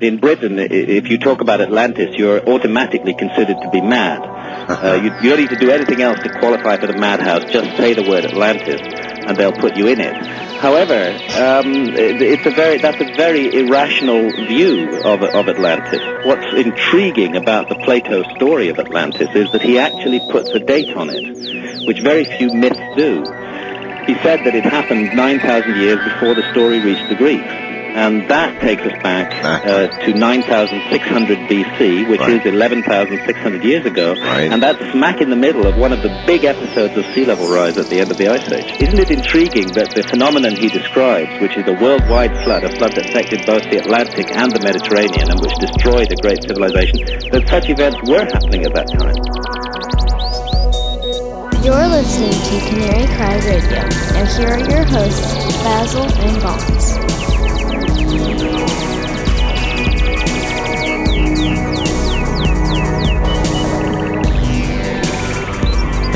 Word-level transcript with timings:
in 0.00 0.18
Britain, 0.18 0.58
if 0.58 1.08
you 1.08 1.18
talk 1.18 1.40
about 1.40 1.60
Atlantis, 1.60 2.16
you're 2.16 2.46
automatically 2.48 3.14
considered 3.14 3.56
to 3.62 3.70
be 3.70 3.80
mad. 3.80 4.32
Uh, 4.64 4.94
you, 4.94 5.12
you, 5.20 5.28
don't 5.28 5.40
need 5.40 5.50
to 5.50 5.56
do 5.56 5.70
anything 5.70 6.00
else 6.00 6.18
to 6.20 6.28
qualify 6.38 6.78
for 6.78 6.86
the 6.86 6.96
madhouse. 6.96 7.44
Just 7.52 7.76
say 7.76 7.92
the 7.92 8.08
word 8.08 8.24
Atlantis, 8.24 8.80
and 9.26 9.36
they'll 9.36 9.52
put 9.52 9.76
you 9.76 9.88
in 9.88 10.00
it. 10.00 10.14
However, 10.56 10.94
um, 10.94 11.92
it's 11.92 12.46
a 12.46 12.50
very 12.50 12.78
that's 12.78 12.98
a 12.98 13.14
very 13.14 13.52
irrational 13.52 14.30
view 14.46 15.02
of, 15.02 15.22
of 15.22 15.48
Atlantis. 15.48 16.00
What's 16.24 16.46
intriguing 16.54 17.36
about 17.36 17.68
the 17.68 17.74
Plato 17.84 18.22
story 18.36 18.70
of 18.70 18.78
Atlantis 18.78 19.28
is 19.34 19.52
that 19.52 19.60
he 19.60 19.78
actually 19.78 20.20
puts 20.30 20.48
a 20.50 20.60
date 20.60 20.96
on 20.96 21.10
it, 21.10 21.86
which 21.86 22.00
very 22.00 22.24
few 22.24 22.48
myths 22.54 22.80
do. 22.96 23.20
He 24.06 24.14
said 24.22 24.44
that 24.44 24.54
it 24.54 24.64
happened 24.64 25.14
9,000 25.14 25.76
years 25.76 25.98
before 26.04 26.34
the 26.34 26.50
story 26.52 26.80
reached 26.80 27.10
the 27.10 27.16
Greeks 27.16 27.73
and 27.94 28.28
that 28.28 28.60
takes 28.60 28.82
us 28.82 29.00
back 29.02 29.32
uh, 29.44 29.86
to 29.86 30.12
9600 30.12 31.38
BC, 31.48 32.08
which 32.10 32.20
right. 32.20 32.44
is 32.44 32.44
11,600 32.44 33.64
years 33.64 33.86
ago, 33.86 34.14
right. 34.14 34.50
and 34.50 34.60
that's 34.60 34.82
smack 34.90 35.20
in 35.20 35.30
the 35.30 35.36
middle 35.36 35.64
of 35.64 35.78
one 35.78 35.92
of 35.92 36.02
the 36.02 36.10
big 36.26 36.44
episodes 36.44 36.96
of 36.98 37.06
sea 37.14 37.24
level 37.24 37.46
rise 37.46 37.78
at 37.78 37.86
the 37.86 38.00
end 38.00 38.10
of 38.10 38.18
the 38.18 38.26
Ice 38.26 38.50
Age. 38.50 38.82
Isn't 38.82 38.98
it 38.98 39.12
intriguing 39.12 39.68
that 39.78 39.94
the 39.94 40.02
phenomenon 40.02 40.56
he 40.56 40.68
describes, 40.68 41.40
which 41.40 41.56
is 41.56 41.68
a 41.68 41.72
worldwide 41.72 42.36
flood, 42.42 42.64
a 42.64 42.68
flood 42.76 42.92
that 42.98 43.06
affected 43.08 43.46
both 43.46 43.62
the 43.70 43.78
Atlantic 43.78 44.26
and 44.34 44.50
the 44.50 44.60
Mediterranean, 44.60 45.30
and 45.30 45.38
which 45.38 45.54
destroyed 45.62 46.10
a 46.10 46.16
great 46.16 46.42
civilization, 46.42 46.98
that 47.30 47.46
such 47.48 47.70
events 47.70 48.02
were 48.10 48.26
happening 48.26 48.66
at 48.66 48.74
that 48.74 48.90
time? 48.90 49.14
You're 51.62 51.88
listening 51.88 52.34
to 52.34 52.56
Canary 52.68 53.06
Cry 53.14 53.38
Radio. 53.46 53.86
and 54.18 54.28
here 54.34 54.50
are 54.50 54.58
your 54.68 54.84
hosts, 54.84 55.32
Basil 55.62 56.02
and 56.02 56.42
Gons. 56.42 57.23
Hey 58.14 58.20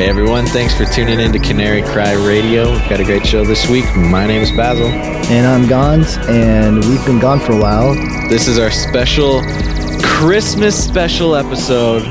everyone, 0.08 0.46
thanks 0.46 0.76
for 0.76 0.84
tuning 0.84 1.18
in 1.18 1.32
to 1.32 1.40
Canary 1.40 1.82
Cry 1.82 2.12
Radio. 2.12 2.70
We've 2.70 2.88
got 2.88 3.00
a 3.00 3.04
great 3.04 3.26
show 3.26 3.44
this 3.44 3.68
week. 3.68 3.84
My 3.96 4.28
name 4.28 4.42
is 4.42 4.52
Basil. 4.52 4.86
And 4.86 5.44
I'm 5.44 5.68
Gons, 5.68 6.16
and 6.28 6.76
we've 6.84 7.04
been 7.04 7.18
gone 7.18 7.40
for 7.40 7.54
a 7.54 7.60
while. 7.60 7.94
This 8.28 8.46
is 8.46 8.60
our 8.60 8.70
special 8.70 9.42
Christmas 10.00 10.80
special 10.80 11.34
episode, 11.34 12.06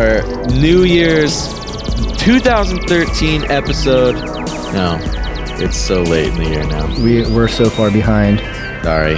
our 0.00 0.22
New 0.46 0.82
Year's 0.82 1.54
2013 2.18 3.44
episode. 3.44 4.16
No, 4.74 4.98
it's 5.60 5.76
so 5.76 6.02
late 6.02 6.28
in 6.28 6.34
the 6.42 6.48
year 6.48 6.66
now. 6.66 6.86
We, 7.02 7.22
we're 7.34 7.48
so 7.48 7.68
far 7.68 7.90
behind. 7.90 8.40
Sorry. 8.82 9.16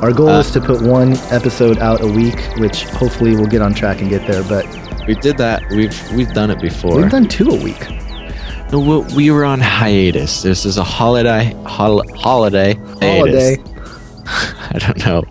Our 0.00 0.12
goal 0.12 0.30
uh, 0.30 0.40
is 0.40 0.50
to 0.52 0.60
put 0.60 0.80
one 0.80 1.12
episode 1.30 1.78
out 1.78 2.00
a 2.00 2.06
week, 2.06 2.40
which 2.56 2.84
hopefully 2.84 3.36
we'll 3.36 3.46
get 3.46 3.62
on 3.62 3.74
track 3.74 4.00
and 4.00 4.08
get 4.08 4.26
there, 4.26 4.42
but 4.42 4.66
we 5.06 5.14
did 5.16 5.36
that. 5.38 5.62
We've 5.70 6.12
we've 6.12 6.32
done 6.32 6.50
it 6.50 6.60
before. 6.60 6.96
We've 6.96 7.10
done 7.10 7.28
two 7.28 7.48
a 7.50 7.62
week. 7.62 7.88
No, 8.72 8.80
we 8.80 9.14
we 9.14 9.30
were 9.30 9.44
on 9.44 9.60
hiatus. 9.60 10.42
This 10.42 10.64
is 10.64 10.78
a 10.78 10.84
holiday 10.84 11.54
hol- 11.66 12.08
holiday 12.16 12.74
holiday. 13.00 13.58
I 14.26 14.78
don't 14.78 15.04
know 15.04 15.22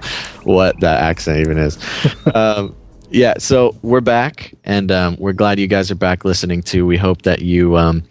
what 0.43 0.79
that 0.81 1.01
accent 1.01 1.39
even 1.39 1.57
is. 1.57 1.77
um, 2.35 2.75
yeah, 3.09 3.33
so 3.39 3.75
we're 3.81 3.99
back, 3.99 4.53
and 4.63 4.91
um, 4.91 5.17
we're 5.19 5.33
glad 5.33 5.59
you 5.59 5.67
guys 5.67 5.91
are 5.91 5.95
back 5.95 6.23
listening 6.23 6.61
to. 6.63 6.85
We 6.85 6.97
hope 6.97 7.23
that 7.23 7.41
you 7.41 7.75
um, 7.77 8.03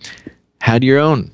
had 0.60 0.84
your 0.84 0.98
own 0.98 1.30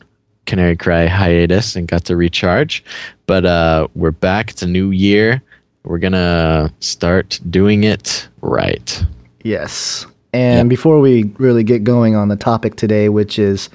Canary 0.46 0.76
Cry 0.76 1.06
hiatus 1.06 1.76
and 1.76 1.86
got 1.86 2.04
to 2.06 2.16
recharge. 2.16 2.84
But 3.26 3.44
uh, 3.44 3.88
we're 3.94 4.12
back. 4.12 4.50
It's 4.50 4.62
a 4.62 4.66
new 4.66 4.90
year. 4.90 5.42
We're 5.84 5.98
gonna 5.98 6.72
start 6.80 7.38
doing 7.48 7.84
it 7.84 8.28
right. 8.40 9.04
Yes. 9.44 10.06
And 10.32 10.66
yep. 10.66 10.68
before 10.68 11.00
we 11.00 11.24
really 11.38 11.62
get 11.62 11.84
going 11.84 12.16
on 12.16 12.28
the 12.28 12.36
topic 12.36 12.76
today, 12.76 13.08
which 13.08 13.38
is 13.38 13.70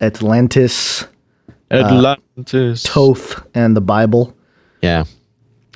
Atlantis, 0.00 1.04
uh, 1.70 1.84
Atlantis, 1.84 2.84
uh, 2.84 2.88
Thoth, 2.88 3.46
and 3.54 3.76
the 3.76 3.80
Bible. 3.80 4.34
Yeah. 4.82 5.04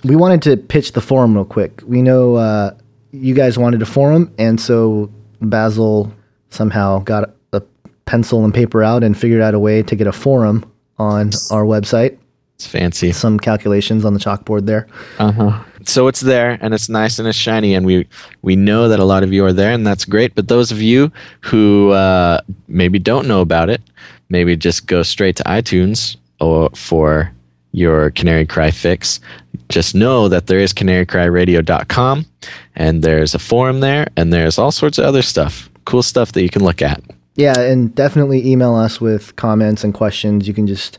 We 0.05 0.17
wanted 0.17 0.43
to 0.43 0.56
pitch 0.56 0.93
the 0.93 1.00
forum 1.00 1.34
real 1.34 1.44
quick. 1.44 1.83
We 1.84 2.03
know 2.03 2.37
uh, 2.37 2.75
you 3.12 3.34
guys 3.34 3.59
wanted 3.59 3.83
a 3.83 3.87
forum, 3.87 4.33
and 4.38 4.61
so 4.61 5.11
Basil 5.41 6.12
somehow 6.50 7.00
got 7.00 7.25
a 7.25 7.33
pencil 8.09 8.45
and 8.45 8.53
paper 8.53 8.83
out 8.83 9.05
and 9.05 9.17
figured 9.17 9.43
out 9.43 9.55
a 9.55 9.59
way 9.59 9.83
to 9.83 9.95
get 9.95 10.07
a 10.07 10.13
forum 10.13 10.65
on 10.99 11.31
our 11.51 11.65
website. 11.65 12.19
It's 12.57 12.67
fancy. 12.67 13.13
Some 13.13 13.39
calculations 13.39 14.05
on 14.05 14.15
the 14.15 14.21
chalkboard 14.21 14.67
there. 14.67 14.89
Uh 15.19 15.33
huh 15.33 15.65
so 15.89 16.07
it's 16.07 16.21
there 16.21 16.59
and 16.61 16.75
it's 16.75 16.89
nice 16.89 17.19
and 17.19 17.27
it's 17.27 17.39
shiny 17.39 17.75
and 17.75 17.87
we 17.87 18.07
we 18.43 18.55
know 18.55 18.89
that 18.89 18.99
a 18.99 19.05
lot 19.05 19.23
of 19.23 19.33
you 19.33 19.45
are 19.45 19.53
there 19.53 19.73
and 19.73 19.87
that's 19.87 20.05
great 20.05 20.35
but 20.35 20.49
those 20.49 20.71
of 20.71 20.83
you 20.83 21.11
who 21.41 21.91
uh, 21.91 22.41
maybe 22.69 22.99
don't 22.99 23.27
know 23.27 23.41
about 23.41 23.71
it 23.71 23.81
maybe 24.29 24.57
just 24.57 24.87
go 24.87 25.03
straight 25.03 25.37
to 25.37 25.43
itunes 25.45 26.17
or 26.41 26.69
for 26.75 27.33
your 27.73 28.11
canary 28.11 28.47
cry 28.47 28.71
fix 28.71 29.21
just 29.69 29.95
know 29.95 30.29
that 30.29 30.47
there 30.47 30.59
is 30.59 30.73
canarycryradio.com 30.73 32.27
and 32.77 33.03
there's 33.03 33.35
a 33.35 33.39
forum 33.39 33.81
there 33.81 34.09
and 34.17 34.33
there's 34.33 34.59
all 34.59 34.73
sorts 34.73 34.99
of 34.99 35.05
other 35.05 35.23
stuff 35.23 35.71
cool 35.85 36.03
stuff 36.03 36.33
that 36.33 36.43
you 36.43 36.51
can 36.51 36.63
look 36.63 36.83
at 36.83 37.03
yeah 37.38 37.59
and 37.59 37.94
definitely 37.94 38.47
email 38.47 38.75
us 38.75 39.00
with 39.00 39.34
comments 39.37 39.82
and 39.82 39.94
questions 39.94 40.47
you 40.47 40.53
can 40.53 40.66
just 40.66 40.99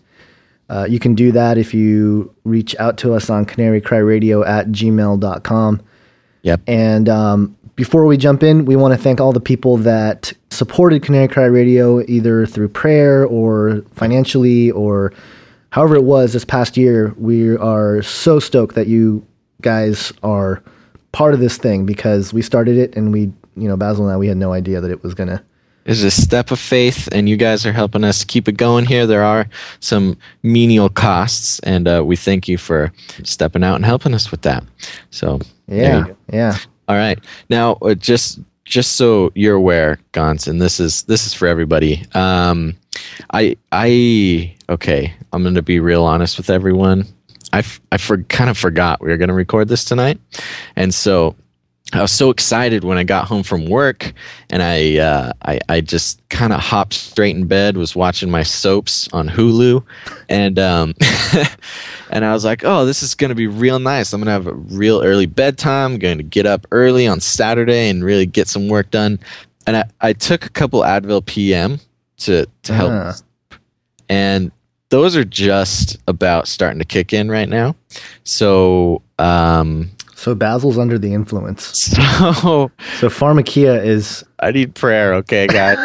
uh, 0.69 0.85
you 0.87 0.99
can 0.99 1.15
do 1.15 1.31
that 1.31 1.57
if 1.57 1.73
you 1.73 2.33
reach 2.43 2.75
out 2.77 2.97
to 2.97 3.13
us 3.13 3.29
on 3.29 3.45
canarycryradio 3.45 4.47
at 4.47 4.67
gmail.com. 4.67 5.81
Yep. 6.43 6.61
And 6.67 7.09
um, 7.09 7.57
before 7.75 8.05
we 8.05 8.17
jump 8.17 8.43
in, 8.43 8.65
we 8.65 8.75
want 8.75 8.93
to 8.93 8.97
thank 9.01 9.19
all 9.19 9.33
the 9.33 9.39
people 9.39 9.77
that 9.77 10.31
supported 10.51 11.01
Canary 11.01 11.27
Cry 11.27 11.45
Radio 11.45 12.01
either 12.01 12.45
through 12.45 12.69
prayer 12.69 13.25
or 13.25 13.81
financially 13.95 14.69
or 14.71 15.11
however 15.71 15.95
it 15.95 16.03
was 16.03 16.33
this 16.33 16.45
past 16.45 16.77
year. 16.77 17.15
We 17.17 17.57
are 17.57 18.03
so 18.03 18.39
stoked 18.39 18.75
that 18.75 18.87
you 18.87 19.25
guys 19.61 20.13
are 20.21 20.63
part 21.11 21.33
of 21.33 21.39
this 21.39 21.57
thing 21.57 21.85
because 21.85 22.31
we 22.31 22.43
started 22.43 22.77
it 22.77 22.95
and 22.95 23.11
we, 23.11 23.21
you 23.57 23.67
know, 23.67 23.75
Basil 23.75 24.05
and 24.05 24.13
I, 24.13 24.17
we 24.17 24.27
had 24.27 24.37
no 24.37 24.53
idea 24.53 24.81
that 24.81 24.91
it 24.91 25.03
was 25.03 25.15
going 25.15 25.29
to 25.29 25.43
is 25.89 26.03
a 26.03 26.11
step 26.11 26.51
of 26.51 26.59
faith, 26.59 27.09
and 27.11 27.27
you 27.27 27.35
guys 27.35 27.65
are 27.65 27.71
helping 27.71 28.03
us 28.03 28.23
keep 28.23 28.47
it 28.47 28.57
going 28.57 28.85
here. 28.85 29.07
There 29.07 29.23
are 29.23 29.47
some 29.79 30.17
menial 30.43 30.89
costs, 30.89 31.59
and 31.59 31.87
uh, 31.87 32.03
we 32.05 32.15
thank 32.15 32.47
you 32.47 32.57
for 32.57 32.91
stepping 33.23 33.63
out 33.63 33.75
and 33.75 33.85
helping 33.85 34.13
us 34.13 34.29
with 34.29 34.43
that. 34.43 34.63
So 35.09 35.39
yeah, 35.67 36.05
yeah. 36.31 36.57
All 36.87 36.95
right, 36.95 37.19
now 37.49 37.73
uh, 37.81 37.95
just 37.95 38.39
just 38.65 38.97
so 38.97 39.31
you're 39.33 39.55
aware, 39.55 39.99
Gons, 40.11 40.47
and 40.47 40.61
this 40.61 40.79
is 40.79 41.03
this 41.03 41.25
is 41.25 41.33
for 41.33 41.47
everybody. 41.47 42.05
Um, 42.13 42.75
I 43.33 43.57
I 43.71 44.55
okay, 44.69 45.13
I'm 45.33 45.41
going 45.41 45.55
to 45.55 45.63
be 45.63 45.79
real 45.79 46.03
honest 46.03 46.37
with 46.37 46.51
everyone. 46.51 47.05
I 47.51 47.63
I 47.91 47.97
for, 47.97 48.21
kind 48.23 48.49
of 48.49 48.57
forgot 48.57 49.01
we 49.01 49.09
were 49.09 49.17
going 49.17 49.29
to 49.29 49.33
record 49.33 49.69
this 49.69 49.83
tonight, 49.85 50.19
and 50.75 50.93
so 50.93 51.35
I 51.91 52.01
was 52.01 52.11
so 52.11 52.29
excited 52.29 52.83
when 52.83 52.99
I 52.99 53.03
got 53.03 53.27
home 53.27 53.41
from 53.41 53.65
work, 53.65 54.13
and 54.51 54.61
I 54.61 54.97
uh, 54.97 55.33
I, 55.43 55.59
I, 55.69 55.81
just 55.81 56.21
kind 56.29 56.53
of 56.53 56.59
hopped 56.59 56.93
straight 56.93 57.35
in 57.35 57.47
bed, 57.47 57.77
was 57.77 57.95
watching 57.95 58.29
my 58.29 58.43
soaps 58.43 59.09
on 59.11 59.27
Hulu, 59.27 59.83
and 60.27 60.59
um, 60.59 60.93
and 62.11 62.23
I 62.23 62.31
was 62.33 62.45
like, 62.45 62.63
oh, 62.63 62.85
this 62.85 63.01
is 63.01 63.15
gonna 63.15 63.33
be 63.33 63.47
real 63.47 63.79
nice. 63.79 64.13
I'm 64.13 64.21
gonna 64.21 64.31
have 64.31 64.45
a 64.45 64.53
real 64.53 65.01
early 65.01 65.25
bedtime. 65.25 65.93
I'm 65.93 65.99
going 65.99 66.19
to 66.19 66.23
get 66.23 66.45
up 66.45 66.67
early 66.71 67.07
on 67.07 67.19
Saturday 67.19 67.89
and 67.89 68.03
really 68.03 68.27
get 68.27 68.47
some 68.47 68.67
work 68.67 68.91
done. 68.91 69.19
And 69.65 69.77
I, 69.77 69.85
I 70.01 70.13
took 70.13 70.45
a 70.45 70.49
couple 70.49 70.81
Advil 70.81 71.25
PM 71.25 71.79
to 72.17 72.45
to 72.63 72.73
help, 72.73 72.91
uh. 72.91 73.13
and 74.09 74.51
those 74.89 75.15
are 75.15 75.25
just 75.25 75.97
about 76.07 76.47
starting 76.47 76.79
to 76.79 76.85
kick 76.85 77.13
in 77.13 77.29
right 77.29 77.49
now. 77.49 77.75
So 78.23 79.01
um, 79.17 79.89
so 80.19 80.35
Basil's 80.35 80.77
under 80.77 80.99
the 80.99 81.13
influence. 81.13 81.95
So 82.19 82.71
so 82.97 83.07
pharmakeia 83.07 83.83
is. 83.83 84.23
I 84.39 84.51
need 84.51 84.75
prayer, 84.75 85.13
okay, 85.15 85.47
guys. 85.47 85.77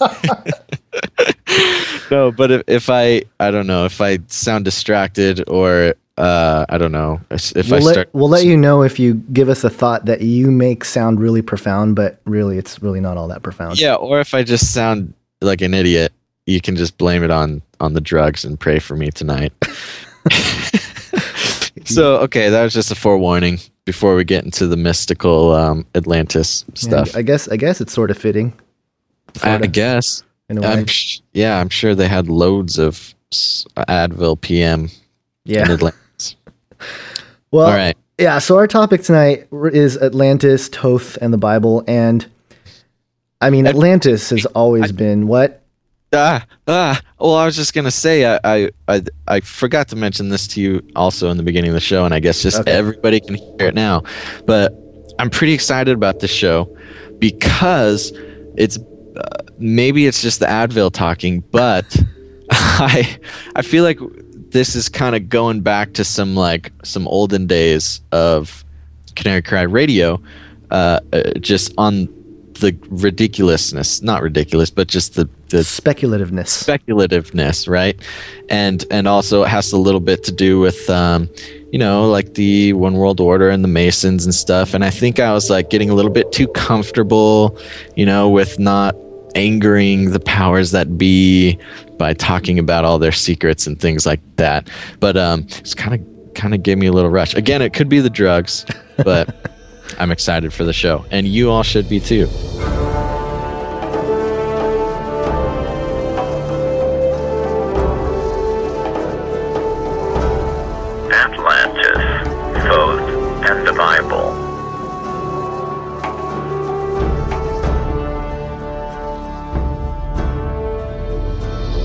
no, 2.10 2.32
but 2.32 2.50
if, 2.50 2.62
if 2.66 2.90
I 2.90 3.22
I 3.38 3.50
don't 3.50 3.66
know 3.66 3.84
if 3.84 4.00
I 4.00 4.18
sound 4.26 4.64
distracted 4.64 5.48
or 5.48 5.94
uh, 6.18 6.66
I 6.68 6.78
don't 6.78 6.92
know 6.92 7.20
if 7.30 7.54
we'll 7.54 7.74
I 7.74 7.78
let, 7.78 7.92
start. 7.92 8.08
We'll 8.12 8.28
let 8.28 8.44
you 8.44 8.56
know 8.56 8.82
if 8.82 8.98
you 8.98 9.14
give 9.32 9.48
us 9.48 9.62
a 9.62 9.70
thought 9.70 10.04
that 10.06 10.22
you 10.22 10.50
make 10.50 10.84
sound 10.84 11.20
really 11.20 11.42
profound, 11.42 11.94
but 11.94 12.20
really 12.24 12.58
it's 12.58 12.82
really 12.82 13.00
not 13.00 13.16
all 13.16 13.28
that 13.28 13.42
profound. 13.42 13.80
Yeah, 13.80 13.94
or 13.94 14.20
if 14.20 14.34
I 14.34 14.42
just 14.42 14.74
sound 14.74 15.14
like 15.40 15.60
an 15.60 15.74
idiot, 15.74 16.12
you 16.46 16.60
can 16.60 16.76
just 16.76 16.98
blame 16.98 17.22
it 17.22 17.30
on 17.30 17.62
on 17.80 17.94
the 17.94 18.00
drugs 18.00 18.44
and 18.44 18.58
pray 18.58 18.80
for 18.80 18.96
me 18.96 19.10
tonight. 19.10 19.52
so 21.94 22.16
okay, 22.18 22.48
that 22.48 22.62
was 22.62 22.72
just 22.72 22.90
a 22.90 22.94
forewarning 22.94 23.58
before 23.84 24.14
we 24.14 24.24
get 24.24 24.44
into 24.44 24.66
the 24.66 24.76
mystical 24.76 25.54
um, 25.54 25.86
Atlantis 25.94 26.64
stuff. 26.74 27.12
Yeah, 27.12 27.18
I 27.18 27.22
guess 27.22 27.48
I 27.48 27.56
guess 27.56 27.80
it's 27.80 27.92
sort 27.92 28.10
of 28.10 28.18
fitting. 28.18 28.52
Sort 29.34 29.62
I, 29.62 29.66
of, 29.66 29.72
guess. 29.72 30.22
I'm 30.50 30.86
sh- 30.86 31.20
yeah, 31.32 31.58
I'm 31.58 31.70
sure 31.70 31.94
they 31.94 32.08
had 32.08 32.28
loads 32.28 32.78
of 32.78 33.14
Advil 33.32 34.40
PM. 34.40 34.90
Yeah. 35.44 35.64
In 35.64 35.70
Atlantis. 35.72 36.36
well, 37.50 37.66
all 37.66 37.72
right. 37.72 37.96
Yeah, 38.18 38.38
so 38.38 38.56
our 38.56 38.66
topic 38.66 39.02
tonight 39.02 39.48
is 39.50 39.96
Atlantis, 39.98 40.68
Thoth, 40.68 41.16
and 41.20 41.32
the 41.32 41.38
Bible. 41.38 41.82
And 41.88 42.26
I 43.40 43.50
mean, 43.50 43.66
Atlantis 43.66 44.30
has 44.30 44.46
always 44.46 44.92
been 44.92 45.26
what? 45.26 45.61
Ah, 46.14 46.44
ah. 46.68 47.00
Well, 47.18 47.34
I 47.34 47.46
was 47.46 47.56
just 47.56 47.72
gonna 47.72 47.90
say, 47.90 48.26
I, 48.26 48.38
I, 48.44 48.70
I, 48.88 49.02
I 49.28 49.40
forgot 49.40 49.88
to 49.88 49.96
mention 49.96 50.28
this 50.28 50.46
to 50.48 50.60
you 50.60 50.82
also 50.94 51.30
in 51.30 51.36
the 51.38 51.42
beginning 51.42 51.70
of 51.70 51.74
the 51.74 51.80
show, 51.80 52.04
and 52.04 52.12
I 52.12 52.20
guess 52.20 52.42
just 52.42 52.60
Okay. 52.60 52.70
everybody 52.70 53.20
can 53.20 53.36
hear 53.36 53.68
it 53.68 53.74
now. 53.74 54.02
But 54.46 54.74
I'm 55.18 55.30
pretty 55.30 55.54
excited 55.54 55.94
about 55.94 56.20
this 56.20 56.30
show 56.30 56.74
because 57.18 58.12
it's 58.56 58.78
uh, 59.16 59.42
maybe 59.58 60.06
it's 60.06 60.20
just 60.20 60.40
the 60.40 60.46
Advil 60.46 60.92
talking, 60.92 61.40
but 61.50 61.96
I, 62.50 63.18
I 63.56 63.62
feel 63.62 63.84
like 63.84 63.98
this 64.50 64.74
is 64.74 64.90
kind 64.90 65.16
of 65.16 65.30
going 65.30 65.62
back 65.62 65.94
to 65.94 66.04
some 66.04 66.34
like 66.34 66.72
some 66.84 67.08
olden 67.08 67.46
days 67.46 68.02
of 68.12 68.64
Canary 69.16 69.40
Cry 69.40 69.62
Radio, 69.62 70.20
uh, 70.70 71.00
uh, 71.14 71.22
just 71.40 71.72
on 71.78 72.06
the 72.60 72.76
ridiculousness, 72.90 74.02
not 74.02 74.22
ridiculous, 74.22 74.68
but 74.70 74.88
just 74.88 75.14
the 75.14 75.26
the 75.52 75.58
Speculativeness. 75.58 76.48
speculativeness, 76.48 77.68
right? 77.68 78.00
And 78.48 78.84
and 78.90 79.06
also 79.06 79.42
it 79.44 79.48
has 79.48 79.70
a 79.72 79.76
little 79.76 80.00
bit 80.00 80.24
to 80.24 80.32
do 80.32 80.58
with 80.58 80.88
um, 80.88 81.28
you 81.70 81.78
know, 81.78 82.08
like 82.08 82.34
the 82.34 82.72
One 82.72 82.94
World 82.94 83.20
Order 83.20 83.50
and 83.50 83.62
the 83.62 83.68
Masons 83.68 84.24
and 84.24 84.34
stuff. 84.34 84.74
And 84.74 84.82
I 84.84 84.90
think 84.90 85.20
I 85.20 85.32
was 85.32 85.50
like 85.50 85.70
getting 85.70 85.90
a 85.90 85.94
little 85.94 86.10
bit 86.10 86.32
too 86.32 86.48
comfortable, 86.48 87.58
you 87.96 88.06
know, 88.06 88.28
with 88.28 88.58
not 88.58 88.96
angering 89.34 90.10
the 90.10 90.20
powers 90.20 90.70
that 90.72 90.98
be 90.98 91.58
by 91.98 92.12
talking 92.14 92.58
about 92.58 92.84
all 92.84 92.98
their 92.98 93.12
secrets 93.12 93.66
and 93.66 93.78
things 93.78 94.06
like 94.06 94.20
that. 94.36 94.68
But 95.00 95.16
um 95.16 95.46
it's 95.58 95.74
kind 95.74 95.94
of 95.94 96.34
kind 96.34 96.54
of 96.54 96.62
gave 96.62 96.78
me 96.78 96.86
a 96.86 96.92
little 96.92 97.10
rush. 97.10 97.34
Again, 97.34 97.60
it 97.60 97.74
could 97.74 97.90
be 97.90 98.00
the 98.00 98.10
drugs, 98.10 98.64
but 99.04 99.52
I'm 99.98 100.10
excited 100.10 100.52
for 100.52 100.64
the 100.64 100.72
show. 100.72 101.04
And 101.10 101.28
you 101.28 101.50
all 101.50 101.62
should 101.62 101.88
be 101.90 102.00
too. 102.00 102.26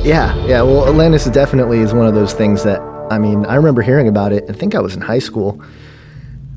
Yeah, 0.07 0.33
yeah. 0.45 0.62
Well, 0.62 0.88
Atlantis 0.88 1.25
definitely 1.25 1.80
is 1.80 1.94
one 1.94 2.07
of 2.07 2.13
those 2.13 2.33
things 2.33 2.63
that 2.63 2.80
I 3.12 3.18
mean, 3.19 3.45
I 3.45 3.56
remember 3.56 3.81
hearing 3.81 4.07
about 4.07 4.31
it. 4.31 4.45
I 4.50 4.54
think 4.54 4.74
I 4.74 4.80
was 4.80 4.95
in 4.95 5.01
high 5.01 5.19
school, 5.19 5.62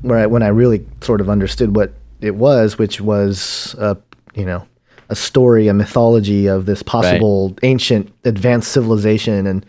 where 0.03 0.19
I, 0.19 0.25
when 0.25 0.41
I 0.41 0.47
really 0.47 0.85
sort 1.01 1.19
of 1.19 1.29
understood 1.29 1.75
what 1.75 1.91
it 2.21 2.35
was, 2.35 2.77
which 2.77 3.01
was 3.01 3.75
a 3.77 3.97
you 4.35 4.45
know 4.45 4.65
a 5.09 5.15
story, 5.15 5.67
a 5.67 5.73
mythology 5.73 6.47
of 6.47 6.65
this 6.65 6.81
possible 6.81 7.53
ancient 7.63 8.13
advanced 8.23 8.71
civilization, 8.71 9.45
and 9.47 9.65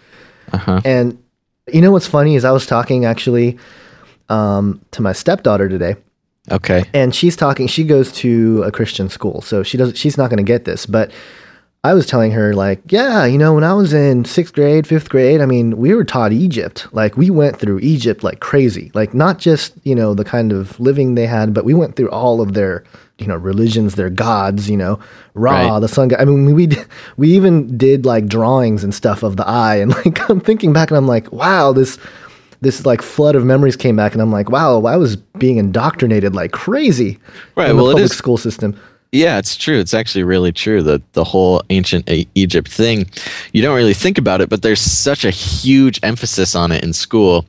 Uh-huh. 0.53 0.81
and 0.85 1.19
you 1.73 1.81
know 1.81 1.91
what's 1.91 2.07
funny 2.07 2.37
is 2.37 2.45
I 2.45 2.53
was 2.53 2.67
talking 2.67 3.05
actually 3.05 3.59
um, 4.29 4.81
to 4.93 5.03
my 5.03 5.13
stepdaughter 5.13 5.69
today 5.69 5.97
Okay. 6.53 6.85
and 6.95 7.13
she's 7.15 7.37
talking 7.37 7.67
she 7.69 7.85
goes 7.85 8.11
to 8.13 8.63
a 8.65 8.73
christian 8.73 9.09
school 9.09 9.41
so 9.43 9.63
she 9.63 9.77
doesn't 9.79 9.97
she's 9.97 10.17
not 10.19 10.29
going 10.31 10.39
to 10.39 10.43
get 10.53 10.65
this 10.65 10.87
but 10.87 11.11
i 11.85 11.93
was 11.95 12.07
telling 12.07 12.31
her 12.31 12.53
like 12.55 12.81
yeah 12.93 13.25
you 13.25 13.37
know 13.37 13.55
when 13.55 13.65
i 13.65 13.73
was 13.73 13.93
in 13.93 14.25
sixth 14.25 14.55
grade 14.55 14.87
fifth 14.87 15.09
grade 15.09 15.41
i 15.41 15.47
mean 15.47 15.77
we 15.77 15.95
were 15.95 16.05
taught 16.05 16.33
egypt. 16.33 16.87
Like 16.93 17.17
we 17.17 17.29
went 17.31 17.59
through 17.59 17.81
egypt 17.81 18.23
like 18.23 18.41
crazy. 18.41 18.91
Like 18.95 19.15
not 19.15 19.39
just 19.39 19.75
you 19.85 19.95
know 19.95 20.15
the 20.15 20.25
kind 20.25 20.53
of 20.53 20.79
living 20.79 21.15
they 21.15 21.27
had 21.27 21.53
but 21.53 21.65
we 21.65 21.75
went 21.75 21.97
through 21.97 22.11
all 22.11 22.41
of 22.41 22.55
their 22.55 22.85
you 23.19 23.27
know 23.27 23.37
religions 23.37 23.95
their 23.95 24.11
gods 24.11 24.69
you 24.71 24.77
know 24.77 24.99
ra 25.35 25.53
Right. 25.75 25.81
the 25.81 25.89
sun 25.89 26.09
god. 26.09 26.21
I 26.21 26.25
mean 26.25 26.55
we 26.55 26.69
we 27.17 27.33
even 27.35 27.77
did 27.77 28.05
like 28.07 28.27
drawings 28.27 28.85
and 28.85 28.95
stuff 28.95 29.23
of 29.23 29.37
the 29.37 29.47
eye. 29.47 29.77
And 29.77 29.91
like 30.05 30.29
i'm 30.31 30.41
thinking 30.41 30.73
back 30.73 30.91
and 30.91 30.99
i'm 30.99 31.09
like 31.09 31.33
wow 31.33 31.73
this 31.73 31.99
this 32.61 32.87
like 32.87 33.03
flood 33.03 33.35
of 33.35 33.45
memories 33.45 33.75
came 33.75 33.97
back, 33.97 34.13
and 34.13 34.23
I'm 34.23 34.31
like, 34.31 34.49
wow, 34.49 34.85
I 34.85 34.97
was 34.97 35.17
being 35.17 35.57
indoctrinated 35.57 36.33
like 36.37 36.53
crazy 36.53 37.19
Right, 37.57 37.69
in 37.71 37.77
the 37.77 37.83
well, 37.83 37.91
public 37.95 38.05
is- 38.13 38.17
school 38.17 38.37
system. 38.39 38.79
Yeah, 39.13 39.39
it's 39.39 39.57
true. 39.57 39.79
It's 39.79 39.93
actually 39.93 40.25
really 40.25 40.53
true. 40.53 40.83
The 40.83 41.03
the 41.13 41.25
whole 41.25 41.63
ancient 41.69 42.09
Egypt 42.35 42.69
thing, 42.69 43.11
you 43.53 43.61
don't 43.63 43.77
really 43.77 43.93
think 43.95 44.17
about 44.17 44.41
it, 44.41 44.49
but 44.49 44.63
there's 44.63 44.81
such 44.81 45.25
a 45.27 45.31
huge 45.31 46.01
emphasis 46.03 46.55
on 46.55 46.73
it 46.73 46.83
in 46.83 46.95
school. 46.95 47.45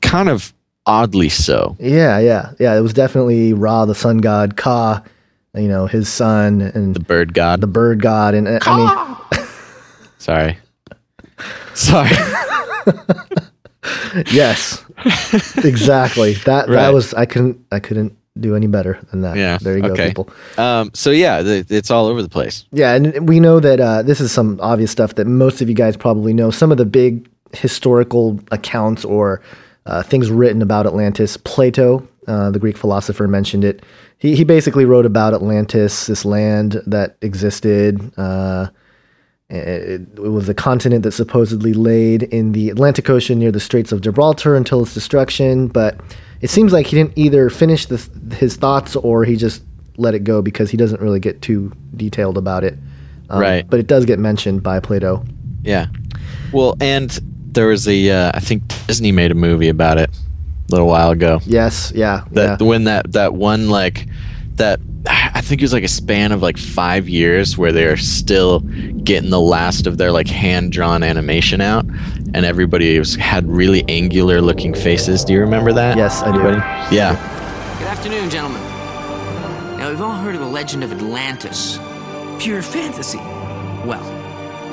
Kind 0.00 0.30
of 0.30 0.54
oddly 0.86 1.28
so. 1.28 1.76
Yeah, 1.78 2.18
yeah, 2.18 2.52
yeah. 2.58 2.74
It 2.74 2.80
was 2.80 2.94
definitely 2.94 3.52
Ra, 3.52 3.84
the 3.84 3.94
sun 3.94 4.18
god, 4.18 4.56
Ka, 4.56 5.02
you 5.54 5.68
know, 5.68 5.86
his 5.86 6.08
son, 6.08 6.62
and 6.62 6.94
The 6.94 7.00
the, 7.00 7.04
bird 7.04 7.34
god. 7.34 7.60
The 7.60 7.66
bird 7.66 8.00
god, 8.00 8.32
and 8.34 8.48
uh, 8.48 8.58
I 8.62 9.36
mean, 9.36 9.46
Sorry. 10.18 10.58
Sorry. 11.74 12.10
yes, 14.32 14.82
exactly. 15.62 16.32
That 16.46 16.66
Right. 16.68 16.76
that 16.76 16.94
was 16.94 17.12
I 17.14 17.26
couldn't 17.26 17.62
I 17.70 17.78
couldn't 17.78 18.16
do 18.40 18.56
any 18.56 18.66
better 18.66 18.98
than 19.10 19.22
that. 19.22 19.36
Yeah, 19.36 19.58
there 19.60 19.76
you 19.76 19.82
go, 19.82 19.92
okay. 19.92 20.08
people. 20.08 20.30
Um, 20.56 20.90
so 20.94 21.10
yeah, 21.10 21.42
the, 21.42 21.66
it's 21.68 21.90
all 21.90 22.06
over 22.06 22.22
the 22.22 22.28
place. 22.28 22.64
Yeah, 22.72 22.94
and 22.94 23.28
we 23.28 23.40
know 23.40 23.60
that 23.60 23.80
uh, 23.80 24.02
this 24.02 24.20
is 24.20 24.32
some 24.32 24.58
obvious 24.60 24.90
stuff 24.90 25.14
that 25.16 25.26
most 25.26 25.60
of 25.60 25.68
you 25.68 25.74
guys 25.74 25.96
probably 25.96 26.32
know. 26.32 26.50
Some 26.50 26.70
of 26.70 26.78
the 26.78 26.86
big 26.86 27.28
historical 27.52 28.38
accounts 28.50 29.04
or 29.04 29.40
uh, 29.86 30.02
things 30.02 30.30
written 30.30 30.62
about 30.62 30.86
Atlantis. 30.86 31.36
Plato, 31.36 32.06
uh, 32.26 32.50
the 32.50 32.58
Greek 32.58 32.76
philosopher, 32.76 33.26
mentioned 33.26 33.64
it. 33.64 33.82
He 34.18 34.36
he 34.36 34.44
basically 34.44 34.84
wrote 34.84 35.06
about 35.06 35.34
Atlantis, 35.34 36.06
this 36.06 36.24
land 36.24 36.82
that 36.86 37.16
existed. 37.22 38.12
Uh, 38.18 38.68
it, 39.50 40.02
it 40.16 40.18
was 40.18 40.48
a 40.48 40.54
continent 40.54 41.04
that 41.04 41.12
supposedly 41.12 41.72
laid 41.72 42.24
in 42.24 42.52
the 42.52 42.68
Atlantic 42.68 43.08
Ocean 43.08 43.38
near 43.38 43.50
the 43.50 43.60
Straits 43.60 43.92
of 43.92 44.02
Gibraltar 44.02 44.54
until 44.54 44.82
its 44.82 44.92
destruction. 44.92 45.68
But 45.68 45.98
it 46.40 46.50
seems 46.50 46.72
like 46.72 46.86
he 46.86 46.96
didn't 46.96 47.16
either 47.16 47.50
finish 47.50 47.86
the, 47.86 47.96
his 48.36 48.56
thoughts 48.56 48.96
or 48.96 49.24
he 49.24 49.36
just 49.36 49.62
let 49.96 50.14
it 50.14 50.24
go 50.24 50.40
because 50.40 50.70
he 50.70 50.76
doesn't 50.76 51.00
really 51.00 51.20
get 51.20 51.42
too 51.42 51.72
detailed 51.96 52.38
about 52.38 52.64
it. 52.64 52.78
Um, 53.30 53.40
Right. 53.40 53.68
But 53.68 53.80
it 53.80 53.86
does 53.86 54.04
get 54.04 54.18
mentioned 54.18 54.62
by 54.62 54.80
Plato. 54.80 55.24
Yeah. 55.62 55.86
Well, 56.52 56.76
and 56.80 57.10
there 57.52 57.66
was 57.66 57.88
a 57.88 58.10
uh, 58.10 58.32
I 58.34 58.40
think 58.40 58.62
Disney 58.86 59.12
made 59.12 59.30
a 59.30 59.34
movie 59.34 59.68
about 59.68 59.98
it 59.98 60.10
a 60.10 60.70
little 60.70 60.86
while 60.86 61.10
ago. 61.10 61.40
Yes. 61.44 61.92
Yeah. 61.94 62.24
that 62.32 62.60
yeah. 62.60 62.66
when 62.66 62.84
that 62.84 63.12
that 63.12 63.34
one 63.34 63.68
like 63.68 64.06
that 64.54 64.80
I 65.34 65.40
think 65.40 65.60
it 65.60 65.64
was 65.64 65.72
like 65.72 65.84
a 65.84 65.88
span 65.88 66.32
of 66.32 66.42
like 66.42 66.58
five 66.58 67.08
years 67.08 67.56
where 67.56 67.72
they're 67.72 67.96
still 67.96 68.60
getting 68.60 69.30
the 69.30 69.40
last 69.40 69.86
of 69.86 69.98
their 69.98 70.12
like 70.12 70.28
hand 70.28 70.72
drawn 70.72 71.02
animation 71.02 71.60
out, 71.60 71.84
and 72.34 72.44
everybody 72.44 72.98
was 72.98 73.14
had 73.14 73.46
really 73.46 73.84
angular 73.88 74.40
looking 74.40 74.74
faces. 74.74 75.24
Do 75.24 75.32
you 75.32 75.40
remember 75.40 75.72
that? 75.72 75.96
Yes, 75.96 76.22
I 76.22 76.32
do. 76.32 76.40
Anybody? 76.40 76.94
Yeah. 76.94 77.14
Good 77.78 77.88
afternoon, 77.88 78.30
gentlemen. 78.30 78.62
Now, 79.78 79.90
we've 79.90 80.00
all 80.00 80.16
heard 80.16 80.34
of 80.34 80.40
the 80.40 80.46
legend 80.48 80.82
of 80.84 80.92
Atlantis. 80.92 81.78
Pure 82.38 82.62
fantasy. 82.62 83.18
Well, 83.18 84.02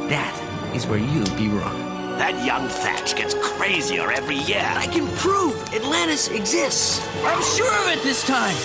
that 0.09 0.35
is 0.75 0.87
where 0.87 0.99
you'd 0.99 1.35
be 1.37 1.47
wrong. 1.47 1.81
That 2.17 2.45
young 2.45 2.67
Thatch 2.67 3.15
gets 3.15 3.35
crazier 3.35 4.11
every 4.11 4.37
year. 4.37 4.63
I 4.65 4.87
can 4.87 5.07
prove 5.17 5.55
Atlantis 5.73 6.29
exists. 6.29 7.05
I'm 7.23 7.41
sure 7.41 7.73
of 7.83 7.97
it 7.97 8.03
this 8.03 8.25
time. 8.25 8.55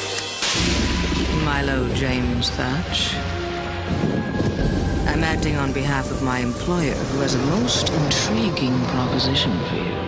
Milo 1.44 1.92
James 1.94 2.50
Thatch. 2.50 3.14
I'm 5.06 5.24
acting 5.24 5.56
on 5.56 5.72
behalf 5.72 6.10
of 6.10 6.22
my 6.22 6.38
employer, 6.38 6.92
who 6.92 7.20
has 7.20 7.34
a 7.34 7.38
most 7.46 7.88
intriguing 7.90 8.78
proposition 8.86 9.52
for 9.66 9.74
you. 9.76 10.00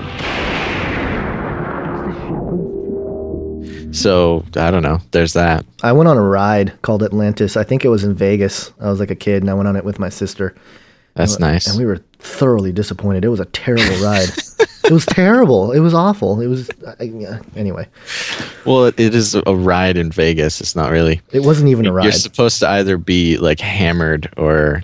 So 3.92 4.44
I 4.56 4.70
don't 4.70 4.82
know. 4.82 5.00
There's 5.10 5.34
that. 5.34 5.64
I 5.82 5.92
went 5.92 6.08
on 6.08 6.16
a 6.16 6.22
ride 6.22 6.80
called 6.82 7.02
Atlantis. 7.02 7.56
I 7.56 7.64
think 7.64 7.84
it 7.84 7.88
was 7.88 8.04
in 8.04 8.14
Vegas. 8.14 8.72
I 8.80 8.88
was 8.90 9.00
like 9.00 9.10
a 9.10 9.14
kid 9.14 9.42
and 9.42 9.50
I 9.50 9.54
went 9.54 9.68
on 9.68 9.76
it 9.76 9.84
with 9.84 9.98
my 9.98 10.08
sister. 10.08 10.54
That's 11.14 11.38
nice. 11.38 11.66
And 11.66 11.78
we 11.78 11.84
were 11.84 11.98
thoroughly 12.18 12.72
disappointed. 12.72 13.24
It 13.24 13.28
was 13.28 13.40
a 13.40 13.44
terrible 13.46 13.96
ride. 14.02 14.28
it 14.84 14.90
was 14.90 15.04
terrible. 15.06 15.72
It 15.72 15.80
was 15.80 15.92
awful. 15.94 16.40
It 16.40 16.46
was, 16.46 16.70
I, 16.98 17.04
yeah, 17.04 17.40
anyway, 17.56 17.86
well, 18.64 18.86
it, 18.86 18.98
is 18.98 19.34
a 19.34 19.54
ride 19.54 19.96
in 19.96 20.10
Vegas. 20.10 20.60
It's 20.60 20.74
not 20.76 20.90
really. 20.90 21.20
it 21.32 21.40
wasn't 21.40 21.68
even 21.68 21.86
a 21.86 21.92
ride. 21.92 22.04
You're 22.04 22.12
supposed 22.12 22.60
to 22.60 22.68
either 22.68 22.96
be 22.96 23.36
like 23.36 23.60
hammered 23.60 24.32
or 24.36 24.82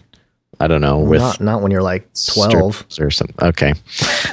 I 0.61 0.66
don't 0.66 0.80
know 0.80 0.99
with 0.99 1.20
not, 1.20 1.40
not 1.40 1.62
when 1.62 1.70
you're 1.73 1.82
like 1.82 2.08
12. 2.35 2.87
or 3.00 3.11
something. 3.11 3.37
Okay. 3.40 3.73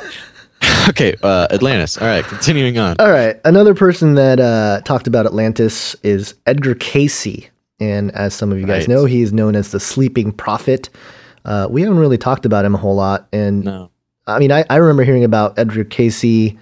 okay, 0.89 1.15
uh, 1.23 1.47
Atlantis. 1.51 1.97
All 1.97 2.07
right, 2.07 2.23
continuing 2.25 2.77
on. 2.77 2.95
All 2.99 3.11
right. 3.11 3.39
Another 3.45 3.75
person 3.75 4.15
that 4.15 4.39
uh, 4.39 4.81
talked 4.85 5.07
about 5.07 5.25
Atlantis 5.25 5.95
is 6.03 6.35
Edgar 6.45 6.75
Cayce. 6.75 7.49
And 7.79 8.11
as 8.11 8.33
some 8.33 8.51
of 8.51 8.59
you 8.59 8.65
guys 8.65 8.83
Right. 8.87 8.95
know, 8.95 9.05
he 9.05 9.21
is 9.21 9.33
known 9.33 9.55
as 9.55 9.71
the 9.71 9.79
sleeping 9.79 10.31
prophet. 10.31 10.89
Uh, 11.45 11.67
we 11.69 11.81
haven't 11.81 11.99
really 11.99 12.17
talked 12.17 12.45
about 12.45 12.65
him 12.65 12.75
a 12.75 12.77
whole 12.77 12.95
lot. 12.95 13.27
And 13.31 13.63
No. 13.63 13.91
I 14.27 14.39
mean, 14.39 14.51
I, 14.51 14.65
I 14.69 14.77
remember 14.77 15.03
hearing 15.03 15.23
about 15.23 15.57
Edgar 15.59 15.83
Cayce 15.83 16.55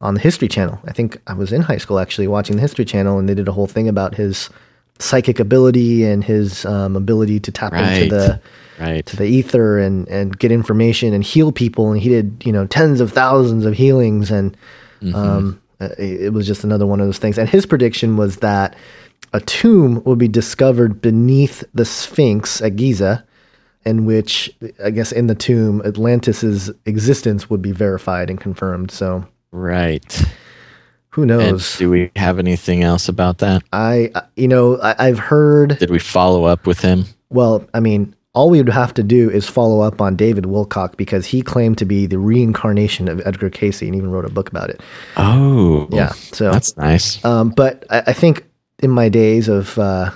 on 0.00 0.14
the 0.14 0.20
History 0.20 0.46
Channel. 0.48 0.78
I 0.86 0.92
think 0.92 1.20
I 1.26 1.34
was 1.34 1.52
in 1.52 1.60
high 1.62 1.78
school 1.78 1.98
actually 1.98 2.28
watching 2.28 2.56
the 2.56 2.62
History 2.62 2.84
Channel, 2.84 3.18
and 3.18 3.28
they 3.28 3.34
did 3.34 3.48
a 3.48 3.52
whole 3.52 3.66
thing 3.66 3.88
about 3.88 4.14
his 4.14 4.48
psychic 5.00 5.40
ability 5.40 6.04
and 6.04 6.22
his 6.22 6.64
um, 6.66 6.94
ability 6.94 7.40
to 7.40 7.50
tap 7.52 7.72
Right. 7.72 8.02
into 8.04 8.14
the 8.14 8.40
Right. 8.78 9.04
to 9.06 9.16
the 9.16 9.24
ether 9.26 9.78
and 9.78 10.08
and 10.08 10.38
get 10.38 10.50
information 10.52 11.12
and 11.12 11.22
heal 11.24 11.52
people. 11.52 11.90
And 11.92 12.00
he 12.00 12.08
did 12.08 12.42
you 12.46 12.52
know 12.52 12.66
tens 12.66 13.00
of 13.00 13.12
thousands 13.12 13.66
of 13.66 13.74
healings, 13.74 14.30
and 14.30 14.56
um, 15.14 15.60
uh, 15.80 15.88
it 15.98 16.32
was 16.32 16.46
just 16.46 16.62
another 16.64 16.86
one 16.86 17.00
of 17.00 17.06
those 17.06 17.18
things. 17.18 17.38
And 17.38 17.48
his 17.48 17.66
prediction 17.66 18.16
was 18.16 18.36
that 18.38 18.76
a 19.32 19.40
tomb 19.40 20.02
would 20.04 20.18
be 20.18 20.28
discovered 20.28 21.00
beneath 21.02 21.64
the 21.74 21.84
Sphinx 21.84 22.60
at 22.62 22.76
Giza, 22.76 23.24
in 23.84 24.04
which 24.04 24.50
I 24.84 24.90
guess 24.90 25.12
in 25.12 25.26
the 25.26 25.34
tomb 25.34 25.80
Atlantis's 25.84 26.70
existence 26.86 27.48
would 27.48 27.62
be 27.62 27.72
verified 27.72 28.30
and 28.30 28.40
confirmed. 28.40 28.90
So 28.90 29.24
Right. 29.52 30.24
who 31.10 31.22
And 31.22 31.28
knows? 31.28 31.76
do 31.78 31.90
we 31.90 32.10
have 32.16 32.38
anything 32.38 32.82
else 32.82 33.08
about 33.08 33.38
that? 33.38 33.62
I 33.72 34.10
I- 34.14 34.22
you 34.36 34.48
know 34.48 34.78
I, 34.80 34.94
I've 35.08 35.18
heard. 35.18 35.78
Did 35.78 35.90
we 35.90 35.98
follow 35.98 36.44
up 36.44 36.66
with 36.66 36.80
him? 36.80 37.04
Well, 37.30 37.64
I 37.74 37.80
mean, 37.80 38.14
all 38.32 38.48
we 38.50 38.58
would 38.58 38.68
have 38.68 38.94
to 38.94 39.02
do 39.02 39.28
is 39.30 39.48
follow 39.48 39.80
up 39.80 40.00
on 40.00 40.14
David 40.14 40.44
Wilcock 40.44 40.96
because 40.96 41.26
he 41.26 41.42
claimed 41.42 41.78
to 41.78 41.84
be 41.84 42.06
the 42.06 42.18
reincarnation 42.18 43.08
of 43.08 43.20
Edgar 43.26 43.50
Cayce 43.50 43.82
and 43.82 43.94
even 43.94 44.10
wrote 44.10 44.24
a 44.24 44.28
book 44.30 44.48
about 44.48 44.70
it. 44.70 44.80
Oh, 45.16 45.88
Yeah, 45.90 46.10
so 46.12 46.50
that's 46.52 46.76
nice. 46.76 47.24
Um, 47.24 47.50
but 47.50 47.84
I, 47.90 48.02
I 48.08 48.12
think 48.12 48.46
in 48.80 48.90
my 48.90 49.08
days 49.08 49.48
of 49.48 49.76
uh, 49.78 50.10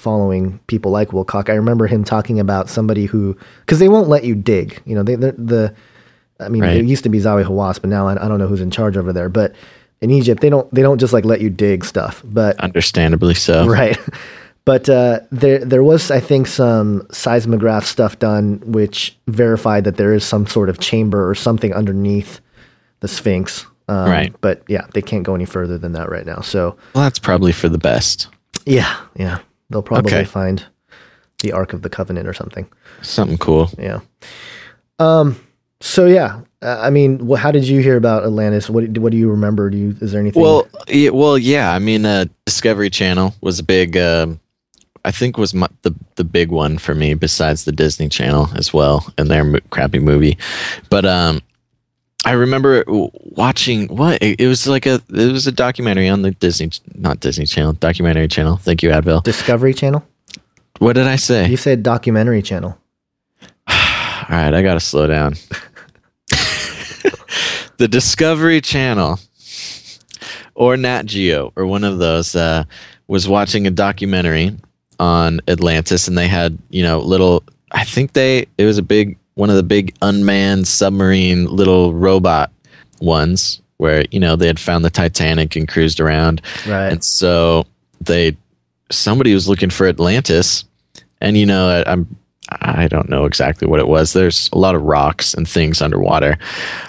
following 0.00 0.58
people 0.66 0.90
like 0.90 1.10
Wilcock, 1.10 1.48
I 1.48 1.54
remember 1.54 1.86
him 1.86 2.02
talking 2.04 2.40
about 2.40 2.68
somebody 2.68 3.06
who 3.06 3.36
because 3.60 3.78
they 3.78 3.88
won't 3.88 4.08
let 4.08 4.24
you 4.24 4.34
dig. 4.34 4.80
You 4.84 4.94
know, 4.96 5.02
they 5.02 5.14
they're, 5.14 5.32
the 5.32 5.74
I 6.40 6.48
mean, 6.48 6.62
Right. 6.62 6.76
it 6.76 6.86
used 6.86 7.02
to 7.04 7.10
be 7.10 7.18
Zahi 7.18 7.44
Hawass, 7.44 7.80
but 7.80 7.90
now 7.90 8.08
I, 8.08 8.12
I 8.24 8.28
don't 8.28 8.38
know 8.38 8.46
who's 8.48 8.62
in 8.62 8.70
charge 8.70 8.96
over 8.96 9.12
there. 9.12 9.28
But 9.28 9.54
in 10.00 10.10
Egypt, 10.10 10.40
they 10.40 10.48
don't 10.50 10.72
they 10.74 10.82
don't 10.82 10.98
just 10.98 11.12
like 11.12 11.24
let 11.24 11.40
you 11.40 11.50
dig 11.50 11.84
stuff. 11.84 12.22
But 12.24 12.58
Understandably 12.60 13.34
so. 13.34 13.66
right. 13.80 13.98
But 14.66 14.88
uh, 14.90 15.20
there, 15.32 15.58
there 15.64 15.82
was, 15.82 16.10
I 16.10 16.20
think, 16.20 16.46
some 16.46 17.06
seismograph 17.10 17.84
stuff 17.86 18.18
done 18.18 18.60
which 18.64 19.16
verified 19.26 19.84
that 19.84 19.96
there 19.96 20.12
is 20.12 20.22
some 20.22 20.46
sort 20.46 20.68
of 20.68 20.78
chamber 20.80 21.28
or 21.28 21.34
something 21.34 21.72
underneath 21.74 22.40
the 23.00 23.08
Sphinx. 23.08 23.66
Um, 23.88 24.08
Right. 24.08 24.34
But 24.42 24.62
yeah, 24.68 24.86
they 24.94 25.02
can't 25.02 25.24
go 25.24 25.34
any 25.34 25.46
further 25.46 25.76
than 25.78 25.92
that 25.92 26.10
right 26.10 26.26
now. 26.26 26.40
So 26.42 26.76
Well, 26.94 27.04
that's 27.04 27.18
probably 27.18 27.52
for 27.52 27.68
the 27.68 27.78
best. 27.78 28.28
yeah, 28.66 29.00
yeah, 29.16 29.38
they'll 29.70 29.82
probably 29.82 30.12
Okay. 30.12 30.24
find 30.24 30.64
the 31.42 31.52
Ark 31.52 31.72
of 31.72 31.82
the 31.82 31.88
Covenant 31.88 32.28
or 32.28 32.34
something. 32.34 32.66
Something 33.02 33.38
cool. 33.38 33.70
Yeah. 33.78 34.00
Um. 34.98 35.40
So 35.80 36.04
yeah, 36.04 36.40
I 36.60 36.90
mean, 36.90 37.26
wh- 37.26 37.38
how 37.38 37.50
did 37.50 37.66
you 37.66 37.80
hear 37.80 37.96
about 37.96 38.24
Atlantis? 38.24 38.68
What 38.68 38.98
What 38.98 39.12
do 39.12 39.16
you 39.18 39.30
remember? 39.30 39.70
Do 39.70 39.78
you 39.78 39.96
is 40.00 40.12
there 40.12 40.20
anything? 40.20 40.42
Well, 40.42 40.66
yeah, 40.88 41.10
well, 41.10 41.38
yeah. 41.38 41.72
I 41.72 41.78
mean, 41.78 42.04
uh, 42.04 42.26
Discovery 42.44 42.90
Channel 42.90 43.34
was 43.40 43.58
a 43.58 43.62
big. 43.64 43.96
um 43.96 44.38
I 45.02 45.10
think 45.10 45.38
was 45.38 45.54
my, 45.54 45.66
the 45.80 45.94
the 46.16 46.24
big 46.24 46.50
one 46.50 46.76
for 46.76 46.94
me, 46.94 47.14
besides 47.14 47.64
the 47.64 47.72
Disney 47.72 48.10
Channel 48.10 48.50
as 48.54 48.74
well, 48.74 49.10
and 49.16 49.30
their 49.30 49.44
mo- 49.44 49.60
crappy 49.70 49.98
movie. 49.98 50.36
But 50.90 51.06
um, 51.06 51.40
I 52.24 52.32
remember 52.32 52.84
watching 52.86 53.88
what 53.88 54.22
it, 54.22 54.46
was 54.46 54.66
like 54.66 54.84
a 54.86 55.00
it 55.08 55.32
was 55.32 55.46
a 55.46 55.52
documentary 55.52 56.08
on 56.08 56.22
the 56.22 56.32
Disney 56.32 56.70
not 56.94 57.20
Disney 57.20 57.46
Channel 57.46 57.72
documentary 57.74 58.28
channel. 58.28 58.56
Thank 58.56 58.82
you, 58.82 58.90
Advil. 58.90 59.22
Discovery 59.22 59.72
Channel. 59.72 60.04
What 60.80 60.94
did 60.94 61.06
I 61.06 61.16
say? 61.16 61.48
You 61.48 61.56
said 61.56 61.82
documentary 61.82 62.42
channel. 62.42 62.78
All 63.68 63.76
right, 64.30 64.54
I 64.54 64.62
got 64.62 64.74
to 64.74 64.80
slow 64.80 65.06
down. 65.06 65.34
the 67.76 67.88
Discovery 67.88 68.60
Channel 68.60 69.18
or 70.54 70.76
Nat 70.76 71.04
Geo 71.06 71.52
or 71.56 71.66
one 71.66 71.84
of 71.84 71.98
those 71.98 72.34
uh, 72.36 72.64
was 73.08 73.28
watching 73.28 73.66
a 73.66 73.70
documentary 73.70 74.56
on 74.98 75.40
Atlantis, 75.48 76.06
and 76.06 76.16
they 76.16 76.28
had 76.28 76.58
you 76.68 76.82
know 76.82 77.00
little. 77.00 77.42
I 77.72 77.84
think 77.84 78.12
they 78.12 78.46
it 78.58 78.64
was 78.64 78.78
a 78.78 78.82
big 78.82 79.16
one 79.40 79.50
of 79.50 79.56
the 79.56 79.62
big 79.62 79.94
unmanned 80.02 80.68
submarine 80.68 81.46
little 81.46 81.92
robot 81.94 82.52
ones 83.00 83.60
where 83.78 84.04
you 84.10 84.20
know 84.20 84.36
they 84.36 84.46
had 84.46 84.60
found 84.60 84.84
the 84.84 84.90
Titanic 84.90 85.56
and 85.56 85.66
cruised 85.66 85.98
around, 86.00 86.42
Right. 86.68 86.92
and 86.92 87.02
so 87.02 87.64
they 88.00 88.36
somebody 88.90 89.32
was 89.34 89.48
looking 89.48 89.70
for 89.70 89.86
Atlantis, 89.88 90.64
and 91.20 91.36
you 91.36 91.46
know 91.46 91.68
I, 91.68 91.90
I'm 91.92 92.06
I 92.50 92.88
don't 92.88 93.08
know 93.08 93.24
exactly 93.26 93.66
what 93.68 93.80
it 93.80 93.88
was. 93.88 94.12
There's 94.12 94.50
a 94.52 94.58
lot 94.58 94.74
of 94.74 94.82
rocks 94.82 95.34
and 95.34 95.48
things 95.48 95.80
underwater, 95.80 96.36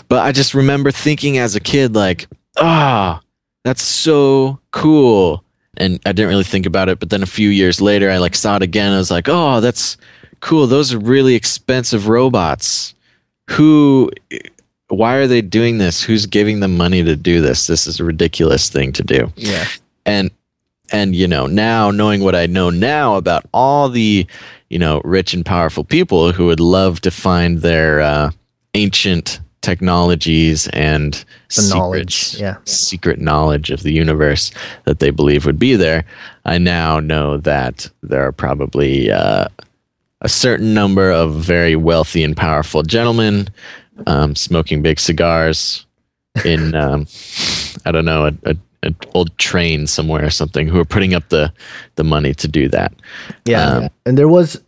but 0.09 0.19
I 0.25 0.31
just 0.31 0.53
remember 0.53 0.91
thinking 0.91 1.37
as 1.37 1.55
a 1.55 1.59
kid 1.59 1.95
like, 1.95 2.27
ah, 2.57 3.21
that's 3.63 3.83
so 3.83 4.59
cool. 4.71 5.43
And 5.77 5.99
I 6.05 6.11
didn't 6.11 6.29
really 6.29 6.43
think 6.43 6.65
about 6.65 6.89
it, 6.89 6.99
but 6.99 7.09
then 7.11 7.23
a 7.23 7.27
few 7.27 7.49
years 7.49 7.79
later, 7.79 8.09
I 8.11 8.17
like 8.17 8.35
saw 8.35 8.57
it 8.57 8.61
again. 8.63 8.91
I 8.91 8.97
was 8.97 9.11
like, 9.11 9.29
oh, 9.29 9.61
that's 9.61 9.97
cool. 10.41 10.67
Those 10.67 10.93
are 10.93 10.99
really 10.99 11.35
expensive 11.35 12.07
robots. 12.07 12.93
Who? 13.51 14.11
Why 14.89 15.15
are 15.15 15.27
they 15.27 15.41
doing 15.41 15.77
this? 15.77 16.03
Who's 16.03 16.25
giving 16.25 16.59
them 16.59 16.75
money 16.75 17.01
to 17.03 17.15
do 17.15 17.41
this? 17.41 17.67
This 17.67 17.87
is 17.87 17.99
a 17.99 18.03
ridiculous 18.03 18.69
thing 18.69 18.91
to 18.93 19.03
do 19.03 19.31
Yeah. 19.37 19.65
and 20.05 20.29
and 20.91 21.15
you 21.15 21.25
know 21.27 21.47
now 21.47 21.89
knowing 21.89 22.21
what 22.21 22.35
i 22.35 22.45
know 22.45 22.69
now 22.69 23.15
about 23.15 23.45
all 23.53 23.87
the 23.87 24.27
you 24.69 24.77
know 24.77 24.99
rich 25.05 25.33
and 25.33 25.45
powerful 25.45 25.85
people 25.85 26.33
who 26.33 26.47
would 26.47 26.59
love 26.59 26.99
to 26.99 27.09
find 27.11 27.61
their 27.61 28.01
uh, 28.01 28.29
ancient 28.73 29.39
technologies 29.61 30.67
and 30.69 31.13
The 31.55 31.69
knowledge, 31.73 32.35
yeah. 32.39 32.57
secret 32.65 33.19
knowledge 33.21 33.71
of 33.71 33.83
the 33.83 33.93
universe 33.93 34.51
that 34.85 34.99
they 34.99 35.11
believe 35.11 35.45
would 35.45 35.59
be 35.59 35.75
there 35.77 36.03
i 36.43 36.57
now 36.57 36.99
know 36.99 37.37
that 37.37 37.89
there 38.03 38.23
are 38.27 38.33
probably 38.33 39.09
uh, 39.11 39.45
a 40.21 40.29
certain 40.29 40.73
number 40.73 41.11
of 41.11 41.33
very 41.35 41.75
wealthy 41.75 42.23
and 42.23 42.37
powerful 42.37 42.83
gentlemen 42.83 43.47
um, 44.07 44.35
smoking 44.35 44.81
big 44.81 44.99
cigars 44.99 45.85
in 46.45 46.75
um, 46.83 47.07
I 47.85 47.91
don't 47.91 48.05
know 48.05 48.27
a, 48.27 48.33
a, 48.49 48.55
an 48.83 48.95
old 49.13 49.37
train 49.37 49.87
somewhere 49.87 50.25
or 50.25 50.29
something 50.29 50.67
who 50.67 50.79
are 50.79 50.85
putting 50.85 51.13
up 51.13 51.29
the 51.29 51.53
the 51.95 52.03
money 52.03 52.33
to 52.35 52.47
do 52.47 52.67
that. 52.69 52.93
Yeah, 53.45 53.65
Um, 53.65 53.89
and 54.05 54.17
there 54.17 54.27
was 54.27 54.61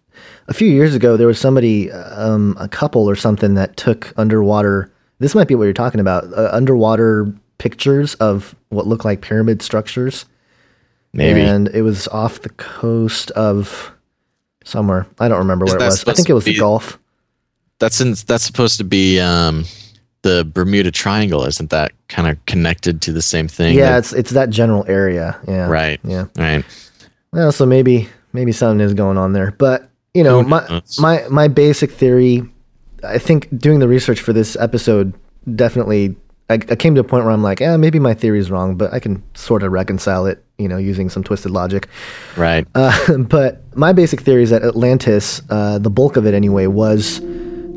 a 0.47 0.53
few 0.53 0.67
years 0.67 0.93
ago. 0.95 1.17
There 1.17 1.27
was 1.27 1.39
somebody, 1.39 1.91
um, 1.91 2.55
a 2.59 2.67
couple 2.67 3.09
or 3.09 3.15
something, 3.15 3.55
that 3.55 3.77
took 3.77 4.13
underwater. 4.17 4.91
This 5.19 5.35
might 5.35 5.47
be 5.47 5.55
what 5.55 5.65
you're 5.65 5.73
talking 5.73 5.99
about. 5.99 6.25
Uh, 6.33 6.49
underwater 6.51 7.33
pictures 7.57 8.15
of 8.15 8.55
what 8.69 8.87
looked 8.87 9.05
like 9.05 9.21
pyramid 9.21 9.61
structures, 9.61 10.25
Maybe 11.13 11.41
and 11.41 11.69
it 11.69 11.83
was 11.83 12.07
off 12.09 12.41
the 12.41 12.49
coast 12.49 13.31
of 13.31 13.92
somewhere. 14.63 15.05
I 15.19 15.27
don't 15.27 15.39
remember 15.39 15.65
where 15.65 15.75
it 15.75 15.79
was. 15.81 16.07
I 16.07 16.13
think 16.13 16.29
it 16.29 16.33
was 16.33 16.45
the 16.45 16.57
Gulf. 16.57 16.99
that's 17.79 18.01
in, 18.01 18.13
that's 18.27 18.43
supposed 18.43 18.77
to 18.77 18.83
be 18.83 19.19
um, 19.19 19.65
the 20.23 20.49
Bermuda 20.51 20.91
Triangle, 20.91 21.43
isn't 21.45 21.69
that 21.69 21.91
kind 22.07 22.27
of 22.27 22.43
connected 22.45 23.01
to 23.03 23.11
the 23.11 23.21
same 23.21 23.47
thing? 23.47 23.75
Yeah, 23.75 23.91
that- 23.91 23.97
it's 23.99 24.13
it's 24.13 24.31
that 24.31 24.49
general 24.49 24.85
area. 24.87 25.39
Yeah, 25.47 25.67
right. 25.67 25.99
Yeah. 26.03 26.25
right. 26.37 26.63
Well, 27.31 27.51
so 27.51 27.65
maybe 27.65 28.09
maybe 28.31 28.51
something 28.51 28.79
is 28.85 28.93
going 28.93 29.17
on 29.17 29.33
there. 29.33 29.51
But 29.51 29.89
you 30.13 30.23
know, 30.23 30.41
my 30.43 30.81
my 30.99 31.25
my 31.29 31.47
basic 31.47 31.91
theory. 31.91 32.43
I 33.03 33.17
think 33.17 33.49
doing 33.57 33.79
the 33.79 33.87
research 33.87 34.21
for 34.21 34.31
this 34.33 34.55
episode 34.59 35.13
definitely. 35.55 36.15
I, 36.49 36.55
I 36.55 36.75
came 36.75 36.93
to 36.95 37.01
a 37.01 37.03
point 37.03 37.23
where 37.23 37.33
I'm 37.33 37.43
like, 37.43 37.59
yeah, 37.59 37.77
maybe 37.77 37.99
my 37.99 38.13
theory 38.13 38.39
is 38.39 38.51
wrong, 38.51 38.75
but 38.75 38.93
I 38.93 38.99
can 38.99 39.23
sort 39.33 39.63
of 39.63 39.71
reconcile 39.71 40.25
it, 40.25 40.43
you 40.57 40.67
know, 40.67 40.77
using 40.77 41.09
some 41.09 41.23
twisted 41.23 41.51
logic. 41.51 41.87
Right. 42.35 42.67
Uh, 42.75 43.17
but 43.17 43.61
my 43.77 43.93
basic 43.93 44.21
theory 44.21 44.43
is 44.43 44.49
that 44.49 44.63
Atlantis, 44.63 45.41
uh, 45.49 45.79
the 45.79 45.89
bulk 45.89 46.17
of 46.17 46.25
it 46.25 46.33
anyway, 46.33 46.67
was 46.67 47.21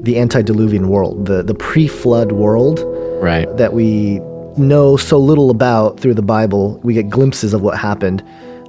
the 0.03 0.19
antediluvian 0.19 0.89
world, 0.89 1.27
the 1.27 1.43
the 1.43 1.55
pre-flood 1.55 2.33
world 2.33 2.81
right. 3.21 3.49
that 3.57 3.73
we 3.73 4.21
know 4.57 4.97
so 4.97 5.19
little 5.19 5.51
about 5.51 5.99
through 6.01 6.15
the 6.15 6.23
Bible. 6.23 6.79
We 6.83 6.95
get 6.95 7.09
glimpses 7.09 7.55
of 7.55 7.63
what 7.63 7.79
happened. 7.79 8.23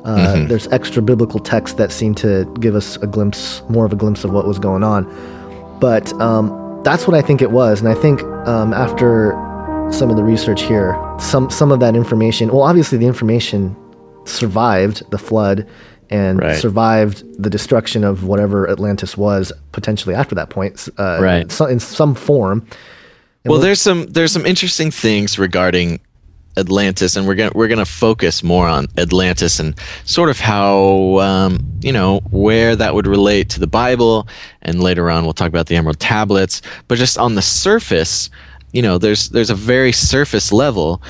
Uh, 0.06 0.48
There's 0.48 0.68
extra 0.68 1.01
biblical 1.01 1.39
texts 1.39 1.77
that 1.77 1.92
seem 1.92 2.16
to 2.16 2.46
give 2.62 2.75
us 2.75 2.96
a 2.98 3.08
glimpse, 3.08 3.62
more 3.68 3.86
of 3.86 3.92
a 3.92 3.98
glimpse 3.98 4.24
of 4.24 4.32
what 4.32 4.48
was 4.48 4.58
going 4.58 4.82
on. 4.82 5.04
But 5.82 6.13
um, 6.22 6.82
that's 6.84 7.08
what 7.08 7.16
I 7.16 7.22
think 7.22 7.42
it 7.42 7.51
was, 7.51 7.82
and 7.82 7.89
I 7.89 7.94
think 7.94 8.24
um, 8.48 8.74
after 8.74 9.34
some 9.91 10.10
of 10.12 10.15
the 10.17 10.24
research 10.24 10.62
here, 10.63 10.96
some 11.20 11.50
some 11.50 11.72
of 11.72 11.79
that 11.79 11.96
information. 11.96 12.50
Well, 12.50 12.62
obviously 12.62 12.98
the 12.98 13.08
information 13.08 13.75
survived 14.25 15.10
the 15.12 15.17
flood 15.17 15.65
and 16.10 16.39
Right. 16.39 16.56
survived 16.58 17.24
the 17.41 17.50
destruction 17.50 18.03
of 18.03 18.24
whatever 18.24 18.70
Atlantis 18.70 19.17
was 19.17 19.51
potentially 19.72 20.13
after 20.13 20.36
that 20.36 20.50
point, 20.50 20.88
uh, 21.00 21.17
Right. 21.20 21.51
so, 21.51 21.65
in 21.65 21.79
some 21.79 22.13
form. 22.15 22.60
And 22.60 22.70
Well, 23.51 23.53
we'll- 23.53 23.62
there's 23.62 23.82
some 23.82 24.06
there's 24.08 24.32
some 24.32 24.46
interesting 24.46 24.91
things 24.91 25.39
regarding 25.39 26.00
Atlantis, 26.58 27.15
and 27.15 27.27
we're 27.27 27.36
gonna 27.36 27.51
we're 27.56 27.67
gonna 27.67 27.86
focus 27.86 28.44
more 28.44 28.67
on 28.67 28.88
Atlantis 28.98 29.60
and 29.60 29.74
sort 30.06 30.29
of 30.29 30.39
how 30.39 31.20
um, 31.20 31.60
you 31.82 31.91
know 31.91 32.20
where 32.29 32.75
that 32.75 32.94
would 32.94 33.08
relate 33.08 33.50
to 33.50 33.60
the 33.60 33.67
Bible, 33.67 34.27
and 34.62 34.82
later 34.84 35.10
on 35.10 35.24
we'll 35.24 35.34
talk 35.34 35.48
about 35.50 35.67
the 35.67 35.75
Emerald 35.75 36.00
Tablets. 36.00 36.62
But 36.88 36.98
just 37.00 37.17
on 37.17 37.36
the 37.36 37.41
surface, 37.41 38.29
you 38.77 38.84
know, 38.84 38.98
there's 39.00 39.29
there's 39.29 39.50
a 39.50 39.55
very 39.74 39.91
surface 39.91 40.53
level. 40.53 41.01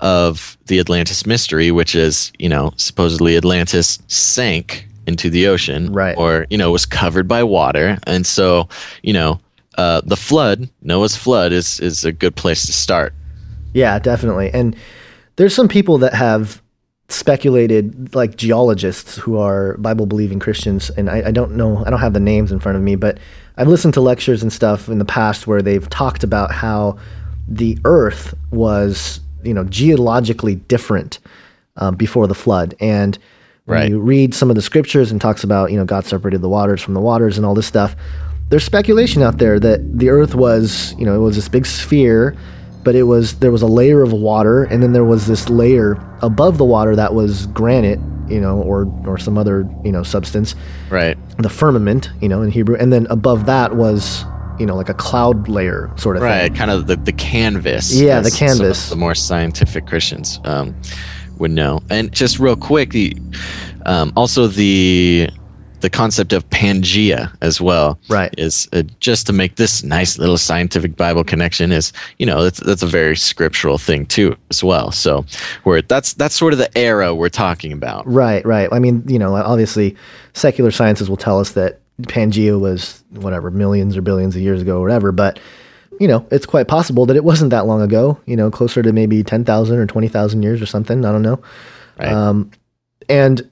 of 0.00 0.58
the 0.66 0.80
Atlantis 0.80 1.24
mystery, 1.26 1.70
which 1.70 1.94
is, 1.94 2.32
you 2.40 2.48
know, 2.48 2.72
supposedly 2.76 3.36
Atlantis 3.36 4.00
sank 4.08 4.88
into 5.06 5.30
the 5.30 5.46
ocean, 5.46 5.92
Right. 5.92 6.16
Or 6.18 6.46
you 6.50 6.58
know 6.58 6.72
was 6.72 6.86
covered 6.86 7.28
by 7.28 7.42
water, 7.44 7.98
and 8.04 8.26
so 8.26 8.68
you 9.02 9.12
know 9.12 9.38
uh, 9.78 10.00
the 10.04 10.16
flood, 10.16 10.68
Noah's 10.82 11.16
flood, 11.16 11.52
is 11.52 11.78
is 11.80 12.04
a 12.04 12.10
good 12.10 12.34
place 12.34 12.66
to 12.66 12.72
start. 12.72 13.14
Yeah, 13.74 14.00
definitely. 14.00 14.50
And 14.52 14.74
there's 15.36 15.54
some 15.54 15.68
people 15.68 15.98
that 15.98 16.14
have 16.14 16.60
speculated, 17.08 18.14
like 18.14 18.36
geologists 18.36 19.16
who 19.16 19.38
are 19.38 19.76
Bible 19.78 20.06
believing 20.06 20.40
Christians, 20.40 20.90
and 20.96 21.08
I, 21.08 21.28
I 21.28 21.30
don't 21.30 21.52
know, 21.56 21.84
I 21.86 21.90
don't 21.90 22.00
have 22.00 22.14
the 22.14 22.20
names 22.20 22.50
in 22.52 22.58
front 22.58 22.76
of 22.76 22.82
me, 22.82 22.96
but 22.96 23.18
I've 23.56 23.68
listened 23.68 23.94
to 23.94 24.00
lectures 24.00 24.42
and 24.42 24.52
stuff 24.52 24.88
in 24.88 24.98
the 24.98 25.04
past 25.04 25.46
where 25.46 25.62
they've 25.62 25.88
talked 25.90 26.24
about 26.24 26.52
how 26.52 26.98
the 27.48 27.78
Earth 27.84 28.34
was, 28.50 29.20
you 29.42 29.52
know, 29.52 29.64
geologically 29.64 30.54
different 30.54 31.18
um, 31.76 31.96
before 31.96 32.26
the 32.26 32.34
flood, 32.34 32.74
and 32.80 33.18
when 33.64 33.78
Right. 33.78 33.90
you 33.90 34.00
read 34.00 34.34
some 34.34 34.50
of 34.50 34.56
the 34.56 34.62
scriptures 34.62 35.12
and 35.12 35.20
talks 35.20 35.44
about, 35.44 35.70
you 35.70 35.76
know, 35.78 35.84
God 35.84 36.04
separated 36.04 36.40
the 36.40 36.48
waters 36.48 36.82
from 36.82 36.94
the 36.94 37.00
waters 37.00 37.36
and 37.36 37.46
all 37.46 37.54
this 37.54 37.66
stuff. 37.66 37.94
There's 38.48 38.64
speculation 38.64 39.22
out 39.22 39.38
there 39.38 39.60
that 39.60 39.98
the 39.98 40.08
Earth 40.08 40.34
was, 40.34 40.94
you 40.98 41.06
know, 41.06 41.14
it 41.14 41.18
was 41.20 41.36
this 41.36 41.48
big 41.48 41.64
sphere, 41.64 42.36
but 42.82 42.94
it 42.96 43.04
was 43.04 43.34
there 43.38 43.52
was 43.52 43.62
a 43.62 43.66
layer 43.68 44.02
of 44.02 44.12
water, 44.12 44.64
and 44.64 44.82
then 44.82 44.92
there 44.92 45.04
was 45.04 45.26
this 45.26 45.48
layer 45.48 45.96
above 46.22 46.58
the 46.58 46.64
water 46.64 46.96
that 46.96 47.14
was 47.14 47.46
granite, 47.48 48.00
you 48.32 48.40
know, 48.40 48.58
or 48.62 48.90
or 49.06 49.18
some 49.18 49.36
other, 49.38 49.68
you 49.84 49.92
know, 49.92 50.02
substance, 50.02 50.54
Right. 50.90 51.16
the 51.38 51.50
firmament, 51.50 52.10
you 52.20 52.28
know, 52.28 52.42
in 52.42 52.50
Hebrew, 52.50 52.76
and 52.76 52.92
then 52.92 53.06
above 53.10 53.46
that 53.46 53.76
was, 53.76 54.24
you 54.58 54.66
know, 54.66 54.74
like 54.76 54.88
a 54.88 54.94
cloud 54.94 55.48
layer 55.48 55.90
sort 55.96 56.16
of 56.16 56.22
thing. 56.22 56.30
Right, 56.30 56.54
kind 56.54 56.70
of 56.70 56.86
the, 56.86 56.96
the 56.96 57.12
canvas. 57.12 57.92
Yeah, 57.94 58.20
the 58.20 58.26
as 58.28 58.38
some 58.38 58.46
of 58.48 58.58
canvas. 58.58 58.88
the 58.90 58.96
more 58.96 59.14
scientific 59.14 59.86
Christians 59.86 60.40
um, 60.44 60.74
would 61.38 61.50
know. 61.50 61.80
And 61.90 62.12
just 62.12 62.38
real 62.38 62.56
quick, 62.56 62.90
the 62.90 63.16
um, 63.86 64.12
also 64.16 64.46
the 64.46 65.28
the 65.82 65.90
concept 65.90 66.32
of 66.32 66.48
Pangea 66.50 67.36
as 67.42 67.60
well. 67.60 67.98
Right. 68.08 68.34
Is 68.38 68.68
uh, 68.72 68.82
just 69.00 69.26
to 69.26 69.32
make 69.32 69.56
this 69.56 69.82
nice 69.82 70.18
little 70.18 70.38
scientific 70.38 70.96
Bible 70.96 71.24
connection 71.24 71.72
is 71.72 71.92
you 72.18 72.24
know 72.24 72.42
that's 72.42 72.60
that's 72.60 72.82
a 72.82 72.86
very 72.86 73.16
scriptural 73.16 73.78
thing 73.78 74.06
too 74.06 74.34
as 74.50 74.64
well. 74.64 74.90
So 74.90 75.26
where 75.64 75.82
that's 75.82 76.14
that's 76.14 76.34
sort 76.34 76.52
of 76.52 76.58
the 76.58 76.76
era 76.78 77.14
we're 77.14 77.28
talking 77.28 77.72
about. 77.72 78.06
Right, 78.06 78.44
right. 78.46 78.68
I 78.72 78.78
mean, 78.78 79.04
you 79.06 79.18
know, 79.18 79.34
obviously, 79.34 79.96
secular 80.32 80.70
sciences 80.70 81.10
will 81.10 81.16
tell 81.16 81.38
us 81.38 81.52
that 81.52 81.80
Pangea 82.02 82.58
was 82.58 83.04
whatever 83.10 83.50
millions 83.50 83.96
or 83.96 84.02
billions 84.02 84.34
of 84.34 84.42
years 84.42 84.62
ago, 84.62 84.78
or 84.78 84.82
whatever. 84.82 85.12
But 85.12 85.38
you 86.00 86.08
know, 86.08 86.26
it's 86.30 86.46
quite 86.46 86.68
possible 86.68 87.06
that 87.06 87.16
it 87.16 87.24
wasn't 87.24 87.50
that 87.50 87.66
long 87.66 87.82
ago. 87.82 88.18
You 88.26 88.36
know, 88.36 88.50
closer 88.50 88.82
to 88.82 88.92
maybe 88.92 89.22
ten 89.22 89.44
thousand 89.44 89.78
or 89.78 89.86
twenty 89.86 90.08
thousand 90.08 90.42
years 90.42 90.62
or 90.62 90.66
something. 90.66 91.04
I 91.04 91.12
don't 91.12 91.22
know. 91.22 91.40
Right. 91.98 92.12
Um, 92.12 92.50
and 93.08 93.48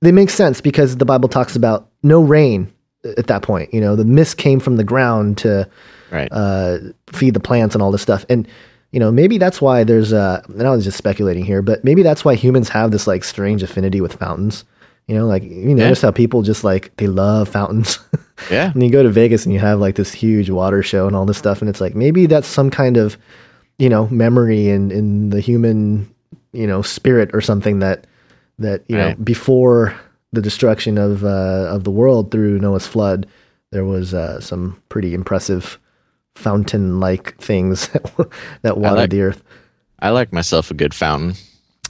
they 0.00 0.12
make 0.12 0.30
sense 0.30 0.60
because 0.60 0.96
the 0.96 1.04
Bible 1.04 1.28
talks 1.28 1.56
about 1.56 1.88
no 2.02 2.22
rain 2.22 2.72
at 3.04 3.26
that 3.28 3.42
point. 3.42 3.72
You 3.72 3.80
know, 3.80 3.96
the 3.96 4.04
mist 4.04 4.36
came 4.36 4.60
from 4.60 4.76
the 4.76 4.84
ground 4.84 5.38
to 5.38 5.68
right. 6.10 6.28
uh, 6.32 6.78
feed 7.12 7.34
the 7.34 7.40
plants 7.40 7.74
and 7.74 7.82
all 7.82 7.90
this 7.90 8.02
stuff. 8.02 8.24
And 8.28 8.46
you 8.92 8.98
know, 8.98 9.12
maybe 9.12 9.38
that's 9.38 9.62
why 9.62 9.84
there's 9.84 10.12
uh 10.12 10.42
and 10.48 10.66
I 10.66 10.70
was 10.70 10.84
just 10.84 10.98
speculating 10.98 11.44
here, 11.44 11.62
but 11.62 11.84
maybe 11.84 12.02
that's 12.02 12.24
why 12.24 12.34
humans 12.34 12.68
have 12.70 12.90
this 12.90 13.06
like 13.06 13.22
strange 13.22 13.62
affinity 13.62 14.00
with 14.00 14.14
fountains. 14.14 14.64
You 15.06 15.16
know, 15.16 15.26
like 15.26 15.42
you 15.42 15.74
notice 15.74 16.02
how 16.02 16.10
people 16.10 16.42
just 16.42 16.62
like 16.64 16.96
they 16.96 17.06
love 17.06 17.48
fountains. 17.48 17.98
yeah. 18.50 18.70
and 18.72 18.82
you 18.82 18.90
go 18.90 19.02
to 19.02 19.10
Vegas 19.10 19.44
and 19.44 19.52
you 19.52 19.60
have 19.60 19.80
like 19.80 19.96
this 19.96 20.12
huge 20.12 20.50
water 20.50 20.82
show 20.82 21.06
and 21.06 21.16
all 21.16 21.24
this 21.24 21.38
stuff, 21.38 21.60
and 21.60 21.68
it's 21.68 21.80
like 21.80 21.94
maybe 21.94 22.26
that's 22.26 22.46
some 22.46 22.70
kind 22.70 22.96
of, 22.96 23.16
you 23.78 23.88
know, 23.88 24.08
memory 24.08 24.68
in 24.68 24.90
in 24.90 25.30
the 25.30 25.40
human, 25.40 26.12
you 26.52 26.66
know, 26.66 26.82
spirit 26.82 27.30
or 27.32 27.40
something 27.40 27.80
that 27.80 28.06
that 28.60 28.84
you 28.88 28.96
know 28.96 29.14
before 29.22 29.94
the 30.32 30.40
destruction 30.40 30.96
of 30.98 31.24
uh, 31.24 31.66
of 31.74 31.84
the 31.84 31.90
world 31.90 32.30
through 32.30 32.58
Noah's 32.60 32.86
flood, 32.86 33.26
there 33.72 33.84
was 33.84 34.14
uh, 34.14 34.40
some 34.40 34.80
pretty 34.88 35.12
impressive 35.14 35.78
fountain 36.36 37.00
like 37.00 37.36
things 37.38 37.88
that 38.62 38.78
watered 38.78 38.98
like- 38.98 39.10
the 39.10 39.22
earth. 39.22 39.42
I 40.02 40.10
like 40.10 40.32
myself 40.32 40.70
a 40.70 40.74
good 40.74 40.94
fountain. 40.94 41.34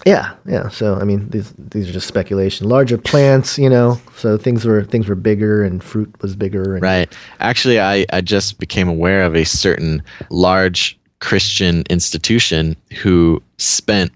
Yeah, 0.07 0.35
yeah. 0.47 0.69
So 0.71 0.97
I 0.97 1.05
mean, 1.05 1.29
these 1.29 1.53
these 1.59 1.89
are 1.89 1.93
just 1.93 2.09
speculation. 2.09 2.67
Larger 2.69 2.97
plants, 2.97 3.59
you 3.59 3.69
know. 3.69 4.01
So 4.17 4.39
things 4.39 4.65
were 4.65 4.83
things 4.83 5.07
were 5.07 5.15
bigger 5.15 5.63
and 5.63 5.85
fruit 5.85 6.11
was 6.23 6.35
bigger. 6.35 6.75
And, 6.75 6.83
Right. 6.83 7.15
Actually, 7.41 7.81
I, 7.81 8.07
I 8.13 8.23
just 8.23 8.59
became 8.59 8.89
aware 8.89 9.23
of 9.23 9.37
a 9.37 9.45
certain 9.45 10.03
large 10.31 10.99
Christian 11.21 11.85
institution 11.91 12.77
who 13.03 13.43
spent 13.59 14.11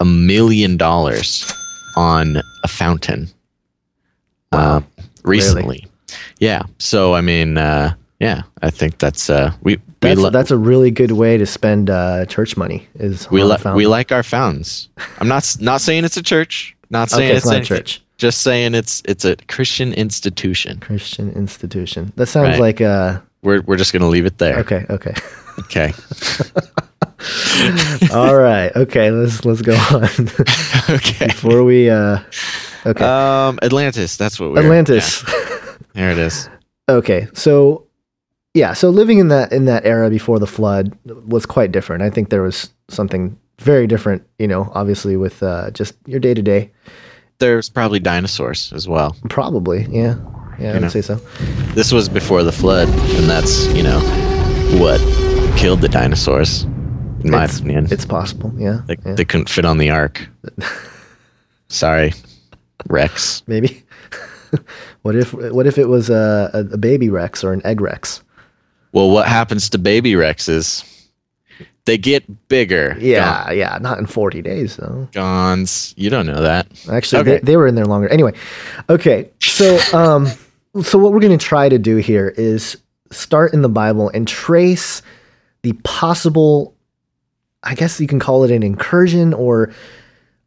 a 0.00 0.04
million 0.04 0.76
dollars 0.76 1.50
on 1.96 2.42
a 2.64 2.68
fountain 2.68 3.28
uh, 4.52 4.80
recently. 5.24 5.86
Yeah. 6.38 6.62
So, 6.78 7.14
I 7.14 7.20
mean, 7.20 7.56
uh, 7.58 7.94
yeah, 8.20 8.42
I 8.62 8.70
think 8.70 8.98
that's, 8.98 9.28
uh, 9.30 9.52
we, 9.62 9.76
we, 9.76 9.82
That's, 10.00 10.20
li- 10.20 10.30
that's 10.30 10.50
a 10.50 10.56
really 10.56 10.90
good 10.90 11.12
way 11.12 11.36
to 11.38 11.46
spend 11.46 11.90
uh, 11.90 12.26
church 12.26 12.56
money. 12.56 12.86
Is 12.96 13.30
we, 13.30 13.40
on 13.40 13.46
a 13.46 13.50
li- 13.50 13.56
fountain. 13.58 13.76
we 13.76 13.86
like 13.86 14.12
our 14.12 14.22
fountains. 14.22 14.88
I'm 15.18 15.28
not, 15.28 15.56
not 15.60 15.80
saying 15.80 16.04
it's 16.04 16.16
a 16.16 16.22
church, 16.22 16.76
not 16.90 17.10
saying 17.10 17.30
Okay, 17.30 17.36
it's, 17.36 17.46
it's 17.46 17.52
not 17.52 17.62
a 17.62 17.64
church. 17.64 18.02
Just 18.18 18.42
saying 18.42 18.74
it's, 18.74 19.02
it's 19.06 19.24
a 19.24 19.34
Christian 19.48 19.92
institution. 19.94 20.78
Christian 20.80 21.32
institution. 21.32 22.12
That 22.16 22.26
sounds 22.26 22.50
Right. 22.50 22.60
like 22.60 22.80
uh 22.80 23.18
We're, 23.42 23.62
we're 23.62 23.76
just 23.76 23.92
going 23.92 24.02
to 24.02 24.08
leave 24.08 24.26
it 24.26 24.38
there. 24.38 24.58
okay, 24.58 24.86
okay. 24.90 25.14
Okay. 25.60 25.92
All 28.12 28.36
right. 28.36 28.70
Okay, 28.74 29.10
let's 29.10 29.44
let's 29.44 29.62
go 29.62 29.74
on. 29.74 30.04
okay. 30.96 31.26
Before 31.26 31.62
we 31.64 31.88
uh 31.90 32.18
okay. 32.86 33.04
Um, 33.04 33.58
Atlantis. 33.62 34.16
That's 34.16 34.38
what 34.40 34.52
we're. 34.52 34.60
Atlantis. 34.60 35.24
yeah, 35.26 35.74
there 35.94 36.10
it 36.10 36.18
is. 36.18 36.48
Okay. 36.88 37.28
So 37.32 37.86
yeah, 38.54 38.72
so 38.74 38.90
living 38.90 39.18
in 39.18 39.28
that 39.28 39.52
in 39.52 39.64
that 39.66 39.86
era 39.86 40.10
before 40.10 40.38
the 40.40 40.48
flood 40.48 40.98
was 41.26 41.46
quite 41.46 41.70
different. 41.72 42.02
I 42.02 42.10
think 42.10 42.28
there 42.28 42.42
was 42.42 42.70
something 42.88 43.38
very 43.60 43.86
different, 43.86 44.26
you 44.38 44.48
know, 44.48 44.70
obviously 44.74 45.16
with 45.16 45.42
uh 45.44 45.70
just 45.70 45.94
your 46.06 46.18
day 46.18 46.34
to 46.34 46.42
day. 46.42 46.70
There's 47.38 47.70
probably 47.70 48.00
dinosaurs 48.00 48.72
as 48.74 48.88
well. 48.88 49.16
Probably, 49.30 49.86
yeah. 49.90 50.16
Yeah, 50.58 50.72
I 50.72 50.74
You 50.74 50.74
know. 50.74 50.80
would 50.82 50.90
say 50.92 51.02
so. 51.02 51.14
This 51.74 51.92
was 51.92 52.08
before 52.08 52.42
the 52.42 52.52
flood, 52.52 52.88
and 52.88 53.30
that's 53.30 53.66
you 53.74 53.84
know 53.84 54.00
what 54.78 55.00
killed 55.56 55.80
the 55.80 55.88
dinosaurs. 55.88 56.66
In 57.24 57.30
my 57.30 57.44
it's, 57.44 57.58
opinion, 57.58 57.88
it's 57.90 58.04
possible, 58.04 58.52
yeah. 58.56 58.82
they, 58.86 58.96
yeah. 59.04 59.14
they 59.14 59.24
couldn't 59.24 59.48
fit 59.48 59.64
on 59.64 59.78
the 59.78 59.90
ark. 59.90 60.28
Sorry, 61.68 62.12
Rex. 62.88 63.42
Maybe. 63.46 63.84
what 65.02 65.16
if 65.16 65.32
what 65.32 65.66
if 65.66 65.78
it 65.78 65.88
was 65.88 66.10
a, 66.10 66.50
a, 66.52 66.76
baby 66.76 67.08
Rex 67.08 67.42
or 67.42 67.52
an 67.52 67.64
egg 67.64 67.80
Rex? 67.80 68.22
Well, 68.92 69.10
what 69.10 69.26
happens 69.26 69.70
to 69.70 69.78
baby 69.78 70.12
Rexes? 70.12 70.88
They 71.84 71.98
get 71.98 72.48
bigger. 72.48 72.96
Yeah, 73.00 73.50
yeah, 73.50 73.78
not 73.80 73.98
in 73.98 74.06
40 74.06 74.40
days 74.42 74.76
though. 74.76 75.08
Gons. 75.12 75.94
You 75.96 76.10
don't 76.10 76.26
know 76.26 76.42
that. 76.42 76.68
Actually, 76.90 77.22
Okay. 77.22 77.30
they, 77.38 77.40
they 77.40 77.56
were 77.56 77.66
in 77.66 77.74
there 77.74 77.86
longer. 77.86 78.08
Anyway, 78.08 78.32
okay. 78.88 79.30
So, 79.40 79.78
um, 79.98 80.28
so 80.82 80.98
what 80.98 81.12
we're 81.12 81.20
going 81.20 81.36
to 81.36 81.44
try 81.44 81.68
to 81.68 81.78
do 81.78 81.96
here 81.96 82.28
is 82.36 82.76
start 83.10 83.52
in 83.52 83.62
the 83.62 83.68
Bible 83.68 84.10
and 84.10 84.28
trace 84.28 85.02
the 85.62 85.72
possible. 85.82 86.71
I 87.64 87.74
guess 87.74 88.00
you 88.00 88.06
can 88.06 88.18
call 88.18 88.44
it 88.44 88.50
an 88.50 88.62
incursion, 88.62 89.32
or 89.34 89.72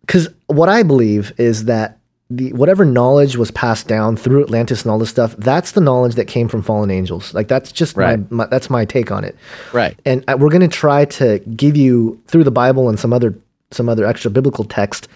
because 0.01 0.29
what 0.47 0.69
I 0.69 0.83
believe 0.83 1.33
is 1.37 1.65
that 1.65 1.97
the 2.29 2.51
whatever 2.53 2.83
knowledge 2.85 3.37
was 3.37 3.51
passed 3.51 3.87
down 3.87 4.17
through 4.17 4.43
Atlantis 4.43 4.81
and 4.81 4.91
all 4.91 4.97
this 4.97 5.11
stuff, 5.11 5.35
that's 5.37 5.73
the 5.73 5.81
knowledge 5.81 6.15
that 6.15 6.25
came 6.25 6.47
from 6.47 6.61
fallen 6.63 6.89
angels. 6.89 7.33
Like 7.33 7.47
that's 7.47 7.71
just 7.71 7.95
Right. 7.95 8.19
my, 8.31 8.37
my 8.37 8.45
that's 8.47 8.69
my 8.69 8.83
take 8.85 9.11
on 9.11 9.23
it. 9.23 9.35
Right. 9.73 9.97
And 10.05 10.23
I- 10.27 10.35
we're 10.35 10.49
going 10.49 10.61
to 10.61 10.67
try 10.67 11.05
to 11.05 11.39
give 11.55 11.77
you 11.77 12.19
through 12.27 12.43
the 12.43 12.51
Bible 12.51 12.89
and 12.89 12.99
some 12.99 13.13
other 13.13 13.35
some 13.71 13.89
other 13.89 14.05
extra 14.05 14.29
biblical 14.31 14.63
text 14.63 15.07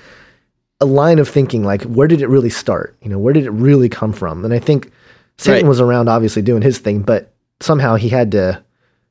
a 0.82 0.86
line 0.86 1.20
of 1.20 1.28
thinking 1.28 1.64
like 1.64 1.82
where 1.84 2.08
did 2.08 2.22
it 2.22 2.28
really 2.30 2.50
start? 2.50 2.96
You 3.02 3.10
know, 3.10 3.20
where 3.20 3.34
did 3.34 3.46
it 3.46 3.52
really 3.52 3.90
come 3.90 4.14
from? 4.14 4.46
And 4.46 4.54
I 4.54 4.60
think 4.60 4.92
Satan 5.38 5.64
Right. 5.66 5.70
was 5.70 5.82
around 5.82 6.08
obviously 6.10 6.42
doing 6.42 6.62
his 6.62 6.78
thing, 6.78 7.02
but 7.02 7.32
somehow 7.60 7.96
he 7.96 8.08
had 8.10 8.32
to, 8.34 8.62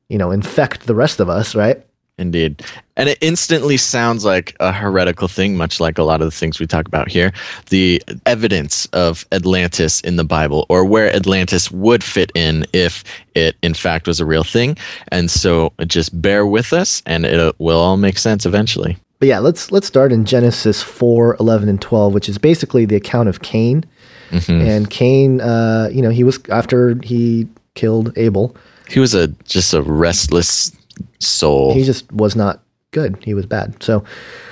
you 0.07 0.17
know, 0.17 0.31
infect 0.31 0.87
the 0.87 0.95
rest 0.95 1.19
of 1.19 1.29
us, 1.29 1.53
right? 1.53 1.83
Indeed. 2.19 2.61
And 2.97 3.07
it 3.07 3.17
instantly 3.21 3.77
sounds 3.77 4.25
like 4.25 4.55
a 4.59 4.73
heretical 4.73 5.29
thing, 5.29 5.55
much 5.55 5.79
like 5.79 5.97
a 5.97 6.03
lot 6.03 6.21
of 6.21 6.27
the 6.27 6.31
things 6.31 6.59
we 6.59 6.67
talk 6.67 6.85
about 6.85 7.09
here. 7.09 7.31
The 7.69 8.03
evidence 8.25 8.85
of 8.87 9.25
Atlantis 9.31 10.01
in 10.01 10.17
the 10.17 10.25
Bible, 10.25 10.65
or 10.69 10.83
where 10.83 11.15
Atlantis 11.15 11.71
would 11.71 12.03
fit 12.03 12.31
in 12.35 12.65
if 12.73 13.03
it, 13.35 13.55
in 13.61 13.73
fact, 13.73 14.05
was 14.05 14.19
a 14.19 14.25
real 14.25 14.43
thing. 14.43 14.77
And 15.13 15.31
so 15.31 15.71
just 15.87 16.21
bear 16.21 16.45
with 16.45 16.73
us, 16.73 17.01
and 17.05 17.25
it 17.25 17.39
uh, 17.39 17.53
will 17.57 17.79
all 17.79 17.97
make 17.97 18.17
sense 18.17 18.45
eventually. 18.45 18.97
But 19.19 19.29
yeah, 19.29 19.39
let's 19.39 19.71
let's 19.71 19.87
start 19.87 20.11
in 20.11 20.25
Genesis 20.25 20.81
4, 20.81 21.37
11, 21.39 21.69
and 21.69 21.81
12, 21.81 22.13
which 22.13 22.27
is 22.29 22.37
basically 22.37 22.85
the 22.85 22.95
account 22.95 23.29
of 23.29 23.41
Cain. 23.41 23.85
Mm-hmm. 24.29 24.61
And 24.61 24.89
Cain, 24.89 25.41
uh, 25.41 25.89
you 25.91 26.01
know, 26.01 26.09
he 26.09 26.23
was 26.23 26.39
after 26.49 26.99
he 27.01 27.47
killed 27.75 28.11
Abel, 28.17 28.55
He 28.89 28.99
was 28.99 29.13
a 29.13 29.27
just 29.45 29.73
a 29.73 29.81
restless 29.81 30.71
soul. 31.19 31.73
he 31.73 31.83
just 31.83 32.11
was 32.11 32.35
not 32.35 32.63
good. 32.91 33.17
He 33.23 33.33
was 33.33 33.45
bad. 33.45 33.81
So 33.83 34.03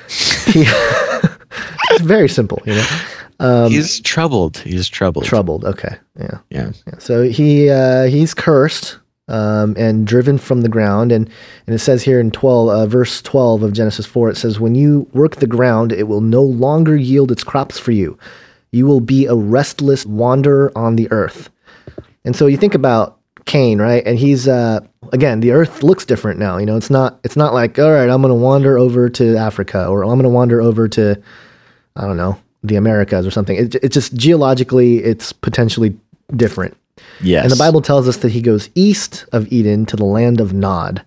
he, 0.08 0.64
it's 1.92 2.02
very 2.02 2.30
simple, 2.30 2.62
you 2.66 2.76
know. 2.76 2.86
Um, 3.40 3.72
He's 3.72 4.00
troubled. 4.02 4.58
He's 4.58 4.88
troubled. 4.88 5.26
troubled. 5.26 5.64
Okay, 5.66 5.96
yeah. 6.20 6.40
Yeah. 6.50 6.72
Yeah. 6.88 6.96
So 6.98 7.24
he 7.24 7.70
uh, 7.70 8.06
he's 8.06 8.34
cursed 8.34 8.98
um, 9.28 9.76
and 9.78 10.08
driven 10.08 10.40
from 10.40 10.62
the 10.62 10.70
ground, 10.70 11.12
and 11.12 11.30
and 11.68 11.76
it 11.76 11.80
says 11.80 12.02
here 12.02 12.20
in 12.20 12.32
twelve 12.32 12.70
uh, 12.70 12.88
verse 12.88 13.22
twelve 13.22 13.62
of 13.62 13.74
Genesis 13.74 14.08
four, 14.08 14.30
it 14.32 14.38
says, 14.38 14.60
"When 14.60 14.74
you 14.74 15.08
work 15.14 15.36
the 15.36 15.46
ground, 15.46 15.92
it 15.92 16.08
will 16.08 16.22
no 16.22 16.42
longer 16.42 16.96
yield 16.96 17.32
its 17.32 17.44
crops 17.44 17.78
for 17.78 17.92
you. 17.92 18.18
You 18.72 18.88
will 18.88 19.02
be 19.02 19.28
a 19.28 19.36
restless 19.36 20.04
wanderer 20.06 20.72
on 20.76 20.96
the 20.96 21.08
earth." 21.12 21.50
And 22.26 22.36
so 22.36 22.48
you 22.48 22.58
think 22.58 22.74
about 22.74 23.17
Cain, 23.48 23.80
right? 23.80 24.06
And 24.06 24.20
he's 24.20 24.48
uh, 24.48 24.82
again, 25.12 25.40
the 25.40 25.52
earth 25.52 25.82
looks 25.82 26.06
different 26.06 26.40
now. 26.40 26.58
You 26.58 26.66
know, 26.66 26.78
it's 26.78 26.92
not 26.92 27.20
it's 27.24 27.36
not 27.36 27.54
like 27.54 27.80
all 27.80 27.92
right, 27.92 28.10
I'm 28.10 28.22
going 28.22 28.30
to 28.30 28.36
wander 28.36 28.78
over 28.78 29.10
to 29.10 29.36
Africa 29.38 29.88
or 29.88 30.04
I'm 30.04 30.10
going 30.10 30.24
to 30.24 30.30
wander 30.30 30.62
over 30.62 30.88
to 30.90 31.22
I 31.96 32.02
don't 32.02 32.18
know 32.18 32.40
the 32.64 32.76
Americas 32.76 33.26
or 33.26 33.32
something. 33.32 33.56
It, 33.56 33.76
it's 33.76 33.94
just 33.94 34.14
geologically, 34.14 34.98
it's 34.98 35.32
potentially 35.32 35.98
different. 36.36 36.78
Yes. 37.22 37.44
And 37.44 37.52
the 37.52 37.58
Bible 37.58 37.82
tells 37.82 38.08
us 38.08 38.18
that 38.18 38.32
he 38.32 38.42
goes 38.42 38.70
east 38.76 39.26
of 39.32 39.52
Eden 39.52 39.86
to 39.88 39.96
the 39.96 40.06
land 40.06 40.42
of 40.42 40.54
Nod, 40.54 41.06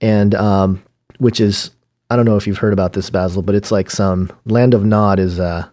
and 0.00 0.34
um, 0.34 0.82
which 1.18 1.40
is 1.40 1.70
I 2.10 2.16
don't 2.16 2.24
know 2.24 2.36
if 2.36 2.46
you've 2.46 2.58
heard 2.58 2.72
about 2.72 2.94
this, 2.94 3.10
Basil, 3.10 3.42
but 3.42 3.54
it's 3.54 3.70
like 3.70 3.90
some 3.90 4.32
land 4.46 4.74
of 4.74 4.84
Nod 4.84 5.18
is 5.18 5.38
uh, 5.38 5.68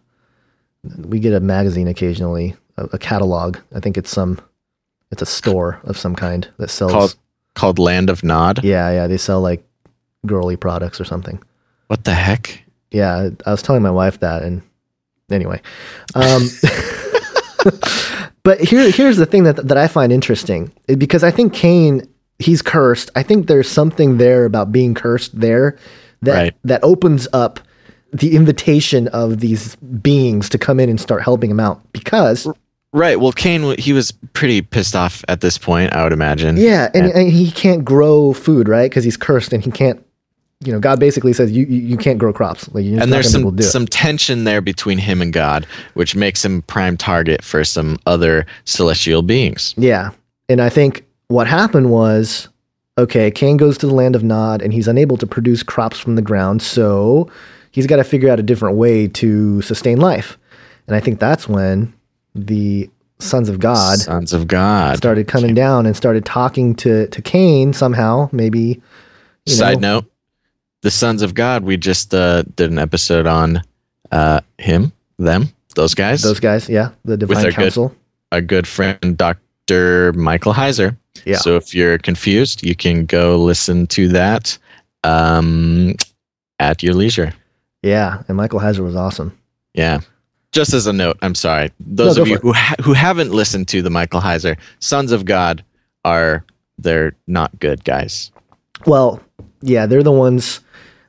we 0.97 1.19
get 1.19 1.33
a 1.33 1.39
magazine 1.39 1.87
occasionally, 1.87 2.55
a, 2.77 2.85
a 2.93 2.99
catalog. 2.99 3.57
I 3.73 3.79
think 3.79 3.97
it's 3.97 4.11
some 4.11 4.39
it's 5.11 5.21
a 5.21 5.25
store 5.25 5.79
of 5.83 5.97
some 5.97 6.15
kind 6.15 6.47
that 6.57 6.69
sells. 6.69 6.91
called 6.91 7.15
called 7.55 7.79
Land 7.79 8.09
of 8.09 8.23
Nod. 8.23 8.63
yeah, 8.63 8.89
yeah, 8.91 9.07
they 9.07 9.17
sell 9.17 9.41
like 9.41 9.63
girly 10.25 10.55
products 10.55 10.99
or 11.01 11.05
something. 11.05 11.41
What 11.87 12.03
the 12.03 12.13
heck? 12.13 12.63
Yeah, 12.91 13.29
I 13.45 13.51
was 13.51 13.61
telling 13.61 13.81
my 13.81 13.91
wife 13.91 14.19
that, 14.19 14.43
and 14.43 14.61
anyway, 15.31 15.61
um, 16.15 16.47
but 18.43 18.59
here, 18.61 18.89
here's 18.91 19.17
the 19.17 19.25
thing 19.25 19.43
that 19.43 19.67
that 19.67 19.77
I 19.77 19.87
find 19.87 20.11
interesting 20.11 20.71
because 20.97 21.23
I 21.23 21.31
think 21.31 21.53
Cain, 21.53 22.07
he's 22.39 22.61
cursed. 22.61 23.09
I 23.15 23.23
think 23.23 23.47
there's 23.47 23.69
something 23.69 24.17
there 24.17 24.45
about 24.45 24.71
being 24.71 24.93
cursed 24.93 25.39
there 25.39 25.77
that 26.21 26.33
Right. 26.33 26.55
that 26.63 26.83
opens 26.83 27.27
up 27.33 27.59
the 28.13 28.35
invitation 28.35 29.07
of 29.09 29.39
these 29.39 29.75
beings 29.75 30.49
to 30.49 30.57
come 30.57 30.79
in 30.79 30.89
and 30.89 30.99
start 30.99 31.21
helping 31.23 31.51
him 31.51 31.59
out 31.59 31.81
because 31.91 32.47
Right. 32.97 33.19
Well, 33.19 33.31
Cain 33.31 33.61
w- 33.61 33.81
he 33.81 33.93
was 33.93 34.11
pretty 34.33 34.61
pissed 34.61 34.95
off 34.95 35.23
at 35.27 35.41
this 35.41 35.57
point. 35.57 35.93
I 35.93 36.03
would 36.03 36.13
imagine. 36.13 36.57
yeah, 36.57 36.89
and, 36.93 37.05
and 37.07 37.31
he 37.31 37.51
can't 37.51 37.85
grow 37.85 38.33
food 38.33 38.67
right 38.67 38.89
because 38.89 39.03
he's 39.03 39.17
cursed 39.17 39.53
and 39.53 39.63
he 39.63 39.69
can't. 39.71 40.03
You 40.61 40.71
know, 40.71 40.79
God 40.79 40.99
basically 40.99 41.33
says 41.33 41.51
you 41.51 41.65
you, 41.67 41.79
you 41.79 41.97
can't 41.97 42.17
grow 42.17 42.33
crops. 42.33 42.67
Like 42.73 42.83
you're 42.83 42.99
and 42.99 43.13
there's 43.13 43.31
gonna 43.31 43.45
be 43.45 43.49
able 43.49 43.63
some 43.63 43.81
some 43.83 43.87
tension 43.87 44.43
there 44.45 44.61
between 44.61 44.97
him 44.97 45.21
and 45.21 45.31
God, 45.31 45.67
which 45.93 46.15
makes 46.15 46.43
him 46.43 46.63
prime 46.63 46.97
target 46.97 47.43
for 47.43 47.63
some 47.63 47.99
other 48.07 48.47
celestial 48.65 49.21
beings. 49.21 49.75
Yeah. 49.77 50.11
And 50.49 50.59
I 50.59 50.69
think 50.69 51.05
what 51.27 51.45
happened 51.45 51.91
was 51.91 52.49
okay, 52.97 53.29
Cain 53.29 53.57
goes 53.57 53.77
to 53.77 53.85
the 53.85 53.93
land 53.93 54.15
of 54.15 54.23
Nod 54.23 54.63
and 54.63 54.73
he's 54.73 54.87
unable 54.87 55.17
to 55.17 55.27
produce 55.27 55.61
crops 55.61 55.99
from 55.99 56.15
the 56.15 56.21
ground. 56.23 56.63
So 56.63 57.29
he's 57.69 57.85
got 57.85 57.97
to 57.97 58.03
figure 58.03 58.31
out 58.31 58.39
a 58.39 58.43
different 58.43 58.75
way 58.75 59.07
to 59.09 59.61
sustain 59.61 59.99
life. 59.99 60.37
And 60.87 60.95
I 60.95 60.99
think 60.99 61.19
that's 61.19 61.47
when 61.47 61.93
the 62.45 62.89
sons 63.19 63.49
of 63.49 63.59
God 63.59 63.97
Sons 63.99 64.31
of 64.33 64.47
God. 64.47 64.97
started 64.97 65.27
coming 65.27 65.55
down 65.55 65.85
and 65.87 65.95
started 65.95 66.23
talking 66.25 66.75
to, 66.75 67.07
to 67.07 67.21
Cain 67.21 67.73
somehow, 67.73 68.29
maybe. 68.31 68.81
you 69.45 69.53
Side 69.53 69.81
know. 69.81 69.95
note: 70.01 70.11
the 70.81 70.91
sons 70.91 71.21
of 71.21 71.33
God. 71.33 71.63
We 71.63 71.77
just 71.77 72.13
uh, 72.13 72.43
did 72.55 72.69
an 72.71 72.77
episode 72.79 73.25
on 73.25 73.63
uh, 74.11 74.41
him, 74.59 74.91
them, 75.17 75.49
those 75.75 75.93
guys. 75.95 76.21
Those 76.21 76.39
guys, 76.39 76.69
yeah, 76.69 76.91
the 77.05 77.17
divine 77.17 77.43
good- 77.45 77.53
council. 77.53 77.95
Our 78.31 78.41
good 78.41 78.67
friend 78.67 79.17
Doctor 79.17 80.11
Michael 80.13 80.53
Heiser. 80.53 80.97
Yeah. 81.25 81.37
So 81.37 81.55
if 81.55 81.73
you're 81.73 81.97
confused, 81.97 82.63
you 82.63 82.75
can 82.75 83.05
go 83.05 83.37
listen 83.37 83.87
to 83.87 84.09
that 84.09 84.57
um, 85.03 85.95
at 86.59 86.83
your 86.83 86.93
leisure. 86.93 87.33
Yeah, 87.81 88.21
and 88.27 88.35
Michael 88.37 88.59
Heiser 88.59 88.83
was 88.83 88.95
awesome. 88.95 89.37
Yeah. 89.73 90.01
Just 90.57 90.73
as 90.73 90.87
a 90.87 90.93
note, 90.93 91.19
I'm 91.21 91.35
sorry. 91.35 91.71
Those 91.79 92.15
go 92.15 92.23
of 92.23 92.27
you 92.27 92.37
who 92.37 92.51
ha- 92.51 92.73
who 92.81 92.93
haven't 92.93 93.29
listened 93.29 93.67
to 93.67 93.83
the 93.83 93.91
Michael 93.91 94.19
Heiser 94.19 94.57
Sons 94.79 95.11
of 95.11 95.23
God 95.23 95.63
are 96.03 96.43
they're 96.79 97.15
not 97.27 97.59
good 97.59 97.83
guys. 97.83 98.31
Well, 98.87 99.21
yeah, 99.61 99.85
they're 99.85 100.01
the 100.01 100.11
ones 100.11 100.61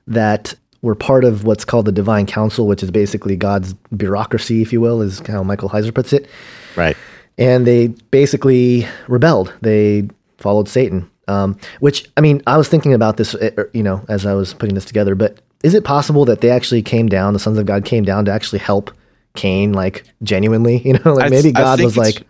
that 0.06 0.52
were 0.82 0.94
part 0.94 1.24
of 1.24 1.44
what's 1.44 1.64
called 1.64 1.86
the 1.86 1.92
Divine 1.92 2.26
Council, 2.26 2.66
which 2.66 2.82
is 2.82 2.90
basically 2.90 3.36
God's 3.36 3.72
bureaucracy, 3.96 4.60
if 4.60 4.70
you 4.70 4.82
will, 4.82 5.00
is 5.00 5.20
how 5.26 5.42
Michael 5.42 5.70
Heiser 5.70 5.94
puts 5.94 6.12
it. 6.12 6.28
Right. 6.76 6.94
And 7.38 7.66
they 7.66 7.86
basically 8.10 8.86
rebelled. 9.06 9.54
They 9.62 10.10
followed 10.36 10.68
Satan. 10.68 11.10
Um, 11.26 11.58
which 11.80 12.06
I 12.18 12.20
mean, 12.20 12.42
I 12.46 12.58
was 12.58 12.68
thinking 12.68 12.92
about 12.92 13.16
this, 13.16 13.34
uh, 13.34 13.64
you 13.72 13.82
know, 13.82 14.04
as 14.10 14.26
I 14.26 14.34
was 14.34 14.52
putting 14.52 14.74
this 14.74 14.84
together. 14.84 15.14
But 15.14 15.40
is 15.64 15.72
it 15.72 15.84
possible 15.84 16.26
that 16.26 16.42
they 16.42 16.50
actually 16.50 16.82
came 16.82 17.06
down? 17.06 17.32
The 17.32 17.38
sons 17.38 17.56
of 17.56 17.64
God 17.64 17.86
came 17.86 18.04
down 18.04 18.26
to 18.26 18.30
actually 18.30 18.58
help 18.58 18.90
Cain, 19.34 19.72
like 19.72 20.04
genuinely? 20.22 20.78
You 20.84 20.94
know, 20.94 21.14
like 21.14 21.30
maybe 21.30 21.52
God 21.52 21.80
was 21.80 21.96
like, 21.96 22.26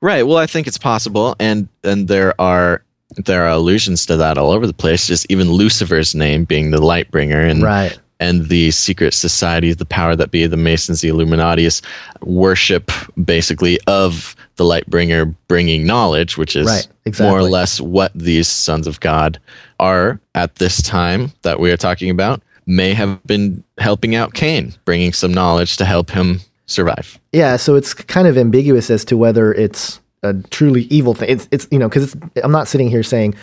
Right. 0.00 0.24
Well, 0.24 0.36
I 0.36 0.46
think 0.46 0.66
it's 0.66 0.78
possible, 0.78 1.36
and 1.38 1.68
and 1.84 2.08
there 2.08 2.38
are 2.40 2.82
there 3.16 3.44
are 3.44 3.50
allusions 3.50 4.04
to 4.06 4.16
that 4.16 4.36
all 4.38 4.50
over 4.50 4.66
the 4.66 4.72
place. 4.72 5.06
Just 5.06 5.26
even 5.30 5.52
Lucifer's 5.52 6.14
name 6.14 6.44
being 6.44 6.72
the 6.72 6.80
light 6.80 7.10
bringer, 7.10 7.40
and 7.40 7.62
right, 7.62 7.96
and 8.18 8.48
the 8.48 8.70
secret 8.72 9.14
societies, 9.14 9.76
the 9.76 9.84
power 9.84 10.16
that 10.16 10.30
be, 10.30 10.46
the 10.46 10.56
Masons, 10.56 11.00
the 11.00 11.08
Illuminati, 11.08 11.64
is 11.64 11.82
worship 12.20 12.90
basically 13.24 13.78
of 13.86 14.34
the 14.56 14.64
light 14.64 14.86
bringer 14.88 15.26
bringing 15.48 15.86
knowledge, 15.86 16.36
which 16.36 16.56
is 16.56 16.66
Right, 16.66 16.88
more 17.20 17.38
or 17.38 17.42
less 17.42 17.80
what 17.80 18.12
these 18.14 18.48
sons 18.48 18.86
of 18.86 19.00
God 19.00 19.40
are 19.80 20.20
at 20.34 20.56
this 20.56 20.82
time 20.82 21.32
that 21.42 21.60
we 21.60 21.70
are 21.70 21.76
talking 21.76 22.10
about. 22.10 22.42
May 22.66 22.94
have 22.94 23.22
been 23.26 23.64
helping 23.78 24.14
out 24.14 24.34
Cain, 24.34 24.74
bringing 24.84 25.12
some 25.12 25.32
knowledge 25.34 25.76
to 25.78 25.84
help 25.84 26.10
him 26.10 26.40
survive. 26.66 27.18
Yeah, 27.32 27.56
so 27.56 27.74
it's 27.74 27.92
kind 27.94 28.26
of 28.28 28.38
ambiguous 28.38 28.88
as 28.90 29.04
to 29.06 29.16
whether 29.16 29.52
it's 29.52 30.00
a 30.22 30.34
truly 30.50 30.82
evil 30.84 31.14
thing. 31.14 31.28
It's 31.30 31.48
it's 31.50 31.66
you 31.70 31.78
know 31.78 31.88
because 31.88 32.14
I'm 32.42 32.52
not 32.52 32.68
sitting 32.68 32.88
here 32.88 33.02
saying, 33.02 33.34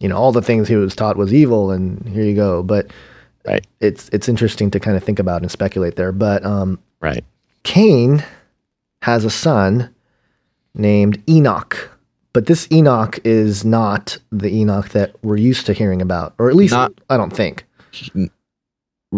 you 0.00 0.08
know, 0.08 0.16
all 0.16 0.32
the 0.32 0.42
things 0.42 0.68
he 0.68 0.76
was 0.76 0.94
taught 0.94 1.16
was 1.16 1.32
evil, 1.32 1.70
and 1.70 2.06
here 2.08 2.24
you 2.24 2.34
go. 2.34 2.62
But 2.62 2.90
Right. 3.46 3.64
it's 3.80 4.08
it's 4.12 4.28
interesting 4.28 4.70
to 4.72 4.80
kind 4.80 4.96
of 4.96 5.04
think 5.04 5.18
about 5.18 5.40
and 5.42 5.50
speculate 5.50 5.96
there. 5.96 6.12
But 6.12 6.44
um, 6.44 6.78
Right. 7.00 7.24
Cain 7.62 8.24
has 9.02 9.24
a 9.24 9.30
son 9.30 9.88
named 10.74 11.22
Enoch, 11.28 11.90
but 12.32 12.46
this 12.46 12.66
Enoch 12.70 13.18
is 13.24 13.64
not 13.64 14.18
the 14.30 14.48
Enoch 14.54 14.90
that 14.90 15.14
we're 15.22 15.36
used 15.36 15.64
to 15.66 15.72
hearing 15.72 16.02
about, 16.02 16.34
or 16.38 16.50
at 16.50 16.56
least 16.56 16.74
Not- 16.74 16.92
I 17.08 17.16
don't 17.16 17.34
think. 17.34 17.64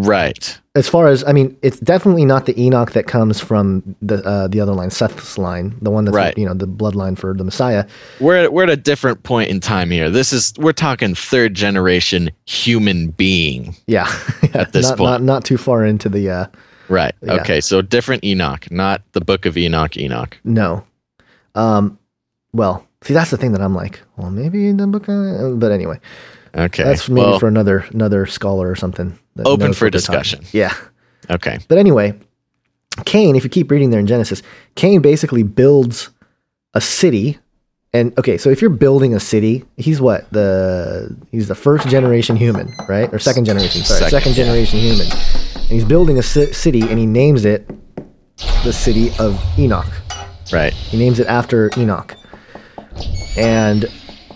Right. 0.07 0.59
As 0.75 0.89
far 0.89 1.09
as 1.09 1.25
I 1.25 1.33
mean, 1.33 1.57
it's 1.63 1.81
definitely 1.81 2.25
not 2.25 2.47
the 2.47 2.61
Enoch 2.61 2.93
that 2.93 3.07
comes 3.07 3.41
from 3.41 3.97
the 4.01 4.23
uh, 4.25 4.47
the 4.49 4.61
other 4.61 4.73
line, 4.73 4.91
Seth's 4.91 5.37
line, 5.39 5.77
the 5.83 5.91
one 5.91 6.05
that's 6.05 6.15
Right. 6.17 6.37
you 6.39 6.47
know 6.47 6.55
the 6.55 6.67
bloodline 6.69 7.19
for 7.19 7.35
the 7.35 7.43
Messiah. 7.45 7.85
We're 8.21 8.45
at, 8.45 8.53
we're 8.53 8.63
at 8.65 8.71
a 8.71 8.77
different 8.77 9.23
point 9.25 9.51
in 9.51 9.61
time 9.61 9.91
here. 9.91 10.09
This 10.11 10.33
is 10.33 10.53
we're 10.59 10.73
talking 10.73 11.15
third 11.15 11.55
generation 11.55 12.31
human 12.47 13.11
being. 13.11 13.75
Yeah, 13.87 14.07
At 14.55 14.73
this 14.73 14.89
not, 14.91 14.99
point. 14.99 15.11
not 15.11 15.23
not 15.23 15.45
too 15.45 15.59
far 15.59 15.85
into 15.85 16.09
the 16.09 16.31
uh, 16.31 16.47
Right. 16.89 17.15
Yeah. 17.23 17.35
Okay. 17.41 17.61
So 17.61 17.83
different 17.83 18.25
Enoch, 18.25 18.71
not 18.71 19.03
the 19.13 19.21
book 19.21 19.47
of 19.47 19.57
Enoch. 19.59 19.97
Enoch. 19.97 20.39
no. 20.45 20.85
Um, 21.55 21.99
well, 22.53 22.87
see, 23.03 23.15
that's 23.15 23.31
the 23.31 23.37
thing 23.37 23.53
that 23.53 23.61
I'm 23.61 23.75
like, 23.75 24.01
well, 24.17 24.31
maybe 24.31 24.69
in 24.69 24.77
the 24.77 24.87
book, 24.87 25.09
uh, 25.09 25.51
but 25.57 25.73
anyway, 25.73 25.99
Okay. 26.55 26.83
that's 26.85 27.09
maybe 27.09 27.27
well, 27.27 27.39
for 27.41 27.49
another 27.49 27.85
another 27.93 28.27
scholar 28.27 28.71
or 28.71 28.77
something. 28.77 29.19
Open 29.47 29.73
for 29.73 29.91
discussion. 29.91 30.45
Yeah, 30.53 30.75
okay. 31.31 31.59
but 31.69 31.79
anyway, 31.79 32.15
Cain, 33.05 33.37
if 33.37 33.45
you 33.45 33.51
keep 33.51 33.71
reading 33.71 33.91
there 33.91 34.01
in 34.01 34.07
Genesis, 34.07 34.43
Cain 34.75 35.01
basically 35.01 35.43
builds 35.43 36.11
a 36.75 36.81
city. 36.81 37.39
And 37.95 38.17
okay, 38.19 38.37
so 38.37 38.51
if 38.51 38.61
you're 38.61 38.71
building 38.71 39.15
a 39.15 39.21
city, 39.21 39.65
he's 39.77 40.01
what 40.01 40.31
the 40.31 41.17
he's 41.33 41.49
the 41.49 41.55
first 41.55 41.89
generation 41.89 42.37
human, 42.37 42.71
right? 42.89 43.13
Or 43.13 43.19
second 43.19 43.47
generation, 43.47 43.83
sorry, 43.83 44.01
Second, 44.01 44.11
second, 44.11 44.35
generation 44.35 44.79
human. 44.79 45.07
And 45.11 45.71
he's 45.71 45.85
building 45.85 46.19
a 46.19 46.23
city, 46.23 46.83
and 46.83 46.99
he 46.99 47.07
names 47.07 47.45
it 47.45 47.67
the 48.65 48.73
city 48.73 49.11
of 49.19 49.43
Enoch. 49.59 49.91
Right. 50.53 50.73
He 50.73 50.99
names 50.99 51.19
it 51.19 51.27
after 51.27 51.71
Enoch. 51.77 52.15
And 53.37 53.87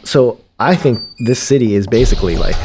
so 0.04 0.40
I 0.58 0.74
think 0.74 0.98
this 1.26 1.42
city 1.42 1.74
is 1.74 1.86
basically 1.86 2.36
like 2.36 2.56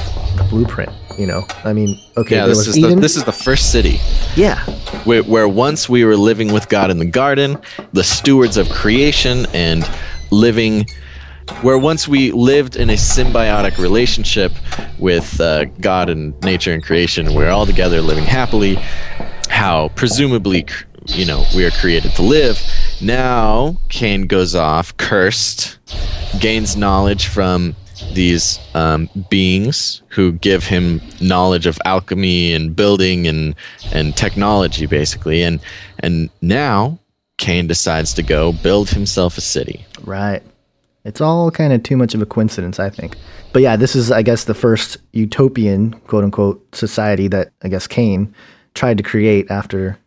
blueprint. 0.49 0.91
You 1.17 1.25
know, 1.25 1.47
I 1.63 1.73
mean, 1.73 1.99
okay, 2.15 2.35
Yeah. 2.35 2.45
This 2.45 2.67
is 2.67 2.75
the 2.75 2.95
this 2.95 3.15
is 3.15 3.23
the 3.23 3.31
first 3.31 3.71
city 3.71 3.99
yeah, 4.35 4.63
where, 5.03 5.23
where 5.23 5.47
once 5.47 5.89
we 5.89 6.05
were 6.05 6.15
living 6.15 6.53
with 6.53 6.69
God 6.69 6.91
in 6.91 6.99
the 6.99 7.05
garden, 7.05 7.57
the 7.93 8.03
stewards 8.03 8.55
of 8.57 8.69
creation 8.69 9.47
and 9.53 9.89
living 10.29 10.85
where 11.61 11.77
once 11.77 12.07
we 12.07 12.31
lived 12.31 12.75
in 12.75 12.89
a 12.89 12.93
symbiotic 12.93 13.77
relationship 13.77 14.51
with 14.99 15.39
uh, 15.39 15.65
God 15.79 16.09
and 16.09 16.39
nature 16.41 16.73
and 16.73 16.83
creation, 16.83 17.33
we're 17.33 17.49
all 17.49 17.65
together 17.65 18.01
living 18.01 18.25
happily, 18.25 18.75
how 19.49 19.89
presumably, 19.95 20.65
you 21.05 21.25
know, 21.25 21.45
we 21.55 21.65
are 21.65 21.71
created 21.71 22.11
to 22.15 22.21
live. 22.21 22.61
Now 23.01 23.77
Cain 23.89 24.27
goes 24.27 24.55
off, 24.55 24.95
cursed, 24.97 25.77
gains 26.39 26.75
knowledge 26.75 27.27
from 27.27 27.75
these 28.13 28.59
um, 28.73 29.09
beings 29.29 30.01
who 30.09 30.33
give 30.33 30.63
him 30.63 31.01
knowledge 31.21 31.65
of 31.65 31.77
alchemy 31.85 32.53
and 32.53 32.75
building 32.75 33.27
and 33.27 33.55
and 33.91 34.15
technology, 34.15 34.85
basically. 34.85 35.43
And 35.43 35.59
and 35.99 36.29
now 36.41 36.99
Cain 37.37 37.67
decides 37.67 38.13
to 38.15 38.23
go 38.23 38.53
build 38.53 38.89
himself 38.89 39.37
a 39.37 39.41
city. 39.41 39.85
Right. 40.03 40.43
It's 41.05 41.21
all 41.21 41.51
kind 41.51 41.71
of 41.71 41.83
too 41.83 41.95
much 41.95 42.13
of 42.13 42.21
a 42.21 42.25
coincidence, 42.25 42.79
I 42.79 42.89
think. 42.89 43.15
But 43.53 43.61
yeah, 43.61 43.77
this 43.77 43.95
is, 43.95 44.11
I 44.11 44.21
guess, 44.23 44.43
the 44.43 44.53
first 44.53 44.97
utopian, 45.13 45.93
quote 46.07 46.23
unquote, 46.23 46.75
society 46.75 47.29
that 47.29 47.51
I 47.63 47.69
guess 47.69 47.87
Cain 47.87 48.33
tried 48.73 48.97
to 48.97 49.03
create 49.03 49.49
after 49.49 49.97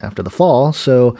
after 0.00 0.22
the 0.22 0.30
fall. 0.30 0.72
So 0.72 1.16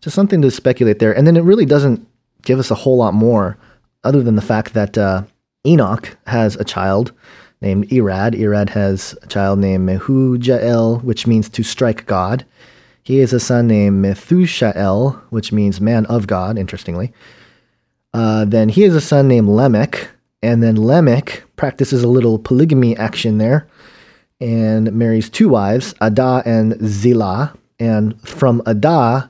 just 0.00 0.14
something 0.14 0.40
to 0.42 0.50
speculate 0.50 1.00
there. 1.00 1.16
And 1.16 1.26
then 1.26 1.36
it 1.36 1.42
really 1.42 1.66
doesn't 1.66 2.06
give 2.42 2.58
us 2.58 2.70
a 2.70 2.74
whole 2.74 2.96
lot 2.96 3.14
more, 3.14 3.58
other 4.04 4.22
than 4.22 4.36
the 4.36 4.42
fact 4.42 4.74
that 4.74 4.96
uh, 4.96 5.22
Enoch 5.66 6.16
has 6.26 6.56
a 6.56 6.64
child 6.64 7.12
named 7.60 7.88
Irad. 7.88 8.34
Irad 8.34 8.70
has 8.70 9.16
a 9.22 9.26
child 9.26 9.58
named 9.58 9.88
Mehujael, 9.88 11.02
which 11.02 11.26
means 11.26 11.48
to 11.50 11.62
strike 11.62 12.06
God. 12.06 12.44
He 13.02 13.18
has 13.18 13.32
a 13.32 13.40
son 13.40 13.66
named 13.66 14.04
Methushael, 14.04 15.20
which 15.30 15.52
means 15.52 15.80
man 15.80 16.06
of 16.06 16.26
God, 16.26 16.58
interestingly. 16.58 17.12
Uh, 18.12 18.44
then 18.44 18.68
he 18.68 18.82
has 18.82 18.94
a 18.94 19.00
son 19.00 19.28
named 19.28 19.48
Lamech, 19.48 20.08
and 20.42 20.62
then 20.62 20.76
Lamech 20.76 21.42
practices 21.56 22.02
a 22.02 22.08
little 22.08 22.38
polygamy 22.38 22.96
action 22.96 23.38
there 23.38 23.66
and 24.40 24.92
marries 24.92 25.28
two 25.28 25.48
wives, 25.48 25.94
Adah 26.00 26.42
and 26.44 26.74
Zillah. 26.80 27.54
And 27.80 28.20
from 28.26 28.62
Adah, 28.66 29.28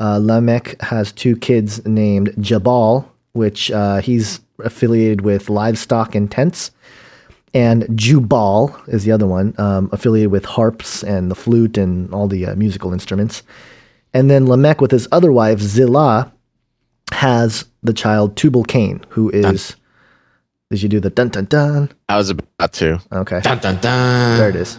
uh, 0.00 0.18
Lamech 0.18 0.80
has 0.82 1.12
two 1.12 1.36
kids 1.36 1.84
named 1.86 2.34
Jabal, 2.40 3.10
which 3.32 3.70
uh, 3.70 4.00
he's 4.00 4.40
affiliated 4.60 5.22
with 5.22 5.50
livestock 5.50 6.14
and 6.14 6.30
tents. 6.30 6.70
And 7.54 7.86
Jubal 7.96 8.78
is 8.88 9.04
the 9.04 9.12
other 9.12 9.26
one, 9.26 9.54
um, 9.58 9.88
affiliated 9.92 10.30
with 10.30 10.44
harps 10.44 11.02
and 11.02 11.30
the 11.30 11.34
flute 11.34 11.78
and 11.78 12.12
all 12.12 12.28
the 12.28 12.46
uh, 12.46 12.54
musical 12.54 12.92
instruments. 12.92 13.42
And 14.12 14.30
then 14.30 14.46
Lamech, 14.46 14.80
with 14.80 14.90
his 14.90 15.08
other 15.12 15.32
wife, 15.32 15.60
Zillah, 15.60 16.30
has 17.12 17.64
the 17.82 17.92
child 17.92 18.36
Tubal 18.36 18.64
Cain, 18.64 19.04
who 19.10 19.30
is. 19.30 19.76
Did 20.70 20.82
you 20.82 20.88
do 20.90 21.00
the 21.00 21.08
dun 21.08 21.30
dun 21.30 21.46
dun? 21.46 21.90
I 22.10 22.18
was 22.18 22.28
about 22.28 22.74
to. 22.74 23.00
Okay. 23.10 23.40
Dun 23.40 23.58
dun 23.58 23.78
dun. 23.80 24.38
There 24.38 24.50
it 24.50 24.56
is. 24.56 24.78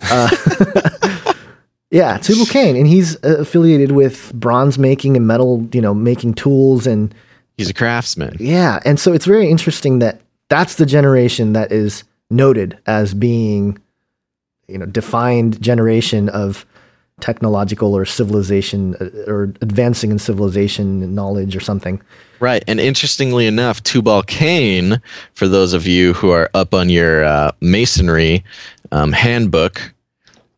Uh, 0.00 1.34
yeah, 1.90 2.16
Tubal 2.16 2.46
Cain, 2.46 2.76
and 2.76 2.86
he's 2.86 3.16
uh, 3.16 3.36
affiliated 3.40 3.92
with 3.92 4.32
bronze 4.32 4.78
making 4.78 5.16
and 5.16 5.26
metal, 5.26 5.68
you 5.72 5.82
know, 5.82 5.92
making 5.92 6.34
tools 6.34 6.86
and 6.86 7.14
He's 7.58 7.68
a 7.68 7.74
craftsman. 7.74 8.36
yeah, 8.40 8.80
and 8.84 8.98
so 8.98 9.12
it's 9.12 9.26
very 9.26 9.50
interesting 9.50 9.98
that 9.98 10.20
that's 10.48 10.76
the 10.76 10.86
generation 10.86 11.52
that 11.52 11.70
is 11.70 12.04
noted 12.30 12.78
as 12.86 13.12
being, 13.12 13.78
you 14.66 14.78
know, 14.78 14.86
defined 14.86 15.60
generation 15.60 16.28
of 16.30 16.64
technological 17.20 17.94
or 17.94 18.04
civilization 18.04 18.94
uh, 19.00 19.30
or 19.30 19.52
advancing 19.60 20.10
in 20.10 20.18
civilization 20.18 21.02
and 21.02 21.14
knowledge 21.14 21.56
or 21.56 21.60
something. 21.60 22.00
Right. 22.38 22.62
And 22.68 22.78
interestingly 22.78 23.46
enough, 23.46 23.82
Tubal 23.82 24.22
Cain, 24.22 25.02
for 25.34 25.48
those 25.48 25.72
of 25.72 25.86
you 25.86 26.14
who 26.14 26.30
are 26.30 26.48
up 26.54 26.72
on 26.72 26.88
your 26.88 27.24
uh, 27.24 27.50
masonry 27.60 28.44
um, 28.92 29.12
handbook, 29.12 29.92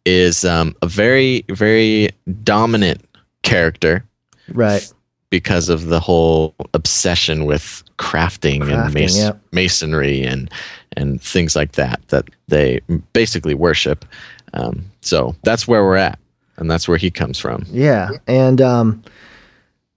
is 0.04 0.44
um, 0.44 0.76
a 0.82 0.86
very, 0.86 1.44
very 1.48 2.10
dominant 2.42 3.02
character 3.42 4.04
Right. 4.52 4.92
Because 5.30 5.68
of 5.68 5.86
the 5.86 6.00
whole 6.00 6.54
obsession 6.74 7.44
with 7.44 7.82
crafting, 7.98 8.62
and 8.70 8.92
mas- 8.92 9.16
yeah. 9.16 9.32
masonry 9.52 10.22
and 10.22 10.50
and 10.96 11.22
things 11.22 11.54
like 11.54 11.72
that 11.72 12.00
that 12.08 12.28
they 12.48 12.80
basically 13.12 13.54
worship. 13.54 14.04
Um, 14.52 14.84
so 15.00 15.34
that's 15.44 15.68
where 15.68 15.84
we're 15.84 15.96
at, 15.96 16.18
and 16.56 16.70
that's 16.70 16.88
where 16.88 16.98
he 16.98 17.10
comes 17.10 17.38
from. 17.38 17.64
Yeah. 17.70 18.10
And 18.26 18.60
um, 18.60 19.02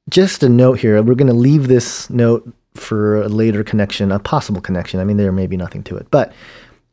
just 0.09 0.43
a 0.43 0.49
note 0.49 0.79
here 0.79 1.01
we're 1.01 1.15
going 1.15 1.27
to 1.27 1.33
leave 1.33 1.67
this 1.67 2.09
note 2.09 2.47
for 2.75 3.21
a 3.21 3.29
later 3.29 3.63
connection, 3.63 4.11
a 4.11 4.19
possible 4.19 4.61
connection. 4.61 4.99
I 4.99 5.03
mean, 5.03 5.17
there 5.17 5.31
may 5.31 5.47
be 5.47 5.57
nothing 5.57 5.83
to 5.83 5.97
it. 5.97 6.07
But 6.11 6.33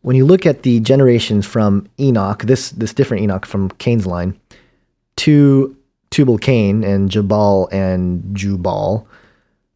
when 0.02 0.16
you 0.16 0.24
look 0.24 0.46
at 0.46 0.62
the 0.62 0.80
generations 0.80 1.46
from 1.46 1.88
Enoch, 1.98 2.42
this, 2.42 2.70
this 2.70 2.92
different 2.92 3.22
Enoch 3.22 3.46
from 3.46 3.70
Cain's 3.72 4.06
line, 4.06 4.38
to 5.16 5.76
Tubal 6.10 6.38
Cain 6.38 6.82
and 6.84 7.10
Jabal 7.10 7.68
and 7.72 8.34
Jubal, 8.36 9.06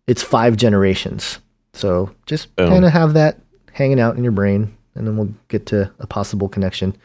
it's 0.07 0.23
five 0.23 0.57
generations. 0.57 1.39
So 1.73 2.15
just 2.27 2.55
kind 2.57 2.85
of 2.85 2.93
have 2.93 3.15
that 3.15 3.41
hanging 3.73 4.01
out 4.01 4.17
in 4.17 4.23
your 4.23 4.33
brain, 4.33 4.77
and 4.95 5.07
then 5.07 5.17
we'll 5.17 5.35
get 5.49 5.67
to 5.67 5.93
a 5.99 6.07
possible 6.07 6.49
connection. 6.49 6.97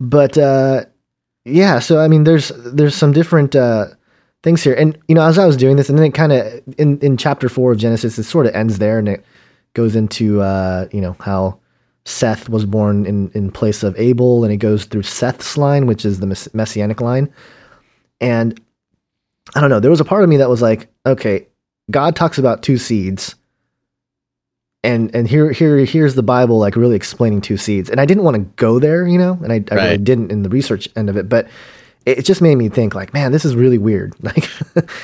But 0.00 0.38
uh, 0.38 0.84
yeah, 1.44 1.78
so 1.78 1.98
I 1.98 2.08
mean, 2.08 2.24
there's 2.24 2.48
there's 2.56 2.94
some 2.94 3.12
different 3.12 3.56
uh, 3.56 3.86
things 4.42 4.62
here, 4.62 4.74
and 4.74 4.96
you 5.08 5.14
know, 5.14 5.22
as 5.22 5.38
I 5.38 5.46
was 5.46 5.56
doing 5.56 5.76
this, 5.76 5.88
and 5.88 5.98
then 5.98 6.06
it 6.06 6.14
kind 6.14 6.32
of 6.32 6.62
in 6.78 6.98
in 7.00 7.16
chapter 7.16 7.48
four 7.48 7.72
of 7.72 7.78
Genesis, 7.78 8.18
it 8.18 8.24
sort 8.24 8.46
of 8.46 8.54
ends 8.54 8.78
there, 8.78 8.98
and 8.98 9.08
it 9.08 9.24
goes 9.74 9.96
into 9.96 10.40
uh, 10.40 10.86
you 10.92 11.00
know 11.00 11.16
how 11.20 11.58
Seth 12.04 12.48
was 12.48 12.64
born 12.64 13.06
in 13.06 13.30
in 13.34 13.50
place 13.50 13.82
of 13.82 13.98
Abel, 13.98 14.44
and 14.44 14.52
it 14.52 14.58
goes 14.58 14.84
through 14.84 15.02
Seth's 15.02 15.56
line, 15.56 15.86
which 15.86 16.04
is 16.04 16.20
the 16.20 16.26
mess- 16.26 16.52
messianic 16.54 17.00
line, 17.00 17.32
and 18.20 18.60
I 19.54 19.60
don't 19.60 19.70
know, 19.70 19.80
there 19.80 19.90
was 19.90 20.00
a 20.00 20.04
part 20.04 20.22
of 20.24 20.28
me 20.28 20.36
that 20.38 20.48
was 20.48 20.60
like, 20.62 20.88
okay, 21.06 21.46
God 21.90 22.14
talks 22.16 22.38
about 22.38 22.62
two 22.62 22.76
seeds. 22.78 23.34
And 24.84 25.12
and 25.14 25.26
here 25.26 25.50
here 25.50 25.78
here's 25.84 26.14
the 26.14 26.22
Bible 26.22 26.58
like 26.58 26.76
really 26.76 26.94
explaining 26.94 27.40
two 27.40 27.56
seeds, 27.56 27.90
and 27.90 28.00
I 28.00 28.04
didn't 28.06 28.22
want 28.22 28.36
to 28.36 28.42
go 28.56 28.78
there, 28.78 29.06
you 29.08 29.18
know, 29.18 29.36
and 29.42 29.52
I, 29.52 29.64
I 29.72 29.74
really 29.74 29.98
didn't 29.98 30.30
in 30.30 30.44
the 30.44 30.48
research 30.48 30.88
end 30.94 31.10
of 31.10 31.16
it, 31.16 31.28
but 31.28 31.48
it, 32.06 32.24
just 32.24 32.40
made 32.40 32.54
me 32.54 32.68
think 32.68 32.94
like, 32.94 33.12
man, 33.12 33.32
this 33.32 33.44
is 33.44 33.56
really 33.56 33.76
weird. 33.76 34.14
Like, 34.22 34.48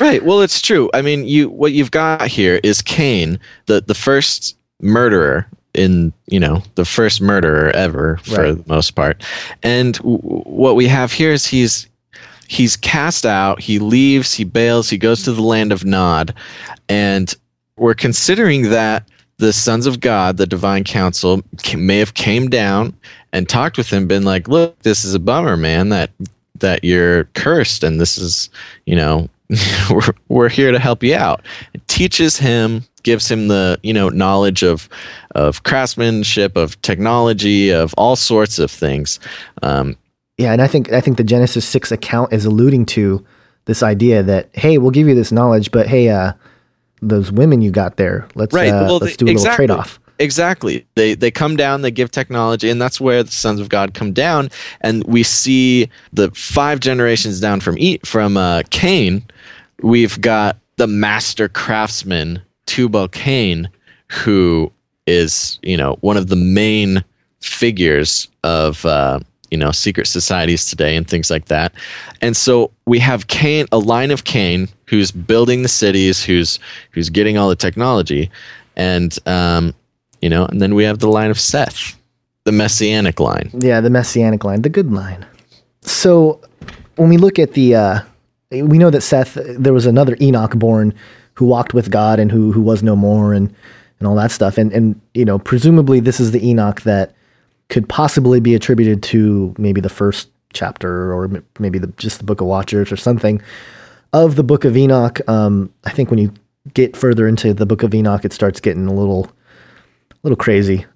Right. 0.00 0.24
Well, 0.24 0.40
it's 0.42 0.62
true. 0.62 0.90
I 0.94 1.02
mean, 1.02 1.26
you 1.26 1.50
what 1.50 1.72
you've 1.72 1.90
got 1.90 2.28
here 2.28 2.60
is 2.62 2.82
Cain, 2.82 3.40
the 3.66 3.80
the 3.80 3.94
first 3.94 4.56
murderer 4.80 5.46
in 5.74 6.12
you 6.28 6.38
know 6.38 6.62
the 6.76 6.84
first 6.84 7.20
murderer 7.20 7.70
ever 7.70 8.18
for 8.18 8.42
Right. 8.42 8.64
the 8.64 8.72
most 8.72 8.92
part, 8.92 9.24
and 9.64 9.94
w- 9.96 10.18
what 10.20 10.76
we 10.76 10.86
have 10.86 11.10
here 11.10 11.32
is 11.32 11.46
he's 11.46 11.88
he's 12.48 12.76
cast 12.76 13.26
out. 13.26 13.60
He 13.60 13.78
leaves. 13.78 14.34
He 14.34 14.44
bails. 14.44 14.90
He 14.90 14.98
goes 14.98 15.22
to 15.24 15.32
the 15.32 15.42
land 15.42 15.72
of 15.72 15.84
Nod, 15.84 16.34
and 16.88 17.34
we're 17.76 17.94
considering 17.94 18.70
that 18.70 19.08
the 19.38 19.52
sons 19.52 19.86
of 19.86 20.00
God, 20.00 20.36
the 20.36 20.46
divine 20.46 20.84
council, 20.84 21.42
may 21.76 21.98
have 21.98 22.14
came 22.14 22.48
down 22.48 22.94
and 23.32 23.48
talked 23.48 23.76
with 23.76 23.92
him, 23.92 24.06
been 24.06 24.24
like, 24.24 24.48
"Look, 24.48 24.78
this 24.82 25.04
is 25.04 25.14
a 25.14 25.18
bummer, 25.18 25.56
man. 25.56 25.88
That 25.88 26.10
that 26.60 26.84
you're 26.84 27.24
cursed, 27.34 27.82
and 27.82 28.00
this 28.00 28.16
is, 28.16 28.48
you 28.86 28.96
know, 28.96 29.28
we're 29.90 30.14
we're 30.28 30.48
here 30.48 30.72
to 30.72 30.78
help 30.78 31.02
you 31.02 31.14
out." 31.14 31.44
It 31.72 31.86
teaches 31.88 32.36
him, 32.36 32.84
gives 33.02 33.30
him 33.30 33.48
the 33.48 33.78
you 33.82 33.92
know 33.92 34.08
knowledge 34.08 34.62
of 34.62 34.88
of 35.34 35.64
craftsmanship, 35.64 36.56
of 36.56 36.80
technology, 36.82 37.70
of 37.70 37.92
all 37.98 38.16
sorts 38.16 38.58
of 38.58 38.70
things. 38.70 39.18
Um, 39.62 39.96
yeah, 40.38 40.52
and 40.52 40.60
I 40.62 40.66
think 40.66 40.92
I 40.92 41.00
think 41.00 41.16
the 41.16 41.24
Genesis 41.24 41.64
six 41.64 41.92
account 41.92 42.32
is 42.32 42.44
alluding 42.44 42.86
to 42.86 43.24
this 43.66 43.82
idea 43.82 44.22
that 44.22 44.48
hey, 44.52 44.78
we'll 44.78 44.90
give 44.90 45.08
you 45.08 45.14
this 45.14 45.32
knowledge, 45.32 45.70
but 45.70 45.86
hey, 45.86 46.08
uh, 46.08 46.32
those 47.02 47.30
women 47.30 47.62
you 47.62 47.70
got 47.70 47.96
there, 47.96 48.26
let's 48.34 48.54
Right. 48.54 48.68
uh, 48.70 48.84
well, 48.84 48.98
let's 48.98 49.16
do 49.16 49.24
a 49.24 49.26
little 49.26 49.40
exactly. 49.40 49.66
trade 49.66 49.70
off. 49.70 50.00
Exactly. 50.18 50.86
They 50.94 51.14
they 51.14 51.30
come 51.30 51.56
down, 51.56 51.82
they 51.82 51.90
give 51.90 52.10
technology, 52.10 52.70
and 52.70 52.80
that's 52.80 53.00
where 53.00 53.22
the 53.22 53.32
sons 53.32 53.60
of 53.60 53.68
God 53.68 53.94
come 53.94 54.12
down, 54.12 54.48
and 54.80 55.02
we 55.04 55.22
see 55.22 55.88
the 56.12 56.30
five 56.30 56.80
generations 56.80 57.40
down 57.40 57.60
from 57.60 57.76
e- 57.78 57.98
from 58.04 58.36
uh, 58.36 58.62
Cain. 58.70 59.24
We've 59.82 60.20
got 60.20 60.56
the 60.76 60.86
master 60.86 61.48
craftsman 61.48 62.40
Tubal 62.66 63.08
Cain, 63.08 63.68
who 64.08 64.70
is 65.06 65.58
you 65.62 65.76
know 65.76 65.96
one 66.00 66.16
of 66.16 66.28
the 66.28 66.36
main 66.36 67.02
figures 67.40 68.28
of 68.44 68.86
uh, 68.86 69.18
you 69.54 69.58
know 69.58 69.70
secret 69.70 70.08
societies 70.08 70.66
today 70.66 70.96
and 70.96 71.08
things 71.08 71.30
like 71.30 71.44
that. 71.44 71.72
And 72.20 72.36
so 72.36 72.72
we 72.86 72.98
have 72.98 73.28
Cain, 73.28 73.66
a 73.70 73.78
line 73.78 74.10
of 74.10 74.24
Cain, 74.24 74.68
who's 74.86 75.12
building 75.12 75.62
the 75.62 75.68
cities, 75.68 76.24
who's 76.24 76.58
who's 76.90 77.08
getting 77.08 77.38
all 77.38 77.48
the 77.48 77.54
technology, 77.54 78.32
and 78.74 79.16
um, 79.26 79.72
you 80.20 80.28
know, 80.28 80.44
and 80.46 80.60
then 80.60 80.74
we 80.74 80.82
have 80.82 80.98
the 80.98 81.06
line 81.06 81.30
of 81.30 81.38
Seth, 81.38 81.96
the 82.42 82.50
messianic 82.50 83.20
line. 83.20 83.48
Yeah, 83.52 83.80
the 83.80 83.90
messianic 83.90 84.42
line, 84.42 84.62
the 84.62 84.68
good 84.68 84.90
line. 84.90 85.24
So 85.82 86.40
when 86.96 87.08
we 87.08 87.16
look 87.16 87.38
at 87.38 87.52
the, 87.52 87.76
uh, 87.76 88.00
we 88.50 88.76
know 88.76 88.90
that 88.90 89.02
Seth, 89.02 89.38
there 89.56 89.72
was 89.72 89.86
another 89.86 90.16
Enoch 90.20 90.56
born 90.56 90.92
who 91.34 91.46
walked 91.46 91.74
with 91.74 91.92
God 91.92 92.18
and 92.18 92.32
who 92.32 92.50
who 92.50 92.60
was 92.60 92.82
no 92.82 92.96
more, 92.96 93.32
and 93.32 93.54
and 94.00 94.08
all 94.08 94.16
that 94.16 94.32
stuff. 94.32 94.58
And 94.58 94.72
and 94.72 95.00
you 95.14 95.24
know, 95.24 95.38
presumably 95.38 96.00
this 96.00 96.18
is 96.18 96.32
the 96.32 96.44
Enoch 96.44 96.80
that 96.80 97.14
could 97.68 97.88
possibly 97.88 98.40
be 98.40 98.54
attributed 98.54 99.02
to 99.02 99.54
maybe 99.58 99.80
the 99.80 99.88
first 99.88 100.28
chapter 100.52 101.12
or 101.12 101.42
maybe 101.58 101.78
the, 101.78 101.88
just 101.96 102.18
the 102.18 102.24
Book 102.24 102.40
of 102.40 102.46
Watchers 102.46 102.92
or 102.92 102.96
something 102.96 103.42
of 104.12 104.36
the 104.36 104.44
Book 104.44 104.64
of 104.64 104.76
Enoch. 104.76 105.20
Um, 105.28 105.72
I 105.84 105.90
think 105.90 106.10
when 106.10 106.18
you 106.18 106.32
get 106.72 106.96
further 106.96 107.28
into 107.28 107.52
the 107.52 107.66
Book 107.66 107.82
of 107.82 107.94
Enoch, 107.94 108.24
it 108.24 108.32
starts 108.32 108.60
getting 108.60 108.86
a 108.86 108.94
little 108.94 109.30
little 110.22 110.36
crazy. 110.36 110.86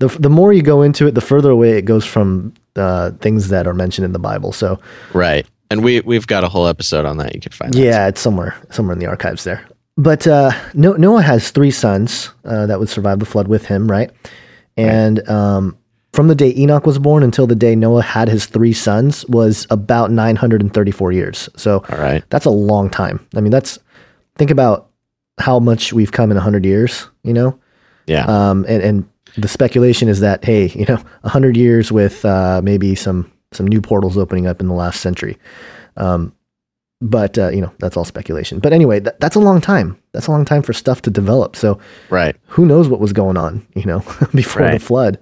the 0.00 0.16
the 0.18 0.30
more 0.30 0.52
you 0.52 0.62
go 0.62 0.82
into 0.82 1.06
it, 1.06 1.14
the 1.14 1.20
further 1.20 1.50
away 1.50 1.78
it 1.78 1.84
goes 1.84 2.04
from 2.04 2.52
uh, 2.74 3.12
things 3.20 3.48
that 3.48 3.66
are 3.66 3.74
mentioned 3.74 4.04
in 4.04 4.12
the 4.12 4.18
Bible. 4.18 4.52
So 4.52 4.80
Right. 5.12 5.46
And 5.70 5.84
we 5.84 6.00
we've 6.00 6.26
got 6.26 6.42
a 6.42 6.48
whole 6.48 6.66
episode 6.66 7.04
on 7.04 7.18
that. 7.18 7.34
You 7.34 7.40
can 7.40 7.52
find. 7.52 7.72
that. 7.72 7.78
yeah, 7.80 8.08
it's 8.08 8.20
somewhere 8.20 8.56
somewhere 8.70 8.94
in 8.94 8.98
the 8.98 9.06
archives 9.06 9.44
there. 9.44 9.64
But 9.98 10.26
uh, 10.26 10.52
Noah 10.74 11.20
has 11.20 11.50
three 11.50 11.70
sons 11.70 12.30
uh, 12.46 12.64
that 12.66 12.80
would 12.80 12.88
survive 12.88 13.18
the 13.18 13.26
flood 13.26 13.46
with 13.46 13.66
him, 13.66 13.90
right? 13.90 14.10
And 14.76 15.28
um, 15.28 15.76
from 16.12 16.28
the 16.28 16.34
day 16.34 16.54
Enoch 16.56 16.86
was 16.86 16.98
born 16.98 17.22
until 17.22 17.46
the 17.46 17.54
day 17.54 17.74
Noah 17.74 18.02
had 18.02 18.28
his 18.28 18.46
three 18.46 18.72
sons 18.72 19.24
was 19.26 19.66
about 19.70 20.10
934 20.10 21.12
years. 21.12 21.48
So 21.56 21.84
All 21.90 21.98
right. 21.98 22.22
that's 22.30 22.44
a 22.44 22.50
long 22.50 22.90
time. 22.90 23.26
I 23.34 23.40
mean, 23.40 23.50
that's 23.50 23.78
think 24.36 24.50
about 24.50 24.90
how 25.38 25.58
much 25.58 25.92
we've 25.92 26.12
come 26.12 26.30
in 26.30 26.36
100 26.36 26.64
years, 26.64 27.08
you 27.22 27.32
know? 27.32 27.58
Yeah. 28.06 28.24
Um, 28.24 28.66
and, 28.68 28.82
and 28.82 29.08
the 29.36 29.48
speculation 29.48 30.08
is 30.08 30.20
that, 30.20 30.44
hey, 30.44 30.66
you 30.68 30.84
know, 30.86 30.96
100 30.96 31.56
years 31.56 31.90
with 31.90 32.24
uh, 32.24 32.60
maybe 32.62 32.94
some, 32.94 33.30
some 33.52 33.66
new 33.66 33.80
portals 33.80 34.18
opening 34.18 34.46
up 34.46 34.60
in 34.60 34.68
the 34.68 34.74
last 34.74 35.00
century. 35.00 35.38
Um, 35.96 36.34
but, 37.02 37.36
uh, 37.36 37.48
you 37.50 37.60
know, 37.60 37.72
that's 37.80 37.96
all 37.96 38.04
speculation. 38.04 38.58
But 38.60 38.72
anyway, 38.72 39.00
that, 39.00 39.18
that's 39.20 39.36
a 39.36 39.40
long 39.40 39.60
time. 39.60 39.98
That's 40.12 40.28
a 40.28 40.30
long 40.30 40.44
time 40.44 40.62
for 40.62 40.72
stuff 40.72 41.02
to 41.02 41.10
develop. 41.10 41.56
So 41.56 41.78
right. 42.10 42.36
who 42.46 42.64
knows 42.64 42.88
what 42.88 43.00
was 43.00 43.12
going 43.12 43.36
on, 43.36 43.66
you 43.74 43.84
know, 43.84 43.98
before 44.34 44.62
Right. 44.62 44.74
the 44.74 44.78
flood. 44.80 45.18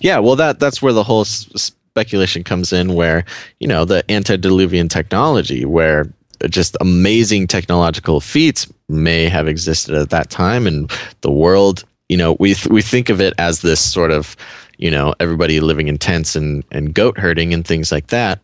Yeah, 0.00 0.18
well, 0.18 0.36
that 0.36 0.58
that's 0.60 0.82
where 0.82 0.92
the 0.92 1.04
whole 1.04 1.22
s- 1.22 1.48
speculation 1.54 2.44
comes 2.44 2.70
in, 2.72 2.92
where 2.94 3.24
you 3.60 3.66
know 3.66 3.86
the 3.86 4.04
antediluvian 4.10 4.88
technology, 4.88 5.64
where 5.64 6.12
just 6.50 6.76
amazing 6.82 7.46
technological 7.46 8.20
feats 8.20 8.70
may 8.90 9.26
have 9.26 9.48
existed 9.48 9.94
at 9.94 10.10
that 10.10 10.28
time, 10.28 10.66
and 10.66 10.90
the 11.22 11.30
world, 11.30 11.84
you 12.10 12.16
know, 12.18 12.36
we 12.38 12.52
th- 12.52 12.66
we 12.68 12.82
think 12.82 13.08
of 13.08 13.22
it 13.22 13.32
as 13.38 13.62
this 13.62 13.80
sort 13.80 14.10
of, 14.10 14.36
you 14.76 14.90
know, 14.90 15.14
everybody 15.18 15.60
living 15.60 15.88
in 15.88 15.96
tents 15.96 16.36
and 16.36 16.62
and 16.72 16.92
goat 16.92 17.16
herding 17.18 17.54
and 17.54 17.66
things 17.66 17.90
like 17.90 18.08
that. 18.08 18.40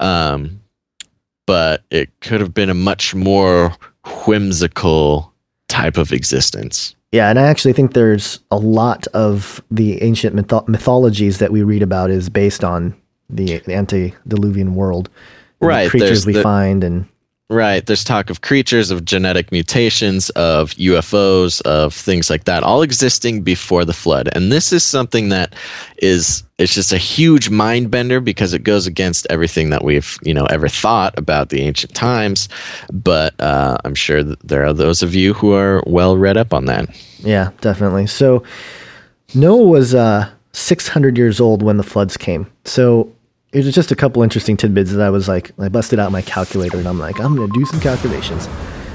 Um, 0.00 0.60
but 1.46 1.82
it 1.90 2.08
could 2.20 2.40
have 2.40 2.54
been 2.54 2.70
a 2.70 2.74
much 2.74 3.14
more 3.14 3.74
whimsical 4.26 5.32
type 5.68 5.96
of 5.96 6.12
existence. 6.12 6.94
Yeah, 7.12 7.28
and 7.28 7.38
I 7.38 7.42
actually 7.42 7.72
think 7.74 7.92
there's 7.92 8.40
a 8.50 8.56
lot 8.56 9.06
of 9.08 9.62
the 9.70 10.02
ancient 10.02 10.34
mytho- 10.34 10.66
mythologies 10.66 11.38
that 11.38 11.52
we 11.52 11.62
read 11.62 11.82
about 11.82 12.10
is 12.10 12.28
based 12.28 12.64
on 12.64 12.94
the 13.28 13.60
antediluvian 13.68 14.74
world. 14.74 15.08
And 15.08 15.14
the 15.60 15.66
Right, 15.68 15.90
creatures 15.90 16.26
we 16.26 16.32
the- 16.34 16.42
find 16.42 16.82
and 16.82 17.06
Right. 17.52 17.84
There's 17.84 18.02
talk 18.02 18.30
of 18.30 18.40
creatures, 18.40 18.90
of 18.90 19.04
genetic 19.04 19.52
mutations, 19.52 20.30
of 20.30 20.70
UFOs, 20.70 21.60
of 21.62 21.92
things 21.92 22.30
like 22.30 22.44
that, 22.44 22.62
all 22.62 22.80
existing 22.80 23.42
before 23.42 23.84
the 23.84 23.92
flood. 23.92 24.30
And 24.32 24.50
this 24.50 24.72
is 24.72 24.82
something 24.82 25.28
that 25.28 25.54
is 25.98 26.44
it's 26.56 26.72
just 26.72 26.94
a 26.94 26.98
huge 26.98 27.50
mind 27.50 27.90
bender 27.90 28.20
because 28.20 28.54
it 28.54 28.60
goes 28.60 28.86
against 28.86 29.26
everything 29.28 29.68
that 29.68 29.84
we've 29.84 30.18
you 30.22 30.32
know 30.32 30.46
ever 30.46 30.66
thought 30.66 31.12
about 31.18 31.50
the 31.50 31.60
ancient 31.60 31.94
times. 31.94 32.48
But 32.90 33.38
uh, 33.38 33.76
I'm 33.84 33.94
sure 33.94 34.22
there 34.22 34.64
are 34.64 34.72
those 34.72 35.02
of 35.02 35.14
you 35.14 35.34
who 35.34 35.52
are 35.52 35.82
well 35.86 36.16
read 36.16 36.38
up 36.38 36.54
on 36.54 36.64
that. 36.66 36.88
yeah, 37.18 37.50
definitely. 37.60 38.06
So 38.06 38.42
Noah 39.34 39.66
was 39.66 39.94
uh, 39.94 40.30
600 40.52 41.18
years 41.18 41.38
old 41.38 41.62
when 41.62 41.76
the 41.76 41.82
floods 41.82 42.16
came. 42.16 42.50
So 42.64 43.12
it 43.52 43.64
was 43.64 43.74
just 43.74 43.92
a 43.92 43.96
couple 43.96 44.22
interesting 44.22 44.56
tidbits 44.56 44.92
that 44.92 45.02
I 45.02 45.10
was 45.10 45.28
like, 45.28 45.52
I 45.58 45.68
busted 45.68 45.98
out 45.98 46.10
my 46.10 46.22
calculator 46.22 46.78
and 46.78 46.88
I'm 46.88 46.98
like, 46.98 47.20
I'm 47.20 47.36
going 47.36 47.52
to 47.52 47.58
do 47.58 47.66
some 47.66 47.80
calculations. 47.80 48.46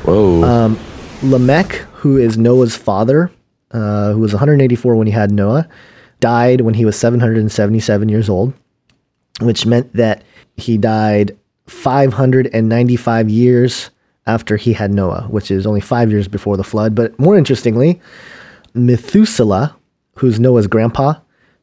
Whoa. 0.04 0.44
Um, 0.44 0.80
Lamech, 1.22 1.74
who 1.94 2.18
is 2.18 2.38
Noah's 2.38 2.76
father, 2.76 3.32
uh, 3.72 4.14
who 4.14 4.20
was 4.20 4.34
184 4.34 4.96
when 4.96 5.06
he 5.06 5.14
had 5.14 5.32
Noah, 5.32 5.68
died 6.20 6.62
when 6.62 6.74
he 6.74 6.86
was 6.86 6.98
777 6.98 8.10
years 8.10 8.30
old, 8.30 8.54
which 9.42 9.68
meant 9.68 9.94
that 9.94 10.24
he 10.56 10.78
died 10.78 11.38
595 11.68 13.30
years 13.30 13.92
after 14.26 14.58
he 14.58 14.74
had 14.74 14.92
Noah, 14.92 15.28
which 15.30 15.52
is 15.52 15.68
only 15.68 15.82
five 15.82 16.10
years 16.10 16.28
before 16.28 16.58
the 16.58 16.64
flood. 16.64 16.96
But 16.96 17.18
more 17.20 17.38
interestingly, 17.38 18.02
Methuselah, 18.74 19.76
who's 20.16 20.40
Noah's 20.40 20.68
grandpa, 20.68 21.14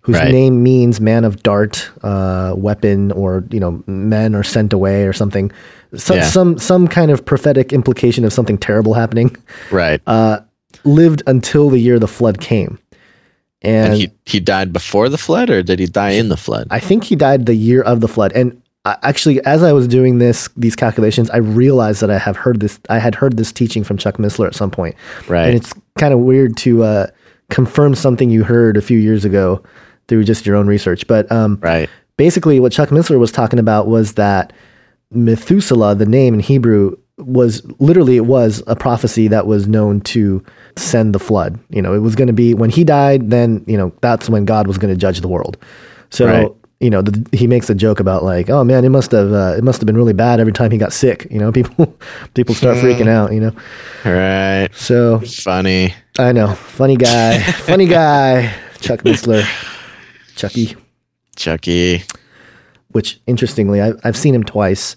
whose 0.05 0.17
Right. 0.17 0.31
name 0.31 0.63
means 0.63 1.01
man 1.01 1.25
of 1.25 1.43
dart, 1.43 1.89
uh, 2.03 2.53
weapon, 2.57 3.11
or 3.13 3.43
you 3.51 3.59
know, 3.61 3.83
men 3.87 4.35
are 4.35 4.43
sent 4.45 4.73
away 4.73 5.05
or 5.07 5.13
something. 5.13 5.51
Some, 5.97 6.17
Yeah. 6.19 6.25
some 6.25 6.59
some 6.59 6.89
kind 6.89 7.11
of 7.11 7.25
prophetic 7.25 7.73
implication 7.73 8.25
of 8.25 8.33
something 8.33 8.59
terrible 8.59 8.95
happening. 8.95 9.37
right. 9.71 10.01
Uh, 10.07 10.39
lived 10.85 11.23
until 11.27 11.71
the 11.71 11.79
year 11.79 11.99
the 11.99 12.09
flood 12.09 12.41
came, 12.41 12.79
and, 13.63 13.93
and 13.93 13.95
he 13.95 14.11
he 14.27 14.41
died 14.41 14.73
before 14.73 15.09
the 15.09 15.17
flood, 15.19 15.49
or 15.51 15.63
did 15.63 15.79
he 15.79 15.87
die 15.87 16.11
in 16.11 16.29
the 16.29 16.37
flood? 16.37 16.67
I 16.71 16.81
think 16.81 17.05
he 17.05 17.17
died 17.17 17.47
the 17.47 17.55
year 17.55 17.81
of 17.83 18.01
the 18.01 18.09
flood. 18.09 18.33
And 18.35 18.61
I, 18.85 18.97
actually, 19.03 19.43
as 19.47 19.63
I 19.63 19.73
was 19.73 19.89
doing 19.89 20.19
this 20.19 20.49
these 20.57 20.77
calculations, 20.77 21.31
I 21.31 21.39
realized 21.39 22.03
that 22.03 22.11
I 22.11 22.19
have 22.19 22.37
heard 22.37 22.61
this. 22.61 22.79
I 22.91 22.99
had 22.99 23.15
heard 23.15 23.39
this 23.39 23.53
teaching 23.53 23.85
from 23.85 23.97
Chuck 23.97 24.19
Missler 24.19 24.47
at 24.47 24.55
some 24.55 24.71
point, 24.71 24.95
Right. 25.29 25.47
and 25.47 25.55
it's 25.55 25.73
kind 25.97 26.13
of 26.13 26.21
weird 26.21 26.57
to 26.59 26.83
uh, 26.83 27.07
confirm 27.51 27.95
something 27.95 28.29
you 28.31 28.45
heard 28.45 28.77
a 28.77 28.83
few 28.83 28.99
years 28.99 29.25
ago 29.25 29.63
through 30.09 30.25
just 30.25 30.45
your 30.47 30.57
own 30.57 30.67
research. 30.67 31.07
But 31.07 31.31
um, 31.33 31.59
right. 31.63 31.89
basically 32.17 32.61
what 32.61 32.73
Chuck 32.73 32.91
Missler 32.91 33.19
was 33.19 33.33
talking 33.33 33.59
about 33.59 33.87
was 33.87 34.15
that 34.15 34.53
Methuselah, 35.11 35.95
the 35.95 36.07
name 36.07 36.35
in 36.35 36.41
Hebrew, 36.41 36.97
was 37.19 37.63
literally 37.79 38.17
it 38.17 38.27
was 38.27 38.63
a 38.67 38.75
prophecy 38.75 39.29
that 39.29 39.47
was 39.47 39.69
known 39.69 40.01
to 40.01 40.45
send 40.77 41.15
the 41.15 41.21
flood. 41.21 41.59
You 41.71 41.81
know, 41.81 41.95
it 41.95 42.01
was 42.01 42.17
going 42.17 42.27
to 42.27 42.33
be 42.33 42.55
when 42.55 42.71
he 42.71 42.83
died, 42.83 43.31
then 43.31 43.65
you 43.69 43.77
know 43.77 43.93
that's 44.01 44.29
when 44.29 44.45
God 44.45 44.67
was 44.67 44.79
going 44.79 44.93
to 44.93 44.99
judge 44.99 45.21
the 45.21 45.29
world. 45.29 45.57
So 46.11 46.27
Right. 46.27 46.49
you 46.81 46.91
know, 46.91 47.03
the, 47.03 47.25
he 47.37 47.47
makes 47.47 47.71
a 47.71 47.75
joke 47.75 48.01
about 48.01 48.25
like, 48.25 48.51
oh 48.51 48.65
man, 48.65 48.85
it 48.85 48.89
must 48.89 49.13
have 49.13 49.33
uh, 49.33 49.55
it 49.57 49.63
must 49.63 49.81
have 49.81 49.87
been 49.87 49.97
really 49.97 50.13
bad 50.13 50.41
every 50.41 50.53
time 50.53 50.73
he 50.73 50.79
got 50.79 50.93
sick. 50.93 51.29
You 51.31 51.39
know, 51.39 51.53
people 51.59 51.97
people 52.35 52.55
start 52.57 52.79
freaking 52.79 53.09
out. 53.09 53.33
You 53.33 53.41
know, 53.43 53.53
Right. 54.05 54.69
so 54.75 55.21
Funny. 55.21 55.95
I 56.19 56.33
know, 56.33 56.49
funny 56.55 56.97
guy, 56.97 57.39
funny 57.43 57.87
guy, 57.87 58.53
Chuck 58.81 59.03
Missler, 59.03 59.45
Chucky 60.37 60.77
Chucky. 61.37 62.03
which 62.93 63.21
interestingly, 63.27 63.83
I, 63.83 63.93
I've 64.05 64.17
seen 64.17 64.35
him 64.35 64.45
twice 64.45 64.97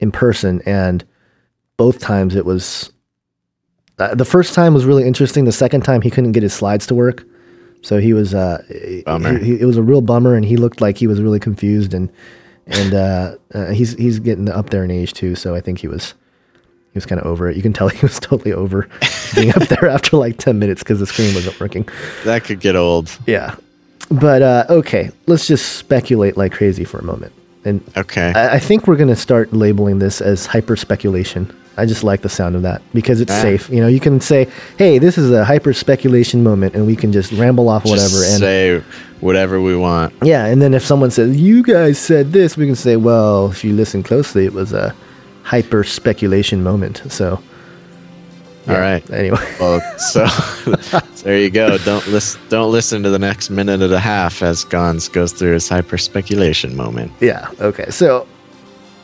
in 0.00 0.10
person, 0.12 0.62
and 0.66 1.04
both 1.76 1.98
times 1.98 2.34
it 2.34 2.44
was. 2.44 2.92
Uh, 3.98 4.14
the 4.14 4.24
first 4.24 4.52
time 4.54 4.74
was 4.74 4.84
really 4.84 5.06
interesting. 5.06 5.44
The 5.44 5.52
second 5.52 5.82
time 5.82 6.02
he 6.02 6.10
couldn't 6.10 6.32
get 6.32 6.42
his 6.42 6.52
slides 6.54 6.86
to 6.88 6.94
work, 6.94 7.24
so 7.82 7.98
he 7.98 8.12
was. 8.12 8.34
Uh, 8.34 8.62
Bummer. 9.06 9.38
he- 9.38 9.44
he- 9.56 9.60
it 9.60 9.64
was 9.66 9.76
a 9.76 9.82
real 9.82 10.00
bummer, 10.02 10.34
and 10.34 10.44
he 10.44 10.56
looked 10.56 10.80
like 10.80 10.98
he 10.98 11.06
was 11.06 11.20
really 11.20 11.40
confused, 11.40 11.92
and 11.94 12.10
and 12.66 12.94
uh, 12.94 13.36
uh, 13.54 13.66
he's 13.70 13.94
he's 13.94 14.18
getting 14.18 14.48
up 14.50 14.70
there 14.70 14.84
in 14.84 14.90
age 14.90 15.12
too. 15.12 15.34
So 15.34 15.54
I 15.54 15.60
think 15.60 15.78
he 15.78 15.88
was 15.88 16.12
he 16.92 16.96
was 16.96 17.06
kind 17.06 17.20
of 17.20 17.26
over 17.26 17.48
it. 17.50 17.56
You 17.56 17.62
can 17.62 17.72
tell 17.72 17.88
he 18.00 18.00
was 18.04 18.18
totally 18.20 18.52
over 18.52 18.88
being 19.34 19.50
up 19.50 19.66
there 19.68 19.88
after 19.90 20.16
like 20.16 20.36
ten 20.38 20.58
minutes 20.58 20.82
because 20.82 20.98
the 21.00 21.06
screen 21.06 21.34
wasn't 21.34 21.58
working. 21.60 21.88
That 22.24 22.44
could 22.44 22.60
get 22.60 22.76
old. 22.76 23.10
Yeah, 23.26 23.54
but 24.10 24.42
uh, 24.42 24.64
okay, 24.70 25.10
let's 25.26 25.46
just 25.46 25.76
speculate 25.76 26.36
like 26.36 26.52
crazy 26.52 26.84
for 26.84 26.98
a 26.98 27.04
moment, 27.04 27.32
and 27.64 27.80
Okay. 27.96 28.32
I, 28.34 28.54
I 28.54 28.58
think 28.58 28.86
we're 28.86 28.96
going 28.96 29.08
to 29.08 29.16
start 29.16 29.52
labeling 29.52 29.98
this 29.98 30.20
as 30.20 30.46
hyper 30.46 30.76
speculation. 30.76 31.54
I 31.78 31.84
just 31.84 32.02
like 32.02 32.22
the 32.22 32.30
sound 32.30 32.56
of 32.56 32.62
that 32.62 32.80
because 32.94 33.20
it's 33.20 33.32
Ah. 33.32 33.42
safe. 33.42 33.68
You 33.68 33.80
know, 33.82 33.86
you 33.86 34.00
can 34.00 34.18
say, 34.20 34.48
"Hey, 34.78 34.98
this 34.98 35.18
is 35.18 35.30
a 35.30 35.44
hyper 35.44 35.74
speculation 35.74 36.42
moment," 36.42 36.74
and 36.74 36.86
we 36.86 36.96
can 36.96 37.12
just 37.12 37.32
ramble 37.32 37.68
off 37.68 37.84
whatever. 37.84 38.08
Just 38.08 38.30
and 38.32 38.40
say 38.40 38.82
whatever 39.20 39.60
we 39.60 39.76
want. 39.76 40.14
yeah, 40.22 40.46
and 40.46 40.62
then 40.62 40.72
if 40.72 40.82
someone 40.84 41.10
says, 41.10 41.36
"You 41.36 41.62
guys 41.62 41.98
said 41.98 42.32
this," 42.32 42.56
we 42.56 42.64
can 42.66 42.76
say, 42.76 42.96
"Well, 42.96 43.50
if 43.50 43.62
you 43.62 43.74
listen 43.74 44.02
closely, 44.02 44.46
it 44.46 44.54
was 44.54 44.72
a 44.72 44.94
hyper 45.42 45.84
speculation 45.84 46.62
moment." 46.62 47.02
So, 47.08 47.40
All 48.68 48.74
right. 48.74 49.08
anyway, 49.10 49.38
Well, 49.60 49.80
so 49.98 50.26
there 51.22 51.38
you 51.38 51.50
go. 51.50 51.78
Don't 51.78 52.06
listen. 52.08 52.40
Don't 52.48 52.72
listen 52.72 53.02
to 53.02 53.10
the 53.10 53.18
next 53.18 53.50
minute 53.50 53.80
and 53.80 53.92
a 53.92 54.00
half 54.00 54.42
as 54.42 54.64
Gons 54.64 55.08
goes 55.08 55.32
through 55.32 55.52
his 55.52 55.68
hyper 55.68 55.98
speculation 55.98 56.76
moment. 56.76 57.12
Yeah. 57.20 57.48
Okay. 57.60 57.90
So 57.90 58.26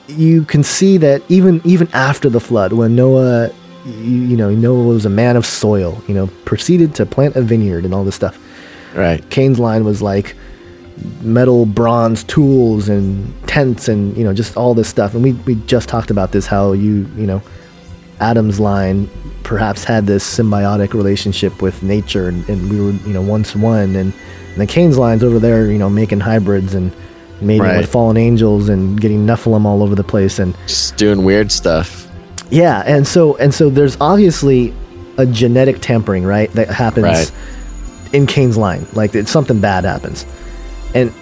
you 0.08 0.44
can 0.44 0.62
see 0.64 0.96
that 0.98 1.22
even 1.28 1.60
even 1.64 1.88
after 1.92 2.28
the 2.28 2.40
flood, 2.40 2.72
when 2.72 2.96
Noah, 2.96 3.50
you, 3.86 3.92
you 3.92 4.36
know, 4.36 4.50
Noah 4.50 4.84
was 4.84 5.06
a 5.06 5.10
man 5.10 5.36
of 5.36 5.46
soil. 5.46 6.02
You 6.08 6.14
know, 6.14 6.26
proceeded 6.44 6.94
to 6.96 7.06
plant 7.06 7.36
a 7.36 7.42
vineyard 7.42 7.84
and 7.84 7.94
all 7.94 8.02
this 8.04 8.16
stuff. 8.16 8.38
Right. 8.94 9.22
Cain's 9.30 9.58
line 9.60 9.84
was 9.84 10.02
like 10.02 10.34
metal, 11.22 11.66
bronze 11.66 12.24
tools 12.24 12.88
and 12.88 13.32
tents 13.48 13.88
and 13.88 14.16
you 14.16 14.24
know 14.24 14.34
just 14.34 14.56
all 14.56 14.74
this 14.74 14.88
stuff. 14.88 15.14
And 15.14 15.22
we 15.22 15.32
we 15.34 15.54
just 15.66 15.88
talked 15.88 16.10
about 16.10 16.32
this 16.32 16.46
how 16.46 16.72
you 16.72 17.08
you 17.16 17.26
know 17.26 17.40
Adam's 18.20 18.60
line 18.60 19.08
perhaps 19.42 19.84
had 19.84 20.06
this 20.06 20.24
symbiotic 20.24 20.94
relationship 20.94 21.60
with 21.62 21.82
nature, 21.82 22.28
and, 22.28 22.48
and 22.48 22.70
we 22.70 22.80
were 22.80 22.92
you 23.06 23.12
know 23.12 23.22
once 23.22 23.54
one, 23.54 23.94
and, 23.96 24.12
and 24.52 24.56
the 24.56 24.66
Cain's 24.66 24.98
lines 24.98 25.22
over 25.24 25.38
there, 25.38 25.70
you 25.70 25.78
know, 25.78 25.90
making 25.90 26.20
hybrids 26.20 26.74
and 26.74 26.92
mating 27.40 27.62
Right. 27.62 27.76
with 27.78 27.90
fallen 27.90 28.16
angels 28.16 28.68
and 28.68 29.00
getting 29.00 29.26
Nephilim 29.26 29.64
all 29.64 29.82
over 29.82 29.94
the 29.94 30.04
place, 30.04 30.38
and 30.38 30.54
Just 30.66 30.96
doing 30.96 31.24
weird 31.24 31.50
stuff. 31.52 32.06
yeah, 32.50 32.82
and 32.86 33.06
so 33.06 33.36
and 33.36 33.52
so 33.52 33.70
there's 33.70 33.96
obviously 34.00 34.72
a 35.18 35.26
genetic 35.26 35.80
tampering, 35.80 36.24
right, 36.24 36.50
that 36.52 36.68
happens 36.68 37.04
Right. 37.04 37.32
in 38.12 38.26
Cain's 38.26 38.56
line. 38.56 38.86
Like 38.94 39.14
it's 39.14 39.30
something 39.30 39.60
bad 39.60 39.84
happens. 39.84 40.24
And 40.94 41.12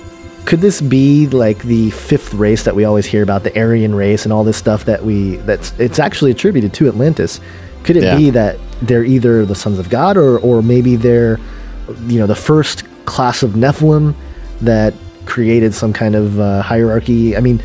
could 0.46 0.60
this 0.60 0.80
be 0.80 1.26
like 1.28 1.62
the 1.62 1.90
fifth 1.90 2.34
race 2.34 2.64
that 2.64 2.74
we 2.74 2.84
always 2.84 3.06
hear 3.06 3.22
about, 3.22 3.44
the 3.44 3.56
Aryan 3.58 3.94
race 3.94 4.24
and 4.24 4.32
all 4.32 4.42
this 4.42 4.56
stuff 4.56 4.84
that 4.86 5.04
we 5.04 5.36
that's 5.38 5.72
it's 5.78 5.98
actually 5.98 6.30
attributed 6.32 6.72
to 6.74 6.88
Atlantis? 6.88 7.40
Could 7.84 7.96
it 7.96 8.02
Yeah. 8.04 8.16
be 8.16 8.30
that 8.30 8.58
they're 8.82 9.04
either 9.04 9.44
the 9.46 9.54
sons 9.54 9.78
of 9.78 9.88
God 9.90 10.16
or 10.16 10.38
or 10.38 10.62
maybe 10.62 10.96
they're 10.96 11.38
you 12.06 12.18
know 12.18 12.26
the 12.26 12.34
first 12.34 12.84
class 13.06 13.42
of 13.42 13.52
Nephilim 13.52 14.14
that 14.60 14.94
created 15.26 15.74
some 15.74 15.92
kind 15.92 16.14
of 16.14 16.38
uh, 16.40 16.62
hierarchy? 16.62 17.36
I 17.36 17.40
mean, 17.40 17.62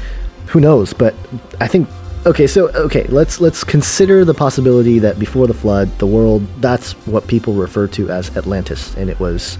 who 0.47 0.59
knows? 0.59 0.93
But 0.93 1.13
I 1.59 1.67
think 1.67 1.87
okay, 2.25 2.47
so 2.47 2.69
okay, 2.69 3.03
let's 3.09 3.39
let's 3.41 3.63
consider 3.63 4.25
the 4.25 4.33
possibility 4.33 4.99
that 4.99 5.19
before 5.19 5.47
the 5.47 5.53
flood, 5.53 5.89
the 5.99 6.07
world 6.07 6.45
that's 6.61 6.93
what 7.05 7.27
people 7.27 7.53
refer 7.53 7.87
to 7.87 8.09
as 8.09 8.35
Atlantis, 8.37 8.95
and 8.95 9.09
it 9.09 9.19
was 9.19 9.57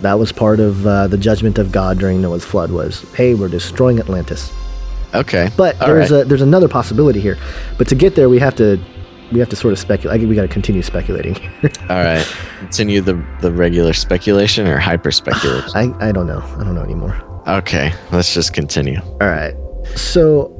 that 0.00 0.18
was 0.18 0.32
part 0.32 0.58
of 0.58 0.84
uh, 0.86 1.06
the 1.06 1.16
judgment 1.18 1.58
of 1.58 1.70
God 1.70 1.98
during 1.98 2.20
Noah's 2.20 2.44
flood. 2.44 2.70
Was 2.70 3.04
hey, 3.14 3.34
we're 3.34 3.48
destroying 3.48 3.98
Atlantis. 4.00 4.50
Okay. 5.14 5.50
But 5.56 5.80
All 5.80 5.88
there's 5.88 6.10
right. 6.10 6.22
a 6.22 6.24
there's 6.24 6.40
another 6.42 6.68
possibility 6.68 7.20
here. 7.20 7.36
But 7.78 7.86
to 7.88 7.94
get 7.94 8.14
there, 8.14 8.28
we 8.28 8.38
have 8.38 8.54
to 8.56 8.78
we 9.32 9.40
have 9.40 9.48
to 9.48 9.56
sort 9.56 9.72
of 9.72 9.78
speculate. 9.78 10.14
I 10.14 10.18
think 10.18 10.28
we 10.28 10.36
got 10.36 10.42
to 10.42 10.48
continue 10.48 10.82
speculating. 10.82 11.36
All 11.88 12.02
right. 12.04 12.26
Continue 12.58 13.00
the 13.00 13.14
the 13.40 13.52
regular 13.52 13.92
speculation 13.92 14.66
or 14.66 14.78
hyper 14.78 15.10
speculation. 15.10 15.70
I 15.74 16.08
I 16.08 16.12
don't 16.12 16.26
know. 16.26 16.40
I 16.58 16.64
don't 16.64 16.74
know 16.74 16.82
anymore. 16.82 17.14
okay. 17.46 17.92
Let's 18.12 18.32
just 18.34 18.52
continue. 18.52 19.00
All 19.20 19.28
right. 19.28 19.54
So 19.96 20.58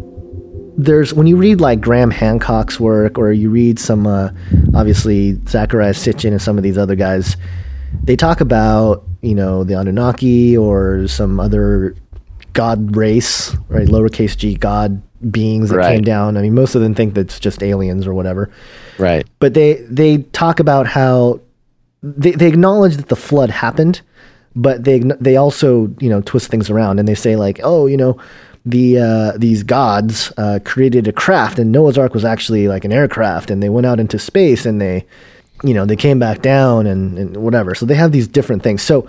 there's 0.77 1.13
when 1.15 1.27
you 1.27 1.37
read 1.37 1.61
like 1.61 1.81
Graham 1.81 2.11
Hancock's 2.11 2.81
work 2.81 3.19
or 3.19 3.33
you 3.33 3.51
read 3.51 3.79
some 3.79 4.07
uh, 4.07 4.31
obviously 4.75 5.35
Zecharia 5.45 5.93
Sitchin 5.95 6.31
and 6.33 6.43
some 6.43 6.57
of 6.57 6.65
these 6.65 6.79
other 6.79 6.97
guys, 6.97 7.37
they 8.03 8.17
talk 8.17 8.41
about 8.41 9.05
you 9.21 9.35
know 9.35 9.65
the 9.65 9.75
Anunnaki 9.79 10.57
or 10.57 11.07
some 11.09 11.39
other 11.39 11.95
god 12.55 12.97
race, 12.97 13.55
right? 13.69 13.87
Lowercase 13.89 14.37
g 14.37 14.55
god 14.55 15.03
beings 15.31 15.71
that 15.71 15.77
Right. 15.77 15.95
came 15.95 16.03
down. 16.03 16.37
I 16.37 16.43
mean, 16.43 16.55
most 16.55 16.75
of 16.75 16.83
them 16.83 16.95
think 16.95 17.15
that's 17.15 17.39
just 17.41 17.63
aliens 17.63 18.07
or 18.07 18.15
whatever 18.15 18.51
Right. 18.99 19.27
but 19.39 19.55
they 19.55 19.75
they 19.89 20.19
talk 20.33 20.61
about 20.61 20.87
how 20.87 21.41
they, 22.03 22.33
they 22.33 22.49
acknowledge 22.49 22.97
that 22.97 23.09
the 23.09 23.17
flood 23.17 23.51
happened 23.51 24.01
but 24.57 24.85
they 24.85 24.99
they 25.21 25.37
also 25.37 25.91
you 26.01 26.11
know 26.11 26.21
twist 26.23 26.51
things 26.51 26.69
around 26.69 26.99
and 26.99 27.07
they 27.09 27.15
say 27.15 27.37
like 27.37 27.61
oh 27.63 27.87
you 27.87 27.97
know 27.97 28.19
the 28.67 28.99
uh, 28.99 29.33
these 29.39 29.63
gods 29.65 30.33
uh, 30.37 30.59
created 30.65 31.09
a 31.09 31.13
craft 31.13 31.59
and 31.59 31.73
Noah's 31.73 31.99
Ark 31.99 32.15
was 32.15 32.25
actually 32.25 32.69
like 32.69 32.85
an 32.85 32.93
aircraft 32.93 33.51
and 33.51 33.63
they 33.63 33.69
went 33.69 33.87
out 33.87 33.99
into 33.99 34.19
space 34.19 34.67
and 34.67 34.81
they 34.81 35.05
you 35.65 35.73
know 35.75 35.85
they 35.87 35.97
came 35.97 36.19
back 36.19 36.43
down 36.43 36.87
and, 36.87 37.19
and 37.19 37.37
whatever 37.39 37.75
so 37.75 37.87
they 37.87 37.95
have 37.95 38.13
these 38.13 38.29
different 38.29 38.63
things 38.63 38.83
so 38.83 39.09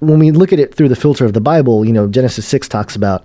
when 0.00 0.18
we 0.18 0.30
look 0.30 0.52
at 0.52 0.58
it 0.58 0.74
through 0.74 0.88
the 0.88 0.96
filter 0.96 1.24
of 1.24 1.32
the 1.34 1.40
Bible 1.40 1.84
you 1.84 1.92
know 1.92 2.06
Genesis 2.08 2.46
6 2.46 2.68
talks 2.68 2.96
about 2.96 3.24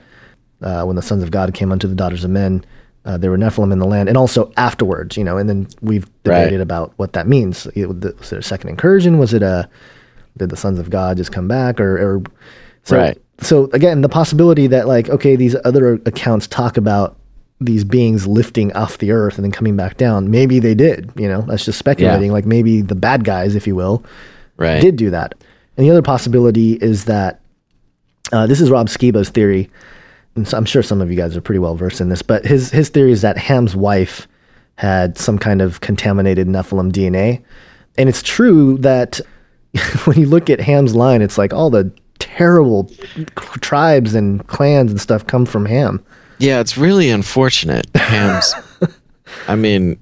uh, 0.62 0.84
when 0.84 0.95
the 0.95 1.01
sons 1.01 1.24
of 1.24 1.32
God 1.32 1.53
came 1.53 1.72
unto 1.72 1.88
the 1.88 1.95
daughters 1.95 2.24
of 2.24 2.32
men, 2.32 2.64
uh, 3.05 3.18
there 3.18 3.32
were 3.32 3.38
Nephilim 3.38 3.72
in 3.72 3.80
the 3.80 3.88
land, 3.88 4.10
and 4.10 4.18
also 4.18 4.51
afterwards, 4.57 5.16
you 5.18 5.24
know. 5.24 5.38
And 5.38 5.47
then 5.49 5.68
we've 5.82 6.05
debated 6.24 6.55
Right. 6.57 6.62
about 6.62 6.93
what 6.97 7.14
that 7.14 7.28
means. 7.28 7.66
It- 7.76 7.88
Was 7.88 8.32
it 8.34 8.39
a 8.39 8.41
second 8.41 8.70
incursion? 8.70 9.18
Was 9.20 9.34
it 9.34 9.41
a 9.43 9.70
did 10.38 10.49
the 10.49 10.57
sons 10.57 10.80
of 10.80 10.89
God 10.89 11.18
just 11.18 11.32
come 11.32 11.47
back, 11.47 11.80
or, 11.82 11.95
or 11.97 12.22
so? 12.84 12.97
Right. 12.97 13.18
So 13.41 13.70
again, 13.74 14.01
the 14.01 14.10
possibility 14.10 14.68
that 14.68 14.88
like 14.88 15.10
okay, 15.10 15.36
these 15.36 15.55
other 15.64 15.93
accounts 16.05 16.45
talk 16.47 16.78
about 16.78 17.16
these 17.62 17.84
beings 17.84 18.26
lifting 18.28 18.72
off 18.74 18.97
the 18.99 19.12
earth 19.12 19.36
and 19.36 19.43
then 19.43 19.51
coming 19.51 19.76
back 19.76 19.97
down. 19.97 20.30
Maybe 20.32 20.60
they 20.60 20.76
did. 20.76 21.12
You 21.16 21.28
know, 21.28 21.41
that's 21.41 21.66
just 21.66 21.78
speculating. 21.80 22.32
Like 22.32 22.45
maybe 22.45 22.82
the 22.82 22.95
bad 22.95 23.24
guys, 23.26 23.53
if 23.55 23.68
you 23.68 23.76
will, 23.76 24.01
Right. 24.57 24.82
did 24.82 24.95
do 24.95 25.10
that. 25.10 25.36
And 25.76 25.86
the 25.86 25.91
other 25.91 26.01
possibility 26.01 26.74
is 26.74 27.05
that 27.05 27.39
uh, 28.32 28.45
this 28.47 28.62
is 28.62 28.70
Rob 28.70 28.88
Skiba's 28.88 29.30
theory. 29.30 29.70
And 30.36 30.47
so 30.47 30.57
I'm 30.57 30.65
sure 30.65 30.82
some 30.84 31.01
of 31.01 31.09
you 31.09 31.17
guys 31.17 31.36
are 31.36 31.41
pretty 31.41 31.59
well 31.59 31.75
versed 31.75 31.99
in 32.01 32.09
this, 32.09 32.21
but 32.21 32.45
his 32.45 32.71
his 32.71 32.89
theory 32.89 33.11
is 33.11 33.21
that 33.21 33.38
Ham's 33.38 33.75
wife 33.75 34.27
had 34.75 35.17
some 35.17 35.38
kind 35.38 35.61
of 35.61 35.82
contaminated 35.82 36.47
Nephilim 36.47 36.91
DNA, 36.91 37.43
and 37.97 38.07
it's 38.07 38.23
true 38.23 38.77
that 38.77 39.19
when 40.05 40.17
you 40.19 40.25
look 40.27 40.49
at 40.49 40.59
Ham's 40.61 40.95
line, 40.95 41.21
it's 41.21 41.38
like 41.38 41.53
all 41.53 41.69
the 41.69 41.91
terrible 42.19 42.89
tribes 43.61 44.13
and 44.13 44.45
clans 44.47 44.91
and 44.91 45.01
stuff 45.01 45.25
come 45.27 45.45
from 45.45 45.65
Ham. 45.65 46.03
Yeah, 46.38 46.59
it's 46.61 46.77
really 46.77 47.09
unfortunate. 47.09 47.88
Ham's. 47.95 48.53
I 49.47 49.55
mean, 49.55 49.99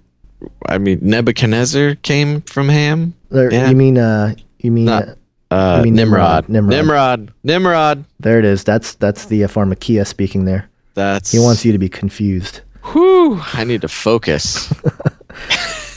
I 0.67 0.78
mean 0.78 0.99
Nebuchadnezzar 1.01 1.95
came 1.95 2.41
from 2.41 2.69
Ham. 2.69 3.13
There, 3.30 3.51
Yeah. 3.51 3.69
You 3.69 3.75
mean 3.75 3.97
uh, 3.97 4.36
you 4.59 4.71
mean 4.71 4.86
Not- 4.86 5.17
uh, 5.52 5.76
You 5.78 5.84
mean 5.86 5.95
Nimrod. 5.95 6.50
Nimrod. 6.50 6.74
Nimrod. 6.74 7.34
Nimrod. 7.43 8.06
there 8.20 8.39
it 8.39 8.45
is. 8.45 8.64
That's 8.64 8.95
that's 8.95 9.26
the 9.26 9.43
uh, 9.43 9.48
pharmakeia 9.48 10.06
speaking 10.06 10.45
there. 10.45 10.70
That's. 10.93 11.32
He 11.32 11.39
wants 11.39 11.64
you 11.64 11.72
to 11.72 11.78
be 11.78 11.89
confused. 11.89 12.62
Whew, 12.93 13.39
I 13.54 13.64
need 13.64 13.82
to 13.82 13.88
focus. 13.88 14.74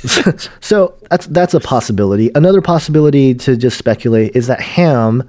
So 0.60 0.94
that's 1.10 1.26
that's 1.26 1.52
a 1.52 1.60
possibility. 1.60 2.30
Another 2.34 2.62
possibility 2.62 3.34
to 3.34 3.54
just 3.56 3.76
speculate 3.76 4.34
is 4.34 4.46
that 4.46 4.60
Ham, 4.60 5.28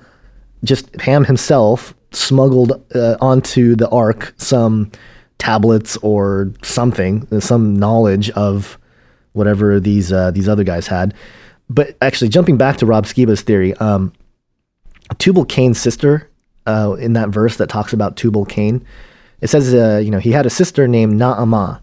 just 0.64 0.96
Ham 1.02 1.26
himself, 1.26 1.94
smuggled 2.12 2.82
uh, 2.96 3.18
onto 3.20 3.76
the 3.76 3.90
Ark 3.90 4.34
some 4.38 4.90
tablets 5.40 5.98
or 5.98 6.54
something, 6.64 7.28
some 7.42 7.76
knowledge 7.76 8.30
of 8.32 8.78
whatever 9.34 9.80
these 9.80 10.14
uh, 10.14 10.32
these 10.32 10.48
other 10.48 10.64
guys 10.64 10.88
had. 10.88 11.14
But 11.74 11.96
actually, 12.02 12.28
jumping 12.28 12.58
back 12.58 12.78
to 12.78 12.86
Rob 12.86 13.06
Skiba's 13.06 13.42
theory, 13.42 13.74
um, 13.76 14.12
Tubal 15.20 15.46
Cain's 15.46 15.80
sister, 15.80 16.30
uh, 16.68 16.96
in 17.00 17.14
that 17.14 17.30
verse 17.30 17.56
that 17.58 17.70
talks 17.70 17.94
about 17.94 18.18
Tubal 18.18 18.46
Cain, 18.46 18.86
it 19.40 19.50
says, 19.50 19.74
uh, 19.74 20.02
you 20.04 20.12
know, 20.12 20.20
he 20.20 20.32
had 20.32 20.46
a 20.46 20.50
sister 20.50 20.86
named 20.88 21.14
Naamah. 21.14 21.80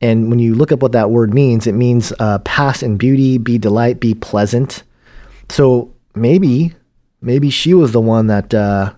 And 0.00 0.30
when 0.30 0.38
you 0.38 0.54
look 0.54 0.72
up 0.72 0.80
what 0.80 0.92
that 0.92 1.10
word 1.10 1.34
means, 1.34 1.66
it 1.66 1.74
means 1.74 2.12
uh, 2.18 2.38
pass 2.38 2.82
in 2.82 2.96
beauty, 2.96 3.36
be 3.36 3.58
delight, 3.58 4.00
be 4.00 4.14
pleasant. 4.14 4.82
So 5.50 5.92
maybe, 6.14 6.74
maybe 7.20 7.50
she 7.50 7.74
was 7.74 7.92
the 7.92 8.00
one 8.00 8.28
that. 8.28 8.54
Uh, 8.54 8.94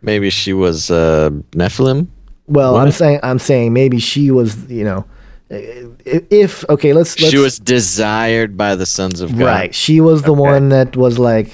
Maybe 0.00 0.30
she 0.30 0.52
was 0.52 0.90
uh, 0.90 1.30
Nephilim. 1.52 2.06
well, 2.46 2.76
I'm 2.76 2.92
saying, 2.92 3.20
I'm 3.22 3.38
saying 3.38 3.72
maybe 3.72 3.98
she 3.98 4.30
was, 4.30 4.70
you 4.70 4.84
know, 4.84 5.04
if 5.52 6.68
okay, 6.68 6.92
let's, 6.92 7.18
let's 7.20 7.30
She 7.30 7.38
was 7.38 7.58
desired 7.58 8.56
by 8.56 8.74
the 8.74 8.86
sons 8.86 9.20
of 9.20 9.36
God. 9.36 9.44
right. 9.44 9.74
She 9.74 10.00
was 10.00 10.22
the 10.22 10.32
one 10.32 10.70
that 10.70 10.96
was 10.96 11.18
like 11.18 11.50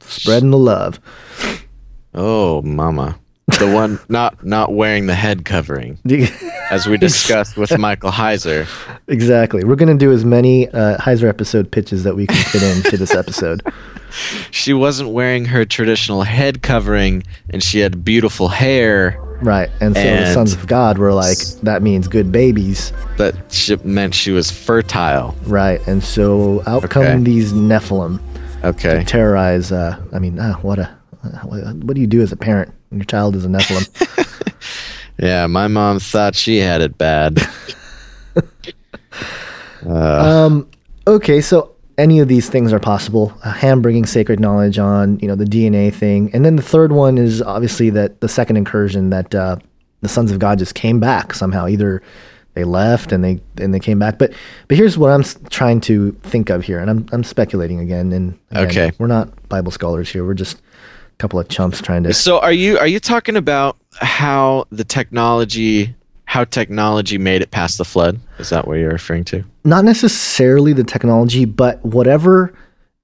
spreading 0.00 0.50
the 0.50 0.58
love. 0.58 1.00
Oh, 2.14 2.60
mama. 2.62 3.18
The 3.58 3.72
one 3.72 3.98
not 4.08 4.44
not 4.44 4.72
wearing 4.72 5.06
the 5.06 5.14
head 5.14 5.44
covering, 5.44 5.98
as 6.70 6.86
we 6.86 6.96
discussed 6.98 7.56
with 7.56 7.76
Michael 7.78 8.12
Heiser. 8.12 8.68
exactly. 9.08 9.64
We're 9.64 9.76
gonna 9.76 9.96
do 9.96 10.12
as 10.12 10.24
many 10.24 10.68
uh, 10.68 10.98
Heiser 10.98 11.28
episode 11.28 11.70
pitches 11.72 12.04
that 12.04 12.14
we 12.14 12.26
can 12.26 12.36
fit 12.36 12.62
into 12.62 12.96
this 12.96 13.14
episode. 13.14 13.62
She 14.50 14.74
wasn't 14.74 15.10
wearing 15.10 15.44
her 15.44 15.64
traditional 15.64 16.22
head 16.22 16.62
covering, 16.62 17.22
and 17.50 17.62
she 17.62 17.78
had 17.78 18.04
beautiful 18.04 18.48
hair. 18.48 19.20
Right. 19.42 19.70
And 19.80 19.94
so 19.94 20.02
the 20.02 20.32
sons 20.32 20.52
of 20.52 20.66
God 20.66 20.98
were 20.98 21.12
like, 21.12 21.38
that 21.62 21.82
means 21.82 22.08
good 22.08 22.30
babies. 22.30 22.92
That 23.16 23.34
she 23.52 23.76
meant 23.76 24.14
she 24.14 24.30
was 24.32 24.50
fertile. 24.50 25.34
Right. 25.44 25.80
And 25.86 26.02
so 26.02 26.62
out 26.66 26.88
come 26.90 27.24
these 27.24 27.52
Nephilim 27.52 28.20
Okay. 28.64 29.04
terrorize. 29.04 29.72
Uh, 29.72 29.98
I 30.12 30.18
mean, 30.18 30.38
ah, 30.38 30.58
what 30.62 30.78
a. 30.78 30.96
What, 31.44 31.74
what 31.84 31.94
do 31.94 32.00
you 32.00 32.06
do 32.06 32.22
as 32.22 32.32
a 32.32 32.36
parent 32.36 32.72
when 32.88 33.00
your 33.00 33.04
child 33.06 33.36
is 33.36 33.44
a 33.44 33.48
Nephilim? 33.48 33.86
Yeah, 35.20 35.46
my 35.48 35.68
mom 35.68 36.00
thought 36.00 36.34
she 36.34 36.56
had 36.58 36.80
it 36.80 36.96
bad. 36.96 37.38
um, 39.86 40.66
okay, 41.06 41.42
so 41.42 41.74
any 42.00 42.18
of 42.20 42.28
these 42.28 42.48
things 42.48 42.72
are 42.72 42.80
possible. 42.80 43.32
Uh, 43.44 43.52
Ham 43.52 43.82
bringing 43.82 44.06
sacred 44.06 44.40
knowledge 44.40 44.78
on, 44.78 45.18
you 45.20 45.28
know, 45.28 45.34
the 45.36 45.44
DNA 45.44 45.92
thing, 45.92 46.30
and 46.32 46.44
then 46.44 46.56
the 46.56 46.62
third 46.62 46.92
one 46.92 47.18
is 47.18 47.42
obviously 47.42 47.90
that 47.90 48.20
the 48.20 48.28
second 48.28 48.56
incursion 48.56 49.10
that 49.10 49.34
uh, 49.34 49.56
the 50.00 50.08
sons 50.08 50.30
of 50.32 50.38
God 50.38 50.58
just 50.58 50.74
came 50.74 50.98
back 50.98 51.34
somehow. 51.34 51.66
Either 51.68 52.02
they 52.54 52.64
left 52.64 53.12
and 53.12 53.22
they 53.22 53.40
and 53.58 53.72
they 53.72 53.78
came 53.78 53.98
back, 53.98 54.18
but 54.18 54.32
but 54.66 54.76
here's 54.76 54.96
what 54.98 55.10
I'm 55.10 55.22
trying 55.50 55.80
to 55.82 56.12
think 56.22 56.50
of 56.50 56.64
here, 56.64 56.78
and 56.80 56.90
I'm 56.90 57.06
I'm 57.12 57.22
speculating 57.22 57.78
again. 57.80 58.12
And 58.12 58.38
again, 58.50 58.66
Okay. 58.66 58.92
we're 58.98 59.06
not 59.06 59.48
Bible 59.48 59.70
scholars 59.70 60.08
here. 60.10 60.24
We're 60.24 60.34
just 60.34 60.56
a 60.56 61.16
couple 61.18 61.38
of 61.38 61.48
chumps 61.48 61.80
trying 61.80 62.02
to. 62.04 62.14
So 62.14 62.40
are 62.40 62.52
you 62.52 62.78
are 62.78 62.88
you 62.88 62.98
talking 62.98 63.36
about 63.36 63.76
how 64.00 64.66
the 64.72 64.84
technology 64.84 65.94
how 66.24 66.44
technology 66.44 67.18
made 67.18 67.42
it 67.42 67.50
past 67.50 67.76
the 67.78 67.84
flood? 67.84 68.18
Is 68.38 68.48
that 68.50 68.66
what 68.66 68.74
you're 68.78 68.90
referring 68.90 69.24
to? 69.24 69.44
Not 69.64 69.84
necessarily 69.84 70.72
the 70.72 70.84
technology, 70.84 71.44
but 71.44 71.84
whatever 71.84 72.52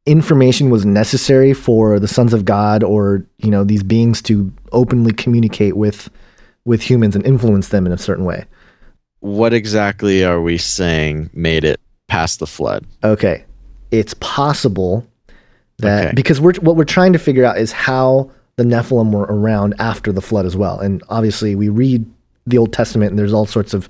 information 0.07 0.70
was 0.70 0.86
necessary 0.86 1.52
for 1.52 1.98
the 1.98 2.07
sons 2.09 2.32
of 2.32 2.44
God 2.44 2.84
or 2.84 3.24
you 3.38 3.50
know 3.50 3.64
these 3.64 3.82
beings 3.82 4.22
to 4.22 4.52
openly 4.72 5.12
communicate 5.12 5.76
with 5.76 6.09
with 6.64 6.82
humans 6.82 7.14
and 7.16 7.26
influence 7.26 7.68
them 7.68 7.86
in 7.86 7.92
a 7.92 7.98
certain 7.98 8.24
way. 8.24 8.44
What 9.20 9.52
exactly 9.52 10.24
are 10.24 10.40
we 10.40 10.59
saying 10.59 11.30
made 11.32 11.64
it 11.64 11.80
past 12.09 12.38
the 12.38 12.46
flood? 12.46 12.86
Okay, 13.02 13.44
it's 13.90 14.14
possible 14.14 15.04
that 15.78 16.07
Okay. 16.07 16.12
because 16.14 16.40
we're 16.40 16.54
what 16.61 16.76
we're 16.76 16.84
trying 16.84 17.12
to 17.12 17.18
figure 17.18 17.44
out 17.44 17.59
is 17.59 17.72
how 17.72 18.30
the 18.54 18.64
Nephilim 18.64 19.11
were 19.11 19.26
around 19.28 19.74
after 19.80 20.12
the 20.12 20.22
flood 20.22 20.46
as 20.46 20.57
well, 20.57 20.78
and 20.78 21.02
obviously 21.09 21.54
we 21.57 21.68
read 21.68 22.07
the 22.46 22.59
Old 22.59 22.72
Testament 22.72 23.11
and 23.11 23.18
there's 23.18 23.32
all 23.32 23.44
sorts 23.46 23.74
of 23.74 23.88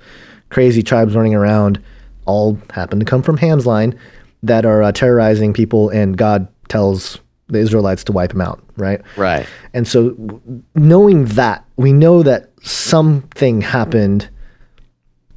crazy 0.49 0.81
tribes 0.81 1.15
running 1.15 1.35
around, 1.35 1.79
all 2.27 2.57
happen 2.71 2.99
to 2.99 3.05
come 3.05 3.23
from 3.23 3.37
Ham's 3.37 3.65
line 3.65 3.97
that 4.43 4.65
are 4.65 4.83
uh, 4.83 4.91
terrorizing 4.91 5.53
people, 5.53 5.89
and 5.89 6.15
God 6.17 6.47
tells 6.69 7.19
the 7.47 7.59
Israelites 7.59 8.03
to 8.03 8.11
wipe 8.11 8.31
them 8.31 8.41
out, 8.41 8.61
right? 8.75 9.01
Right. 9.15 9.47
And 9.73 9.87
so, 9.87 10.41
knowing 10.75 11.25
that, 11.25 11.65
we 11.77 11.93
know 11.93 12.21
that 12.23 12.51
something 12.61 13.61
happened. 13.61 14.29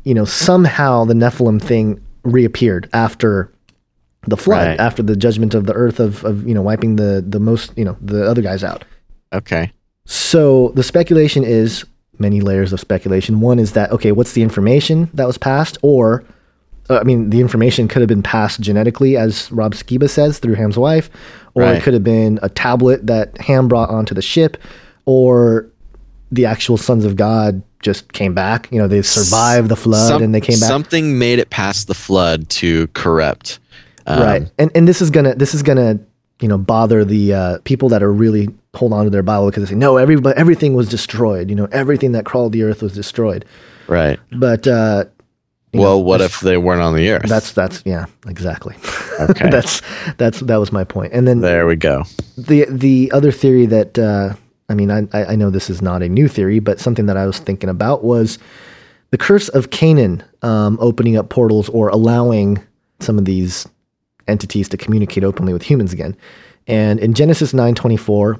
You 0.04 0.14
know, 0.14 0.24
somehow 0.24 1.04
the 1.04 1.14
Nephilim 1.14 1.62
thing 1.62 2.00
reappeared 2.24 2.88
after 2.92 3.52
the 4.26 4.36
flood, 4.36 4.66
Right. 4.66 4.80
after 4.80 5.02
the 5.02 5.16
judgment 5.16 5.54
of 5.54 5.66
the 5.66 5.72
earth 5.72 6.00
of, 6.00 6.24
of 6.24 6.46
you 6.46 6.52
know 6.54 6.62
wiping 6.62 6.96
the 6.96 7.24
the 7.26 7.40
most 7.40 7.72
you 7.76 7.84
know 7.84 7.96
the 8.02 8.26
other 8.28 8.42
guys 8.42 8.62
out. 8.64 8.84
Okay. 9.32 9.72
So 10.04 10.70
the 10.74 10.82
speculation 10.82 11.44
is 11.44 11.84
many 12.18 12.40
layers 12.40 12.72
of 12.72 12.80
speculation. 12.80 13.40
One 13.40 13.58
is 13.58 13.72
that 13.72 13.90
okay, 13.92 14.12
what's 14.12 14.32
the 14.32 14.42
information 14.42 15.08
that 15.14 15.26
was 15.26 15.38
passed, 15.38 15.78
or 15.82 16.24
uh, 16.90 16.98
I 17.00 17.04
mean, 17.04 17.30
the 17.30 17.40
information 17.40 17.88
could 17.88 18.00
have 18.02 18.08
been 18.08 18.22
passed 18.22 18.60
genetically, 18.60 19.16
as 19.16 19.50
Rob 19.52 19.74
Skiba 19.74 20.10
says, 20.10 20.38
through 20.38 20.54
Ham's 20.54 20.76
wife, 20.76 21.08
or 21.54 21.62
Right. 21.62 21.76
it 21.76 21.82
could 21.82 21.94
have 21.94 22.04
been 22.04 22.38
a 22.42 22.48
tablet 22.48 23.06
that 23.06 23.38
Ham 23.40 23.68
brought 23.68 23.88
onto 23.90 24.14
the 24.14 24.22
ship, 24.22 24.56
or 25.06 25.66
the 26.32 26.46
actual 26.46 26.76
sons 26.76 27.04
of 27.04 27.16
God 27.16 27.62
just 27.82 28.12
came 28.12 28.34
back. 28.34 28.68
You 28.70 28.78
know, 28.78 28.88
they 28.88 29.02
survived 29.02 29.68
the 29.68 29.76
flood 29.76 30.08
Some- 30.08 30.22
and 30.22 30.34
they 30.34 30.40
came 30.40 30.60
back. 30.60 30.68
Something 30.68 31.18
made 31.18 31.38
it 31.38 31.50
past 31.50 31.86
the 31.88 31.94
flood 31.94 32.48
to 32.50 32.86
corrupt. 32.88 33.58
Um, 34.06 34.22
right 34.22 34.50
and 34.58 34.70
and 34.74 34.88
this 34.88 35.02
is 35.02 35.10
gonna 35.10 35.34
this 35.34 35.54
is 35.54 35.62
gonna 35.62 35.98
you 36.40 36.48
know 36.48 36.56
bother 36.56 37.04
the 37.04 37.34
uh, 37.34 37.58
people 37.64 37.90
that 37.90 38.02
are 38.02 38.10
really 38.10 38.48
hold 38.74 38.92
on 38.94 39.04
to 39.04 39.10
their 39.10 39.22
bible 39.22 39.46
because 39.50 39.62
they 39.64 39.68
say 39.70 39.76
no 39.76 39.98
everybody 39.98 40.36
everything 40.38 40.72
was 40.74 40.88
destroyed 40.88 41.50
you 41.50 41.54
know 41.54 41.68
everything 41.70 42.12
that 42.12 42.24
crawled 42.24 42.52
the 42.52 42.62
earth 42.62 42.82
was 42.82 42.94
destroyed 42.94 43.44
Right. 43.88 44.18
but 44.32 44.66
uh 44.66 45.04
well, 45.72 45.92
know, 45.92 45.98
what 45.98 46.20
if 46.20 46.40
they 46.40 46.56
weren't 46.58 46.82
on 46.82 46.94
the 46.94 47.10
earth? 47.10 47.28
that's 47.28 47.52
that's 47.52 47.82
yeah 47.86 48.06
exactly 48.26 48.74
Okay. 49.20 49.50
that's 49.50 49.82
that's 50.18 50.40
that 50.40 50.56
was 50.56 50.72
my 50.72 50.84
point. 50.84 51.12
and 51.12 51.28
then 51.28 51.40
there 51.40 51.66
we 51.66 51.76
go. 51.76 52.04
the 52.38 52.66
the 52.68 53.10
other 53.12 53.30
theory 53.32 53.66
that 53.66 53.98
uh 53.98 54.34
i 54.68 54.74
mean 54.74 54.90
I, 54.90 55.06
I 55.12 55.32
I 55.32 55.36
know 55.36 55.50
this 55.50 55.68
is 55.70 55.82
not 55.82 56.02
a 56.02 56.08
new 56.08 56.26
theory 56.28 56.58
but 56.58 56.80
something 56.80 57.06
that 57.06 57.16
i 57.16 57.26
was 57.26 57.38
thinking 57.38 57.68
about 57.68 58.02
was 58.04 58.38
the 59.10 59.18
curse 59.18 59.48
of 59.50 59.70
canaan 59.70 60.22
um 60.42 60.78
opening 60.80 61.16
up 61.16 61.28
portals 61.28 61.68
or 61.68 61.88
allowing 61.90 62.58
some 63.00 63.18
of 63.18 63.24
these 63.24 63.66
entities 64.28 64.68
to 64.70 64.76
communicate 64.76 65.22
openly 65.24 65.52
with 65.52 65.62
humans 65.62 65.92
again 65.92 66.16
and 66.66 66.98
in 67.00 67.12
genesis 67.14 67.52
924 67.52 68.38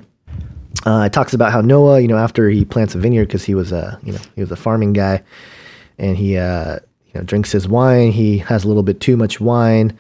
uh, 0.87 1.03
it 1.07 1.13
talks 1.13 1.35
about 1.35 1.53
how 1.53 1.61
noah 1.61 2.01
you 2.01 2.09
know 2.09 2.17
after 2.17 2.49
he 2.49 2.65
plants 2.65 2.95
a 2.95 2.99
vineyard 2.99 3.27
because 3.27 3.45
he 3.45 3.55
was 3.55 3.71
a 3.73 3.99
you 4.03 4.13
know 4.13 4.21
he 4.35 4.41
was 4.41 4.51
a 4.51 4.57
farming 4.57 4.93
guy 4.95 5.23
and 5.99 6.17
he 6.17 6.37
uh 6.39 6.79
you 7.13 7.21
know 7.21 7.25
drinks 7.25 7.53
his 7.53 7.69
wine 7.69 8.13
he 8.13 8.39
has 8.39 8.65
a 8.65 8.69
little 8.69 8.83
bit 8.83 9.01
too 9.01 9.17
much 9.17 9.41
wine 9.41 9.97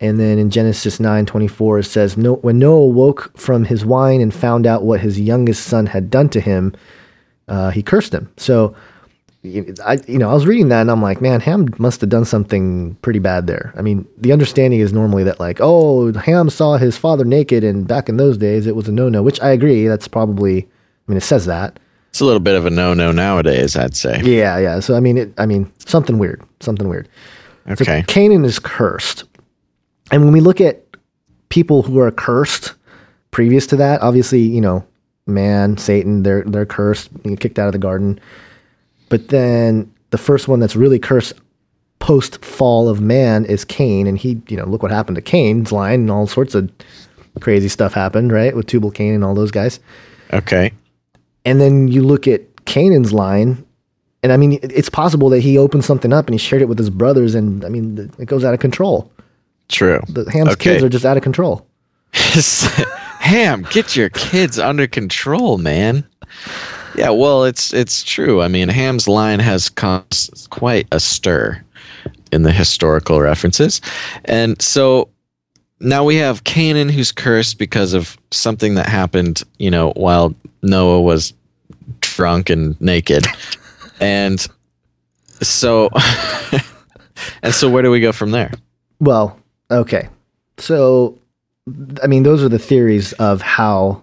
and 0.00 0.20
then 0.20 0.38
in 0.38 0.50
Genesis 0.50 0.98
9:24 0.98 1.80
it 1.80 1.84
says, 1.84 2.16
no, 2.16 2.34
"When 2.34 2.58
Noah 2.58 2.86
woke 2.86 3.30
from 3.36 3.64
his 3.64 3.84
wine 3.84 4.20
and 4.20 4.32
found 4.32 4.66
out 4.66 4.84
what 4.84 5.00
his 5.00 5.18
youngest 5.18 5.64
son 5.64 5.86
had 5.86 6.10
done 6.10 6.28
to 6.30 6.40
him, 6.40 6.74
uh, 7.48 7.70
he 7.70 7.82
cursed 7.82 8.12
him." 8.12 8.28
So, 8.36 8.74
I, 9.84 9.98
you 10.06 10.18
know, 10.18 10.28
I 10.28 10.34
was 10.34 10.46
reading 10.46 10.68
that 10.68 10.82
and 10.82 10.90
I'm 10.90 11.00
like, 11.00 11.20
man, 11.20 11.40
Ham 11.40 11.68
must 11.78 12.00
have 12.00 12.10
done 12.10 12.24
something 12.24 12.96
pretty 13.00 13.20
bad 13.20 13.46
there. 13.46 13.72
I 13.76 13.82
mean, 13.82 14.06
the 14.18 14.32
understanding 14.32 14.80
is 14.80 14.92
normally 14.92 15.24
that 15.24 15.40
like, 15.40 15.58
oh, 15.60 16.12
Ham 16.12 16.50
saw 16.50 16.76
his 16.76 16.98
father 16.98 17.24
naked, 17.24 17.64
and 17.64 17.86
back 17.86 18.08
in 18.08 18.16
those 18.18 18.36
days 18.36 18.66
it 18.66 18.76
was 18.76 18.88
a 18.88 18.92
no-no, 18.92 19.22
which 19.22 19.40
I 19.40 19.50
agree. 19.50 19.86
That's 19.86 20.08
probably, 20.08 20.58
I 20.62 20.66
mean, 21.06 21.16
it 21.16 21.22
says 21.22 21.46
that. 21.46 21.78
It's 22.16 22.22
a 22.22 22.24
little 22.24 22.40
bit 22.40 22.54
of 22.54 22.64
a 22.64 22.70
no-no 22.70 23.12
nowadays, 23.12 23.76
I'd 23.76 23.94
say. 23.94 24.22
Yeah, 24.24 24.56
yeah. 24.56 24.80
So 24.80 24.96
I 24.96 25.00
mean, 25.00 25.18
it, 25.18 25.34
I 25.36 25.44
mean, 25.44 25.70
something 25.84 26.16
weird, 26.16 26.42
something 26.60 26.88
weird. 26.88 27.10
Okay. 27.68 27.84
So 27.84 28.02
Canaan 28.06 28.42
is 28.46 28.58
cursed. 28.58 29.24
And 30.10 30.24
when 30.24 30.32
we 30.32 30.40
look 30.40 30.58
at 30.58 30.82
people 31.50 31.82
who 31.82 31.98
are 31.98 32.10
cursed 32.10 32.72
previous 33.32 33.66
to 33.66 33.76
that, 33.76 34.00
obviously, 34.00 34.40
you 34.40 34.62
know, 34.62 34.82
man, 35.26 35.76
Satan, 35.76 36.22
they're 36.22 36.42
they're 36.44 36.64
cursed, 36.64 37.10
kicked 37.38 37.58
out 37.58 37.66
of 37.66 37.72
the 37.72 37.78
garden. 37.78 38.18
But 39.10 39.28
then 39.28 39.92
the 40.08 40.16
first 40.16 40.48
one 40.48 40.58
that's 40.58 40.74
really 40.74 40.98
cursed 40.98 41.34
post 41.98 42.42
fall 42.42 42.88
of 42.88 42.98
man 42.98 43.44
is 43.44 43.62
Cain, 43.62 44.06
and 44.06 44.16
he, 44.16 44.40
you 44.48 44.56
know, 44.56 44.64
look 44.64 44.82
what 44.82 44.90
happened 44.90 45.16
to 45.16 45.22
Cain's 45.22 45.70
line, 45.70 46.00
and 46.00 46.10
all 46.10 46.26
sorts 46.26 46.54
of 46.54 46.72
crazy 47.40 47.68
stuff 47.68 47.92
happened, 47.92 48.32
right, 48.32 48.56
with 48.56 48.66
Tubal 48.66 48.90
Cain 48.90 49.12
and 49.12 49.22
all 49.22 49.34
those 49.34 49.50
guys. 49.50 49.80
Okay. 50.32 50.72
And 51.46 51.60
then 51.60 51.88
you 51.88 52.02
look 52.02 52.28
at 52.28 52.42
Canaan's 52.66 53.12
line, 53.12 53.64
and 54.22 54.32
I 54.32 54.36
mean, 54.36 54.58
it's 54.62 54.90
possible 54.90 55.30
that 55.30 55.40
he 55.40 55.56
opened 55.56 55.84
something 55.84 56.12
up 56.12 56.26
and 56.26 56.34
he 56.34 56.38
shared 56.38 56.60
it 56.60 56.68
with 56.68 56.78
his 56.78 56.90
brothers, 56.90 57.34
and 57.34 57.64
I 57.64 57.68
mean, 57.70 58.10
it 58.18 58.26
goes 58.26 58.44
out 58.44 58.52
of 58.52 58.60
control. 58.60 59.10
True. 59.68 60.00
The 60.08 60.30
Ham's 60.30 60.50
Okay. 60.52 60.72
kids 60.72 60.84
are 60.84 60.88
just 60.88 61.04
out 61.04 61.16
of 61.16 61.22
control. 61.22 61.66
Ham, 63.20 63.66
get 63.70 63.96
your 63.96 64.08
kids 64.10 64.58
under 64.58 64.86
control, 64.86 65.58
man. 65.58 66.04
Yeah, 66.96 67.10
well, 67.10 67.44
it's 67.44 67.72
it's 67.74 68.02
true. 68.02 68.42
I 68.42 68.48
mean, 68.48 68.68
Ham's 68.68 69.06
line 69.08 69.38
has 69.40 69.68
caused 69.68 70.48
quite 70.50 70.86
a 70.92 71.00
stir 71.00 71.62
in 72.32 72.42
the 72.42 72.52
historical 72.52 73.20
references, 73.20 73.80
and 74.24 74.60
so 74.62 75.08
now 75.80 76.04
we 76.04 76.16
have 76.16 76.44
Canaan 76.44 76.88
who's 76.88 77.12
cursed 77.12 77.58
because 77.58 77.92
of 77.92 78.16
something 78.30 78.76
that 78.76 78.88
happened, 78.88 79.42
you 79.58 79.70
know, 79.70 79.92
while 79.96 80.34
Noah 80.62 81.02
was 81.02 81.34
drunk 82.00 82.50
and 82.50 82.80
naked, 82.80 83.26
and 84.00 84.46
so 85.42 85.90
and 87.42 87.54
so 87.54 87.68
where 87.68 87.82
do 87.82 87.90
we 87.90 88.00
go 88.00 88.12
from 88.12 88.30
there? 88.30 88.52
Well, 89.00 89.38
okay. 89.70 90.08
So, 90.58 91.18
I 92.02 92.06
mean, 92.06 92.22
those 92.22 92.42
are 92.42 92.48
the 92.48 92.58
theories 92.58 93.12
of 93.14 93.42
how 93.42 94.02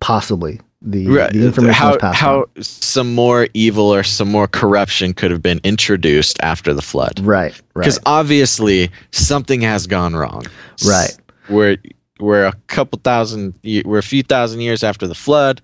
possibly 0.00 0.60
the, 0.82 1.06
the 1.06 1.46
information 1.46 1.74
how 1.74 1.88
was 1.88 1.96
passed 1.98 2.18
how 2.18 2.40
on. 2.40 2.62
some 2.62 3.14
more 3.14 3.48
evil 3.54 3.92
or 3.92 4.02
some 4.02 4.30
more 4.30 4.46
corruption 4.46 5.12
could 5.12 5.30
have 5.30 5.42
been 5.42 5.60
introduced 5.64 6.38
after 6.40 6.72
the 6.72 6.82
flood. 6.82 7.18
Right, 7.20 7.52
right. 7.74 7.82
Because 7.82 7.98
obviously 8.06 8.90
something 9.10 9.60
has 9.62 9.86
gone 9.86 10.14
wrong. 10.14 10.44
Right. 10.86 11.16
We're 11.48 11.78
we're 12.20 12.46
a 12.46 12.52
couple 12.68 13.00
thousand 13.02 13.54
we're 13.84 13.98
a 13.98 14.02
few 14.02 14.22
thousand 14.22 14.60
years 14.60 14.82
after 14.82 15.06
the 15.06 15.14
flood 15.14 15.60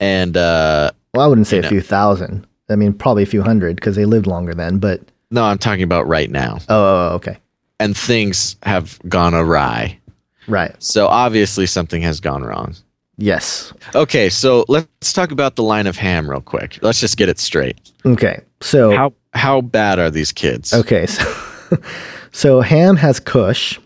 and 0.00 0.36
uh 0.36 0.90
Well, 1.14 1.24
I 1.24 1.28
wouldn't 1.28 1.46
say 1.46 1.56
you 1.56 1.60
a 1.60 1.62
know. 1.64 1.68
few 1.68 1.80
thousand. 1.80 2.46
I 2.70 2.76
mean, 2.76 2.92
probably 2.94 3.22
a 3.22 3.26
few 3.26 3.42
hundred 3.42 3.76
because 3.76 3.96
they 3.96 4.04
lived 4.06 4.26
longer 4.26 4.54
then. 4.54 4.78
But 4.78 5.00
no, 5.30 5.42
I'm 5.44 5.58
talking 5.58 5.82
about 5.82 6.06
right 6.06 6.30
now. 6.30 6.58
oh, 6.68 6.74
oh, 6.74 7.08
oh, 7.12 7.14
okay, 7.16 7.38
And 7.80 7.96
things 7.96 8.56
have 8.62 8.98
gone 9.08 9.34
awry. 9.34 9.98
right. 10.46 10.74
So 10.82 11.06
obviously 11.08 11.66
something 11.66 12.02
has 12.02 12.20
gone 12.20 12.42
wrong. 12.42 12.74
Yes. 13.18 13.72
Okay, 13.94 14.30
so 14.30 14.64
let's 14.68 15.12
talk 15.12 15.30
about 15.32 15.56
the 15.56 15.62
line 15.62 15.86
of 15.86 15.96
Ham 15.96 16.28
real 16.28 16.40
quick. 16.40 16.78
Let's 16.82 16.98
just 16.98 17.16
get 17.18 17.28
it 17.28 17.38
straight. 17.38 17.76
Okay. 18.06 18.40
So 18.62 18.96
How 18.96 19.12
how 19.34 19.60
bad 19.60 19.98
are 19.98 20.10
these 20.10 20.32
kids? 20.32 20.72
Okay, 20.72 21.06
so 21.06 21.24
so 22.32 22.60
Ham 22.62 22.96
has 22.96 23.20
Cush, 23.20 23.78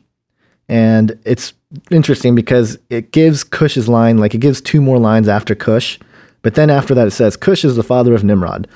and 0.69 1.19
it's 1.25 1.53
interesting 1.91 2.35
because 2.37 2.79
it 2.89 3.11
gives 3.13 3.43
Cush's 3.43 3.89
line 3.89 4.19
like 4.19 4.35
it 4.35 4.39
gives 4.39 4.61
two 4.61 4.81
more 4.81 4.99
lines 4.99 5.29
after 5.29 5.55
Cush, 5.55 5.99
but 6.47 6.55
then 6.55 6.71
after 6.71 6.95
that 6.95 7.09
it 7.09 7.11
says 7.11 7.37
Cush 7.37 7.65
is 7.65 7.75
the 7.75 7.83
father 7.83 8.15
of 8.15 8.23
Nimrod, 8.23 8.69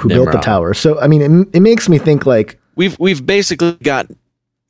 who 0.00 0.08
built 0.08 0.32
the 0.32 0.38
tower. 0.38 0.72
So 0.72 0.98
I 0.98 1.08
mean, 1.08 1.20
it, 1.20 1.56
it 1.56 1.60
makes 1.60 1.86
me 1.86 1.98
think 1.98 2.24
like 2.24 2.58
we've 2.74 2.98
we've 2.98 3.26
basically 3.26 3.72
got 3.82 4.10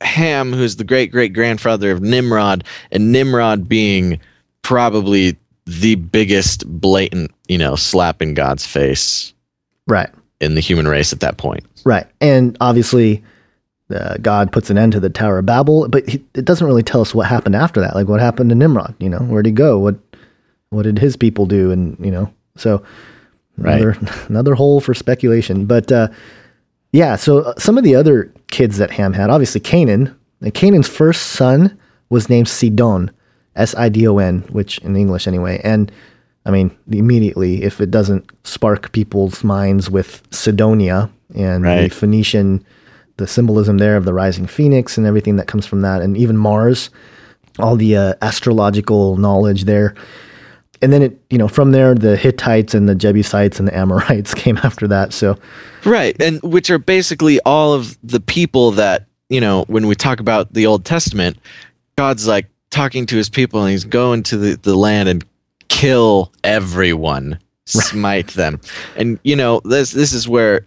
Ham, 0.00 0.52
who's 0.52 0.74
the 0.74 0.82
great 0.82 1.12
great 1.12 1.34
grandfather 1.34 1.92
of 1.92 2.02
Nimrod, 2.02 2.64
and 2.90 3.12
Nimrod 3.12 3.68
being 3.68 4.18
probably 4.62 5.36
the 5.66 5.94
biggest 5.94 6.66
blatant, 6.66 7.30
you 7.46 7.58
know, 7.58 7.76
slap 7.76 8.20
in 8.20 8.34
God's 8.34 8.66
face 8.66 9.32
right, 9.86 10.10
in 10.40 10.56
the 10.56 10.60
human 10.60 10.88
race 10.88 11.12
at 11.12 11.20
that 11.20 11.36
point. 11.36 11.64
right, 11.84 12.08
and 12.20 12.56
obviously. 12.60 13.22
Uh, 13.90 14.16
God 14.22 14.50
puts 14.52 14.70
an 14.70 14.78
end 14.78 14.92
to 14.92 15.00
the 15.00 15.10
Tower 15.10 15.40
of 15.40 15.44
Babel, 15.44 15.86
but 15.86 16.08
he, 16.08 16.24
it 16.32 16.46
doesn't 16.46 16.66
really 16.66 16.82
tell 16.82 17.02
us 17.02 17.14
what 17.14 17.26
happened 17.26 17.54
after 17.54 17.78
that. 17.82 17.94
Like 17.94 18.08
what 18.08 18.20
happened 18.20 18.48
to 18.48 18.56
Nimrod? 18.56 18.94
You 18.98 19.10
know, 19.10 19.18
where'd 19.18 19.44
he 19.44 19.52
go? 19.52 19.78
What 19.78 19.96
what 20.72 20.82
did 20.82 20.98
his 20.98 21.16
people 21.16 21.46
do? 21.46 21.70
And 21.70 21.96
you 22.04 22.10
know, 22.10 22.32
so 22.56 22.82
Right. 23.56 23.80
Another, 23.80 23.98
another 24.28 24.54
hole 24.54 24.80
for 24.80 24.94
speculation. 24.94 25.66
But 25.66 25.90
uh, 25.92 26.08
yeah, 26.92 27.16
so 27.16 27.40
uh, 27.40 27.54
some 27.58 27.78
of 27.78 27.84
the 27.84 27.94
other 27.94 28.32
kids 28.50 28.78
that 28.78 28.90
Ham 28.92 29.12
had, 29.12 29.30
obviously 29.30 29.60
Canaan. 29.60 30.16
And 30.40 30.52
Canaan's 30.54 30.88
first 30.88 31.28
son 31.28 31.78
was 32.10 32.28
named 32.28 32.48
Sidon, 32.48 33.10
S 33.56 33.74
I 33.76 33.88
D 33.88 34.06
O 34.08 34.18
N, 34.18 34.40
which 34.50 34.78
in 34.78 34.96
English 34.96 35.26
anyway. 35.26 35.60
And 35.62 35.92
I 36.44 36.50
mean, 36.50 36.76
immediately, 36.90 37.62
if 37.62 37.80
it 37.80 37.90
doesn't 37.90 38.28
spark 38.44 38.90
people's 38.92 39.44
minds 39.44 39.88
with 39.88 40.22
Cydonia 40.30 41.08
and 41.34 41.64
the 41.64 41.88
Phoenician, 41.88 42.64
the 43.18 43.28
symbolism 43.28 43.78
there 43.78 43.96
of 43.96 44.04
the 44.04 44.12
rising 44.12 44.46
phoenix 44.46 44.98
and 44.98 45.06
everything 45.06 45.36
that 45.36 45.46
comes 45.46 45.66
from 45.66 45.82
that, 45.82 46.02
and 46.02 46.16
even 46.16 46.36
Mars, 46.36 46.90
all 47.60 47.76
the 47.76 47.96
uh, 47.96 48.14
astrological 48.22 49.16
knowledge 49.16 49.64
there. 49.64 49.94
And 50.82 50.92
then 50.92 51.02
it, 51.02 51.18
you 51.30 51.38
know, 51.38 51.48
from 51.48 51.70
there, 51.70 51.94
the 51.94 52.16
Hittites 52.16 52.74
and 52.74 52.88
the 52.88 52.94
Jebusites 52.94 53.58
and 53.58 53.68
the 53.68 53.76
Amorites 53.76 54.34
came 54.42 54.58
after 54.58 54.86
that. 54.88 55.12
So, 55.12 55.38
Right. 55.84 56.20
And 56.20 56.40
which 56.42 56.70
are 56.70 56.78
basically 56.78 57.40
all 57.40 57.72
of 57.72 57.98
the 58.02 58.20
people 58.20 58.72
that, 58.72 59.06
you 59.28 59.40
know, 59.40 59.64
when 59.68 59.86
we 59.86 59.94
talk 59.94 60.20
about 60.20 60.52
the 60.52 60.66
Old 60.66 60.84
Testament, 60.84 61.38
God's 61.96 62.26
like 62.26 62.48
talking 62.70 63.06
to 63.06 63.16
his 63.16 63.28
people 63.28 63.62
and 63.62 63.70
he's 63.70 63.84
going 63.84 64.22
to 64.24 64.36
the, 64.36 64.56
the 64.56 64.76
land 64.76 65.08
and 65.08 65.24
kill 65.68 66.32
everyone, 66.44 67.38
smite 67.66 68.28
them. 68.28 68.60
And, 68.96 69.18
you 69.24 69.36
know, 69.36 69.60
this 69.64 69.92
this 69.92 70.12
is 70.12 70.28
where 70.28 70.64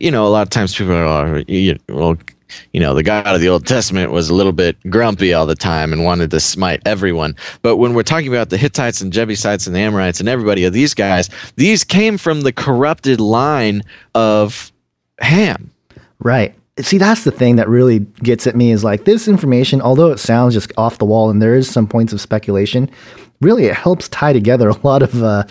you 0.00 0.10
know, 0.10 0.26
a 0.26 0.28
lot 0.28 0.42
of 0.42 0.50
times 0.50 0.74
people 0.74 0.92
are, 0.92 1.36
oh, 1.36 1.44
you, 1.46 1.78
well, 1.88 2.16
you 2.72 2.80
know, 2.80 2.94
the 2.94 3.02
God 3.02 3.26
of 3.26 3.40
the 3.40 3.48
Old 3.48 3.66
Testament 3.66 4.12
was 4.12 4.30
a 4.30 4.34
little 4.34 4.52
bit 4.52 4.76
grumpy 4.90 5.32
all 5.32 5.46
the 5.46 5.54
time 5.54 5.92
and 5.92 6.04
wanted 6.04 6.30
to 6.30 6.40
smite 6.40 6.80
everyone. 6.86 7.36
But 7.62 7.76
when 7.76 7.94
we're 7.94 8.02
talking 8.02 8.28
about 8.28 8.50
the 8.50 8.56
Hittites 8.56 9.00
and 9.00 9.12
Jebusites 9.12 9.66
and 9.66 9.74
the 9.74 9.80
Amorites 9.80 10.20
and 10.20 10.28
everybody 10.28 10.64
of 10.64 10.72
these 10.72 10.94
guys, 10.94 11.30
these 11.56 11.84
came 11.84 12.18
from 12.18 12.42
the 12.42 12.52
corrupted 12.52 13.20
line 13.20 13.82
of 14.14 14.72
Ham. 15.20 15.70
right. 16.20 16.54
See, 16.80 16.98
that's 16.98 17.24
the 17.24 17.32
thing 17.32 17.56
that 17.56 17.68
really 17.68 18.00
gets 18.22 18.46
at 18.46 18.54
me 18.54 18.70
is 18.70 18.84
like 18.84 19.04
this 19.04 19.26
information, 19.26 19.80
although 19.80 20.12
it 20.12 20.18
sounds 20.18 20.54
just 20.54 20.72
off 20.76 20.98
the 20.98 21.04
wall 21.04 21.28
and 21.28 21.42
there 21.42 21.56
is 21.56 21.68
some 21.68 21.88
points 21.88 22.12
of 22.12 22.20
speculation, 22.20 22.88
really 23.40 23.64
it 23.64 23.74
helps 23.74 24.08
tie 24.08 24.32
together 24.32 24.68
a 24.84 24.86
lot 24.86 25.02
of, 25.02 25.22
uh, 25.22 25.44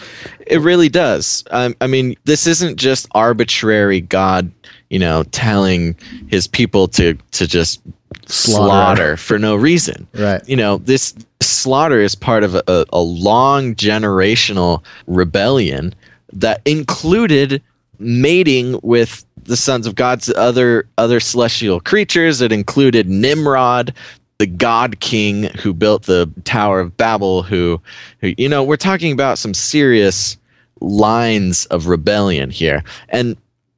It 0.45 0.61
really 0.61 0.89
does. 0.89 1.43
Um, 1.51 1.75
I 1.81 1.87
mean, 1.87 2.15
this 2.23 2.47
isn't 2.47 2.77
just 2.77 3.07
arbitrary 3.11 4.01
God, 4.01 4.49
you 4.89 4.99
know, 4.99 5.23
telling 5.31 5.95
his 6.27 6.47
people 6.47 6.87
to 6.89 7.17
to 7.31 7.47
just 7.47 7.81
Slaughter. 8.25 8.65
slaughter, 8.65 9.17
for 9.17 9.39
no 9.39 9.55
reason. 9.55 10.07
Right. 10.13 10.41
You 10.47 10.57
know, 10.57 10.77
this 10.79 11.15
slaughter 11.41 11.99
is 12.01 12.15
part 12.15 12.43
of 12.43 12.55
a, 12.55 12.85
a 12.91 13.01
long 13.01 13.75
generational 13.75 14.83
rebellion 15.07 15.93
that 16.33 16.61
included 16.65 17.61
mating 17.99 18.79
with 18.83 19.25
the 19.43 19.57
sons 19.57 19.87
of 19.87 19.95
God's 19.95 20.29
other 20.35 20.87
other 20.97 21.19
celestial 21.19 21.79
creatures. 21.79 22.41
It 22.41 22.51
included 22.51 23.09
Nimrod, 23.09 23.93
the 24.39 24.47
god 24.47 24.99
king 24.99 25.43
who 25.43 25.73
built 25.73 26.03
the 26.03 26.29
Tower 26.43 26.79
of 26.79 26.97
Babel, 26.97 27.43
who, 27.43 27.81
who 28.19 28.33
you 28.37 28.49
know, 28.49 28.63
we're 28.63 28.77
talking 28.77 29.13
about 29.13 29.37
some 29.37 29.53
serious 29.53 30.37
lines 30.81 31.65
of 31.67 31.87
rebellion 31.87 32.49
here. 32.49 32.83
And 33.09 33.37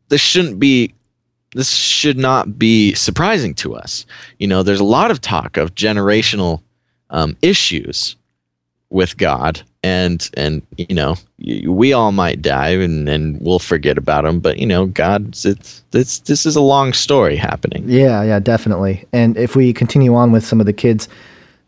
this 0.10 0.22
shouldn't 0.22 0.60
be 0.60 0.94
this 1.54 1.72
should 1.72 2.18
not 2.18 2.60
be 2.60 2.94
surprising 2.94 3.54
to 3.56 3.76
us. 3.76 4.06
You 4.38 4.48
know, 4.48 4.64
there's 4.64 4.80
a 4.80 4.86
lot 4.86 5.12
of 5.12 5.22
talk 5.22 5.58
of 5.58 5.76
generational 5.76 6.62
um, 7.10 7.36
issues 7.42 8.16
with 8.90 9.18
God, 9.18 9.62
and 9.84 10.30
and 10.36 10.62
you 10.78 10.96
know, 10.96 11.16
we 11.68 11.94
all 11.94 12.12
might 12.12 12.42
die, 12.42 12.70
and 12.70 13.08
and 13.10 13.40
we'll 13.42 13.60
forget 13.60 13.98
about 13.98 14.26
him. 14.26 14.40
But 14.40 14.60
you 14.60 14.66
know, 14.66 14.86
God, 14.88 15.30
it's 15.30 15.84
it's 15.92 16.20
this 16.20 16.46
is 16.46 16.56
a 16.56 16.62
long 16.62 16.94
story 16.94 17.36
happening. 17.36 17.84
Yeah, 17.88 18.24
yeah, 18.24 18.40
definitely. 18.40 19.06
And 19.14 19.38
if 19.38 19.56
we 19.56 19.74
continue 19.74 20.16
on 20.16 20.32
with 20.32 20.46
some 20.46 20.60
of 20.60 20.66
the 20.66 20.74
kids 20.74 21.08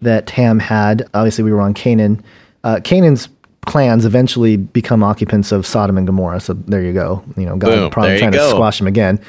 that 0.02 0.30
Ham 0.32 0.60
had, 0.60 1.08
obviously 1.14 1.44
we 1.44 1.52
were 1.52 1.62
on 1.62 1.74
Canaan. 1.74 2.24
Uh, 2.64 2.80
Canaan's 2.84 3.30
clans 3.66 4.06
eventually 4.06 4.58
become 4.58 5.04
occupants 5.04 5.52
of 5.52 5.66
Sodom 5.66 5.98
and 5.98 6.08
Gomorrah. 6.08 6.40
So 6.40 6.54
there 6.54 6.82
you 6.82 6.94
go. 6.94 7.24
You 7.38 7.46
know, 7.46 7.56
God 7.56 7.68
Boom, 7.70 7.90
probably 7.92 8.18
trying 8.18 8.32
to 8.32 8.50
squash 8.50 8.80
them 8.80 8.88
again. 8.88 9.20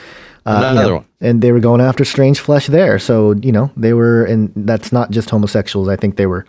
Uh, 0.45 0.51
you 0.51 0.57
Another 0.57 0.88
know, 0.88 0.95
one. 0.97 1.07
And 1.20 1.40
they 1.43 1.53
were 1.53 1.61
going 1.61 1.80
after 1.80 2.05
strange 2.05 2.40
flesh 2.40 2.66
there. 2.66 2.99
So 2.99 3.34
you 3.43 3.53
know 3.53 3.70
they 3.76 3.93
were, 3.93 4.24
and 4.24 4.53
that's 4.57 4.93
not 4.93 5.11
just 5.11 5.30
homosexuals. 5.30 5.88
I 5.88 5.97
think 5.97 6.16
they 6.16 6.26
were, 6.26 6.45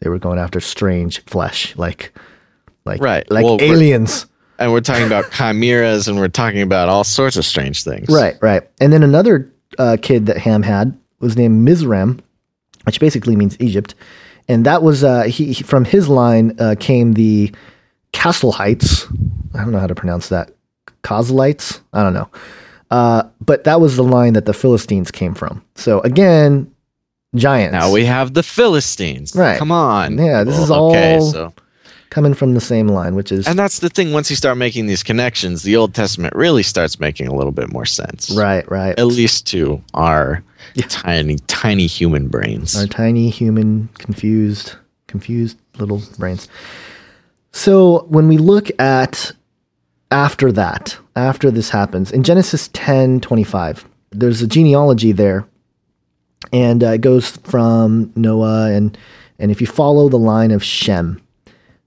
they 0.00 0.10
were 0.10 0.18
going 0.18 0.38
after 0.38 0.60
strange 0.60 1.24
flesh, 1.24 1.74
like, 1.76 2.12
like, 2.84 3.00
Right. 3.00 3.28
like 3.30 3.44
Well, 3.44 3.56
we're- 3.58 3.70
aliens. 3.70 4.26
And 4.58 4.72
we're 4.72 4.82
talking 4.82 5.06
about 5.06 5.30
chimeras, 5.32 6.06
and 6.06 6.18
we're 6.18 6.28
talking 6.28 6.60
about 6.60 6.90
all 6.90 7.02
sorts 7.02 7.38
of 7.38 7.46
strange 7.46 7.82
things. 7.82 8.10
Right, 8.10 8.36
right. 8.42 8.62
And 8.78 8.92
then 8.92 9.02
another 9.02 9.50
uh, 9.78 9.96
kid 10.02 10.26
that 10.26 10.36
Ham 10.36 10.62
had 10.62 10.94
was 11.20 11.34
named 11.34 11.66
Mizram, 11.66 12.20
which 12.84 13.00
basically 13.00 13.36
means 13.36 13.56
Egypt. 13.58 13.94
And 14.48 14.66
that 14.66 14.82
was 14.82 15.02
uh, 15.02 15.22
he, 15.22 15.54
he- 15.54 15.62
from 15.64 15.86
his 15.86 16.10
line 16.10 16.56
uh, 16.58 16.74
came 16.78 17.14
the 17.14 17.54
Castle 18.12 18.52
Heights. 18.52 19.06
I 19.54 19.62
don't 19.62 19.72
know 19.72 19.78
how 19.80 19.86
to 19.86 19.94
pronounce 19.94 20.28
that. 20.28 20.50
Coslites? 21.02 21.80
I 21.94 22.02
don't 22.02 22.12
know. 22.12 22.28
Uh, 22.90 23.22
but 23.40 23.64
that 23.64 23.80
was 23.80 23.96
the 23.96 24.02
line 24.04 24.32
that 24.32 24.46
the 24.46 24.52
Philistines 24.52 25.10
came 25.10 25.34
from. 25.34 25.62
So 25.76 26.00
again, 26.00 26.70
giants. 27.34 27.72
Now 27.72 27.92
we 27.92 28.04
have 28.04 28.34
the 28.34 28.42
Philistines. 28.42 29.34
Right. 29.36 29.58
Come 29.58 29.70
on. 29.72 30.18
Yeah, 30.18 30.42
this 30.44 30.58
is 30.58 30.70
okay, 30.70 31.14
all- 31.16 31.20
so 31.30 31.52
coming 32.10 32.34
from 32.34 32.54
the 32.54 32.60
same 32.60 32.88
line, 32.88 33.14
which 33.14 33.30
is 33.30 33.46
and 33.46 33.56
that's 33.56 33.78
the 33.78 33.88
thing. 33.88 34.12
Once 34.12 34.28
you 34.30 34.34
start 34.36 34.58
making 34.58 34.86
these 34.86 35.04
connections, 35.04 35.62
the 35.62 35.76
Old 35.76 35.94
Testament 35.94 36.34
really 36.34 36.64
starts 36.64 36.98
making 36.98 37.28
a 37.28 37.34
little 37.34 37.52
bit 37.52 37.72
more 37.72 37.86
sense. 37.86 38.30
right, 38.32 38.68
right. 38.68 38.98
At 38.98 39.06
least 39.06 39.46
to 39.48 39.80
our 39.94 40.42
tiny, 40.88 41.36
tiny 41.46 41.86
human 41.86 42.26
brains. 42.26 42.76
Our 42.76 42.88
tiny 42.88 43.30
human 43.30 43.88
confused 43.98 44.74
confused 45.06 45.56
little 45.78 46.02
brains. 46.18 46.48
So 47.52 48.06
when 48.08 48.28
we 48.28 48.38
look 48.38 48.70
at 48.80 49.32
after 50.10 50.50
that, 50.52 50.98
after 51.16 51.50
this 51.50 51.70
happens, 51.70 52.12
in 52.12 52.22
Genesis 52.22 52.68
10 52.72 53.20
25, 53.20 53.84
there's 54.10 54.42
a 54.42 54.46
genealogy 54.46 55.12
there. 55.12 55.46
And 56.52 56.82
uh, 56.82 56.92
it 56.92 57.00
goes 57.00 57.36
from 57.36 58.12
Noah 58.16 58.70
and 58.72 58.96
and 59.38 59.50
if 59.50 59.60
you 59.60 59.66
follow 59.66 60.08
the 60.08 60.18
line 60.18 60.50
of 60.50 60.62
Shem, 60.62 61.20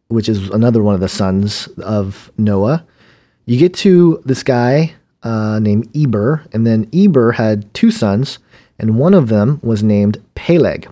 which 0.07 0.27
is 0.27 0.49
another 0.49 0.81
one 0.81 0.95
of 0.95 1.01
the 1.01 1.07
sons 1.07 1.67
of 1.77 2.31
Noah, 2.35 2.83
you 3.45 3.59
get 3.59 3.75
to 3.75 4.21
this 4.25 4.41
guy 4.41 4.93
uh, 5.21 5.59
named 5.59 5.87
Eber, 5.95 6.45
and 6.51 6.65
then 6.65 6.89
Eber 6.93 7.33
had 7.33 7.71
two 7.73 7.91
sons, 7.91 8.39
and 8.79 8.97
one 8.97 9.13
of 9.13 9.29
them 9.29 9.59
was 9.61 9.83
named 9.83 10.21
Peleg. 10.33 10.89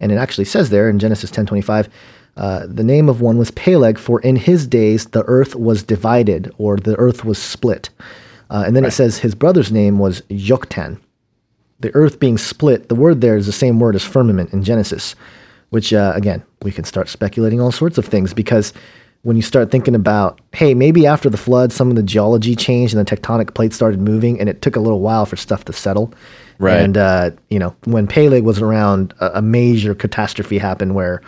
And 0.00 0.10
it 0.10 0.16
actually 0.16 0.44
says 0.44 0.70
there 0.70 0.88
in 0.88 0.98
Genesis 0.98 1.30
10:25, 1.30 1.88
uh, 2.36 2.66
the 2.66 2.84
name 2.84 3.08
of 3.08 3.20
one 3.20 3.38
was 3.38 3.50
Peleg, 3.50 3.98
for 3.98 4.20
in 4.20 4.36
his 4.36 4.66
days 4.66 5.06
the 5.06 5.24
earth 5.24 5.54
was 5.54 5.82
divided, 5.82 6.52
or 6.58 6.76
the 6.76 6.96
earth 6.96 7.24
was 7.24 7.38
split. 7.38 7.90
Uh, 8.50 8.64
and 8.66 8.76
then 8.76 8.84
it 8.84 8.90
says 8.90 9.18
his 9.18 9.34
brother's 9.34 9.72
name 9.72 9.98
was 9.98 10.22
Yoktan. 10.22 10.98
The 11.80 11.94
earth 11.94 12.20
being 12.20 12.38
split, 12.38 12.88
the 12.88 12.94
word 12.94 13.20
there 13.20 13.36
is 13.36 13.46
the 13.46 13.52
same 13.52 13.80
word 13.80 13.94
as 13.96 14.04
firmament 14.04 14.52
in 14.52 14.62
Genesis, 14.62 15.14
which 15.70 15.92
uh, 15.92 16.12
again 16.14 16.42
we 16.62 16.70
can 16.70 16.84
start 16.84 17.08
speculating 17.08 17.60
all 17.60 17.72
sorts 17.72 17.98
of 17.98 18.06
things 18.06 18.32
because 18.32 18.72
when 19.22 19.36
you 19.36 19.42
start 19.42 19.70
thinking 19.70 19.94
about, 19.94 20.40
hey, 20.52 20.74
maybe 20.74 21.06
after 21.06 21.30
the 21.30 21.36
flood, 21.36 21.72
some 21.72 21.90
of 21.90 21.96
the 21.96 22.02
geology 22.02 22.56
changed 22.56 22.94
and 22.94 23.06
the 23.06 23.16
tectonic 23.16 23.54
plates 23.54 23.76
started 23.76 24.00
moving, 24.00 24.40
and 24.40 24.48
it 24.48 24.62
took 24.62 24.74
a 24.74 24.80
little 24.80 25.00
while 25.00 25.26
for 25.26 25.36
stuff 25.36 25.64
to 25.66 25.72
settle. 25.72 26.12
Right. 26.58 26.78
And 26.78 26.96
uh, 26.96 27.30
you 27.48 27.58
know, 27.58 27.74
when 27.84 28.06
Peleg 28.06 28.42
was 28.42 28.60
around, 28.60 29.14
a, 29.20 29.38
a 29.38 29.42
major 29.42 29.94
catastrophe 29.94 30.58
happened 30.58 30.94
where 30.94 31.22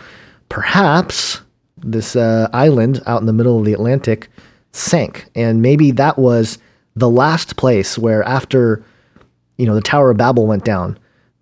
perhaps 0.49 1.41
this 1.77 2.15
uh, 2.15 2.49
island 2.53 3.01
out 3.05 3.19
in 3.19 3.27
the 3.27 3.33
middle 3.33 3.59
of 3.59 3.65
the 3.65 3.73
Atlantic 3.73 4.29
sank, 4.71 5.27
and 5.35 5.61
maybe 5.61 5.91
that 5.91 6.17
was 6.17 6.57
the 6.95 7.09
last 7.09 7.57
place 7.57 7.97
where 7.97 8.23
after 8.23 8.83
you 9.57 9.65
know 9.65 9.75
the 9.75 9.81
Tower 9.81 10.11
of 10.11 10.17
Babel 10.17 10.47
went 10.47 10.65
down. 10.65 10.97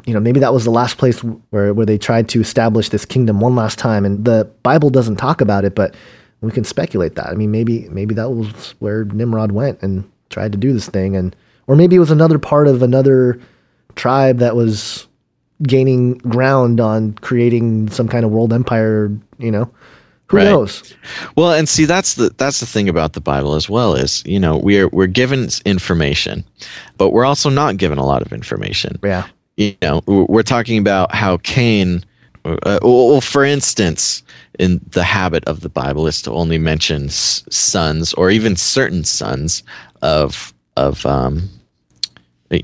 You 0.06 0.14
know, 0.14 0.20
maybe 0.20 0.42
that 0.42 0.54
was 0.54 0.66
the 0.66 0.72
last 0.72 0.98
place 0.98 1.20
where 1.20 1.74
where 1.74 1.86
they 1.86 1.98
tried 1.98 2.28
to 2.30 2.42
establish 2.42 2.90
this 2.90 3.06
kingdom 3.06 3.40
one 3.40 3.56
last 3.56 3.80
time, 3.80 4.06
and 4.06 4.26
the 4.26 4.50
Bible 4.62 4.90
doesn't 4.90 5.16
talk 5.16 5.40
about 5.40 5.64
it, 5.64 5.76
but 5.76 5.96
we 6.42 6.52
can 6.52 6.66
speculate 6.66 7.16
that. 7.16 7.28
I 7.28 7.36
mean, 7.36 7.52
maybe 7.52 7.88
maybe 7.90 8.14
that 8.16 8.30
was 8.30 8.76
where 8.80 9.06
Nimrod 9.06 9.54
went 9.54 9.82
and 9.82 10.10
tried 10.30 10.52
to 10.52 10.58
do 10.58 10.74
this 10.74 10.90
thing, 10.90 11.16
and 11.16 11.36
or 11.68 11.76
maybe 11.76 11.96
it 11.96 12.00
was 12.00 12.12
another 12.12 12.38
part 12.38 12.68
of 12.68 12.84
another 12.84 13.40
tribe 13.96 14.40
that 14.40 14.56
was 14.56 15.08
gaining 15.64 16.16
ground 16.20 16.80
on 16.80 17.14
creating 17.22 17.90
some 17.90 18.08
kind 18.08 18.26
of 18.26 18.32
world 18.32 18.54
empire. 18.54 19.12
You 19.40 19.52
know, 19.52 19.70
who 20.28 20.38
Right. 20.38 20.44
knows? 20.46 20.94
Well, 21.36 21.52
and 21.54 21.68
see 21.68 21.86
that's 21.86 22.14
the 22.16 22.32
that's 22.38 22.60
the 22.60 22.66
thing 22.66 22.88
about 22.90 23.14
the 23.14 23.22
Bible 23.22 23.56
as 23.56 23.70
well 23.70 23.94
is 23.96 24.24
you 24.26 24.40
know 24.40 24.58
we're 24.58 24.88
we're 24.90 25.08
given 25.08 25.50
information, 25.66 26.44
but 26.98 27.10
we're 27.12 27.26
also 27.26 27.50
not 27.50 27.78
given 27.78 27.98
a 27.98 28.06
lot 28.06 28.22
of 28.22 28.32
information. 28.34 28.98
Yeah, 29.04 29.26
You 29.58 29.76
know, 29.82 30.02
we're 30.08 30.44
talking 30.44 30.78
about 30.78 31.14
how 31.14 31.38
Cain. 31.38 32.04
Uh, 32.46 32.78
well, 32.84 33.22
for 33.22 33.46
instance, 33.46 34.22
in 34.60 34.82
the 34.92 35.04
habit 35.04 35.46
of 35.46 35.62
the 35.62 35.70
Bible 35.70 36.08
is 36.08 36.22
to 36.24 36.32
only 36.32 36.58
mention 36.58 37.06
s- 37.06 37.42
sons 37.50 38.14
or 38.16 38.30
even 38.30 38.58
certain 38.58 39.06
sons 39.06 39.64
of 40.02 40.54
of 40.76 41.06
um, 41.06 41.48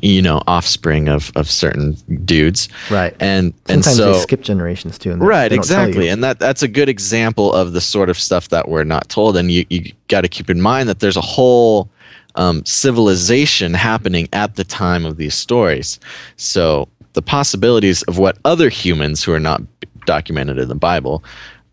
you 0.01 0.21
know 0.21 0.41
offspring 0.47 1.07
of 1.07 1.31
of 1.35 1.49
certain 1.49 1.93
dudes. 2.25 2.69
Right. 2.89 3.15
And 3.19 3.53
and 3.67 3.83
so 3.83 4.13
they 4.13 4.19
skip 4.19 4.41
generations 4.41 4.97
too. 4.97 5.11
and 5.11 5.21
right 5.21 5.49
they 5.49 5.55
don't 5.55 5.67
tell 5.67 5.81
you. 5.81 5.87
exactly 5.87 6.09
and 6.09 6.23
that 6.23 6.39
that's 6.39 6.63
a 6.63 6.67
good 6.67 6.89
example 6.89 7.53
of 7.53 7.73
the 7.73 7.81
sort 7.81 8.09
of 8.09 8.17
stuff 8.17 8.49
that 8.49 8.69
we're 8.69 8.83
not 8.83 9.09
told 9.09 9.37
and 9.37 9.51
you 9.51 9.65
you 9.69 9.91
got 10.07 10.21
to 10.21 10.27
keep 10.27 10.49
in 10.49 10.61
mind 10.61 10.89
that 10.89 10.99
there's 10.99 11.17
a 11.17 11.21
whole 11.21 11.89
um, 12.35 12.63
civilization 12.63 13.73
happening 13.73 14.29
at 14.33 14.55
the 14.55 14.63
time 14.63 15.05
of 15.05 15.17
these 15.17 15.33
stories 15.33 15.99
so 16.37 16.87
the 17.13 17.21
possibilities 17.21 18.03
of 18.03 18.17
what 18.17 18.37
other 18.45 18.69
humans 18.69 19.23
who 19.23 19.33
are 19.33 19.39
not 19.39 19.61
documented 20.05 20.57
in 20.59 20.69
the 20.69 20.75
bible 20.75 21.23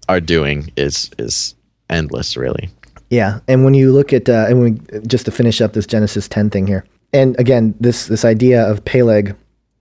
are 0.08 0.20
doing 0.20 0.72
is 0.76 1.10
is 1.18 1.54
endless 1.90 2.36
really 2.36 2.70
Yeah, 3.10 3.40
and 3.46 3.64
when 3.64 3.74
you 3.74 3.92
look 3.92 4.12
at 4.12 4.28
uh, 4.28 4.46
and 4.48 4.60
when 4.60 4.86
we, 4.92 5.00
just 5.06 5.26
to 5.26 5.30
finish 5.30 5.60
up 5.60 5.74
this 5.74 5.86
Genesis 5.86 6.26
10 6.28 6.50
thing 6.50 6.66
here, 6.66 6.84
and 7.16 7.38
again 7.40 7.74
this 7.80 8.06
this 8.06 8.24
idea 8.24 8.70
of 8.70 8.84
Peleg, 8.84 9.34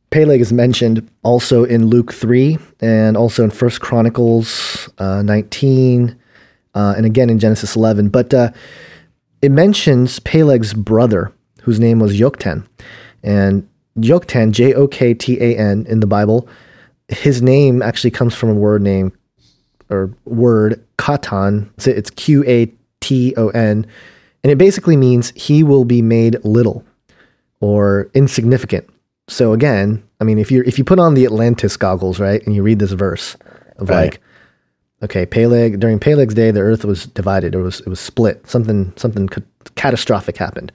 Peleg 0.09 0.39
is 0.39 0.53
mentioned 0.53 1.07
also 1.23 1.65
in 1.65 1.87
Luke 1.87 2.13
3 2.13 2.57
and 2.79 3.17
also 3.17 3.43
in 3.43 3.51
First 3.51 3.81
Chronicles 3.81 4.89
uh, 4.99 5.21
19, 5.21 6.17
uh, 6.73 6.93
and 6.95 7.05
again 7.05 7.29
in 7.29 7.37
Genesis 7.37 7.75
11. 7.75 8.09
But 8.09 8.33
uh, 8.33 8.51
it 9.41 9.51
mentions 9.51 10.19
Peleg's 10.19 10.73
brother, 10.73 11.31
whose 11.61 11.79
name 11.79 11.99
was 11.99 12.17
Joktan, 12.17 12.65
and 13.21 13.67
Joktan, 13.99 14.51
J 14.51 14.73
O 14.73 14.87
K 14.87 15.13
T 15.13 15.37
A 15.41 15.57
N, 15.57 15.85
in 15.89 15.99
the 15.99 16.07
Bible, 16.07 16.47
his 17.09 17.41
name 17.41 17.81
actually 17.81 18.11
comes 18.11 18.33
from 18.33 18.49
a 18.49 18.55
word 18.55 18.81
name 18.81 19.11
or 19.89 20.09
word 20.23 20.83
katan. 20.97 21.69
So 21.77 21.91
it's 21.91 22.09
Q 22.11 22.45
A 22.47 22.71
T 23.01 23.33
O 23.35 23.49
N, 23.49 23.85
and 24.43 24.51
it 24.51 24.57
basically 24.57 24.95
means 24.95 25.33
he 25.35 25.63
will 25.63 25.83
be 25.83 26.01
made 26.01 26.37
little 26.45 26.85
or 27.65 28.11
insignificant. 28.13 28.87
So 29.27 29.53
again, 29.53 30.03
I 30.21 30.23
mean, 30.23 30.37
if 30.37 30.51
you 30.51 30.61
if 30.67 30.77
you 30.77 30.83
put 30.83 30.99
on 30.99 31.15
the 31.15 31.25
Atlantis 31.25 31.77
goggles, 31.77 32.19
right, 32.19 32.45
and 32.45 32.53
you 32.55 32.61
read 32.61 32.77
this 32.77 32.91
verse 32.91 33.35
of 33.77 33.89
Right. 33.89 34.11
like, 34.11 34.21
okay, 35.01 35.25
Peleg 35.25 35.79
during 35.79 35.97
Peleg's 35.99 36.35
day, 36.35 36.51
the 36.51 36.59
earth 36.59 36.85
was 36.85 37.07
divided, 37.07 37.55
it 37.55 37.57
was 37.57 37.79
it 37.81 37.87
was 37.89 37.99
split. 37.99 38.47
Something 38.47 38.93
something 38.97 39.27
catastrophic 39.75 40.37
happened, 40.37 40.71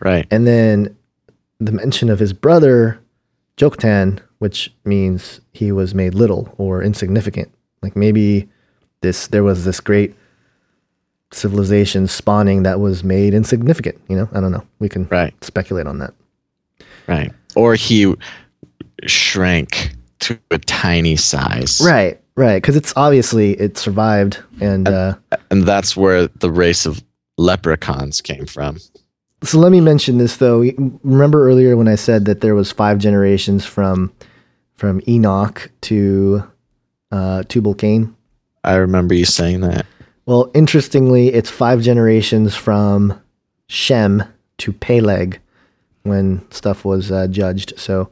right 0.00 0.26
and 0.32 0.44
then 0.44 0.96
the 1.60 1.70
mention 1.72 2.10
of 2.10 2.18
his 2.18 2.32
brother 2.32 2.98
Joktan, 3.56 4.18
which 4.40 4.74
means 4.84 5.40
he 5.52 5.70
was 5.70 5.94
made 5.94 6.14
little 6.14 6.52
or 6.58 6.82
insignificant. 6.82 7.48
Like 7.80 7.94
maybe 7.94 8.48
this 9.02 9.28
there 9.28 9.44
was 9.44 9.64
this 9.64 9.78
great 9.78 10.16
civilization 11.30 12.08
spawning 12.08 12.64
that 12.64 12.80
was 12.80 13.04
made 13.04 13.34
insignificant. 13.34 14.00
You 14.08 14.16
know, 14.16 14.28
I 14.32 14.40
don't 14.40 14.50
know. 14.52 14.64
We 14.80 14.88
can 14.88 15.06
Right. 15.10 15.32
speculate 15.44 15.86
on 15.86 15.98
that. 16.00 16.12
Right 17.06 17.32
or 17.56 17.74
he 17.74 18.14
shrank 19.06 19.94
to 20.20 20.38
a 20.50 20.58
tiny 20.58 21.16
size 21.16 21.80
Right, 21.84 22.20
right. 22.36 22.56
Because 22.56 22.76
it's 22.76 22.92
obviously 22.96 23.52
it 23.52 23.76
survived, 23.76 24.38
and 24.60 24.88
uh, 24.88 25.16
and 25.50 25.64
that's 25.64 25.96
where 25.96 26.28
the 26.28 26.50
race 26.50 26.86
of 26.86 27.02
leprechauns 27.36 28.20
came 28.20 28.46
from 28.46 28.78
so 29.44 29.58
let 29.58 29.72
me 29.72 29.80
mention 29.80 30.18
this 30.18 30.38
though. 30.38 30.64
Remember 31.02 31.46
earlier 31.46 31.76
when 31.76 31.88
I 31.88 31.96
said 31.96 32.24
that 32.24 32.40
there 32.40 32.54
was 32.54 32.72
five 32.72 32.98
generations 32.98 33.64
from 33.64 34.12
from 34.74 35.00
Enoch 35.06 35.70
to 35.82 36.42
uh, 37.12 37.44
Tubal 37.44 37.74
Cain. 37.74 38.16
i 38.64 38.74
remember 38.74 39.14
you 39.14 39.24
saying 39.24 39.60
that 39.60 39.86
Well, 40.26 40.50
interestingly, 40.54 41.28
it's 41.28 41.50
five 41.50 41.80
generations 41.82 42.54
from 42.56 43.20
Shem 43.68 44.24
to 44.58 44.72
Peleg 44.72 45.40
when 46.04 46.40
stuff 46.52 46.84
was 46.84 47.10
uh, 47.10 47.26
judged. 47.26 47.72
So 47.76 48.10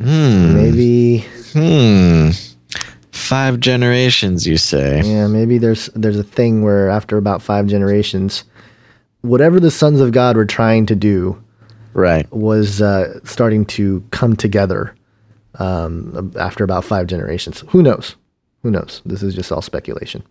hmm 0.00 0.54
maybe, 0.56 1.18
Hmm. 1.52 2.30
Five 3.12 3.60
generations, 3.60 4.46
you 4.46 4.56
say? 4.56 5.02
yeah, 5.04 5.26
maybe 5.28 5.58
there's 5.58 5.86
there's 5.94 6.18
a 6.18 6.24
thing 6.24 6.62
where 6.62 6.88
after 6.88 7.16
about 7.16 7.42
five 7.42 7.66
generations, 7.66 8.44
whatever 9.22 9.60
the 9.60 9.70
sons 9.70 10.00
of 10.00 10.10
God 10.12 10.36
were 10.36 10.46
trying 10.46 10.86
to 10.86 10.94
do 10.96 11.40
Right. 11.92 12.30
was 12.32 12.82
uh, 12.82 13.20
starting 13.24 13.64
to 13.66 14.02
come 14.10 14.34
together 14.34 14.94
um, 15.60 16.32
after 16.38 16.64
about 16.64 16.84
five 16.84 17.06
generations. 17.06 17.62
Who 17.68 17.82
knows? 17.84 18.16
Who 18.64 18.70
knows? 18.72 19.00
This 19.06 19.22
is 19.22 19.32
just 19.34 19.52
all 19.52 19.62
speculation. 19.62 20.24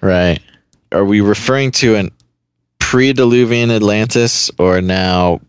Right. 0.00 0.38
Are 0.92 1.04
we 1.04 1.20
referring 1.20 1.72
to 1.72 1.96
an 1.96 2.10
pre-Diluvian 2.78 3.74
Atlantis 3.74 4.50
or 4.58 4.80
now 4.80 5.40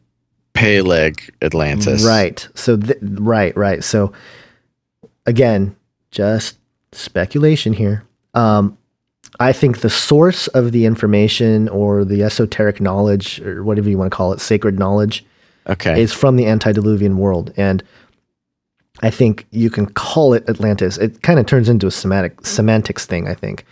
Peleg 0.53 1.33
Atlantis? 1.41 2.05
Right. 2.05 2.47
So 2.55 2.77
th- 2.77 2.97
right, 3.01 3.55
right. 3.57 3.83
So 3.83 4.11
again, 5.25 5.75
just 6.11 6.57
speculation 6.91 7.73
here. 7.73 8.03
Um, 8.33 8.77
I 9.39 9.53
think 9.53 9.79
the 9.79 9.89
source 9.89 10.47
of 10.49 10.71
the 10.71 10.85
information 10.85 11.69
or 11.69 12.03
the 12.03 12.23
esoteric 12.23 12.81
knowledge 12.81 13.39
or 13.41 13.63
whatever 13.63 13.89
you 13.89 13.97
want 13.97 14.11
to 14.11 14.15
call 14.15 14.33
it, 14.33 14.41
sacred 14.41 14.77
knowledge, 14.77 15.25
Okay. 15.69 16.01
is 16.01 16.11
from 16.11 16.35
the 16.37 16.47
antediluvian 16.47 17.17
world, 17.19 17.53
and 17.55 17.83
I 19.03 19.11
think 19.11 19.45
you 19.51 19.69
can 19.69 19.85
call 19.85 20.33
it 20.33 20.43
Atlantis. 20.49 20.97
It 20.97 21.21
kind 21.21 21.39
of 21.39 21.45
turns 21.45 21.69
into 21.69 21.85
a 21.87 21.91
semantic 21.91 22.45
semantics 22.45 23.05
thing. 23.05 23.27
I 23.27 23.35
think. 23.35 23.63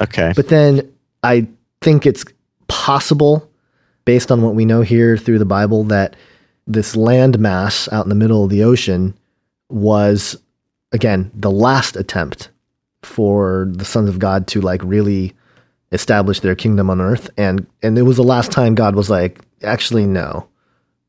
okay. 0.00 0.32
But 0.36 0.48
then 0.48 0.90
I 1.24 1.48
think 1.80 2.06
it's 2.06 2.24
possible, 2.68 3.48
based 4.04 4.30
on 4.32 4.42
what 4.42 4.54
we 4.54 4.64
know 4.64 4.82
here 4.82 5.16
through 5.16 5.38
the 5.38 5.44
Bible, 5.44 5.84
that 5.84 6.16
this 6.66 6.96
land 6.96 7.38
mass 7.38 7.90
out 7.92 8.04
in 8.04 8.08
the 8.08 8.14
middle 8.14 8.44
of 8.44 8.50
the 8.50 8.64
ocean 8.64 9.14
was, 9.68 10.40
again, 10.92 11.30
the 11.34 11.50
last 11.50 11.96
attempt 11.96 12.50
for 13.02 13.68
the 13.72 13.84
sons 13.84 14.08
of 14.08 14.18
God 14.18 14.46
to 14.48 14.60
like 14.60 14.80
really 14.84 15.34
establish 15.90 16.40
their 16.40 16.54
kingdom 16.54 16.88
on 16.88 17.00
earth. 17.00 17.30
And, 17.36 17.66
and 17.82 17.98
it 17.98 18.02
was 18.02 18.16
the 18.16 18.22
last 18.22 18.52
time 18.52 18.74
God 18.74 18.94
was 18.94 19.10
like, 19.10 19.40
actually, 19.62 20.06
no, 20.06 20.48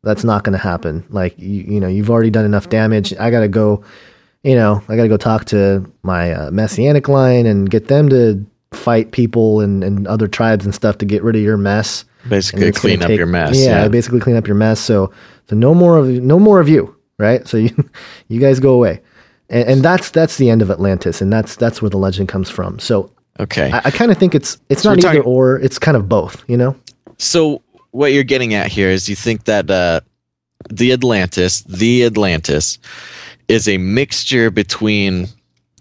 that's 0.04 0.24
not 0.24 0.44
going 0.44 0.54
to 0.54 0.64
happen. 0.64 1.06
Like, 1.10 1.38
you, 1.38 1.64
you 1.64 1.80
know, 1.80 1.88
you've 1.88 2.10
already 2.10 2.30
done 2.30 2.46
enough 2.46 2.70
damage. 2.70 3.14
I 3.18 3.32
got 3.32 3.42
to 3.42 3.48
go, 3.48 3.84
you 4.44 4.56
know, 4.56 4.84
I 4.90 4.96
got 4.96 5.04
to 5.04 5.10
go 5.10 5.18
talk 5.18 5.46
to 5.46 5.90
my 6.02 6.34
uh, 6.34 6.52
messianic 6.52 7.08
line 7.08 7.46
and 7.46 7.70
get 7.70 7.88
them 7.88 8.10
to 8.10 8.46
fight 8.74 9.12
people 9.12 9.62
and, 9.62 9.84
and 9.84 10.08
other 10.08 10.28
tribes 10.28 10.66
and 10.66 10.76
stuff 10.76 10.98
to 10.98 11.06
get 11.06 11.24
rid 11.24 11.36
of 11.36 11.42
your 11.42 11.58
mess. 11.58 12.06
Basically, 12.30 12.72
clean 12.72 13.02
up 13.02 13.08
take- 13.10 13.18
your 13.18 13.28
mess. 13.28 13.58
Yeah, 13.58 13.84
Yeah. 13.84 13.88
basically 13.90 14.20
clean 14.20 14.36
up 14.36 14.48
your 14.48 14.56
mess. 14.56 14.80
So, 14.80 15.12
so 15.50 15.56
no 15.56 15.74
more 15.74 15.98
of 15.98 16.08
no 16.08 16.40
more 16.40 16.60
of 16.60 16.70
you, 16.70 16.96
right? 17.20 17.48
So 17.48 17.58
you 17.58 17.70
you 18.30 18.40
guys 18.40 18.60
go 18.60 18.74
away, 18.74 19.02
and, 19.50 19.68
and 19.68 19.82
that's 19.82 20.10
that's 20.12 20.38
the 20.38 20.50
end 20.50 20.62
of 20.62 20.72
Atlantis, 20.72 21.22
and 21.22 21.32
that's 21.34 21.56
that's 21.56 21.82
where 21.82 21.90
the 21.90 21.98
legend 21.98 22.30
comes 22.30 22.50
from. 22.50 22.80
So 22.80 23.12
Okay. 23.40 23.72
I, 23.72 23.82
I 23.86 23.92
kind 23.92 24.12
of 24.12 24.18
think 24.18 24.36
it's 24.36 24.58
it's 24.70 24.84
So 24.84 24.90
not 24.90 25.00
either 25.00 25.08
talking- 25.08 25.22
or. 25.24 25.60
It's 25.60 25.80
kind 25.80 25.98
of 25.98 26.08
both. 26.08 26.44
You 26.48 26.58
know? 26.58 26.76
so 27.18 27.62
what 27.92 28.12
you're 28.14 28.24
getting 28.24 28.54
at 28.54 28.68
here 28.72 28.90
is 28.90 29.08
you 29.10 29.16
think 29.16 29.44
that 29.46 29.70
uh, 29.70 30.02
the 30.70 30.92
Atlantis, 30.94 31.62
the 31.62 32.06
Atlantis, 32.06 32.80
is 33.48 33.68
a 33.68 33.78
mixture 33.78 34.50
between 34.50 35.28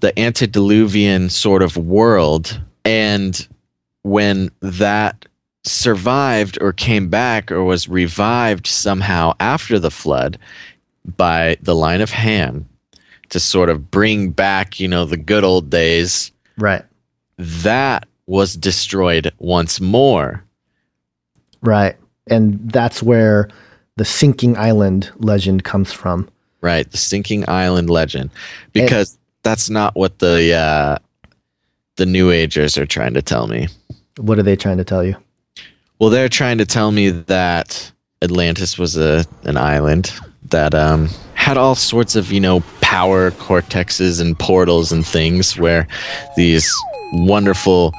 the 0.00 0.18
antediluvian 0.18 1.30
sort 1.30 1.62
of 1.62 1.76
world 1.76 2.60
and 2.84 3.46
when 4.02 4.50
that 4.60 5.24
survived 5.64 6.58
or 6.60 6.72
came 6.72 7.08
back 7.08 7.50
or 7.52 7.64
was 7.64 7.88
revived 7.88 8.66
somehow 8.66 9.32
after 9.40 9.78
the 9.78 9.90
flood 9.90 10.38
by 11.16 11.56
the 11.62 11.74
line 11.74 12.00
of 12.00 12.10
Ham 12.10 12.68
to 13.28 13.40
sort 13.40 13.68
of 13.68 13.90
bring 13.90 14.30
back, 14.30 14.78
you 14.80 14.88
know, 14.88 15.04
the 15.04 15.16
good 15.16 15.44
old 15.44 15.70
days 15.70 16.32
Right. 16.58 16.84
that 17.38 18.06
was 18.26 18.56
destroyed 18.56 19.32
once 19.38 19.80
more. 19.80 20.44
Right. 21.62 21.96
And 22.28 22.70
that's 22.70 23.02
where 23.02 23.48
the 23.96 24.04
sinking 24.04 24.56
island 24.56 25.10
legend 25.18 25.64
comes 25.64 25.92
from. 25.92 26.28
Right, 26.60 26.88
the 26.88 26.96
sinking 26.96 27.44
island 27.48 27.90
legend, 27.90 28.30
because 28.72 29.18
that's 29.42 29.68
not 29.68 29.96
what 29.96 30.20
the 30.20 30.54
uh, 30.54 30.98
the 31.96 32.06
New 32.06 32.30
Agers 32.30 32.78
are 32.78 32.86
trying 32.86 33.14
to 33.14 33.22
tell 33.22 33.48
me. 33.48 33.66
What 34.18 34.38
are 34.38 34.44
they 34.44 34.54
trying 34.54 34.76
to 34.76 34.84
tell 34.84 35.02
you? 35.02 35.16
Well, 36.02 36.10
they're 36.10 36.28
trying 36.28 36.58
to 36.58 36.66
tell 36.66 36.90
me 36.90 37.10
that 37.10 37.92
Atlantis 38.22 38.76
was 38.76 38.96
a 38.96 39.24
an 39.44 39.56
island 39.56 40.12
that 40.50 40.74
um, 40.74 41.08
had 41.34 41.56
all 41.56 41.76
sorts 41.76 42.16
of 42.16 42.32
you 42.32 42.40
know 42.40 42.58
power 42.80 43.30
cortexes 43.30 44.20
and 44.20 44.36
portals 44.36 44.90
and 44.90 45.06
things 45.06 45.56
where 45.56 45.86
these 46.36 46.68
wonderful 47.12 47.92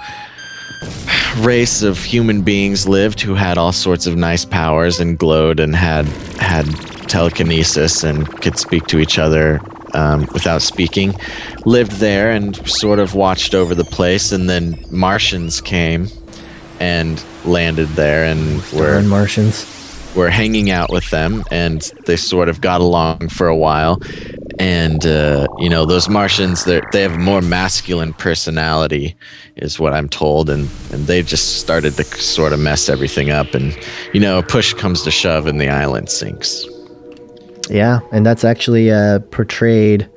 race 1.38 1.82
of 1.82 1.98
human 1.98 2.42
beings 2.42 2.90
lived 2.90 3.22
who 3.22 3.36
had 3.36 3.58
all 3.58 3.72
sorts 3.72 4.06
of 4.06 4.18
nice 4.18 4.44
powers 4.44 5.00
and 5.00 5.18
glowed 5.18 5.62
and 5.62 5.74
had 5.74 6.06
had 6.42 6.66
telekinesis 7.08 8.04
and 8.04 8.28
could 8.42 8.60
speak 8.60 8.86
to 8.88 9.00
each 9.00 9.18
other 9.18 9.62
um, 9.94 10.28
without 10.34 10.62
speaking, 10.62 11.16
lived 11.66 11.94
there 11.94 12.32
and 12.32 12.68
sort 12.68 13.00
of 13.00 13.16
watched 13.16 13.56
over 13.56 13.74
the 13.74 13.86
place. 13.86 14.34
And 14.34 14.50
then 14.50 14.78
Martians 14.92 15.62
came 15.62 16.10
and 16.80 17.24
landed 17.46 17.88
there 17.90 18.26
and 18.26 18.62
were 18.74 18.94
Darn 18.94 19.08
Martians. 19.08 19.66
were 20.16 20.30
hanging 20.30 20.70
out 20.70 20.92
with 20.92 21.10
them, 21.10 21.44
and 21.52 21.92
they 22.06 22.16
sort 22.16 22.50
of 22.50 22.62
got 22.62 22.82
along 22.82 23.30
for 23.30 23.48
a 23.48 23.56
while. 23.56 24.00
And 24.60 25.06
uh, 25.06 25.48
you 25.58 25.70
know, 25.70 25.86
those 25.86 26.08
Martians, 26.08 26.66
they 26.66 26.82
they 26.92 27.02
have 27.02 27.14
a 27.14 27.18
more 27.18 27.42
masculine 27.42 28.14
personality, 28.14 29.16
is 29.56 29.80
what 29.80 29.94
I'm 29.94 30.08
told, 30.10 30.50
and 30.50 30.70
and 30.92 31.08
they 31.08 31.24
just 31.24 31.60
started 31.60 31.96
to 31.96 32.04
sort 32.04 32.54
of 32.54 32.60
mess 32.60 32.90
everything 32.90 33.32
up. 33.32 33.54
And 33.56 33.78
you 34.14 34.20
know, 34.20 34.42
push 34.44 34.74
comes 34.74 35.02
to 35.04 35.12
shove, 35.12 35.48
and 35.48 35.60
the 35.60 35.70
island 35.70 36.10
sinks. 36.10 36.66
Yeah, 37.70 38.02
and 38.12 38.26
that's 38.26 38.44
actually 38.44 38.92
uh, 38.92 39.20
portrayed. 39.32 40.10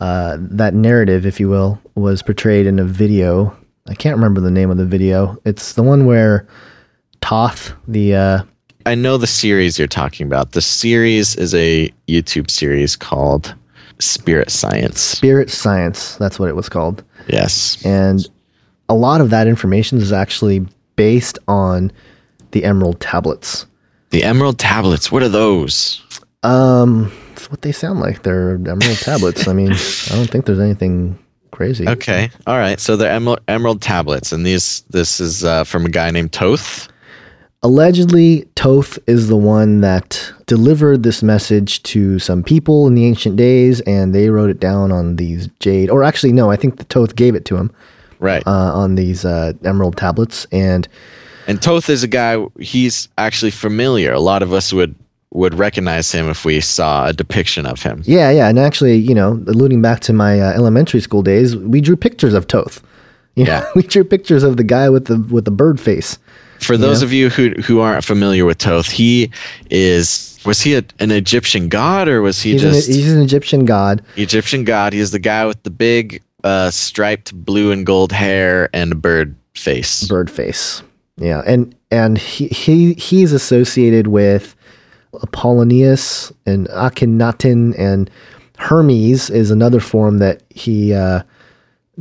Uh, 0.00 0.36
that 0.40 0.74
narrative, 0.74 1.24
if 1.24 1.38
you 1.38 1.48
will, 1.48 1.80
was 1.94 2.22
portrayed 2.22 2.66
in 2.66 2.80
a 2.80 2.84
video. 2.84 3.56
I 3.86 3.94
can't 3.94 4.16
remember 4.16 4.40
the 4.40 4.50
name 4.50 4.70
of 4.70 4.76
the 4.76 4.86
video. 4.86 5.36
It's 5.44 5.74
the 5.74 5.82
one 5.82 6.06
where 6.06 6.46
Thoth, 7.20 7.74
the 7.88 8.14
uh, 8.14 8.42
I 8.86 8.94
know 8.94 9.16
the 9.16 9.26
series 9.26 9.78
you're 9.78 9.88
talking 9.88 10.26
about. 10.26 10.52
The 10.52 10.60
series 10.60 11.36
is 11.36 11.54
a 11.54 11.92
YouTube 12.08 12.50
series 12.50 12.96
called 12.96 13.54
Spirit 13.98 14.50
Science. 14.50 15.00
Spirit 15.00 15.50
Science, 15.50 16.16
that's 16.16 16.38
what 16.38 16.48
it 16.48 16.56
was 16.56 16.68
called. 16.68 17.04
Yes. 17.28 17.84
And 17.84 18.28
a 18.88 18.94
lot 18.94 19.20
of 19.20 19.30
that 19.30 19.46
information 19.46 19.98
is 19.98 20.12
actually 20.12 20.66
based 20.96 21.38
on 21.48 21.92
the 22.50 22.64
Emerald 22.64 23.00
tablets. 23.00 23.66
The 24.10 24.24
Emerald 24.24 24.58
Tablets. 24.58 25.10
What 25.10 25.22
are 25.22 25.28
those? 25.28 26.02
Um, 26.42 27.10
that's 27.30 27.50
what 27.50 27.62
they 27.62 27.72
sound 27.72 28.00
like. 28.00 28.24
They're 28.24 28.54
Emerald 28.54 28.98
tablets. 28.98 29.48
I 29.48 29.54
mean, 29.54 29.72
I 29.72 30.14
don't 30.14 30.28
think 30.28 30.44
there's 30.44 30.60
anything 30.60 31.18
crazy. 31.52 31.88
Okay. 31.88 32.30
All 32.46 32.58
right. 32.58 32.80
So 32.80 32.96
they're 32.96 33.12
emerald, 33.12 33.40
emerald 33.46 33.80
tablets, 33.80 34.32
and 34.32 34.44
these 34.44 34.82
this 34.90 35.20
is 35.20 35.44
uh, 35.44 35.62
from 35.64 35.86
a 35.86 35.88
guy 35.88 36.10
named 36.10 36.32
Thoth. 36.32 36.88
Allegedly, 37.64 38.44
Thoth 38.56 38.98
is 39.06 39.28
the 39.28 39.36
one 39.36 39.82
that 39.82 40.32
delivered 40.46 41.04
this 41.04 41.22
message 41.22 41.80
to 41.84 42.18
some 42.18 42.42
people 42.42 42.88
in 42.88 42.96
the 42.96 43.06
ancient 43.06 43.36
days, 43.36 43.80
and 43.82 44.12
they 44.12 44.30
wrote 44.30 44.50
it 44.50 44.58
down 44.58 44.90
on 44.90 45.14
these 45.14 45.48
jade. 45.60 45.88
Or 45.88 46.02
actually, 46.02 46.32
no, 46.32 46.50
I 46.50 46.56
think 46.56 46.78
the 46.78 46.84
Thoth 46.84 47.14
gave 47.14 47.36
it 47.36 47.44
to 47.46 47.56
him 47.56 47.70
Right. 48.18 48.42
uh, 48.46 48.50
on 48.74 48.96
these 48.96 49.24
uh, 49.24 49.52
emerald 49.64 49.96
tablets. 49.96 50.44
And 50.50 50.88
and 51.46 51.62
Thoth 51.62 51.88
is 51.88 52.02
a 52.02 52.08
guy. 52.08 52.44
He's 52.58 53.08
actually 53.16 53.52
familiar. 53.52 54.12
A 54.12 54.20
lot 54.20 54.42
of 54.42 54.52
us 54.52 54.72
would 54.72 54.96
would 55.34 55.54
recognize 55.54 56.12
him 56.12 56.28
if 56.28 56.44
we 56.44 56.60
saw 56.60 57.06
a 57.06 57.12
depiction 57.12 57.64
of 57.66 57.82
him. 57.82 58.02
yeah, 58.04 58.30
yeah, 58.30 58.48
and 58.48 58.58
actually, 58.58 58.96
you 58.96 59.14
know, 59.14 59.32
alluding 59.46 59.80
back 59.82 60.00
to 60.00 60.12
my 60.12 60.40
uh, 60.40 60.52
elementary 60.52 61.00
school 61.00 61.22
days, 61.22 61.56
we 61.56 61.80
drew 61.80 61.96
pictures 61.96 62.34
of 62.34 62.46
Thoth. 62.46 62.82
You 63.34 63.44
know, 63.44 63.52
Yeah. 63.52 63.64
we 63.74 63.82
drew 63.82 64.04
pictures 64.04 64.42
of 64.42 64.58
the 64.58 64.64
guy 64.64 64.90
with 64.90 65.06
the 65.06 65.16
with 65.32 65.46
the 65.46 65.50
bird 65.50 65.80
face. 65.80 66.18
For 66.60 66.76
those 66.76 67.00
of 67.02 67.14
you 67.14 67.30
who 67.30 67.50
who 67.64 67.80
aren't 67.80 68.04
familiar 68.04 68.44
with 68.44 68.58
Thoth, 68.58 68.90
he 68.90 69.30
is 69.70 70.38
was 70.44 70.60
he 70.60 70.74
a, 70.74 70.84
an 70.98 71.10
Egyptian 71.10 71.68
god 71.70 72.08
or 72.08 72.20
was 72.20 72.42
he 72.42 72.52
He's, 72.52 72.60
just 72.62 72.88
an, 72.88 72.94
he's 72.94 73.12
an 73.12 73.22
Egyptian 73.22 73.64
god. 73.64 74.02
Egyptian 74.16 74.64
god? 74.64 74.92
He's 74.92 75.12
the 75.12 75.18
guy 75.18 75.46
with 75.46 75.62
the 75.62 75.70
big 75.70 76.22
uh, 76.44 76.70
striped 76.70 77.32
blue 77.44 77.72
and 77.72 77.86
gold 77.86 78.12
hair 78.12 78.68
and 78.74 78.92
a 78.92 78.96
bird 78.96 79.34
face. 79.54 80.06
bird 80.08 80.30
face. 80.30 80.82
Yeah, 81.16 81.42
and 81.46 81.74
and 81.90 82.18
he 82.18 82.48
he 82.48 82.92
he's 82.94 83.32
associated 83.32 84.08
with 84.08 84.54
Apollonius 85.14 86.32
and 86.46 86.68
Akhenaten 86.68 87.78
and 87.78 88.10
Hermes 88.58 89.30
is 89.30 89.50
another 89.50 89.80
form 89.80 90.18
that 90.18 90.42
he 90.50 90.94
uh, 90.94 91.22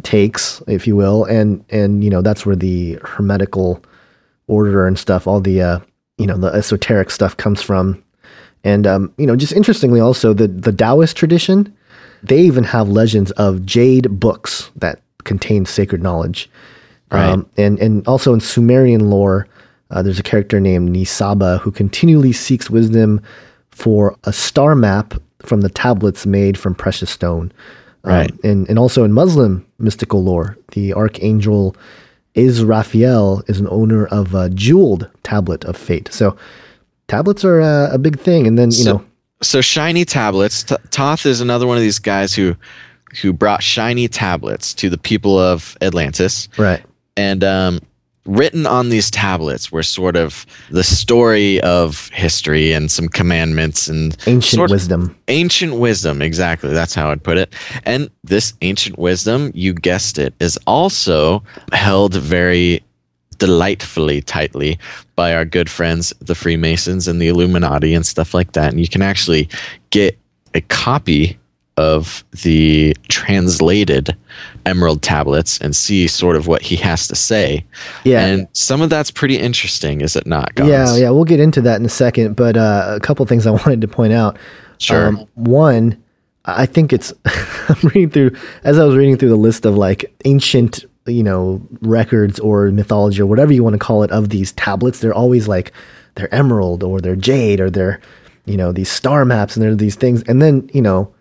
takes, 0.04 0.62
if 0.68 0.88
you 0.88 0.96
will, 0.96 1.26
and 1.26 1.64
and 1.70 2.04
you 2.04 2.10
know 2.10 2.22
that's 2.22 2.46
where 2.46 2.56
the 2.56 3.00
hermetical 3.04 3.84
order 4.48 4.86
and 4.88 4.98
stuff, 4.98 5.28
all 5.28 5.42
the 5.42 5.62
uh, 5.62 5.80
you 6.18 6.28
know 6.28 6.38
the 6.38 6.48
esoteric 6.48 7.10
stuff 7.10 7.36
comes 7.38 7.62
from, 7.62 8.02
and 8.64 8.86
um, 8.86 9.14
you 9.18 9.26
know 9.26 9.36
just 9.36 9.54
interestingly 9.54 10.00
also 10.00 10.34
the 10.34 10.48
the 10.48 10.72
Taoist 10.72 11.18
tradition, 11.18 11.76
they 12.24 12.42
even 12.42 12.64
have 12.64 12.90
legends 12.90 13.32
of 13.32 13.66
jade 13.66 14.20
books 14.20 14.72
that 14.76 15.02
contain 15.24 15.66
sacred 15.66 16.02
knowledge. 16.02 16.50
Um, 17.14 17.50
and 17.58 17.78
and 17.80 18.08
also 18.08 18.34
in 18.34 18.40
Sumerian 18.40 19.10
lore, 19.10 19.46
uh, 19.92 20.02
there's 20.02 20.20
a 20.20 20.24
character 20.24 20.60
named 20.60 20.90
Nisaba 20.96 21.60
who 21.60 21.72
continually 21.72 22.32
seeks 22.34 22.70
wisdom 22.70 23.22
for 23.70 24.16
a 24.24 24.34
star 24.34 24.76
map 24.76 25.14
from 25.44 25.62
the 25.62 25.70
tablets 25.70 26.26
made 26.26 26.58
from 26.58 26.74
precious 26.76 27.10
stone. 27.10 27.52
Um, 28.04 28.12
Right. 28.14 28.32
and 28.44 28.68
and 28.70 28.80
also 28.80 29.04
in 29.04 29.12
Muslim 29.14 29.64
mystical 29.78 30.24
lore, 30.24 30.58
the 30.72 30.94
archangel 30.94 31.76
Israfel 32.36 33.44
is 33.48 33.60
an 33.60 33.68
owner 33.70 34.06
of 34.08 34.34
a 34.34 34.50
jeweled 34.50 35.10
tablet 35.24 35.64
of 35.66 35.78
fate. 35.78 36.10
So 36.12 36.36
tablets 37.08 37.44
are 37.46 37.62
uh, 37.62 37.90
a 37.92 37.98
big 37.98 38.20
thing. 38.20 38.48
And 38.48 38.58
then 38.58 38.70
you 38.72 38.84
So- 38.84 38.94
know, 38.94 39.04
so 39.42 39.62
shiny 39.62 40.06
tablets. 40.06 40.64
T- 40.64 40.76
Thoth 40.92 41.26
is 41.26 41.42
another 41.42 41.66
one 41.68 41.78
of 41.78 41.84
these 41.84 42.00
guys 42.00 42.34
who 42.34 42.56
who 43.22 43.34
brought 43.34 43.62
shiny 43.62 44.08
tablets 44.08 44.74
to 44.76 44.90
the 44.90 44.98
people 44.98 45.38
of 45.38 45.78
Atlantis. 45.82 46.48
right? 46.58 46.82
and 47.18 47.44
um, 47.44 47.80
written 48.26 48.68
on 48.68 48.90
these 48.90 49.10
tablets 49.10 49.72
were 49.72 49.82
sort 49.84 50.16
of 50.16 50.46
the 50.70 50.84
story 50.84 51.60
of 51.62 52.10
history 52.10 52.72
and 52.72 52.92
some 52.92 53.10
commandments 53.10 53.88
and 53.88 54.16
Ancient 54.28 54.44
sort 54.60 54.70
of- 54.70 54.76
wisdom. 54.76 55.16
ancient 55.28 55.76
wisdom 55.76 56.22
exactly. 56.22 56.72
That's 56.72 56.94
how 56.94 57.10
i'd 57.12 57.24
put 57.24 57.38
it. 57.38 57.54
And 57.84 58.10
this 58.24 58.54
ancient 58.62 59.00
wisdom 59.00 59.52
you 59.56 59.74
guessed 59.74 60.20
it 60.20 60.34
is 60.40 60.58
also 60.68 61.42
held 61.74 62.14
very 62.16 62.84
delightfully 63.40 64.22
tightly 64.22 64.78
by 65.16 65.34
our 65.34 65.46
good 65.46 65.68
friends 65.70 66.14
the 66.20 66.36
freemasons 66.36 67.08
and 67.08 67.20
the 67.20 67.28
illuminati 67.28 67.94
and 67.96 68.06
stuff 68.06 68.36
like 68.36 68.52
that. 68.52 68.72
And 68.72 68.80
you 68.80 68.88
can 68.88 69.02
actually 69.02 69.50
get 69.90 70.16
a 70.54 70.62
copy 70.62 71.40
of 71.78 72.24
the 72.44 72.96
translated 73.08 74.16
emerald 74.66 75.02
tablets 75.02 75.58
and 75.60 75.76
see 75.76 76.08
sort 76.08 76.36
of 76.36 76.48
what 76.48 76.62
he 76.62 76.76
has 76.76 77.08
to 77.08 77.16
say 77.16 77.64
Yeah. 78.04 78.26
and 78.26 78.48
some 78.54 78.82
of 78.82 78.90
that's 78.90 79.12
pretty 79.12 79.38
interesting 79.38 80.02
is 80.02 80.16
it 80.16 80.26
not 80.28 80.56
Gons? 80.56 80.70
Yeah, 80.70 80.96
yeah, 80.96 81.10
we'll 81.10 81.26
get 81.26 81.40
into 81.40 81.62
that 81.62 81.80
in 81.80 81.86
a 81.86 81.90
second. 81.90 82.36
But 82.36 82.58
uh, 82.58 82.94
a 82.96 83.00
couple 83.00 83.26
things 83.26 83.46
I 83.48 83.52
wanted 83.52 83.82
to 83.82 83.88
point 83.88 84.14
out. 84.14 84.38
Sure. 84.78 85.12
one, 85.36 86.02
I 86.46 86.66
think 86.66 86.92
it's 86.92 87.14
I'm 87.26 87.76
reading 87.90 88.10
through 88.10 88.32
as 88.64 88.80
I 88.80 88.84
was 88.84 88.96
reading 88.96 89.18
through 89.18 89.30
the 89.30 89.36
list 89.36 89.66
of 89.66 89.76
like 89.78 90.12
ancient, 90.26 90.86
you 91.06 91.22
know, 91.24 91.62
records 91.82 92.40
or 92.40 92.72
mythology 92.72 93.22
or 93.22 93.26
whatever 93.28 93.54
you 93.54 93.64
want 93.64 93.74
to 93.76 93.80
call 93.80 94.02
it 94.04 94.12
of 94.12 94.30
these 94.30 94.52
tablets. 94.54 95.00
They're 95.00 95.14
always 95.14 95.48
like 95.48 95.72
they're 96.16 96.34
emerald 96.34 96.84
or 96.84 97.00
they're 97.00 97.16
jade 97.16 97.60
or 97.60 97.70
they're 97.70 98.02
you 98.46 98.58
know 98.58 98.72
these 98.72 98.90
star 98.90 99.24
maps 99.24 99.56
and 99.56 99.64
they're 99.64 99.76
these 99.76 99.96
things. 99.96 100.24
And 100.24 100.42
then 100.42 100.68
you 100.74 100.82
know, 100.82 101.14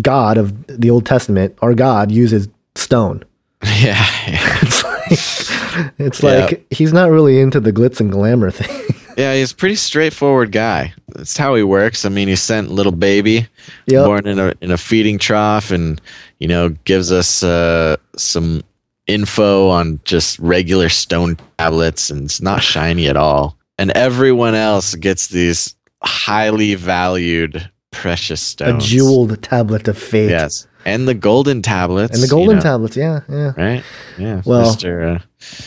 God 0.00 0.38
of 0.38 0.66
the 0.66 0.88
Old 0.90 1.04
Testament, 1.04 1.56
our 1.60 1.74
God 1.74 2.10
uses 2.10 2.48
stone. 2.78 3.24
yeah, 3.64 4.04
yeah. 4.28 4.58
It's 4.62 4.82
like, 4.84 5.92
it's 5.98 6.22
Yeah. 6.22 6.44
like 6.46 6.66
he's 6.70 6.92
not 6.92 7.10
really 7.10 7.40
into 7.40 7.60
the 7.60 7.72
glitz 7.72 8.00
and 8.00 8.10
glamour 8.10 8.50
thing. 8.50 8.82
Yeah, 9.16 9.34
he's 9.34 9.52
a 9.52 9.56
pretty 9.56 9.76
straightforward 9.76 10.52
guy. 10.52 10.92
That's 11.14 11.38
how 11.38 11.54
he 11.54 11.62
works. 11.62 12.04
I 12.04 12.10
mean, 12.10 12.28
he 12.28 12.36
sent 12.36 12.70
little 12.70 12.92
baby 12.92 13.48
Yep. 13.86 14.04
born 14.04 14.26
in 14.26 14.38
a 14.38 14.52
in 14.60 14.70
a 14.70 14.76
feeding 14.76 15.18
trough, 15.18 15.70
and 15.70 15.98
you 16.38 16.46
know 16.46 16.68
gives 16.84 17.10
us 17.10 17.42
uh, 17.42 17.96
some 18.18 18.62
info 19.06 19.70
on 19.70 20.00
just 20.04 20.38
regular 20.38 20.90
stone 20.90 21.38
tablets, 21.58 22.10
and 22.10 22.24
it's 22.26 22.42
not 22.42 22.62
shiny 22.62 23.08
at 23.08 23.16
all. 23.16 23.56
And 23.78 23.90
everyone 23.92 24.54
else 24.54 24.94
gets 24.96 25.28
these 25.28 25.74
highly 26.02 26.74
valued 26.74 27.70
precious 27.92 28.42
stones. 28.42 28.84
a 28.84 28.86
jeweled 28.86 29.42
tablet 29.42 29.88
of 29.88 29.96
fate. 29.96 30.28
Yes, 30.28 30.66
and 30.86 31.06
the 31.06 31.14
golden 31.14 31.60
tablets, 31.60 32.14
And 32.14 32.22
the 32.22 32.26
you 32.26 32.30
golden 32.30 32.56
know, 32.56 32.62
tablets, 32.62 32.96
yeah, 32.96 33.20
yeah. 33.28 33.52
right? 33.58 33.84
Yeah, 34.18 34.40
Well- 34.46 34.74
Mr. 34.74 35.16
Uh, 35.16 35.18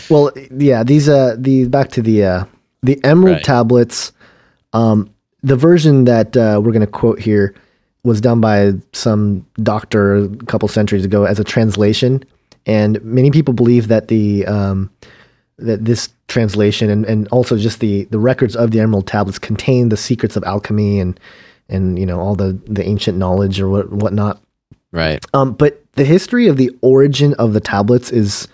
Well, 0.10 0.32
yeah, 0.58 0.84
these 0.84 1.08
uh 1.08 1.36
the 1.38 1.66
back 1.68 1.90
to 1.92 2.02
the 2.02 2.24
uh 2.24 2.46
the 2.82 3.00
emerald 3.04 3.36
Right. 3.36 3.44
tablets 3.44 4.12
um 4.74 5.10
the 5.44 5.56
version 5.56 6.06
that 6.06 6.36
uh, 6.36 6.60
we're 6.62 6.72
going 6.74 6.82
to 6.82 6.88
quote 7.02 7.20
here 7.20 7.54
was 8.04 8.20
done 8.22 8.42
by 8.42 8.74
some 8.94 9.46
doctor 9.64 10.16
a 10.16 10.28
couple 10.52 10.68
centuries 10.68 11.06
ago 11.06 11.24
as 11.26 11.40
a 11.40 11.44
translation 11.44 12.24
and 12.66 13.02
many 13.04 13.30
people 13.32 13.54
believe 13.54 13.88
that 13.90 14.08
the 14.08 14.46
um 14.48 14.90
that 15.58 15.84
this 15.86 16.10
translation 16.28 16.90
and, 16.90 17.06
and 17.06 17.28
also 17.30 17.58
just 17.58 17.80
the 17.80 18.06
the 18.12 18.20
records 18.20 18.56
of 18.56 18.72
the 18.72 18.80
emerald 18.80 19.08
tablets 19.08 19.40
contain 19.40 19.90
the 19.90 19.98
secrets 19.98 20.36
of 20.38 20.44
alchemy 20.44 21.00
and 21.00 21.20
and 21.70 21.98
you 22.00 22.06
know 22.06 22.20
all 22.20 22.36
the 22.36 22.58
the 22.66 22.84
ancient 22.84 23.18
knowledge 23.18 23.60
or 23.62 23.68
what 23.70 23.92
whatnot 23.92 24.40
right. 24.92 25.24
Um, 25.34 25.54
but 25.54 25.84
the 25.94 26.06
history 26.06 26.48
of 26.48 26.58
the 26.58 26.72
origin 26.82 27.34
of 27.36 27.54
the 27.54 27.60
tablets 27.60 28.12
is 28.12 28.48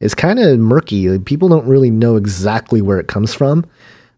is 0.00 0.14
kind 0.14 0.38
of 0.38 0.58
murky. 0.58 1.08
Like, 1.08 1.24
People 1.24 1.48
don't 1.48 1.66
really 1.66 1.90
know 1.90 2.16
exactly 2.16 2.82
where 2.82 2.98
it 3.00 3.08
comes 3.08 3.34
from, 3.34 3.64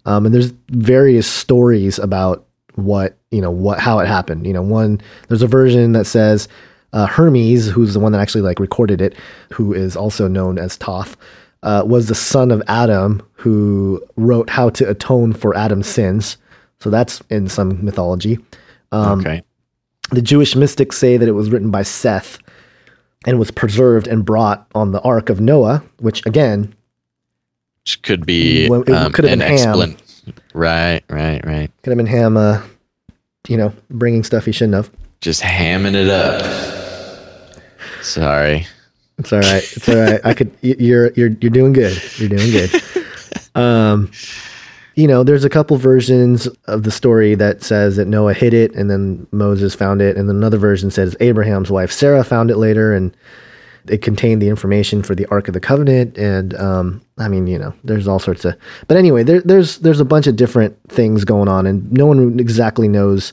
um, 0.07 0.27
and 0.27 0.35
there's 0.35 0.53
various 0.71 1.27
stories 1.27 1.99
about 1.99 2.45
what 2.75 3.17
you 3.31 3.41
know 3.41 3.51
what 3.51 3.79
how 3.81 3.99
it 3.99 4.07
happened. 4.07 4.47
You 4.47 4.53
know, 4.53 4.63
one 4.63 5.01
there's 5.29 5.43
a 5.43 5.47
version 5.47 5.93
that 5.93 6.05
says 6.07 6.49
uh, 6.93 7.07
Hermes, 7.07 7.69
who's 7.69 7.95
the 7.95 8.01
one 8.01 8.13
that 8.13 8.21
actually 8.21 8.43
like 8.43 8.61
recorded 8.61 9.01
it, 9.01 9.15
who 9.53 9.73
is 9.75 9.97
also 9.97 10.27
known 10.29 10.59
as 10.59 10.77
Thoth. 10.77 11.17
uh, 11.63 11.83
was 11.85 12.07
the 12.07 12.15
son 12.15 12.51
of 12.51 12.63
Adam, 12.69 13.23
who 13.33 14.03
wrote 14.17 14.49
how 14.51 14.71
to 14.71 14.89
atone 14.89 15.33
for 15.33 15.57
Adam's 15.57 15.87
sins. 15.89 16.37
So 16.81 16.91
that's 16.91 17.21
in 17.31 17.49
some 17.49 17.85
mythology. 17.85 18.39
Um, 18.93 19.21
okay. 19.21 19.43
The 20.11 20.23
Jewish 20.23 20.57
mystics 20.57 20.97
say 20.97 21.17
that 21.17 21.29
it 21.29 21.33
was 21.33 21.51
written 21.51 21.71
by 21.71 21.83
Seth 21.83 22.39
and 23.27 23.39
was 23.39 23.51
preserved 23.51 24.07
and 24.07 24.25
brought 24.25 24.67
on 24.75 24.93
the 24.93 25.01
Ark 25.03 25.29
of 25.29 25.41
Noah, 25.41 25.83
which 25.99 26.25
again 26.27 26.75
Which 27.83 28.01
could 28.03 28.25
be 28.25 28.69
Well, 28.69 28.81
um, 28.93 29.13
could 29.13 29.25
have 29.25 29.33
an 29.33 29.41
been 29.41 29.49
Ham. 29.49 29.53
excellent. 29.53 30.03
Right, 30.55 31.03
right, 31.09 31.45
right. 31.45 31.71
could 31.83 31.91
have 31.91 31.97
been 31.97 32.07
Ham, 32.07 32.37
uh, 32.37 32.63
you 33.49 33.57
know, 33.57 33.73
bringing 33.91 34.23
stuff 34.25 34.45
he 34.45 34.53
shouldn't 34.53 34.75
have. 34.75 34.91
Just 35.21 35.43
hamming 35.43 35.95
it 35.95 36.09
up. 36.09 36.43
Sorry. 38.03 38.67
It's 39.19 39.33
all 39.33 39.41
right. 39.41 39.63
It's 39.77 39.89
all 39.89 39.97
right. 39.97 40.21
I 40.25 40.33
could. 40.33 40.53
You're 40.63 41.11
you're 41.13 41.31
you're 41.41 41.51
doing 41.51 41.73
good. 41.73 42.01
You're 42.19 42.29
doing 42.29 42.51
good. 42.51 42.71
Um, 43.55 44.11
you 44.99 45.07
know, 45.07 45.23
there's 45.23 45.45
a 45.45 45.49
couple 45.49 45.77
versions 45.77 46.49
of 46.67 46.83
the 46.83 46.91
story 46.91 47.37
that 47.37 47.63
says 47.63 47.95
that 47.95 48.09
Noah 48.09 48.35
hid 48.35 48.53
it, 48.53 48.75
and 48.75 48.91
then 48.91 49.29
Moses 49.31 49.73
found 49.73 50.03
it, 50.03 50.17
and 50.17 50.29
another 50.29 50.59
version 50.59 50.91
says 50.91 51.15
Abraham's 51.21 51.71
wife 51.71 51.93
Sarah 51.93 52.25
found 52.25 52.51
it 52.51 52.57
later, 52.57 52.93
and 52.93 53.17
it 53.87 54.03
contained 54.03 54.43
the 54.43 54.49
information 54.49 55.05
for 55.05 55.15
the 55.15 55.25
Ark 55.27 55.47
of 55.47 55.55
the 55.55 55.61
Covenant. 55.61 56.19
And 56.19 56.53
um, 56.55 57.01
I 57.17 57.29
mean, 57.29 57.47
you 57.47 57.61
know, 57.61 57.73
there's 57.85 58.09
all 58.09 58.19
sorts 58.19 58.45
of. 58.45 58.57
But 58.89 58.97
anyway, 58.97 59.23
there, 59.23 59.41
there's 59.41 59.79
there's 59.79 60.01
a 60.01 60.05
bunch 60.05 60.27
of 60.27 60.35
different 60.35 60.77
things 60.89 61.25
going 61.25 61.47
on, 61.47 61.65
and 61.65 61.93
no 61.93 62.07
one 62.07 62.41
exactly 62.41 62.89
knows 62.89 63.33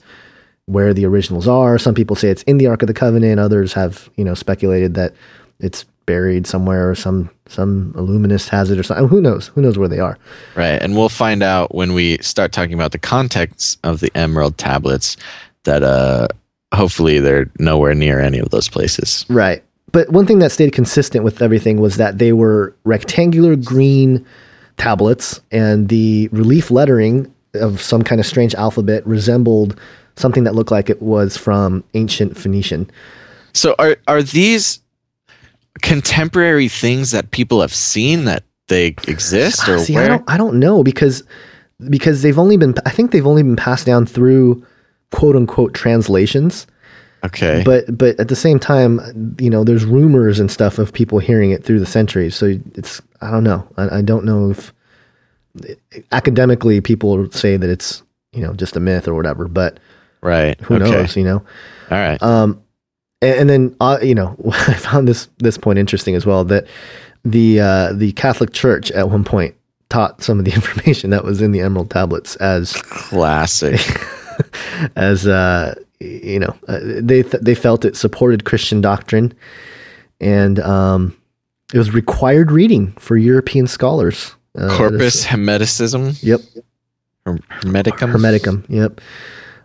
where 0.67 0.93
the 0.93 1.07
originals 1.07 1.47
are. 1.47 1.79
Some 1.79 1.95
people 1.95 2.15
say 2.15 2.29
it's 2.29 2.43
in 2.43 2.59
the 2.59 2.67
Ark 2.67 2.83
of 2.83 2.87
the 2.87 2.93
Covenant. 2.93 3.39
Others 3.39 3.73
have, 3.73 4.07
you 4.17 4.23
know, 4.23 4.35
speculated 4.35 4.93
that 4.93 5.15
it's 5.59 5.83
buried 6.05 6.47
somewhere 6.47 6.89
or 6.89 6.95
some 6.95 7.29
some 7.47 7.93
illuminist 7.97 8.49
has 8.49 8.71
it 8.71 8.79
or 8.79 8.83
something. 8.83 9.07
Who 9.07 9.21
knows? 9.21 9.47
Who 9.47 9.61
knows 9.61 9.77
where 9.77 9.87
they 9.87 9.99
are? 9.99 10.17
Right. 10.55 10.81
And 10.81 10.95
we'll 10.95 11.09
find 11.09 11.43
out 11.43 11.73
when 11.75 11.93
we 11.93 12.17
start 12.19 12.51
talking 12.51 12.73
about 12.73 12.91
the 12.91 12.97
context 12.97 13.79
of 13.83 13.99
the 13.99 14.11
Emerald 14.15 14.57
tablets 14.57 15.17
that 15.63 15.83
uh 15.83 16.27
hopefully 16.73 17.19
they're 17.19 17.49
nowhere 17.59 17.93
near 17.93 18.19
any 18.19 18.39
of 18.39 18.49
those 18.49 18.67
places. 18.67 19.25
Right. 19.29 19.63
But 19.91 20.09
one 20.09 20.25
thing 20.25 20.39
that 20.39 20.51
stayed 20.51 20.73
consistent 20.73 21.23
with 21.23 21.41
everything 21.41 21.79
was 21.79 21.97
that 21.97 22.17
they 22.17 22.33
were 22.33 22.75
rectangular 22.83 23.55
green 23.55 24.25
tablets, 24.77 25.39
and 25.51 25.87
the 25.87 26.27
relief 26.33 26.69
lettering 26.69 27.33
of 27.53 27.81
some 27.81 28.01
kind 28.01 28.19
of 28.19 28.27
strange 28.27 28.53
alphabet 28.55 29.07
resembled 29.07 29.79
something 30.17 30.43
that 30.43 30.55
looked 30.55 30.71
like 30.71 30.89
it 30.89 31.01
was 31.01 31.37
from 31.37 31.83
ancient 31.93 32.37
Phoenician. 32.37 32.89
So 33.53 33.75
are 33.79 33.97
are 34.07 34.21
these 34.21 34.81
contemporary 35.81 36.67
things 36.67 37.11
that 37.11 37.31
people 37.31 37.61
have 37.61 37.73
seen 37.73 38.25
that 38.25 38.43
they 38.67 38.87
exist 39.07 39.67
or 39.69 39.79
See, 39.79 39.97
I 39.97 40.07
don't, 40.07 40.23
I 40.27 40.37
don't 40.37 40.59
know 40.59 40.83
because 40.83 41.23
because 41.89 42.21
they've 42.21 42.39
only 42.39 42.57
been 42.57 42.73
I 42.85 42.89
think 42.89 43.11
they've 43.11 43.27
only 43.27 43.43
been 43.43 43.55
passed 43.55 43.85
down 43.85 44.05
through 44.05 44.65
quote 45.11 45.35
unquote 45.35 45.73
translations. 45.73 46.67
Okay. 47.23 47.63
But 47.65 47.97
but 47.97 48.19
at 48.19 48.27
the 48.27 48.35
same 48.35 48.59
time, 48.59 49.35
you 49.39 49.49
know, 49.49 49.63
there's 49.63 49.85
rumors 49.85 50.39
and 50.39 50.49
stuff 50.49 50.77
of 50.77 50.93
people 50.93 51.19
hearing 51.19 51.51
it 51.51 51.63
through 51.63 51.79
the 51.79 51.85
centuries. 51.85 52.35
So 52.35 52.59
it's 52.75 53.01
I 53.21 53.31
don't 53.31 53.43
know. 53.43 53.67
I, 53.77 53.97
I 53.97 54.01
don't 54.01 54.25
know 54.25 54.51
if 54.51 54.73
academically 56.11 56.81
people 56.81 57.29
say 57.31 57.57
that 57.57 57.69
it's 57.69 58.03
you 58.31 58.41
know 58.41 58.53
just 58.53 58.75
a 58.75 58.79
myth 58.79 59.07
or 59.07 59.15
whatever. 59.15 59.47
But 59.47 59.79
right. 60.21 60.59
who 60.61 60.75
okay. 60.75 60.89
knows? 60.89 61.15
You 61.17 61.23
know. 61.23 61.43
All 61.91 61.97
right. 61.97 62.21
Um, 62.21 62.61
and, 63.21 63.39
and 63.39 63.49
then 63.49 63.75
uh, 63.79 63.99
you 64.01 64.15
know, 64.15 64.35
I 64.51 64.73
found 64.73 65.07
this 65.07 65.27
this 65.37 65.57
point 65.57 65.79
interesting 65.79 66.15
as 66.15 66.25
well 66.25 66.43
that 66.45 66.65
the 67.23 67.59
uh, 67.59 67.93
the 67.93 68.11
Catholic 68.13 68.53
Church 68.53 68.91
at 68.91 69.09
one 69.09 69.23
point 69.23 69.55
taught 69.89 70.23
some 70.23 70.39
of 70.39 70.45
the 70.45 70.53
information 70.55 71.09
that 71.09 71.23
was 71.23 71.41
in 71.41 71.51
the 71.51 71.61
Emerald 71.61 71.89
Tablets 71.89 72.35
as 72.37 72.73
Classic. 72.73 73.79
as 74.95 75.27
uh, 75.27 75.75
you 75.99 76.39
know 76.39 76.55
uh, 76.67 76.79
they 76.81 77.23
th- 77.23 77.41
they 77.41 77.55
felt 77.55 77.85
it 77.85 77.95
supported 77.95 78.45
Christian 78.45 78.81
doctrine, 78.81 79.33
and 80.19 80.59
um, 80.59 81.15
it 81.73 81.77
was 81.77 81.93
required 81.93 82.51
reading 82.51 82.91
for 82.93 83.17
European 83.17 83.67
scholars. 83.67 84.35
Uh, 84.57 84.75
Corpus 84.77 85.25
Hermeticism. 85.25 86.21
Yep. 86.23 86.41
Her- 87.25 87.37
Hermeticum. 87.59 88.11
Hermeticum. 88.11 88.65
Yep. 88.69 89.01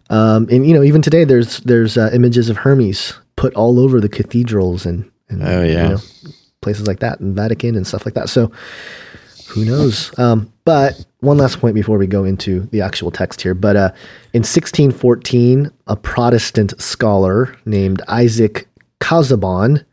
Um, 0.09 0.49
and 0.51 0.67
you 0.67 0.75
know, 0.75 0.83
even 0.83 1.03
today, 1.03 1.25
there's 1.25 1.59
there's 1.61 1.97
uh, 1.97 2.11
images 2.13 2.49
of 2.49 2.59
Hermes 2.59 3.15
put 3.41 3.55
all 3.55 3.81
over 3.81 4.03
the 4.03 4.09
cathedrals 4.09 4.85
and, 4.85 5.11
and 5.31 5.43
Oh, 5.43 5.63
yeah. 5.63 5.83
you 5.83 5.89
know, 5.95 6.01
places 6.61 6.87
like 6.87 7.01
that, 7.01 7.21
and 7.21 7.35
Vatican 7.35 7.75
and 7.75 7.87
stuff 7.87 8.05
like 8.05 8.13
that. 8.13 8.29
So, 8.29 8.53
who 9.49 9.65
knows? 9.65 10.17
Um, 10.19 10.53
but 10.67 11.03
one 11.21 11.39
last 11.39 11.59
point 11.59 11.75
before 11.75 11.97
we 11.97 12.07
go 12.07 12.23
into 12.25 12.61
the 12.71 12.83
actual 12.83 13.11
text 13.11 13.41
here. 13.41 13.55
But 13.55 13.77
uh, 13.77 13.93
in 14.35 14.41
1614, 14.41 15.71
a 15.87 15.97
Protestant 15.97 16.79
scholar 16.79 17.57
named 17.65 18.03
Isaac 18.09 18.69
Casaubon, 19.01 19.87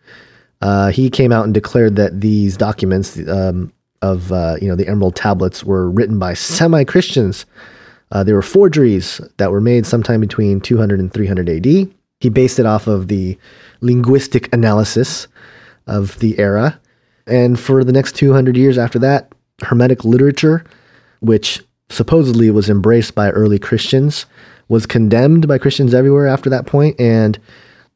uh, 0.62 0.90
he 0.90 1.10
came 1.10 1.32
out 1.32 1.46
and 1.46 1.54
declared 1.54 1.96
that 1.96 2.20
these 2.20 2.58
documents 2.58 3.18
um, 3.30 3.72
of 4.02 4.30
uh, 4.34 4.58
you 4.62 4.68
know 4.68 4.76
the 4.76 4.90
Emerald 4.90 5.16
Tablets 5.16 5.64
were 5.64 5.90
written 5.90 6.20
by 6.20 6.34
semi-Christians. 6.34 7.46
Uh, 8.12 8.24
they 8.26 8.34
were 8.34 8.42
forgeries 8.42 9.22
that 9.38 9.52
were 9.52 9.62
made 9.62 9.86
sometime 9.86 10.20
between 10.20 10.60
200 10.60 11.00
and 11.00 11.14
300 11.14 11.50
AD. 11.50 11.94
He 12.20 12.30
based 12.30 12.60
it 12.60 12.66
off 12.66 12.88
of 12.88 13.08
the 13.08 13.38
linguistic 13.82 14.52
analysis 14.54 15.28
of 15.86 16.18
the 16.20 16.38
era. 16.40 16.80
And 17.28 17.60
for 17.60 17.84
the 17.84 17.92
next 17.92 18.16
200 18.16 18.58
years 18.58 18.78
after 18.78 19.00
that, 19.00 19.32
Hermetic 19.62 20.04
literature, 20.06 20.64
which 21.20 21.62
supposedly 21.90 22.50
was 22.52 22.70
embraced 22.70 23.16
by 23.16 23.30
early 23.32 23.60
Christians, 23.60 24.26
was 24.70 24.86
condemned 24.86 25.48
by 25.48 25.58
Christians 25.58 25.94
everywhere 25.94 26.28
after 26.28 26.50
that 26.50 26.66
point, 26.66 27.00
and 27.00 27.40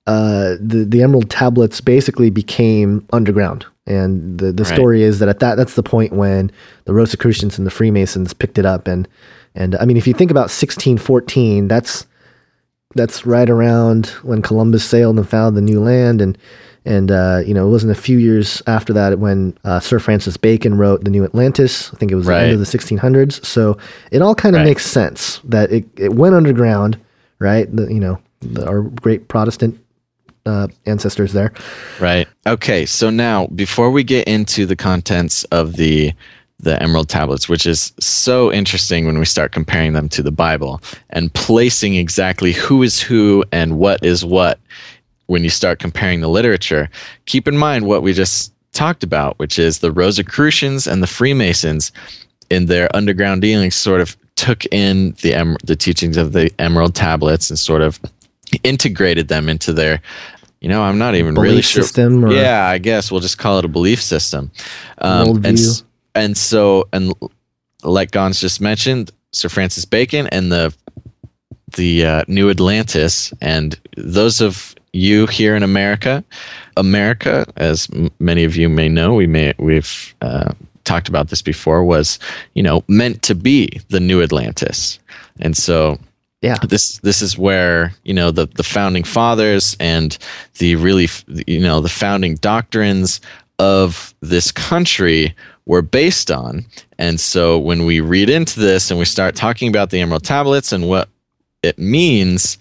uh, 0.08 0.56
the 0.60 0.86
the 0.88 1.04
Emerald 1.04 1.30
Tablets 1.30 1.82
basically 1.82 2.30
became 2.30 3.06
underground. 3.14 3.66
And 3.86 4.40
the, 4.40 4.52
the 4.52 4.64
Right. 4.64 4.74
story 4.74 5.04
is 5.04 5.20
that 5.20 5.30
at 5.30 5.40
that 5.40 5.56
that's 5.56 5.76
the 5.76 5.84
point 5.84 6.14
when 6.14 6.52
the 6.86 6.94
Rosicrucians 6.94 7.58
and 7.58 7.68
the 7.68 7.72
Freemasons 7.72 8.34
picked 8.34 8.58
it 8.58 8.66
up, 8.66 8.88
and 8.88 9.08
and 9.54 9.76
I 9.76 9.86
mean 9.86 9.98
if 9.98 10.08
you 10.08 10.14
think 10.14 10.32
about 10.32 10.50
1614, 10.50 11.68
that's 11.68 12.08
that's 12.96 13.26
right 13.26 13.50
around 13.50 14.08
when 14.24 14.42
Columbus 14.42 14.84
sailed 14.84 15.18
and 15.18 15.28
found 15.28 15.56
the 15.58 15.62
new 15.62 15.80
land, 15.80 16.22
and 16.22 16.38
and 16.86 17.12
uh, 17.12 17.42
you 17.46 17.54
know 17.54 17.68
it 17.68 17.72
wasn't 17.72 17.92
a 17.92 18.02
few 18.02 18.18
years 18.18 18.62
after 18.68 18.94
that 18.94 19.20
when 19.20 19.58
uh, 19.64 19.80
Sir 19.80 20.00
Francis 20.00 20.38
Bacon 20.38 20.78
wrote 20.78 21.04
the 21.04 21.12
New 21.12 21.24
Atlantis. 21.24 21.94
I 21.94 21.98
think 21.98 22.12
it 22.12 22.16
was 22.16 22.26
the 22.26 22.36
end 22.38 22.52
of 22.54 22.60
the 22.60 22.66
1600s. 22.66 23.46
So 23.46 23.78
it 24.12 24.22
all 24.22 24.36
kind 24.36 24.56
of 24.56 24.62
Right. 24.62 24.68
makes 24.70 24.86
sense 24.86 25.40
that 25.44 25.72
it, 25.72 25.86
it 25.98 26.14
went 26.14 26.36
underground, 26.36 27.00
right? 27.40 27.74
The, 27.76 27.92
you 27.94 28.00
know 28.00 28.20
the, 28.40 28.68
our 28.68 28.82
great 28.82 29.28
Protestant 29.28 29.80
uh, 30.48 30.68
ancestors 30.88 31.34
there. 31.34 31.54
Right. 32.00 32.28
Okay. 32.48 32.88
So 32.88 33.12
now, 33.12 33.46
before 33.48 33.92
we 33.92 34.04
get 34.04 34.28
into 34.28 34.66
the 34.66 34.76
contents 34.76 35.44
of 35.46 35.76
the 35.76 36.14
the 36.62 36.82
Emerald 36.82 37.10
Tablets, 37.10 37.50
which 37.50 37.66
is 37.66 37.92
so 38.00 38.52
interesting 38.52 39.06
when 39.06 39.18
we 39.20 39.26
start 39.26 39.52
comparing 39.52 39.94
them 39.94 40.08
to 40.10 40.22
the 40.24 40.32
Bible 40.32 40.82
and 41.10 41.34
placing 41.34 41.96
exactly 41.96 42.52
who 42.54 42.84
is 42.84 43.02
who 43.02 43.44
and 43.52 43.78
what 43.78 44.04
is 44.04 44.24
what 44.24 44.60
when 45.28 45.44
you 45.44 45.50
start 45.50 45.80
comparing 45.80 46.22
the 46.22 46.28
literature, 46.28 46.90
keep 47.26 47.48
in 47.48 47.58
mind 47.58 47.86
what 47.86 48.04
we 48.04 48.14
just 48.14 48.54
talked 48.74 49.04
about, 49.04 49.38
which 49.40 49.58
is 49.58 49.80
the 49.80 49.92
Rosicrucians 49.92 50.88
and 50.88 51.02
the 51.02 51.08
Freemasons 51.08 51.92
in 52.50 52.66
their 52.66 52.94
underground 52.96 53.42
dealings 53.42 53.76
sort 53.76 54.02
of 54.02 54.18
took 54.36 54.66
in 54.74 55.16
the 55.22 55.34
em- 55.34 55.58
the 55.64 55.76
teachings 55.76 56.18
of 56.18 56.34
the 56.34 56.52
Emerald 56.60 56.96
Tablets 56.96 57.50
and 57.50 57.58
sort 57.60 57.82
of 57.82 58.00
integrated 58.64 59.28
them 59.30 59.48
into 59.48 59.72
their 59.72 60.02
you 60.60 60.68
know 60.68 60.82
i'm 60.84 60.98
not 60.98 61.16
even 61.16 61.36
really 61.36 61.62
sure. 61.62 61.82
system 61.84 62.26
or- 62.26 62.34
yeah 62.34 62.66
i 62.68 62.78
guess 62.78 63.10
we'll 63.10 63.22
just 63.22 63.38
call 63.38 63.58
it 63.60 63.66
a 63.66 63.68
belief 63.70 64.02
system. 64.02 64.52
Um, 64.98 65.30
and, 65.30 65.38
Worldview. 65.46 65.54
s- 65.54 65.84
and 66.16 66.36
so 66.38 66.88
and 66.94 67.14
like 67.84 68.12
gons 68.12 68.40
just 68.40 68.62
mentioned 68.62 69.12
sir 69.32 69.50
francis 69.50 69.86
bacon 69.86 70.28
and 70.28 70.52
the 70.52 70.74
the 71.76 72.06
uh, 72.06 72.24
new 72.28 72.50
atlantis 72.50 73.34
and 73.42 73.80
those 73.98 74.42
of 74.42 74.76
you 74.94 75.26
here 75.28 75.56
in 75.56 75.64
america 75.64 76.24
america 76.78 77.46
as 77.58 77.88
m- 77.94 78.10
many 78.20 78.44
of 78.44 78.56
you 78.56 78.68
may 78.70 78.90
know 78.90 79.14
we 79.14 79.28
may 79.28 79.54
we've 79.58 80.14
uh, 80.22 80.52
talked 80.84 81.08
about 81.08 81.30
this 81.30 81.42
before 81.42 81.84
was 81.84 82.20
you 82.56 82.64
know 82.64 82.84
meant 82.88 83.22
to 83.22 83.36
be 83.36 83.70
the 83.90 84.00
new 84.00 84.22
atlantis 84.22 85.00
and 85.40 85.56
so 85.56 85.98
Yeah. 86.42 86.58
this 86.68 86.98
this 87.00 87.22
is 87.22 87.38
where 87.38 87.94
you 88.04 88.14
know 88.14 88.32
the 88.32 88.48
the 88.48 88.64
founding 88.64 89.04
fathers 89.06 89.78
and 89.80 90.18
the 90.58 90.76
really 90.76 91.08
you 91.48 91.60
know 91.62 91.80
the 91.82 91.90
founding 92.04 92.36
doctrines 92.36 93.22
of 93.60 94.14
this 94.22 94.52
country 94.52 95.34
were 95.66 95.82
based 95.82 96.32
on 96.32 96.66
and 96.98 97.20
so 97.20 97.58
when 97.58 97.86
we 97.86 98.00
read 98.00 98.30
into 98.30 98.60
this 98.60 98.92
and 98.92 99.00
we 99.00 99.06
start 99.06 99.36
talking 99.36 99.70
about 99.70 99.90
the 99.90 100.00
emerald 100.00 100.24
tablets 100.24 100.72
and 100.72 100.88
what 100.88 101.10
it 101.64 101.78
means, 101.80 102.60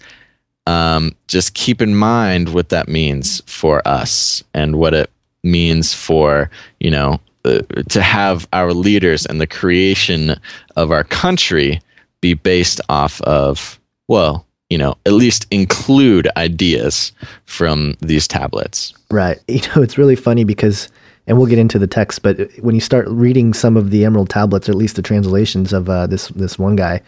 um, 0.67 1.15
just 1.27 1.53
keep 1.53 1.81
in 1.81 1.95
mind 1.95 2.53
what 2.53 2.69
that 2.69 2.87
means 2.87 3.41
for 3.45 3.87
us 3.87 4.43
and 4.53 4.77
what 4.77 4.93
it 4.93 5.09
means 5.43 5.93
for 5.93 6.49
you 6.79 6.91
know 6.91 7.19
uh, 7.45 7.59
to 7.89 8.01
have 8.01 8.47
our 8.53 8.73
leaders 8.73 9.25
and 9.25 9.41
the 9.41 9.47
creation 9.47 10.39
of 10.75 10.91
our 10.91 11.03
country 11.03 11.81
be 12.21 12.35
based 12.35 12.79
off 12.89 13.19
of 13.21 13.79
well 14.07 14.45
you 14.69 14.77
know 14.77 14.95
at 15.07 15.13
least 15.13 15.47
include 15.49 16.27
ideas 16.37 17.11
from 17.45 17.95
these 18.01 18.27
tablets 18.27 18.93
Right. 19.11 19.39
You 19.47 19.61
know, 19.75 19.83
it's 19.83 19.97
really 19.97 20.15
funny 20.15 20.43
because, 20.43 20.87
and 21.27 21.37
we'll 21.37 21.47
get 21.47 21.59
into 21.59 21.79
the 21.79 21.87
text, 21.87 22.23
but 22.23 22.49
when 22.59 22.75
you 22.75 22.81
start 22.81 23.07
reading 23.07 23.53
some 23.53 23.77
of 23.77 23.91
the 23.91 24.05
Emerald 24.05 24.29
tablets, 24.29 24.67
or 24.67 24.71
at 24.71 24.77
least 24.77 24.95
the 24.95 25.01
translations 25.01 25.73
of 25.73 25.89
uh, 25.89 26.07
this 26.07 26.29
this 26.29 26.57
one 26.57 26.75
guy 26.75 27.01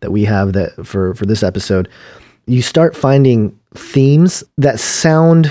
that 0.00 0.10
we 0.10 0.24
have 0.24 0.52
that 0.52 0.86
for 0.86 1.14
for 1.14 1.26
this 1.26 1.42
episode, 1.42 1.88
you 2.46 2.62
start 2.62 2.96
finding 2.96 3.58
themes 3.74 4.44
that 4.58 4.78
sound 4.78 5.50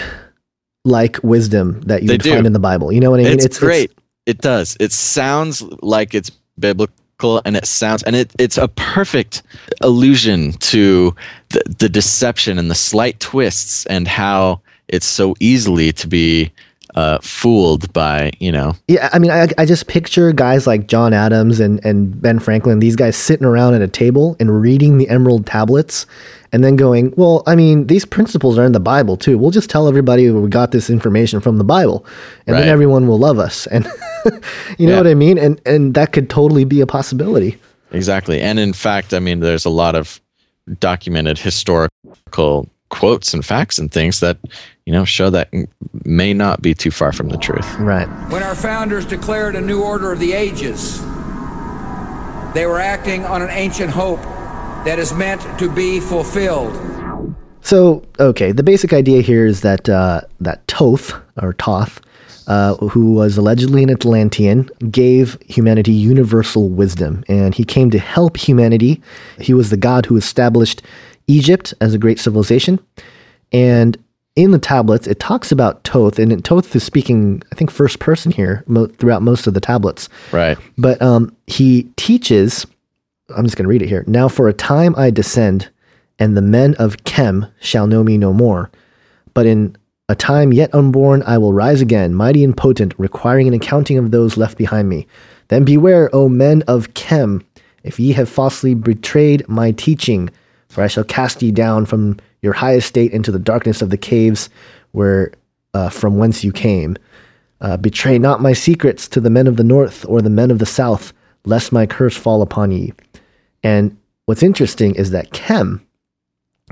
like 0.86 1.22
wisdom 1.24 1.82
that 1.82 2.04
you 2.04 2.10
would 2.10 2.24
find 2.24 2.46
in 2.46 2.54
the 2.54 2.60
Bible. 2.60 2.92
You 2.92 3.00
know 3.00 3.12
what 3.12 3.20
I 3.20 3.24
mean? 3.24 3.40
it's, 3.40 3.60
great 3.60 3.92
it 4.26 4.40
does 4.40 4.78
it 4.80 4.92
sounds 4.92 5.62
like 5.82 6.14
it's 6.14 6.30
biblical 6.60 7.42
and 7.46 7.56
it 7.56 7.66
sounds 7.66 8.04
and 8.04 8.16
it, 8.16 8.34
it's 8.40 8.58
a 8.58 8.68
perfect 8.70 9.44
allusion 9.82 10.54
to 10.54 11.16
the, 11.50 11.62
the 11.80 11.90
deception 11.90 12.58
and 12.58 12.70
the 12.70 12.76
slight 12.76 13.20
twists 13.20 13.86
and 13.88 14.08
how 14.08 14.62
it's 14.88 15.06
so 15.06 15.36
easily 15.40 15.92
to 15.94 16.08
be 16.08 16.52
uh, 16.96 17.18
fooled 17.22 17.92
by 17.94 18.32
you 18.40 18.52
know 18.52 18.76
Yeah, 18.88 19.10
I 19.14 19.20
mean, 19.20 19.32
I, 19.32 19.48
I 19.58 19.66
just 19.66 19.88
picture 19.88 20.32
guys 20.32 20.68
like 20.68 20.88
John 20.88 21.14
Adams 21.14 21.60
and, 21.60 21.84
and 21.86 22.22
Ben 22.22 22.40
Franklin, 22.40 22.80
these 22.80 22.96
guys 22.96 23.16
sitting 23.18 23.46
around 23.46 23.74
at 23.74 23.82
a 23.82 23.88
table 23.88 24.36
and 24.40 24.62
reading 24.62 24.98
the 24.98 25.10
Emerald 25.10 25.46
tablets 25.46 26.06
and 26.52 26.64
then 26.64 26.76
going, 26.76 27.12
well, 27.18 27.42
I 27.48 27.56
mean, 27.56 27.88
these 27.88 28.06
principles 28.06 28.60
are 28.60 28.64
in 28.66 28.74
the 28.74 28.80
Bible 28.80 29.18
too. 29.18 29.40
We'll 29.40 29.50
just 29.52 29.70
tell 29.72 29.88
everybody 29.88 30.30
we 30.30 30.48
got 30.50 30.72
this 30.72 30.90
information 30.90 31.40
from 31.42 31.58
the 31.58 31.64
Bible 31.64 32.06
and 32.46 32.56
then 32.56 32.68
everyone 32.68 33.08
will 33.08 33.20
love 33.20 33.40
us. 33.40 33.68
And 33.72 33.86
you 34.78 34.86
know 34.88 34.94
Yeah. 34.94 34.98
what 35.00 35.08
I 35.08 35.16
mean? 35.16 35.38
And, 35.38 35.60
and 35.66 35.96
that 35.96 36.14
could 36.14 36.30
totally 36.30 36.64
be 36.64 36.80
a 36.82 36.88
possibility. 36.88 37.58
Exactly. 37.92 38.40
And 38.40 38.58
in 38.60 38.72
fact, 38.74 39.14
I 39.14 39.20
mean, 39.20 39.40
there's 39.42 39.66
a 39.66 39.70
lot 39.70 39.96
of 39.96 40.22
documented 40.80 41.38
historical 41.40 42.70
quotes 42.90 43.34
and 43.34 43.44
facts 43.46 43.78
and 43.80 43.92
things 43.92 44.20
that, 44.20 44.38
you 44.86 44.94
know, 44.94 45.06
show 45.06 45.30
that 45.30 45.50
may 46.04 46.34
not 46.34 46.62
be 46.62 46.74
too 46.74 46.92
far 46.92 47.12
from 47.12 47.30
the 47.30 47.38
truth. 47.38 47.74
Right. 47.76 48.08
When 48.30 48.44
our 48.44 48.56
founders 48.56 49.06
declared 49.06 49.56
a 49.56 49.62
new 49.62 49.82
order 49.82 50.12
of 50.12 50.20
the 50.20 50.34
ages, 50.34 51.00
they 52.54 52.66
were 52.66 52.80
acting 52.80 53.26
on 53.26 53.42
an 53.42 53.50
ancient 53.50 53.92
hope 53.92 54.22
that 54.86 55.00
is 55.00 55.14
meant 55.14 55.42
to 55.60 55.72
be 55.72 56.00
fulfilled. 56.00 56.78
So, 57.62 58.04
okay, 58.20 58.52
the 58.52 58.64
basic 58.64 58.92
idea 58.92 59.22
here 59.22 59.46
is 59.46 59.62
that 59.62 59.88
uh, 59.88 60.22
that 60.42 60.68
Toth 60.68 61.14
or 61.42 61.54
Toth, 61.54 62.02
uh, 62.48 62.76
who 62.76 63.14
was 63.14 63.38
allegedly 63.38 63.84
an 63.84 63.90
Atlantean, 63.90 64.70
gave 64.92 65.38
humanity 65.48 65.94
universal 65.94 66.68
wisdom, 66.68 67.24
and 67.30 67.56
he 67.56 67.64
came 67.64 67.90
to 67.92 68.00
help 68.00 68.36
humanity. 68.36 69.02
He 69.40 69.54
was 69.54 69.70
the 69.70 69.78
god 69.78 70.06
who 70.06 70.18
established 70.18 70.82
Egypt 71.28 71.74
as 71.80 71.94
a 71.94 71.98
great 71.98 72.20
civilization, 72.20 72.82
and 73.54 73.98
in 74.36 74.52
the 74.52 74.60
tablets 74.60 75.08
it 75.08 75.20
talks 75.20 75.52
about 75.52 75.84
Toth, 75.84 76.20
and 76.20 76.44
Toth 76.44 76.76
is 76.76 76.84
speaking, 76.84 77.44
I 77.52 77.56
think, 77.56 77.70
first 77.70 78.00
person 78.00 78.32
here 78.32 78.64
mo- 78.68 78.88
throughout 78.88 79.22
most 79.22 79.48
of 79.48 79.54
the 79.54 79.62
tablets. 79.62 80.10
Right. 80.32 80.58
But 80.78 81.02
um, 81.02 81.36
he 81.48 81.84
teaches, 81.96 82.66
I'm 83.36 83.44
just 83.46 83.56
going 83.56 83.66
to 83.66 83.70
read 83.70 83.82
it 83.82 83.90
here. 83.90 84.04
Now, 84.08 84.28
for 84.28 84.48
a 84.48 84.54
time 84.54 84.96
I 84.98 85.12
descend, 85.12 85.70
and 86.20 86.38
the 86.38 86.42
men 86.42 86.76
of 86.76 87.04
Khem 87.04 87.48
shall 87.60 87.88
know 87.88 88.04
me 88.04 88.18
no 88.18 88.34
more. 88.34 88.72
But 89.34 89.46
in 89.46 89.76
a 90.10 90.16
time 90.16 90.54
yet 90.54 90.74
unborn, 90.74 91.24
I 91.24 91.38
will 91.38 91.54
rise 91.54 91.82
again, 91.82 92.14
mighty 92.14 92.44
and 92.44 92.56
potent, 92.56 92.94
requiring 92.98 93.48
an 93.48 93.54
accounting 93.54 93.98
of 93.98 94.12
those 94.12 94.38
left 94.38 94.58
behind 94.58 94.90
me. 94.90 95.08
Then 95.48 95.64
beware, 95.64 96.10
O 96.14 96.30
men 96.30 96.64
of 96.64 96.94
Khem, 96.94 97.44
if 97.84 98.00
ye 98.00 98.14
have 98.14 98.30
falsely 98.30 98.74
betrayed 98.74 99.48
my 99.48 99.72
teaching, 99.72 100.30
for 100.70 100.84
I 100.84 100.88
shall 100.88 101.04
cast 101.04 101.42
ye 101.42 101.52
down 101.52 101.86
from 101.86 102.18
your 102.44 102.54
high 102.54 102.76
estate 102.76 103.12
into 103.12 103.32
the 103.32 103.40
darkness 103.40 103.82
of 103.82 103.90
the 103.90 103.98
caves 103.98 104.50
where 104.92 105.32
uh, 105.74 105.90
from 105.90 106.18
whence 106.18 106.44
you 106.44 106.52
came. 106.52 106.96
Uh, 107.62 107.78
betray 107.78 108.20
not 108.20 108.42
my 108.42 108.54
secrets 108.54 109.08
to 109.08 109.22
the 109.22 109.30
men 109.30 109.48
of 109.48 109.58
the 109.58 109.64
north 109.64 110.06
or 110.08 110.22
the 110.22 110.30
men 110.30 110.52
of 110.52 110.60
the 110.60 110.66
south, 110.66 111.14
lest 111.46 111.72
my 111.72 111.88
curse 111.88 112.16
fall 112.16 112.42
upon 112.42 112.72
ye. 112.72 112.94
And 113.64 113.98
what's 114.26 114.44
interesting 114.44 114.94
is 114.96 115.12
that 115.12 115.32
Khem, 115.32 115.82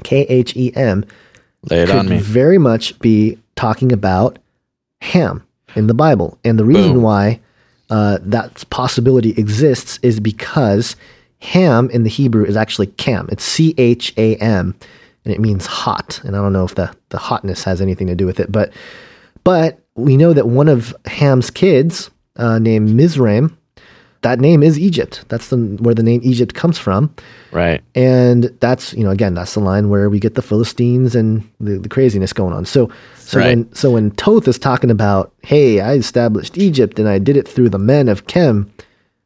K 0.04 0.24
H 0.24 0.56
E 0.56 0.72
M, 0.76 1.06
could 1.68 1.90
on 1.90 2.10
me. 2.10 2.20
very 2.20 2.58
much 2.58 3.00
be 3.00 3.38
talking 3.56 3.92
about 3.92 4.38
Ham 5.00 5.46
in 5.76 5.88
the 5.88 5.94
Bible. 5.94 6.38
And 6.44 6.60
the 6.60 6.66
reason 6.66 6.96
Boom. 6.96 7.04
why 7.04 7.40
uh, 7.90 8.18
that 8.22 8.70
possibility 8.70 9.32
exists 9.32 10.00
is 10.02 10.20
because 10.20 10.98
Ham 11.40 11.90
in 11.92 12.04
the 12.04 12.10
Hebrew 12.10 12.46
is 12.46 12.58
actually 12.58 12.88
Cam. 12.88 13.30
It's 13.32 13.44
C 13.44 13.74
H 13.78 14.14
A 14.18 14.36
M, 14.36 14.76
and 15.26 15.34
it 15.34 15.40
means 15.40 15.66
hot. 15.66 16.20
And 16.24 16.36
I 16.36 16.40
don't 16.42 16.54
know 16.54 16.66
if 16.66 16.76
the, 16.76 16.94
the 17.10 17.18
hotness 17.18 17.64
has 17.64 17.82
anything 17.82 18.08
to 18.08 18.16
do 18.16 18.26
with 18.26 18.40
it, 18.40 18.52
but 18.52 18.72
but 19.44 19.80
we 19.96 20.18
know 20.18 20.34
that 20.34 20.48
one 20.48 20.68
of 20.70 20.96
Ham's 21.06 21.50
kids, 21.50 22.10
uh, 22.38 22.60
named 22.60 22.94
Mizraim, 22.96 23.58
that 24.22 24.40
name 24.40 24.62
is 24.62 24.78
Egypt. 24.78 25.26
That's 25.30 25.50
the 25.50 25.58
where 25.82 25.96
the 25.96 26.04
name 26.04 26.22
Egypt 26.24 26.54
comes 26.54 26.78
from. 26.78 27.14
Right. 27.52 27.82
And 27.96 28.46
that's 28.60 28.94
you 28.94 29.04
know 29.04 29.10
again 29.10 29.34
that's 29.34 29.56
the 29.56 29.60
line 29.60 29.90
where 29.90 30.10
we 30.12 30.20
get 30.20 30.36
the 30.36 30.44
Philistines 30.44 31.16
and 31.16 31.48
the, 31.60 31.80
the 31.80 31.90
craziness 31.90 32.32
going 32.34 32.54
on. 32.54 32.66
So 32.66 32.90
so 33.18 33.40
Right. 33.40 33.48
when 33.58 33.74
so 33.74 33.92
when 33.92 34.12
Toth 34.12 34.48
is 34.48 34.60
talking 34.60 34.92
about 34.92 35.34
hey 35.44 35.80
I 35.82 35.94
established 35.96 36.58
Egypt 36.58 37.00
and 37.00 37.08
I 37.10 37.18
did 37.18 37.36
it 37.36 37.48
through 37.48 37.70
the 37.70 37.80
men 37.80 38.10
of 38.10 38.28
Khem, 38.28 38.72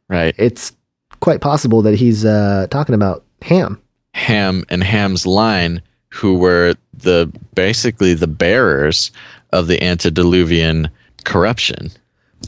Right. 0.08 0.34
it's 0.38 0.72
quite 1.20 1.40
possible 1.42 1.82
that 1.82 1.96
he's 1.96 2.24
uh, 2.24 2.66
talking 2.70 2.94
about 2.94 3.22
Ham. 3.42 3.80
Ham 4.16 4.64
and 4.70 4.82
Ham's 4.82 5.26
line, 5.26 5.82
who 6.08 6.36
were 6.38 6.74
the 6.94 7.30
basically 7.54 8.14
the 8.14 8.26
bearers 8.26 9.10
of 9.52 9.66
the 9.66 9.82
antediluvian 9.82 10.88
corruption 11.24 11.90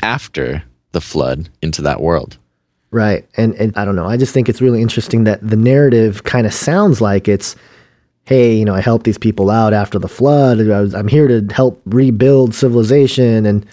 after 0.02 0.62
the 0.92 1.00
flood 1.00 1.48
into 1.62 1.82
that 1.82 2.00
world. 2.00 2.38
Right. 2.90 3.28
And, 3.36 3.54
and 3.56 3.76
I 3.76 3.84
don't 3.84 3.96
know. 3.96 4.06
I 4.06 4.16
just 4.16 4.32
think 4.32 4.48
it's 4.48 4.62
really 4.62 4.80
interesting 4.80 5.24
that 5.24 5.46
the 5.46 5.56
narrative 5.56 6.24
kind 6.24 6.46
of 6.46 6.54
sounds 6.54 7.02
like 7.02 7.28
it's, 7.28 7.54
hey, 8.24 8.54
you 8.56 8.64
know, 8.64 8.74
I 8.74 8.80
helped 8.80 9.04
these 9.04 9.18
people 9.18 9.50
out 9.50 9.74
after 9.74 9.98
the 9.98 10.08
flood. 10.08 10.58
I 10.60 10.80
was, 10.80 10.94
I'm 10.94 11.08
here 11.08 11.28
to 11.28 11.46
help 11.54 11.80
rebuild 11.84 12.54
civilization. 12.54 13.44
And 13.44 13.66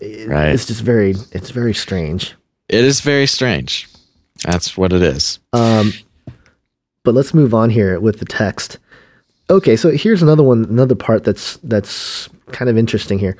it- 0.00 0.28
Right. 0.28 0.48
it's 0.48 0.66
just 0.66 0.82
very, 0.82 1.14
it's 1.30 1.50
very 1.50 1.74
strange. 1.74 2.34
It 2.68 2.84
is 2.84 3.00
very 3.00 3.26
strange. 3.28 3.88
That's 4.44 4.76
what 4.76 4.92
it 4.92 5.00
is. 5.02 5.38
Um, 5.52 5.92
but 7.06 7.14
let's 7.14 7.32
move 7.32 7.54
on 7.54 7.70
here 7.70 7.98
with 7.98 8.18
the 8.18 8.26
text. 8.26 8.78
Okay, 9.48 9.76
so 9.76 9.90
here's 9.92 10.22
another 10.22 10.42
one, 10.42 10.64
another 10.64 10.96
part 10.96 11.24
that's 11.24 11.56
that's 11.62 12.28
kind 12.52 12.68
of 12.68 12.76
interesting 12.76 13.18
here. 13.18 13.36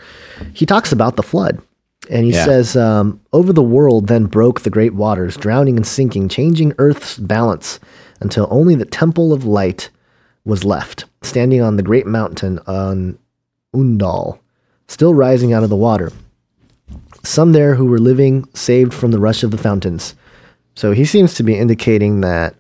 He 0.55 0.65
talks 0.65 0.93
about 0.93 1.17
the 1.17 1.23
flood, 1.23 1.61
and 2.09 2.25
he 2.25 2.31
Yeah. 2.33 2.45
says, 2.45 2.77
um, 2.77 3.21
"Over 3.33 3.53
the 3.53 3.63
world 3.63 4.07
then 4.07 4.27
broke 4.27 4.61
the 4.61 4.71
great 4.71 4.95
waters, 4.95 5.37
drowning 5.37 5.77
and 5.77 5.87
sinking, 5.87 6.29
changing 6.29 6.75
Earth's 6.79 7.19
balance, 7.19 7.81
until 8.21 8.47
only 8.51 8.77
the 8.77 8.85
temple 8.85 9.33
of 9.33 9.45
light 9.45 9.91
was 10.45 10.63
left, 10.65 11.07
standing 11.23 11.61
on 11.61 11.77
the 11.77 11.83
great 11.83 12.07
mountain 12.07 12.61
on 12.69 13.19
Undal, 13.75 14.39
still 14.87 15.13
rising 15.13 15.53
out 15.53 15.65
of 15.65 15.71
the 15.71 15.77
water. 15.77 16.13
Some 17.25 17.51
there 17.51 17.75
who 17.75 17.87
were 17.87 17.99
living 17.99 18.47
saved 18.55 18.95
from 18.95 19.11
the 19.11 19.19
rush 19.19 19.43
of 19.43 19.51
the 19.51 19.59
fountains." 19.59 20.15
So 20.77 20.93
he 20.93 21.05
seems 21.05 21.35
to 21.35 21.43
be 21.43 21.55
indicating 21.59 22.21
that 22.21 22.55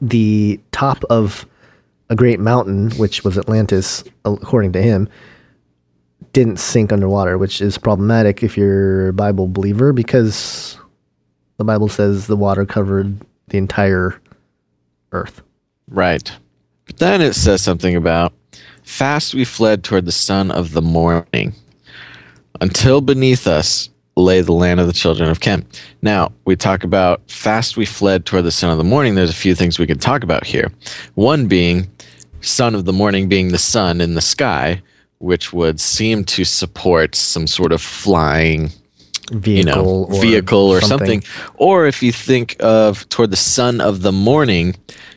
the 0.00 0.60
top 0.72 1.04
of 1.10 1.46
a 2.08 2.16
great 2.16 2.40
mountain, 2.40 2.90
which 2.92 3.24
was 3.24 3.38
Atlantis, 3.38 4.04
according 4.24 4.72
to 4.72 4.82
him, 4.82 5.08
didn't 6.32 6.58
sink 6.58 6.92
underwater, 6.92 7.38
which 7.38 7.60
is 7.60 7.78
problematic 7.78 8.42
if 8.42 8.56
you're 8.56 9.08
a 9.08 9.12
Bible 9.12 9.48
believer 9.48 9.92
because 9.92 10.78
the 11.56 11.64
Bible 11.64 11.88
says 11.88 12.26
the 12.26 12.36
water 12.36 12.64
covered 12.64 13.20
the 13.48 13.58
entire 13.58 14.20
earth. 15.12 15.42
Right. 15.88 16.32
But 16.86 16.98
then 16.98 17.20
it 17.20 17.34
says 17.34 17.62
something 17.62 17.96
about 17.96 18.32
fast 18.82 19.34
we 19.34 19.44
fled 19.44 19.84
toward 19.84 20.04
the 20.04 20.12
sun 20.12 20.50
of 20.50 20.72
the 20.72 20.82
morning 20.82 21.54
until 22.60 23.00
beneath 23.00 23.46
us 23.46 23.90
lay 24.20 24.40
the 24.40 24.52
land 24.52 24.80
of 24.80 24.86
the 24.86 24.92
children 24.92 25.30
of 25.30 25.40
Khem. 25.40 25.64
Now, 26.02 26.32
we 26.44 26.56
talk 26.56 26.84
about 26.84 27.22
fast 27.30 27.76
we 27.76 27.86
fled 27.86 28.26
toward 28.26 28.44
the 28.44 28.50
sun 28.50 28.70
of 28.70 28.78
the 28.78 28.84
morning. 28.84 29.14
There's 29.14 29.30
a 29.30 29.34
few 29.34 29.54
things 29.54 29.78
we 29.78 29.86
can 29.86 29.98
talk 29.98 30.22
about 30.22 30.46
here. 30.46 30.70
One 31.14 31.46
being 31.46 31.90
sun 32.40 32.74
of 32.74 32.84
the 32.84 32.92
morning 32.92 33.28
being 33.28 33.48
the 33.48 33.58
sun 33.58 34.00
in 34.00 34.14
the 34.14 34.20
sky, 34.20 34.82
which 35.18 35.52
would 35.52 35.80
seem 35.80 36.24
to 36.24 36.44
support 36.44 37.14
some 37.14 37.46
sort 37.46 37.72
of 37.72 37.82
flying 37.82 38.70
Vehicle 39.32 39.56
you 39.56 39.64
know, 39.64 40.16
or 40.16 40.20
vehicle 40.20 40.58
or 40.58 40.80
something. 40.80 41.22
Or 41.54 41.86
if 41.86 42.02
you 42.02 42.10
think 42.10 42.56
of 42.58 43.08
toward 43.10 43.30
the 43.30 43.36
sun 43.36 43.80
of 43.80 44.02
the 44.02 44.10
morning, 44.10 44.74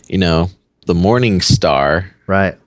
you 0.08 0.20
know, 0.20 0.50
the 0.86 0.94
morning 0.94 1.42
star. 1.42 2.14
Right. 2.28 2.58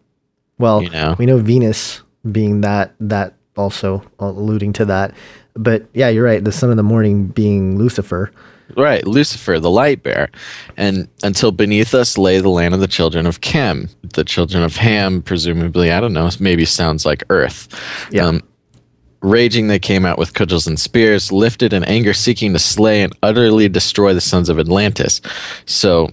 Well, 0.58 0.82
You 0.82 0.90
know. 0.90 1.14
we 1.18 1.26
know 1.26 1.38
Venus 1.38 2.02
being 2.32 2.62
that 2.62 2.94
that 2.98 3.34
also 3.56 4.02
alluding 4.18 4.72
to 4.74 4.84
that. 4.86 5.14
But 5.56 5.86
yeah, 5.94 6.08
you're 6.08 6.24
right. 6.24 6.42
The 6.44 6.52
son 6.52 6.70
of 6.70 6.76
the 6.76 6.82
morning 6.82 7.28
being 7.28 7.78
Lucifer. 7.78 8.30
Right, 8.76 9.06
Lucifer, 9.06 9.60
the 9.60 9.70
light 9.70 10.02
bearer. 10.02 10.28
And 10.76 11.08
until 11.22 11.52
beneath 11.52 11.94
us 11.94 12.18
lay 12.18 12.40
the 12.40 12.48
land 12.48 12.74
of 12.74 12.80
the 12.80 12.88
children 12.88 13.26
of 13.26 13.40
Khem. 13.40 13.88
The 14.14 14.24
children 14.24 14.62
of 14.62 14.76
Ham, 14.76 15.22
presumably, 15.22 15.92
I 15.92 16.00
don't 16.00 16.12
know, 16.12 16.28
maybe 16.40 16.64
sounds 16.64 17.06
like 17.06 17.22
Earth. 17.30 17.68
Yeah. 18.10 18.26
Um, 18.26 18.42
raging, 19.20 19.68
they 19.68 19.78
came 19.78 20.04
out 20.04 20.18
with 20.18 20.34
cudgels 20.34 20.66
and 20.66 20.78
spears, 20.78 21.30
lifted 21.30 21.72
in 21.72 21.84
anger, 21.84 22.12
seeking 22.12 22.52
to 22.54 22.58
slay 22.58 23.02
and 23.02 23.16
utterly 23.22 23.68
destroy 23.68 24.14
the 24.14 24.20
sons 24.20 24.48
of 24.48 24.58
Atlantis. 24.58 25.20
So 25.66 26.10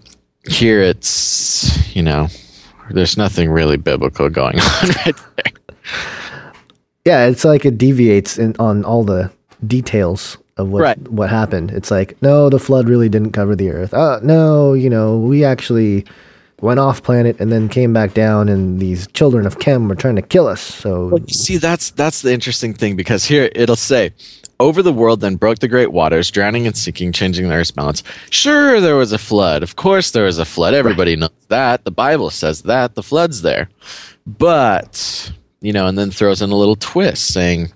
here 0.47 0.81
it's, 0.81 1.95
you 1.95 2.03
know, 2.03 2.27
there's 2.91 3.17
nothing 3.17 3.49
really 3.49 3.77
biblical 3.77 4.29
going 4.29 4.59
on 4.59 4.89
right 5.05 5.15
there. 5.35 5.53
Yeah, 7.05 7.25
it's 7.25 7.43
like 7.45 7.65
it 7.65 7.77
deviates 7.77 8.37
in, 8.37 8.55
on 8.59 8.85
all 8.85 9.03
the 9.03 9.31
details 9.67 10.37
of 10.57 10.69
what 10.69 10.81
Right. 10.81 11.07
what 11.09 11.29
happened. 11.29 11.71
It's 11.71 11.91
like, 11.91 12.15
no, 12.21 12.49
the 12.49 12.59
flood 12.59 12.87
really 12.87 13.09
didn't 13.09 13.31
cover 13.31 13.55
the 13.55 13.69
earth. 13.71 13.93
Uh, 13.93 14.19
no, 14.23 14.73
you 14.73 14.89
know, 14.89 15.17
we 15.17 15.43
actually 15.43 16.05
went 16.61 16.79
off 16.79 17.03
planet 17.03 17.35
and 17.39 17.51
then 17.51 17.67
came 17.67 17.91
back 17.91 18.13
down, 18.13 18.47
and 18.47 18.79
these 18.79 19.07
children 19.07 19.45
of 19.45 19.59
Khem 19.59 19.89
were 19.89 19.95
trying 19.95 20.15
to 20.15 20.21
kill 20.21 20.47
us. 20.47 20.61
So 20.61 21.17
See, 21.27 21.57
that's 21.57 21.89
that's 21.91 22.21
the 22.21 22.31
interesting 22.31 22.73
thing 22.73 22.95
because 22.95 23.25
here 23.25 23.49
it'll 23.53 23.75
say, 23.75 24.11
"Over 24.61 24.81
the 24.81 24.93
world 24.93 25.19
then 25.19 25.35
broke 25.35 25.59
the 25.59 25.67
great 25.67 25.91
waters, 25.91 26.31
drowning 26.31 26.65
and 26.67 26.77
sinking, 26.77 27.11
changing 27.11 27.49
the 27.49 27.55
earth's 27.55 27.71
balance." 27.71 28.01
Sure, 28.29 28.79
there 28.79 28.95
was 28.95 29.11
a 29.11 29.17
flood. 29.17 29.61
Of 29.63 29.75
course, 29.75 30.11
there 30.11 30.23
was 30.25 30.39
a 30.39 30.45
flood. 30.45 30.73
Everybody 30.73 31.17
knows 31.17 31.31
that. 31.49 31.83
The 31.83 31.91
Bible 31.91 32.29
says 32.29 32.61
that 32.61 32.95
the 32.95 33.03
flood's 33.03 33.41
there, 33.41 33.67
but 34.25 35.31
you 35.63 35.73
know, 35.73 35.87
and 35.87 35.97
then 35.97 36.11
throws 36.11 36.41
in 36.41 36.51
a 36.51 36.55
little 36.55 36.75
twist 36.75 37.33
saying, 37.33 37.71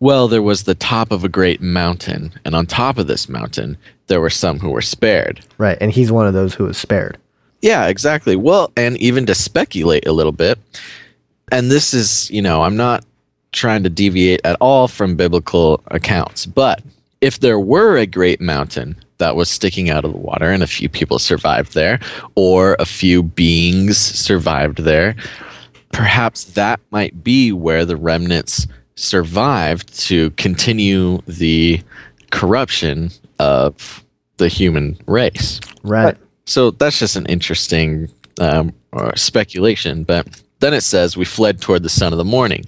"Well, 0.00 0.28
there 0.28 0.42
was 0.42 0.64
the 0.64 0.74
top 0.74 1.10
of 1.10 1.24
a 1.24 1.28
great 1.28 1.62
mountain, 1.62 2.32
and 2.44 2.54
on 2.54 2.66
top 2.66 2.98
of 2.98 3.06
this 3.06 3.28
mountain, 3.28 3.78
there 4.08 4.20
were 4.20 4.28
some 4.28 4.58
who 4.58 4.70
were 4.70 4.82
spared." 4.82 5.40
right, 5.56 5.78
and 5.80 5.92
he's 5.92 6.12
one 6.12 6.26
of 6.26 6.34
those 6.34 6.52
who 6.52 6.64
was 6.64 6.76
spared. 6.76 7.16
Yeah, 7.62 7.86
exactly. 7.86 8.36
Well, 8.36 8.70
and 8.76 8.96
even 8.98 9.26
to 9.26 9.34
speculate 9.34 10.06
a 10.06 10.12
little 10.12 10.32
bit, 10.32 10.58
and 11.50 11.70
this 11.70 11.94
is, 11.94 12.30
you 12.30 12.42
know, 12.42 12.62
I'm 12.62 12.76
not 12.76 13.04
trying 13.52 13.82
to 13.84 13.90
deviate 13.90 14.40
at 14.44 14.56
all 14.60 14.88
from 14.88 15.16
biblical 15.16 15.80
accounts, 15.88 16.46
but 16.46 16.82
if 17.20 17.40
there 17.40 17.58
were 17.58 17.96
a 17.96 18.06
great 18.06 18.40
mountain 18.40 18.96
that 19.18 19.34
was 19.34 19.48
sticking 19.48 19.90
out 19.90 20.04
of 20.04 20.12
the 20.12 20.18
water 20.18 20.50
and 20.50 20.62
a 20.62 20.66
few 20.66 20.88
people 20.88 21.18
survived 21.18 21.74
there, 21.74 21.98
or 22.36 22.76
a 22.78 22.86
few 22.86 23.22
beings 23.22 23.98
survived 23.98 24.78
there, 24.78 25.16
perhaps 25.92 26.44
that 26.44 26.80
might 26.90 27.22
be 27.22 27.52
where 27.52 27.84
the 27.84 27.96
remnants 27.96 28.66
survived 28.94 29.98
to 30.00 30.30
continue 30.30 31.18
the 31.26 31.80
corruption 32.30 33.10
of 33.38 34.04
the 34.38 34.48
human 34.48 34.98
race. 35.06 35.60
Right. 35.82 36.16
So 36.46 36.70
that's 36.72 36.98
just 36.98 37.16
an 37.16 37.26
interesting 37.26 38.08
um, 38.40 38.72
or 38.92 39.14
speculation. 39.16 40.04
But 40.04 40.26
then 40.60 40.74
it 40.74 40.80
says 40.82 41.16
we 41.16 41.24
fled 41.24 41.60
toward 41.60 41.82
the 41.82 41.88
sun 41.88 42.12
of 42.12 42.18
the 42.18 42.24
morning, 42.24 42.64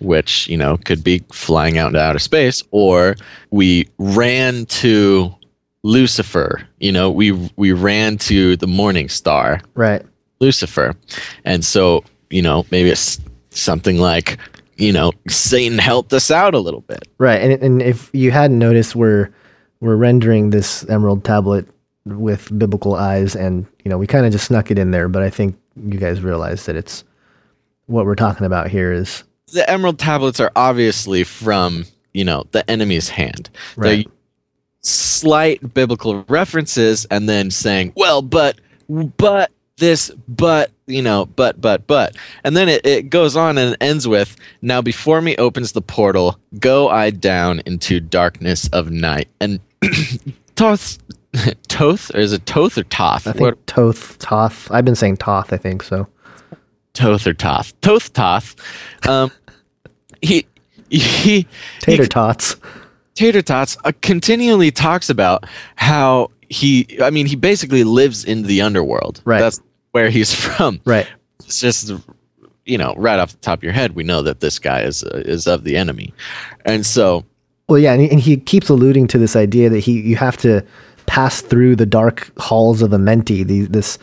which 0.00 0.48
you 0.48 0.56
know 0.56 0.76
could 0.78 1.04
be 1.04 1.22
flying 1.32 1.78
out 1.78 1.88
into 1.88 2.00
outer 2.00 2.18
space, 2.18 2.62
or 2.70 3.16
we 3.50 3.88
ran 3.98 4.66
to 4.66 5.34
Lucifer. 5.82 6.66
You 6.80 6.92
know, 6.92 7.10
we 7.10 7.32
we 7.56 7.72
ran 7.72 8.18
to 8.18 8.56
the 8.56 8.66
morning 8.66 9.08
star, 9.08 9.60
Right. 9.74 10.02
Lucifer, 10.40 10.94
and 11.44 11.64
so 11.64 12.04
you 12.30 12.42
know 12.42 12.64
maybe 12.70 12.90
it's 12.90 13.20
something 13.50 13.98
like 13.98 14.38
you 14.76 14.92
know 14.92 15.12
Satan 15.28 15.78
helped 15.78 16.12
us 16.12 16.30
out 16.30 16.54
a 16.54 16.58
little 16.58 16.82
bit. 16.82 17.06
Right, 17.18 17.40
and 17.40 17.62
and 17.62 17.82
if 17.82 18.10
you 18.12 18.30
hadn't 18.30 18.58
noticed, 18.58 18.94
we're 18.96 19.30
we're 19.80 19.96
rendering 19.96 20.50
this 20.50 20.88
emerald 20.88 21.24
tablet 21.24 21.66
with 22.04 22.56
biblical 22.58 22.94
eyes, 22.94 23.34
and 23.36 23.66
you 23.84 23.88
know 23.90 23.98
we 23.98 24.06
kind 24.06 24.26
of 24.26 24.32
just 24.32 24.46
snuck 24.46 24.70
it 24.70 24.78
in 24.78 24.90
there, 24.90 25.08
but 25.08 25.22
I 25.22 25.30
think 25.30 25.56
you 25.76 25.98
guys 25.98 26.20
realize 26.22 26.66
that 26.66 26.76
it's 26.76 27.04
what 27.86 28.04
we're 28.04 28.14
talking 28.16 28.44
about 28.46 28.68
here 28.68 28.92
is 28.92 29.24
the 29.52 29.68
emerald 29.70 29.98
tablets 29.98 30.40
are 30.40 30.52
obviously 30.56 31.24
from 31.24 31.84
you 32.12 32.24
know 32.24 32.44
the 32.50 32.68
enemy's 32.70 33.08
hand 33.08 33.48
Right. 33.76 34.04
they're 34.04 34.12
slight 34.82 35.72
biblical 35.74 36.24
references 36.28 37.06
and 37.10 37.28
then 37.28 37.50
saying 37.50 37.92
well 37.96 38.20
but 38.22 38.60
but 39.16 39.50
this 39.78 40.10
but 40.28 40.70
you 40.86 41.02
know 41.02 41.26
but 41.26 41.60
but 41.60 41.86
but 41.86 42.16
and 42.44 42.56
then 42.56 42.68
it, 42.68 42.84
it 42.86 43.10
goes 43.10 43.36
on 43.36 43.58
and 43.58 43.76
ends 43.80 44.06
with 44.06 44.36
now 44.62 44.82
before 44.82 45.20
me 45.20 45.36
opens 45.36 45.72
the 45.72 45.82
portal 45.82 46.38
go 46.58 46.88
i 46.88 47.10
down 47.10 47.60
into 47.66 48.00
darkness 48.00 48.68
of 48.68 48.90
night 48.90 49.28
and 49.40 49.60
toth 50.56 50.98
toth 51.68 52.14
or 52.14 52.18
is 52.18 52.32
it 52.32 52.44
toth 52.46 52.76
or 52.76 52.84
toth 52.84 53.26
I 53.26 53.32
think 53.32 53.66
Toth 53.66 54.18
Toth. 54.18 54.70
I've 54.70 54.84
been 54.84 54.96
saying 54.96 55.18
Toth. 55.18 55.52
I 55.52 55.56
think 55.56 55.82
so. 55.82 56.08
toth 56.94 57.26
or 57.26 57.34
toth 57.34 57.78
toth 57.80 58.12
toth 58.12 58.56
um 59.06 59.30
he 60.22 60.46
he 60.90 61.46
Tater 61.80 62.04
he, 62.04 62.08
tots. 62.08 62.56
Tater 63.18 63.42
Tots 63.42 63.76
uh, 63.84 63.90
continually 64.00 64.70
talks 64.70 65.10
about 65.10 65.44
how 65.74 66.30
he, 66.48 66.86
I 67.02 67.10
mean, 67.10 67.26
he 67.26 67.34
basically 67.34 67.82
lives 67.82 68.24
in 68.24 68.44
the 68.44 68.62
underworld. 68.62 69.20
Right. 69.24 69.40
That's 69.40 69.60
where 69.98 70.10
he's 70.10 70.34
from. 70.46 70.80
Right. 70.84 71.08
It's 71.40 71.60
just, 71.60 71.92
you 72.64 72.78
know, 72.78 72.94
right 72.96 73.18
off 73.18 73.32
the 73.32 73.38
top 73.38 73.58
of 73.58 73.64
your 73.64 73.72
head, 73.72 73.94
we 73.94 74.04
know 74.04 74.22
that 74.22 74.40
this 74.40 74.58
guy 74.58 74.82
is 74.82 75.02
uh, 75.02 75.22
is 75.24 75.46
of 75.46 75.64
the 75.64 75.76
enemy, 75.76 76.12
and 76.64 76.84
so 76.84 77.24
Well, 77.68 77.78
yeah, 77.78 77.92
and 77.92 78.02
he, 78.02 78.10
and 78.10 78.20
he 78.20 78.36
keeps 78.36 78.68
alluding 78.68 79.08
to 79.08 79.18
this 79.18 79.34
idea 79.34 79.70
that 79.70 79.80
he 79.80 80.00
you 80.00 80.16
have 80.16 80.36
to 80.38 80.64
pass 81.06 81.40
through 81.40 81.74
the 81.76 81.86
dark 81.86 82.30
halls 82.38 82.82
of 82.82 82.90
Amenti, 82.90 83.46
the, 83.46 83.62
this 83.62 83.98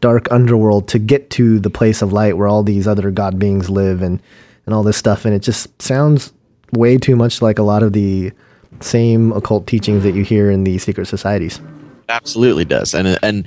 dark 0.00 0.30
underworld, 0.30 0.88
to 0.88 0.98
get 0.98 1.30
to 1.30 1.58
the 1.58 1.70
place 1.70 2.02
of 2.02 2.12
light 2.12 2.36
where 2.36 2.48
all 2.48 2.62
these 2.62 2.86
other 2.86 3.10
god 3.10 3.38
beings 3.38 3.70
live 3.70 4.02
and 4.02 4.20
and 4.66 4.74
all 4.74 4.82
this 4.82 4.98
stuff. 4.98 5.24
And 5.24 5.34
it 5.34 5.40
just 5.40 5.80
sounds 5.80 6.32
way 6.72 6.98
too 6.98 7.16
much 7.16 7.40
like 7.40 7.58
a 7.58 7.62
lot 7.62 7.82
of 7.82 7.94
the 7.94 8.30
same 8.80 9.32
occult 9.32 9.66
teachings 9.66 10.02
that 10.02 10.14
you 10.14 10.22
hear 10.22 10.50
in 10.50 10.64
the 10.64 10.78
secret 10.78 11.06
societies. 11.06 11.60
absolutely 12.10 12.66
does, 12.66 12.94
and 12.94 13.18
and 13.22 13.46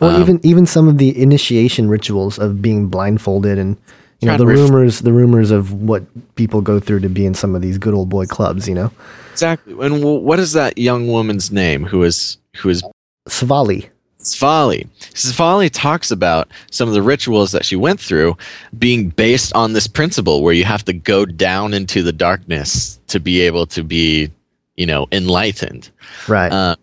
Well, 0.00 0.16
Um, 0.16 0.22
even 0.22 0.40
even 0.42 0.66
some 0.66 0.88
of 0.88 0.98
the 0.98 1.20
initiation 1.20 1.88
rituals 1.88 2.38
of 2.38 2.62
being 2.62 2.88
blindfolded 2.88 3.58
and 3.58 3.76
you 4.20 4.28
know 4.28 4.36
the 4.36 4.46
ref- 4.46 4.58
rumors 4.58 5.00
the 5.00 5.12
rumors 5.12 5.50
of 5.50 5.72
what 5.72 6.02
people 6.36 6.60
go 6.60 6.80
through 6.80 7.00
to 7.00 7.08
be 7.08 7.24
in 7.26 7.34
some 7.34 7.54
of 7.54 7.62
these 7.62 7.78
good 7.78 7.94
old 7.94 8.08
boy 8.08 8.26
clubs. 8.26 8.68
You 8.68 8.74
know, 8.74 8.90
exactly. 9.32 9.74
And 9.84 10.02
wh- 10.02 10.22
what 10.22 10.38
is 10.38 10.52
that 10.52 10.78
young 10.78 11.08
woman's 11.08 11.50
name 11.50 11.84
who 11.84 12.02
is 12.02 12.38
who 12.56 12.68
is 12.70 12.82
Svali. 13.28 13.88
Svali. 14.20 14.86
Svali 15.14 15.70
talks 15.72 16.10
about 16.10 16.48
some 16.70 16.88
of 16.88 16.94
the 16.94 17.00
rituals 17.00 17.52
that 17.52 17.64
she 17.64 17.74
went 17.76 17.98
through 17.98 18.36
being 18.78 19.08
based 19.08 19.54
on 19.54 19.72
this 19.72 19.86
principle 19.86 20.42
where 20.42 20.52
you 20.52 20.64
have 20.64 20.84
to 20.84 20.92
go 20.92 21.24
down 21.24 21.72
into 21.72 22.02
the 22.02 22.12
darkness 22.12 23.00
to 23.08 23.18
be 23.18 23.40
able 23.40 23.64
to 23.66 23.82
be, 23.82 24.30
you 24.76 24.84
know, 24.84 25.06
enlightened. 25.10 25.88
Right. 26.28 26.52
Uh, 26.52 26.76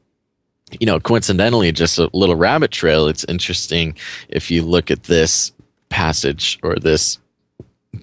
you 0.80 0.86
know, 0.86 1.00
coincidentally, 1.00 1.72
just 1.72 1.98
a 1.98 2.10
little 2.14 2.36
rabbit 2.36 2.72
trail. 2.72 3.08
It's 3.08 3.24
interesting 3.26 3.96
if 4.30 4.52
you 4.52 4.64
look 4.64 4.92
at 4.92 5.04
this 5.04 5.52
passage 5.90 6.60
or 6.64 6.76
this 6.76 7.18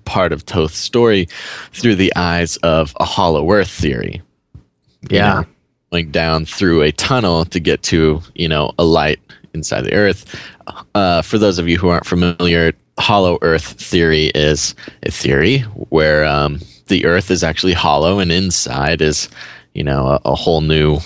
part 0.04 0.32
of 0.32 0.44
Toth's 0.46 0.76
story 0.78 1.28
through 1.72 1.96
the 1.96 2.12
eyes 2.16 2.56
of 2.58 2.94
a 2.98 3.04
hollow 3.04 3.50
earth 3.50 3.70
theory. 3.70 4.22
You 5.10 5.18
Yeah. 5.18 5.34
know, 5.34 5.46
going 5.92 6.10
down 6.10 6.46
through 6.46 6.82
a 6.82 6.92
tunnel 6.92 7.44
to 7.46 7.60
get 7.60 7.82
to, 7.84 8.22
you 8.34 8.48
know, 8.48 8.72
a 8.78 8.84
light 8.84 9.20
inside 9.52 9.82
the 9.82 9.92
earth. 9.92 10.24
Uh, 10.94 11.22
for 11.22 11.38
those 11.38 11.58
of 11.58 11.68
you 11.68 11.78
who 11.78 11.88
aren't 11.88 12.06
familiar, 12.06 12.72
hollow 12.98 13.38
earth 13.42 13.64
theory 13.80 14.32
is 14.34 14.74
a 15.02 15.10
theory 15.10 15.58
where 15.90 16.24
um, 16.24 16.58
the 16.88 17.04
earth 17.04 17.30
is 17.30 17.44
actually 17.44 17.74
hollow 17.74 18.18
and 18.18 18.32
inside 18.32 19.02
is, 19.02 19.28
you 19.74 19.84
know, 19.84 20.06
a, 20.06 20.20
a 20.24 20.34
whole 20.34 20.62
new 20.62 20.98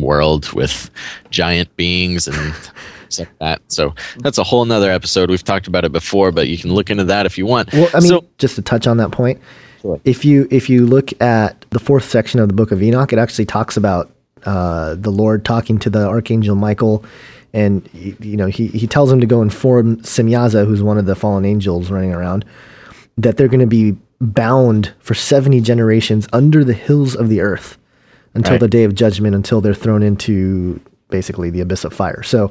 world 0.00 0.52
with 0.52 0.90
giant 1.30 1.74
beings 1.76 2.26
and 2.28 2.54
stuff 3.08 3.28
like 3.28 3.38
that. 3.38 3.62
So 3.68 3.94
that's 4.18 4.38
a 4.38 4.44
whole 4.44 4.64
nother 4.64 4.90
episode. 4.90 5.30
We've 5.30 5.44
talked 5.44 5.66
about 5.66 5.84
it 5.84 5.92
before, 5.92 6.32
but 6.32 6.48
you 6.48 6.58
can 6.58 6.72
look 6.72 6.90
into 6.90 7.04
that 7.04 7.26
if 7.26 7.38
you 7.38 7.46
want. 7.46 7.72
Well, 7.72 7.88
I 7.94 8.00
mean, 8.00 8.08
so, 8.08 8.24
just 8.38 8.56
to 8.56 8.62
touch 8.62 8.86
on 8.86 8.96
that 8.98 9.10
point, 9.10 9.40
if 10.04 10.24
you 10.24 10.48
if 10.50 10.68
you 10.68 10.86
look 10.86 11.18
at 11.20 11.64
the 11.70 11.78
fourth 11.78 12.04
section 12.04 12.40
of 12.40 12.48
the 12.48 12.54
Book 12.54 12.72
of 12.72 12.82
Enoch, 12.82 13.12
it 13.12 13.18
actually 13.18 13.46
talks 13.46 13.76
about 13.76 14.10
uh, 14.44 14.94
the 14.96 15.10
Lord 15.10 15.44
talking 15.44 15.78
to 15.80 15.90
the 15.90 16.06
archangel 16.06 16.56
Michael, 16.56 17.04
and 17.52 17.88
you 17.92 18.36
know 18.36 18.46
he 18.46 18.68
he 18.68 18.86
tells 18.86 19.10
him 19.10 19.20
to 19.20 19.26
go 19.26 19.42
inform 19.42 19.98
Semyaza, 19.98 20.66
who's 20.66 20.82
one 20.82 20.98
of 20.98 21.06
the 21.06 21.14
fallen 21.14 21.44
angels 21.44 21.90
running 21.90 22.12
around, 22.12 22.44
that 23.16 23.36
they're 23.36 23.48
going 23.48 23.60
to 23.60 23.66
be 23.66 23.96
bound 24.20 24.92
for 25.00 25.14
seventy 25.14 25.60
generations 25.60 26.26
under 26.32 26.64
the 26.64 26.74
hills 26.74 27.14
of 27.14 27.28
the 27.28 27.40
earth 27.40 27.78
until 28.36 28.52
Right. 28.54 28.60
the 28.60 28.68
day 28.68 28.84
of 28.84 28.94
judgment, 28.94 29.34
until 29.34 29.60
they're 29.60 29.74
thrown 29.74 30.02
into 30.02 30.80
basically 31.10 31.50
the 31.50 31.60
abyss 31.60 31.84
of 31.84 31.92
fire. 31.92 32.22
So, 32.22 32.50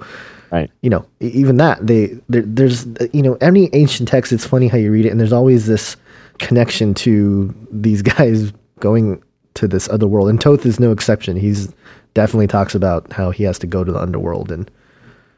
Right. 0.52 0.70
you 0.82 0.90
know, 0.90 1.06
even 1.20 1.57
that 1.57 1.86
they 1.86 2.18
there's 2.30 2.86
you 3.14 3.22
know 3.22 3.38
any 3.41 3.70
ancient 3.74 4.07
text. 4.10 4.32
It's 4.34 4.45
funny 4.45 4.68
how 4.68 4.78
you 4.78 4.91
read 4.91 5.06
it, 5.06 5.10
and 5.10 5.20
there's 5.20 5.34
always 5.34 5.66
this 5.68 5.95
connection 6.40 6.94
to 6.95 7.53
these 7.72 8.02
guys 8.14 8.52
going 8.80 9.22
to 9.56 9.68
this 9.68 9.88
other 9.90 10.07
world. 10.07 10.30
And 10.30 10.40
Toth 10.40 10.66
is 10.66 10.80
no 10.80 10.91
exception. 10.91 11.38
He's 11.38 11.74
definitely 12.14 12.48
talks 12.48 12.76
about 12.76 13.12
how 13.14 13.32
he 13.32 13.44
has 13.45 13.57
to 13.60 13.68
go 13.68 13.84
to 13.84 13.91
the 13.91 13.99
underworld 13.99 14.52
and 14.52 14.70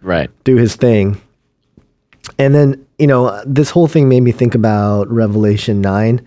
Right. 0.01 0.29
do 0.43 0.55
his 0.57 0.75
thing. 0.75 1.19
And 2.37 2.53
then, 2.53 2.85
you 2.99 3.07
know, 3.07 3.41
this 3.45 3.69
whole 3.69 3.87
thing 3.87 4.09
made 4.09 4.21
me 4.21 4.31
think 4.31 4.53
about 4.53 5.09
Revelation 5.11 5.81
9, 5.81 6.21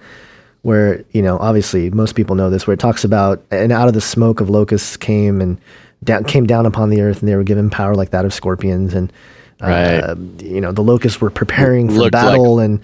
where, 0.62 1.04
you 1.12 1.22
know, 1.22 1.38
obviously 1.38 1.90
most 1.90 2.14
people 2.14 2.36
know 2.36 2.50
this, 2.50 2.66
where 2.66 2.74
it 2.74 2.80
talks 2.80 3.04
about, 3.04 3.42
and 3.50 3.72
out 3.72 3.88
of 3.88 3.94
the 3.94 4.00
smoke 4.00 4.40
of 4.40 4.50
locusts 4.50 4.96
came 4.96 5.40
and 5.40 5.58
down, 6.04 6.24
came 6.24 6.46
down 6.46 6.66
upon 6.66 6.90
the 6.90 7.00
earth, 7.00 7.20
and 7.20 7.28
they 7.28 7.36
were 7.36 7.44
given 7.44 7.70
power 7.70 7.94
like 7.94 8.10
that 8.10 8.24
of 8.24 8.34
scorpions. 8.34 8.94
And, 8.94 9.12
uh, 9.60 10.14
you 10.38 10.60
know, 10.60 10.72
the 10.72 10.82
locusts 10.82 11.20
were 11.20 11.30
preparing 11.30 11.88
for 11.88 11.94
Looked 11.94 12.14
like- 12.14 12.22
battle, 12.24 12.58
and 12.58 12.80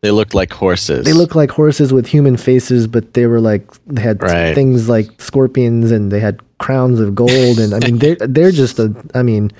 They 0.00 0.10
looked 0.10 0.34
like 0.34 0.52
horses. 0.52 1.04
they 1.04 1.12
looked 1.12 1.34
like 1.34 1.50
horses 1.50 1.92
with 1.92 2.06
human 2.06 2.36
faces, 2.36 2.86
but 2.86 3.14
they 3.14 3.26
were 3.26 3.40
like, 3.40 3.66
they 3.86 4.00
had 4.02 4.22
Right. 4.22 4.54
things 4.54 4.88
like 4.88 5.08
scorpions, 5.20 5.90
and 5.90 6.10
they 6.12 6.20
had 6.20 6.40
crowns 6.58 7.00
of 7.00 7.14
gold. 7.14 7.58
And 7.58 7.72
I 7.74 7.78
mean, 7.80 7.98
they're, 7.98 8.16
they're 8.16 8.52
just 8.52 8.78
a, 8.78 8.94
I 9.14 9.22
mean, 9.22 9.50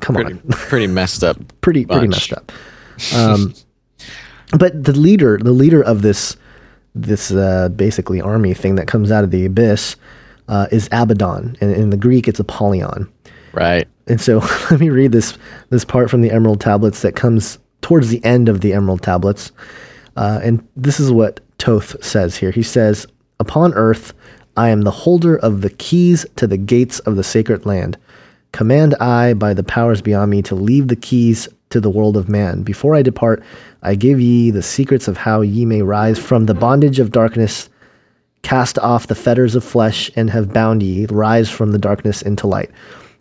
come 0.00 0.14
pretty, 0.16 0.32
on 0.34 0.38
pretty 0.50 0.86
messed 0.86 1.24
up. 1.24 1.36
pretty 1.60 1.84
pretty 1.86 2.08
messed 2.08 2.32
up. 2.32 2.52
Um, 3.14 3.54
but 4.58 4.84
the 4.84 4.92
leader, 4.92 5.38
the 5.38 5.52
leader 5.52 5.82
of 5.82 6.02
this 6.02 6.36
this 6.94 7.30
uh, 7.30 7.68
basically 7.68 8.20
army 8.20 8.52
thing 8.52 8.74
that 8.74 8.88
comes 8.88 9.12
out 9.12 9.22
of 9.22 9.30
the 9.30 9.44
abyss 9.44 9.94
uh, 10.48 10.66
is 10.72 10.88
Abaddon, 10.90 11.56
and 11.60 11.72
in 11.72 11.90
the 11.90 11.96
Greek 11.96 12.26
it's 12.26 12.40
Apollyon. 12.40 13.10
Right. 13.52 13.86
And 14.08 14.20
so 14.20 14.38
let 14.70 14.80
me 14.80 14.90
read 14.90 15.12
this 15.12 15.38
this 15.70 15.84
part 15.84 16.10
from 16.10 16.22
the 16.22 16.30
Emerald 16.30 16.60
Tablets 16.60 17.02
that 17.02 17.16
comes 17.16 17.58
towards 17.80 18.08
the 18.08 18.24
end 18.24 18.48
of 18.48 18.60
the 18.60 18.72
Emerald 18.72 19.02
Tablets, 19.02 19.52
uh, 20.16 20.40
and 20.42 20.66
this 20.76 20.98
is 21.00 21.12
what 21.12 21.40
Toth 21.58 22.02
says 22.04 22.36
here. 22.36 22.50
He 22.50 22.62
says, 22.62 23.06
"Upon 23.38 23.72
earth, 23.74 24.12
I 24.56 24.70
am 24.70 24.82
the 24.82 24.90
holder 24.90 25.36
of 25.36 25.60
the 25.60 25.70
keys 25.70 26.26
to 26.36 26.46
the 26.46 26.58
gates 26.58 26.98
of 27.00 27.16
the 27.16 27.24
sacred 27.24 27.66
land. 27.66 27.96
Command 28.52 28.96
I 28.96 29.34
by 29.34 29.54
the 29.54 29.62
powers 29.62 30.02
beyond 30.02 30.30
me 30.30 30.42
to 30.42 30.56
leave 30.56 30.88
the 30.88 30.96
keys 30.96 31.48
to 31.70 31.80
the 31.80 31.90
world 31.90 32.16
of 32.16 32.28
man. 32.28 32.62
Before 32.62 32.94
I 32.94 33.02
depart, 33.02 33.42
I 33.82 33.94
give 33.94 34.20
ye 34.20 34.50
the 34.50 34.62
secrets 34.62 35.08
of 35.08 35.16
how 35.16 35.40
ye 35.40 35.64
may 35.64 35.82
rise 35.82 36.18
from 36.18 36.46
the 36.46 36.54
bondage 36.54 36.98
of 36.98 37.10
darkness." 37.12 37.68
cast 38.42 38.78
off 38.78 39.06
the 39.06 39.14
fetters 39.14 39.54
of 39.54 39.62
flesh 39.62 40.10
and 40.16 40.30
have 40.30 40.50
bound 40.50 40.82
ye 40.82 41.04
rise 41.10 41.50
from 41.50 41.72
the 41.72 41.78
darkness 41.78 42.22
into 42.22 42.46
light 42.46 42.70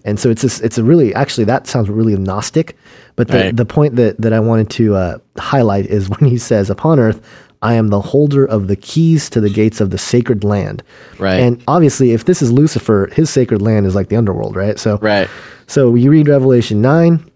and 0.05 0.17
so 0.17 0.30
it's 0.30 0.43
this, 0.43 0.61
it's 0.61 0.77
a 0.77 0.84
really 0.84 1.13
actually 1.13 1.43
that 1.43 1.67
sounds 1.67 1.89
really 1.89 2.15
gnostic 2.15 2.77
but 3.17 3.27
the, 3.27 3.38
Right. 3.38 3.53
the 3.57 3.65
point 3.65 3.97
that, 3.97 4.15
that 4.21 4.31
i 4.31 4.39
wanted 4.39 4.69
to 4.69 4.95
uh, 4.95 5.17
highlight 5.38 5.88
is 5.88 6.07
when 6.13 6.30
he 6.30 6.38
says 6.38 6.69
upon 6.69 7.01
earth 7.01 7.19
i 7.61 7.73
am 7.73 7.89
the 7.89 7.99
holder 7.99 8.45
of 8.45 8.69
the 8.69 8.77
keys 8.77 9.30
to 9.31 9.41
the 9.41 9.49
gates 9.49 9.81
of 9.81 9.89
the 9.89 9.97
sacred 9.97 10.45
land 10.45 10.84
Right. 11.17 11.41
and 11.41 11.61
obviously 11.67 12.11
if 12.13 12.23
this 12.23 12.41
is 12.41 12.49
lucifer 12.49 13.09
his 13.11 13.30
sacred 13.30 13.61
land 13.61 13.85
is 13.85 13.95
like 13.95 14.07
the 14.07 14.15
underworld 14.15 14.55
right 14.55 14.80
so 14.80 14.99
Right. 15.01 15.27
so 15.67 15.95
you 15.95 16.09
read 16.11 16.30
Revelation 16.30 16.81
9, 16.81 17.28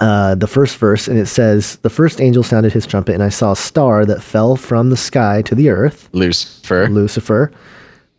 uh, 0.00 0.34
the 0.34 0.46
first 0.46 0.78
verse, 0.78 1.06
and 1.06 1.18
it 1.18 1.26
says, 1.26 1.76
The 1.76 1.90
first 1.90 2.20
angel 2.20 2.42
sounded 2.42 2.72
his 2.72 2.86
trumpet, 2.86 3.14
and 3.14 3.22
I 3.22 3.28
saw 3.28 3.52
a 3.52 3.56
star 3.56 4.06
that 4.06 4.22
fell 4.22 4.56
from 4.56 4.90
the 4.90 4.96
sky 4.96 5.42
to 5.42 5.54
the 5.54 5.68
earth, 5.68 6.08
Lucifer. 6.12 6.88
Lucifer, 6.88 7.52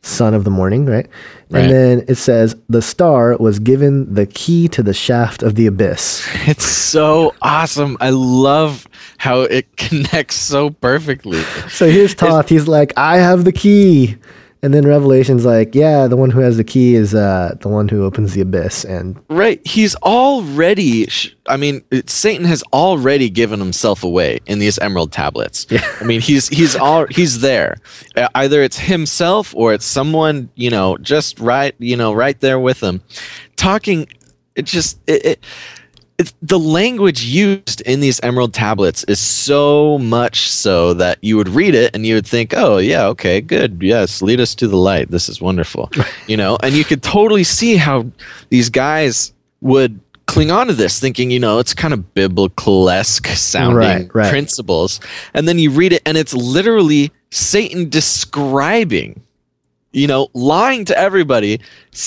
son 0.03 0.33
of 0.33 0.43
the 0.43 0.51
morning, 0.51 0.85
right? 0.85 1.07
Right. 1.49 1.63
And 1.63 1.71
then 1.71 2.05
it 2.07 2.15
says, 2.15 2.55
The 2.69 2.81
star 2.81 3.35
was 3.37 3.57
given 3.59 4.13
the 4.13 4.27
key 4.27 4.67
to 4.69 4.83
the 4.83 4.93
shaft 4.93 5.41
of 5.41 5.55
the 5.55 5.65
abyss. 5.67 6.27
It's 6.47 6.65
so 6.65 7.33
awesome. 7.41 7.97
I 7.99 8.11
love 8.11 8.87
how 9.17 9.41
it 9.41 9.75
connects 9.77 10.35
so 10.35 10.69
perfectly. 10.69 11.41
So 11.69 11.89
here's 11.89 12.13
Toth. 12.13 12.49
He's 12.49 12.67
like, 12.67 12.93
I 12.97 13.17
have 13.17 13.45
the 13.45 13.51
key. 13.51 14.17
And 14.63 14.73
then 14.73 14.87
Revelation's 14.87 15.45
like, 15.45 15.75
yeah, 15.75 16.07
the 16.07 16.15
one 16.15 16.31
who 16.31 16.39
has 16.39 16.55
the 16.57 16.63
key 16.63 16.95
is 16.95 17.13
uh, 17.13 17.55
the 17.59 17.67
one 17.67 17.89
who 17.89 18.05
opens 18.05 18.33
the 18.33 18.39
abyss. 18.41 18.85
And 18.85 19.19
Right. 19.29 19.59
He's 19.67 19.93
already, 19.97 21.05
sh- 21.07 21.35
I 21.47 21.57
mean, 21.57 21.83
it- 21.91 22.09
Satan 22.09 22.45
has 22.45 22.63
already 22.73 23.29
given 23.29 23.59
himself 23.59 24.03
away 24.03 24.39
in 24.45 24.59
these 24.59 24.79
emerald 24.79 25.11
tablets. 25.11 25.67
Yeah. 25.69 25.85
I 25.99 26.05
mean, 26.05 26.21
he's, 26.21 26.47
he's 26.47 26.75
all, 26.77 27.05
he's 27.09 27.41
there. 27.41 27.75
Uh, 28.15 28.29
Either 28.35 28.63
it's 28.63 28.79
himself 28.79 29.53
or 29.53 29.73
it's 29.73 29.85
someone, 29.85 30.49
you 30.55 30.69
know, 30.69 30.97
just 30.97 31.39
right, 31.41 31.75
you 31.77 31.97
know, 31.97 32.13
right 32.13 32.39
there 32.39 32.57
with 32.59 32.81
him 32.81 33.01
talking. 33.57 34.07
It 34.55 34.65
just, 34.65 34.97
it, 35.07 35.25
it, 35.25 35.43
the 36.41 36.59
language 36.59 37.23
used 37.23 37.81
in 37.81 37.99
these 37.99 38.19
emerald 38.21 38.53
tablets 38.53 39.03
is 39.05 39.19
so 39.19 39.97
much 39.99 40.49
so 40.49 40.93
that 40.95 41.17
you 41.21 41.37
would 41.37 41.49
read 41.49 41.75
it 41.75 41.95
and 41.95 42.05
you 42.05 42.15
would 42.15 42.27
think 42.27 42.53
oh 42.55 42.77
yeah 42.77 43.05
okay 43.07 43.41
good. 43.41 43.81
Yes 43.81 44.21
lead 44.21 44.39
us 44.39 44.53
to 44.55 44.67
the 44.67 44.77
light. 44.77 45.09
This 45.11 45.29
is 45.29 45.41
wonderful. 45.41 45.89
You 46.27 46.37
know? 46.37 46.57
And 46.63 46.73
you 46.75 46.83
could 46.85 47.03
totally 47.03 47.43
see 47.43 47.75
how 47.75 48.05
these 48.49 48.69
guys 48.69 49.33
would 49.61 49.99
cling 50.25 50.51
on 50.51 50.67
to 50.67 50.73
this 50.73 50.99
thinking 50.99 51.29
you 51.31 51.39
know 51.39 51.59
it's 51.59 51.73
kind 51.73 51.93
of 51.93 52.13
biblical-esque 52.13 53.27
sounding 53.27 53.77
Right, 53.77 54.15
right. 54.15 54.29
principles. 54.29 54.99
And 55.33 55.47
then 55.47 55.59
you 55.59 55.69
read 55.69 55.91
it 55.93 56.01
and 56.05 56.17
it's 56.17 56.33
literally 56.33 57.11
satan 57.31 57.89
describing 57.89 59.21
you 59.93 60.07
know, 60.07 60.27
lying 60.33 60.85
to 60.85 60.97
everybody, 60.97 61.61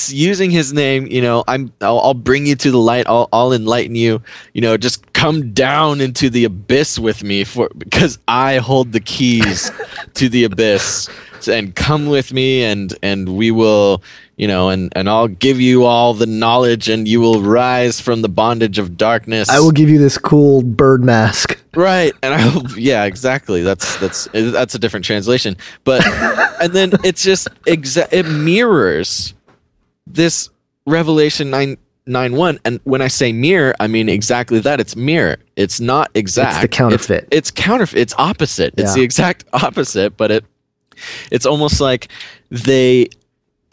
using 0.08 0.50
his 0.50 0.72
name. 0.72 1.06
You 1.06 1.22
know, 1.22 1.44
I'm, 1.48 1.72
I'll, 1.80 2.00
I'll 2.00 2.14
bring 2.14 2.46
you 2.46 2.56
to 2.56 2.70
the 2.70 2.78
light. 2.78 3.06
I'll, 3.06 3.28
I'll 3.32 3.52
enlighten 3.52 3.94
you. 3.94 4.20
You 4.52 4.60
know, 4.60 4.76
just 4.76 5.05
come 5.26 5.52
down 5.52 6.00
into 6.00 6.30
the 6.30 6.44
abyss 6.44 7.00
with 7.00 7.24
me 7.24 7.42
for 7.42 7.68
because 7.76 8.16
I 8.28 8.58
hold 8.58 8.92
the 8.92 9.00
keys 9.00 9.72
to 10.14 10.28
the 10.28 10.44
abyss, 10.44 11.08
and 11.48 11.74
come 11.74 12.06
with 12.06 12.32
me, 12.32 12.62
and 12.62 12.96
and 13.02 13.36
we 13.36 13.50
will, 13.50 14.04
you 14.36 14.46
know, 14.46 14.68
and 14.68 14.92
and 14.94 15.08
I'll 15.08 15.26
give 15.26 15.60
you 15.60 15.84
all 15.84 16.14
the 16.14 16.26
knowledge, 16.26 16.88
and 16.88 17.08
you 17.08 17.20
will 17.20 17.42
rise 17.42 18.00
from 18.00 18.22
the 18.22 18.28
bondage 18.28 18.78
of 18.78 18.96
darkness. 18.96 19.48
I 19.48 19.58
will 19.58 19.72
give 19.72 19.88
you 19.88 19.98
this 19.98 20.16
cool 20.16 20.62
bird 20.62 21.02
mask. 21.02 21.58
Right, 21.74 22.12
and 22.22 22.32
I 22.32 22.40
hope, 22.40 22.76
yeah, 22.76 23.02
exactly. 23.04 23.62
That's 23.62 23.96
that's 23.96 24.28
that's 24.32 24.76
a 24.76 24.78
different 24.78 25.04
translation, 25.04 25.56
but 25.82 26.06
and 26.62 26.72
then 26.72 26.92
it's 27.02 27.24
just 27.24 27.48
exa- 27.66 28.12
it 28.12 28.22
mirrors 28.26 29.34
this 30.06 30.50
Revelation 30.86 31.50
nine 31.50 31.78
nine 32.06 32.34
one, 32.34 32.58
and 32.64 32.80
when 32.84 33.02
I 33.02 33.08
say 33.08 33.32
mirror, 33.32 33.74
I 33.80 33.86
mean 33.86 34.08
exactly 34.08 34.60
that. 34.60 34.80
It's 34.80 34.96
mirror. 34.96 35.38
It's 35.56 35.80
not 35.80 36.10
exact. 36.14 36.62
the 36.62 36.68
counterfeit. 36.68 37.24
It's, 37.30 37.36
it's 37.36 37.50
counterfeit. 37.50 37.98
It's 37.98 38.14
opposite. 38.18 38.74
It's 38.76 38.94
the 38.94 39.02
exact 39.02 39.44
opposite, 39.52 40.16
but 40.16 40.30
it 40.30 40.44
it's 41.30 41.46
almost 41.46 41.80
like 41.80 42.08
they. 42.50 43.08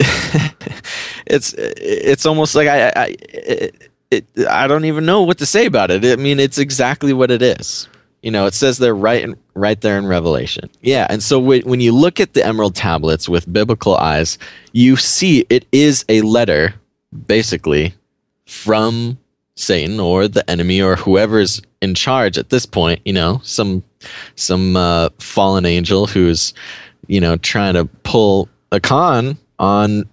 it's 1.26 1.54
it's 1.56 2.26
almost 2.26 2.54
like 2.54 2.68
I 2.68 2.88
I 2.88 3.16
it, 3.20 3.90
it, 4.10 4.26
I 4.48 4.66
don't 4.66 4.84
even 4.84 5.06
know 5.06 5.22
what 5.22 5.38
to 5.38 5.46
say 5.46 5.66
about 5.66 5.90
it. 5.90 6.04
I 6.04 6.16
mean, 6.16 6.40
it's 6.40 6.58
exactly 6.58 7.12
what 7.12 7.30
it 7.30 7.42
is. 7.42 7.88
You 8.22 8.30
know, 8.30 8.46
it 8.46 8.54
says 8.54 8.78
there 8.78 8.94
right 8.94 9.22
in, 9.22 9.36
right 9.52 9.78
there 9.78 9.98
in 9.98 10.06
Revelation. 10.06 10.70
Yeah, 10.80 11.06
and 11.10 11.22
so 11.22 11.42
wh- 11.42 11.64
when 11.66 11.80
you 11.80 11.92
look 11.92 12.20
at 12.20 12.32
the 12.32 12.44
emerald 12.44 12.74
tablets 12.74 13.28
with 13.28 13.52
biblical 13.52 13.96
eyes, 13.96 14.38
you 14.72 14.96
see 14.96 15.44
it 15.50 15.66
is 15.72 16.06
a 16.08 16.22
letter, 16.22 16.74
basically, 17.26 17.94
from 18.46 19.18
Satan 19.56 20.00
or 20.00 20.28
the 20.28 20.48
enemy 20.50 20.82
or 20.82 20.96
whoever's 20.96 21.62
in 21.80 21.94
charge 21.94 22.38
at 22.38 22.50
this 22.50 22.66
point. 22.66 23.00
You 23.04 23.12
know, 23.12 23.40
some 23.44 23.82
some 24.36 24.76
uh, 24.76 25.10
fallen 25.18 25.64
angel 25.64 26.06
who's 26.06 26.54
you 27.06 27.20
know 27.20 27.36
trying 27.36 27.74
to 27.74 27.84
pull 28.02 28.48
a 28.72 28.80
con 28.80 29.38
on 29.58 30.04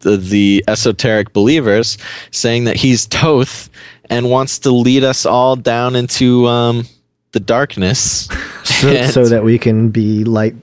the, 0.00 0.16
the 0.16 0.64
esoteric 0.68 1.32
believers, 1.32 1.98
saying 2.30 2.64
that 2.64 2.76
he's 2.76 3.06
Toth 3.06 3.70
and 4.10 4.30
wants 4.30 4.58
to 4.60 4.70
lead 4.70 5.04
us 5.04 5.26
all 5.26 5.56
down 5.56 5.96
into 5.96 6.46
um, 6.46 6.86
the 7.32 7.40
darkness. 7.40 8.26
so, 8.64 9.06
so 9.06 9.26
that 9.26 9.44
we 9.44 9.58
can 9.58 9.90
be 9.90 10.24
light 10.24 10.54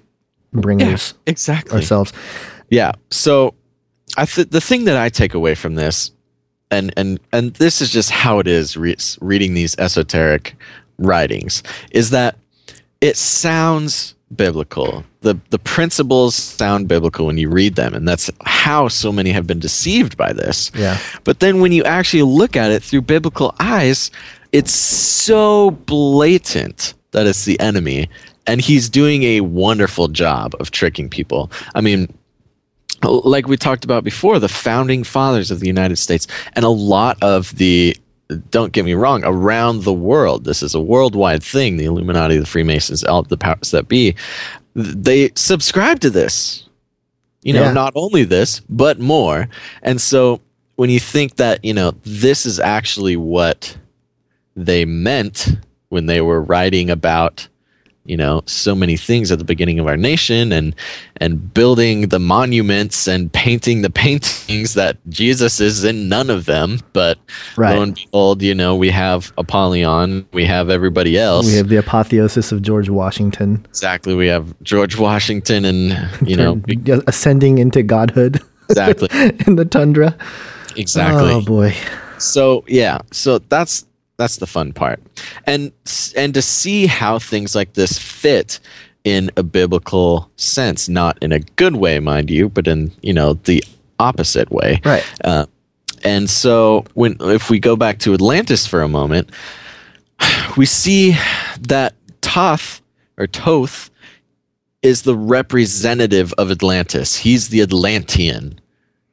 bringers 0.54 1.14
exactly 1.26 1.78
ourselves. 1.78 2.14
yeah. 2.70 2.94
So 3.12 3.54
I 4.18 4.26
th- 4.26 4.50
the 4.50 4.62
thing 4.62 4.86
that 4.86 4.98
I 4.98 5.10
take 5.10 5.34
away 5.34 5.56
from 5.56 5.76
this, 5.76 6.12
and 6.72 6.94
and 6.98 7.20
and 7.32 7.54
this 7.56 7.82
is 7.82 7.92
just 7.92 8.12
how 8.12 8.40
it 8.40 8.48
is 8.48 8.78
re- 8.78 8.98
reading 9.22 9.54
these 9.54 9.78
esoteric 9.78 10.56
writings, 10.98 11.64
is 11.92 12.10
that 12.12 12.38
it 13.02 13.18
sounds 13.18 14.16
biblical. 14.36 15.04
the 15.22 15.38
The 15.50 15.60
principles 15.60 16.36
sound 16.36 16.88
biblical 16.88 17.26
when 17.26 17.38
you 17.38 17.50
read 17.50 17.76
them, 17.76 17.94
and 17.94 18.08
that's 18.08 18.30
how 18.46 18.88
so 18.88 19.12
many 19.12 19.32
have 19.32 19.48
been 19.48 19.60
deceived 19.60 20.18
by 20.18 20.34
this. 20.34 20.72
Yeah. 20.76 20.98
But 21.24 21.40
then 21.40 21.62
when 21.62 21.72
you 21.72 21.84
actually 21.84 22.24
look 22.24 22.56
at 22.56 22.72
it 22.72 22.84
through 22.84 23.02
biblical 23.02 23.54
eyes, 23.60 24.12
it's 24.52 24.72
so 24.72 25.72
blatant 25.72 26.94
that 27.12 27.28
it's 27.28 27.46
the 27.46 27.60
enemy. 27.60 28.10
And 28.48 28.62
he's 28.62 28.90
doing 28.90 29.24
a 29.24 29.42
wonderful 29.42 30.08
job 30.08 30.54
of 30.60 30.70
tricking 30.70 31.10
people. 31.10 31.52
I 31.74 31.82
mean, 31.82 32.14
like 33.06 33.48
we 33.48 33.58
talked 33.58 33.86
about 33.86 34.04
before, 34.04 34.40
the 34.40 34.50
founding 34.50 35.04
fathers 35.04 35.52
of 35.52 35.60
the 35.60 35.68
United 35.68 35.98
States, 35.98 36.28
and 36.54 36.66
a 36.66 36.70
lot 36.70 37.22
of 37.22 37.56
the 37.58 37.96
don't 38.50 38.72
get 38.72 38.86
me 38.86 38.96
wrong, 38.96 39.24
around 39.24 39.84
the 39.84 39.94
world, 39.94 40.46
this 40.46 40.64
is 40.64 40.74
a 40.74 40.80
worldwide 40.80 41.44
thing. 41.44 41.78
The 41.78 41.86
Illuminati, 41.86 42.38
the 42.38 42.46
Freemasons, 42.46 43.04
all 43.04 43.22
the 43.22 43.38
powers 43.38 43.70
that 43.72 43.88
be, 43.88 44.16
they 44.74 45.32
subscribe 45.36 46.00
to 46.00 46.10
this. 46.10 46.68
You 47.44 47.54
know, 47.54 47.66
Yeah. 47.66 47.74
not 47.74 47.94
only 47.96 48.24
this, 48.24 48.62
but 48.68 49.00
more. 49.00 49.48
And 49.84 50.02
so 50.02 50.42
when 50.76 50.90
you 50.90 51.00
think 51.00 51.36
that, 51.36 51.64
you 51.64 51.74
know, 51.74 51.94
this 52.04 52.48
is 52.48 52.60
actually 52.60 53.16
what 53.16 53.78
they 54.56 54.86
meant 54.86 55.56
when 55.90 56.08
they 56.08 56.22
were 56.22 56.42
writing 56.42 56.90
about 56.90 57.48
you 58.06 58.16
know 58.16 58.42
so 58.46 58.76
many 58.76 58.96
things 58.98 59.32
at 59.32 59.40
the 59.40 59.44
beginning 59.46 59.80
of 59.80 59.88
our 59.88 59.98
nation 59.98 60.52
and 60.52 60.76
and 61.18 61.54
building 61.54 62.10
the 62.10 62.20
monuments 62.20 63.08
and 63.08 63.32
painting 63.34 63.82
the 63.82 63.90
paintings 64.06 64.74
that 64.76 64.98
Jesus 65.10 65.60
is 65.60 65.84
in 65.84 66.08
none 66.10 66.30
of 66.30 66.46
them 66.46 66.80
but 66.94 67.18
Right. 67.58 67.76
lo 67.76 67.82
and 67.84 67.96
behold 67.96 68.42
you 68.42 68.54
know 68.54 68.76
we 68.76 68.90
have 68.92 69.32
Apollyon 69.38 70.26
we 70.34 70.46
have 70.46 70.70
everybody 70.70 71.18
else 71.18 71.48
We 71.48 71.54
have 71.56 71.70
the 71.70 71.78
apotheosis 71.78 72.52
of 72.52 72.62
George 72.62 72.90
Washington. 72.90 73.66
exactly 73.70 74.14
we 74.16 74.28
have 74.28 74.54
George 74.62 74.98
Washington 75.00 75.66
and 75.66 75.82
you 76.30 76.36
know 76.38 76.62
ascending 77.08 77.58
into 77.58 77.82
godhood 77.84 78.40
exactly 78.70 79.10
in 79.48 79.56
the 79.56 79.64
rotunda. 79.64 80.16
exactly 80.76 81.32
Oh 81.32 81.42
boy. 81.42 81.74
so 82.18 82.64
yeah 82.68 83.00
so 83.12 83.40
that's 83.40 83.86
that's 84.18 84.38
the 84.38 84.48
fun 84.48 84.74
part. 84.74 85.02
And 85.46 85.72
and 86.16 86.34
to 86.34 86.42
see 86.42 86.88
how 86.88 87.20
things 87.20 87.56
like 87.56 87.74
this 87.74 87.98
fit 87.98 88.60
in 89.04 89.30
a 89.38 89.44
biblical 89.44 90.30
sense 90.36 90.90
not 90.90 91.18
in 91.22 91.32
a 91.32 91.40
good 91.40 91.76
way 91.76 92.00
mind 92.00 92.32
you 92.32 92.50
but 92.50 92.68
in 92.68 92.92
you 93.02 93.14
know 93.14 93.34
the 93.34 93.64
opposite 94.00 94.52
way. 94.52 94.82
Right. 94.84 95.06
uh, 95.24 95.46
and 96.04 96.30
so 96.30 96.86
when 96.94 97.18
if 97.20 97.50
we 97.50 97.60
go 97.60 97.76
back 97.76 98.00
to 98.00 98.14
atlantis 98.14 98.66
for 98.68 98.82
a 98.82 98.88
moment 98.88 99.30
we 100.58 100.66
see 100.66 101.16
that 101.62 101.94
toth 102.22 102.82
or 103.18 103.28
toth 103.28 103.90
is 104.82 105.02
the 105.02 105.18
representative 105.18 106.32
of 106.38 106.52
atlantis. 106.52 107.16
He's 107.16 107.50
the 107.50 107.62
atlantean 107.62 108.60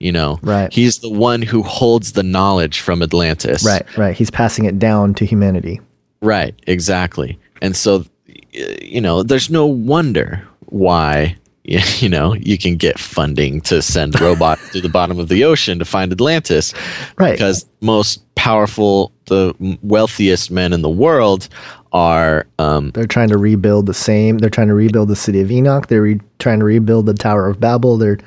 you 0.02 0.12
know 0.12 0.38
Right. 0.42 0.72
he's 0.72 0.98
the 0.98 1.10
one 1.10 1.40
who 1.42 1.62
holds 1.62 2.12
the 2.12 2.22
knowledge 2.22 2.80
from 2.80 3.02
atlantis 3.02 3.64
Right, 3.64 3.86
right. 3.96 4.16
He's 4.16 4.30
passing 4.30 4.64
it 4.66 4.78
down 4.78 5.14
to 5.14 5.24
humanity. 5.24 5.80
Right, 6.20 6.54
exactly. 6.66 7.38
And 7.60 7.74
so, 7.76 8.04
you 8.52 9.00
know, 9.00 9.22
there's 9.22 9.50
no 9.50 9.66
wonder 9.66 10.42
why, 10.66 11.36
you 11.64 12.08
know, 12.08 12.34
you 12.34 12.56
can 12.58 12.76
get 12.76 12.98
funding 12.98 13.60
to 13.62 13.82
send 13.82 14.20
robots 14.28 14.70
to 14.72 14.80
the 14.80 14.88
bottom 14.88 15.18
of 15.18 15.28
the 15.28 15.44
ocean 15.44 15.78
to 15.78 15.84
find 15.84 16.12
Atlantis. 16.12 16.74
Right. 17.18 17.32
Because 17.32 17.66
most 17.80 18.22
powerful, 18.34 19.12
the 19.26 19.54
wealthiest 19.82 20.50
men 20.50 20.72
in 20.72 20.82
the 20.82 20.90
world 20.90 21.48
are, 21.92 22.46
um, 22.58 22.90
They're 22.92 23.06
trying 23.06 23.28
to 23.28 23.38
rebuild 23.38 23.86
the 23.86 23.94
same. 23.94 24.38
They're 24.38 24.50
trying 24.50 24.68
to 24.68 24.74
rebuild 24.74 25.08
the 25.08 25.16
city 25.16 25.40
of 25.40 25.50
Enoch. 25.50 25.86
They're 25.88 26.02
re- 26.02 26.20
trying 26.38 26.58
to 26.60 26.64
rebuild 26.64 27.06
the 27.06 27.14
Tower 27.14 27.48
of 27.48 27.58
Babel. 27.60 27.96
They're 27.98 28.18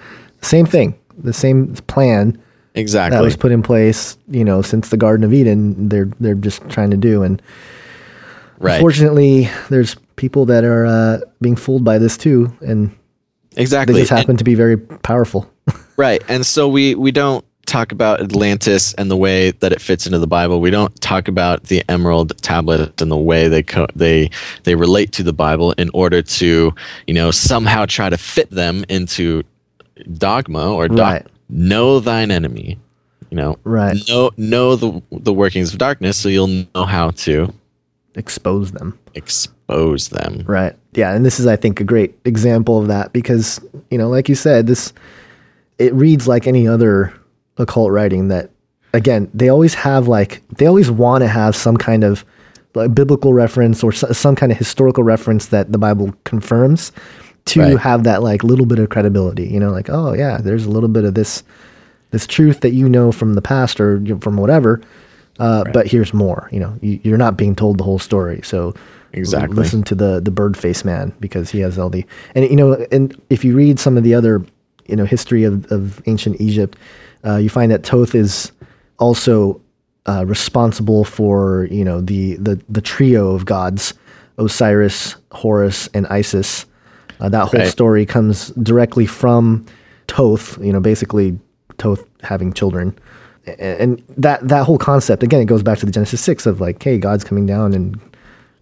same 0.42 0.66
thing, 0.66 0.94
the 1.18 1.34
same 1.34 1.74
plan 1.88 2.42
exactly. 2.74 3.18
that 3.18 3.24
was 3.24 3.36
put 3.36 3.52
in 3.52 3.62
place. 3.62 4.18
You 4.30 4.44
know, 4.44 4.62
since 4.62 4.90
the 4.90 4.98
Garden 4.98 5.24
of 5.24 5.34
Eden, 5.34 5.90
they're 5.90 6.10
they're 6.20 6.36
just 6.36 6.68
trying 6.70 6.92
to 6.92 6.98
do. 6.98 7.24
And 7.24 7.42
right. 8.60 8.76
unfortunately, 8.76 9.50
there's 9.70 9.96
people 10.16 10.46
that 10.46 10.64
are 10.64 10.86
uh, 10.86 11.20
being 11.42 11.56
fooled 11.56 11.84
by 11.84 11.98
this 11.98 12.18
too, 12.18 12.56
and 12.62 12.96
exactly 13.58 13.94
they 13.94 14.02
just 14.02 14.12
And- 14.12 14.20
happen 14.20 14.38
to 14.38 14.44
be 14.44 14.56
very 14.56 14.78
powerful. 14.78 15.52
Right. 15.98 16.22
And 16.28 16.46
so 16.46 16.68
we 16.68 16.94
we 16.94 17.12
don't 17.12 17.46
talk 17.66 17.92
about 17.92 18.22
Atlantis 18.22 18.94
and 18.96 19.10
the 19.10 19.18
way 19.18 19.52
that 19.52 19.72
it 19.72 19.82
fits 19.82 20.06
into 20.06 20.20
the 20.20 20.28
Bible. 20.28 20.60
We 20.62 20.70
don't 20.70 20.94
talk 21.02 21.28
about 21.28 21.64
the 21.64 21.84
Emerald 21.90 22.38
Tablet 22.42 23.02
and 23.02 23.10
the 23.10 23.18
way 23.18 23.48
they 23.48 23.64
co- 23.64 23.88
they 23.96 24.30
they 24.64 24.76
relate 24.76 25.12
to 25.14 25.24
the 25.24 25.34
Bible 25.34 25.72
in 25.74 25.90
order 25.94 26.22
to, 26.22 26.74
you 27.08 27.14
know, 27.14 27.32
somehow 27.32 27.86
try 27.86 28.10
to 28.10 28.18
fit 28.18 28.50
them 28.52 28.84
into 28.90 29.44
dogma 30.18 30.74
or 30.74 30.88
doc- 30.88 30.98
Right. 31.00 31.28
know 31.50 32.00
thine 32.00 32.32
enemy. 32.32 32.78
You 33.32 33.38
know, 33.38 33.58
Right. 33.64 33.98
Know 34.08 34.32
know 34.38 34.76
the 34.76 35.02
the 35.12 35.34
workings 35.34 35.72
of 35.74 35.80
darkness 35.80 36.18
so 36.18 36.30
you'll 36.30 36.48
know 36.76 36.86
how 36.86 37.12
to 37.12 37.54
Expose 38.16 38.72
them. 38.72 38.98
expose 39.16 40.10
them. 40.10 40.44
Right. 40.48 40.74
Yeah, 40.94 41.14
and 41.14 41.26
this 41.26 41.40
is 41.40 41.48
I 41.48 41.56
think 41.58 41.82
a 41.82 41.84
great 41.84 42.16
example 42.24 42.80
of 42.80 42.88
that 42.88 43.12
because, 43.14 43.60
you 43.92 43.98
know, 43.98 44.08
like 44.10 44.30
you 44.30 44.36
said, 44.36 44.68
this 44.68 44.94
it 45.80 45.94
reads 45.94 46.28
like 46.28 46.48
any 46.48 46.68
other 46.68 47.12
occult 47.58 47.92
writing 47.92 48.30
that 48.30 48.50
again, 48.94 49.30
they 49.34 49.50
always 49.50 49.74
have 49.74 50.08
like 50.08 50.42
they 50.58 50.66
always 50.68 50.90
want 50.92 51.22
to 51.24 51.28
have 51.28 51.56
some 51.56 51.76
kind 51.78 52.04
of 52.06 52.24
like 52.76 52.94
biblical 52.96 53.34
reference 53.34 53.84
or 53.84 53.92
so, 53.92 54.12
some 54.14 54.36
kind 54.36 54.52
of 54.52 54.58
historical 54.58 55.04
reference 55.04 55.48
that 55.48 55.72
the 55.72 55.78
Bible 55.78 56.14
confirms 56.26 56.92
to 57.46 57.60
Right. 57.62 57.78
have 57.80 58.04
that 58.04 58.24
like 58.24 58.44
little 58.44 58.66
bit 58.66 58.80
of 58.80 58.90
credibility, 58.90 59.46
you 59.48 59.60
know, 59.60 59.72
like 59.72 59.90
oh 59.90 60.14
yeah, 60.14 60.38
there's 60.38 60.66
a 60.66 60.70
little 60.70 60.90
bit 60.90 61.04
of 61.04 61.14
this 61.14 61.44
this 62.12 62.26
truth 62.28 62.62
that 62.62 62.72
you 62.72 62.88
know 62.90 63.12
from 63.12 63.34
the 63.34 63.42
past 63.42 63.80
or 63.80 63.98
you 63.98 64.14
know, 64.16 64.20
from 64.20 64.38
whatever. 64.38 64.82
Uh, 65.38 65.66
But 65.74 65.88
here's 65.88 66.14
more. 66.14 66.48
You 66.52 66.62
know, 66.62 66.74
you, 66.82 67.00
you're 67.04 67.18
not 67.18 67.36
being 67.38 67.56
told 67.56 67.78
the 67.78 67.84
whole 67.84 68.00
story. 68.00 68.40
So 68.44 68.74
Exactly. 69.14 69.56
listen 69.56 69.84
to 69.84 69.96
the 69.96 70.20
the 70.20 70.32
bird 70.32 70.58
face 70.58 70.84
man 70.84 71.14
because 71.20 71.50
he 71.50 71.60
has 71.60 71.78
all 71.78 71.90
the 71.90 72.06
and 72.36 72.46
you 72.50 72.56
know 72.56 72.86
and 72.92 73.16
if 73.30 73.46
you 73.46 73.56
read 73.56 73.80
some 73.80 73.96
of 73.98 74.04
the 74.04 74.14
other 74.14 74.44
you 74.88 74.96
know 74.96 75.06
history 75.06 75.44
of, 75.46 75.72
of 75.72 76.02
ancient 76.06 76.40
Egypt, 76.42 76.78
uh, 77.26 77.38
you 77.38 77.50
find 77.50 77.72
that 77.72 77.84
Toth 77.84 78.14
is 78.16 78.52
also 79.00 79.62
uh, 80.08 80.26
responsible 80.26 81.04
for 81.06 81.68
you 81.72 81.84
know 81.86 82.02
the 82.02 82.36
the 82.38 82.60
the 82.70 82.82
trio 82.82 83.32
of 83.36 83.46
gods 83.46 83.94
Osiris, 84.38 85.16
Horus, 85.32 85.88
and 85.94 86.06
Isis. 86.08 86.66
Uh, 87.20 87.30
that 87.30 87.48
whole 87.50 87.60
Right. 87.62 87.70
story 87.70 88.06
comes 88.06 88.50
directly 88.62 89.06
from 89.06 89.66
Toth. 90.08 90.58
You 90.62 90.74
know, 90.74 90.80
basically 90.80 91.38
Toth 91.78 92.04
having 92.22 92.54
children. 92.54 92.94
And 93.60 94.02
that 94.18 94.48
that 94.48 94.66
whole 94.66 94.78
concept 94.80 95.22
again, 95.24 95.42
it 95.42 95.46
goes 95.46 95.62
back 95.64 95.78
to 95.80 95.86
the 95.86 95.92
Genesis 95.92 96.20
six 96.22 96.46
of 96.46 96.60
like, 96.62 96.82
hey, 96.82 96.98
God's 96.98 97.24
coming 97.24 97.46
down 97.46 97.74
and 97.74 98.00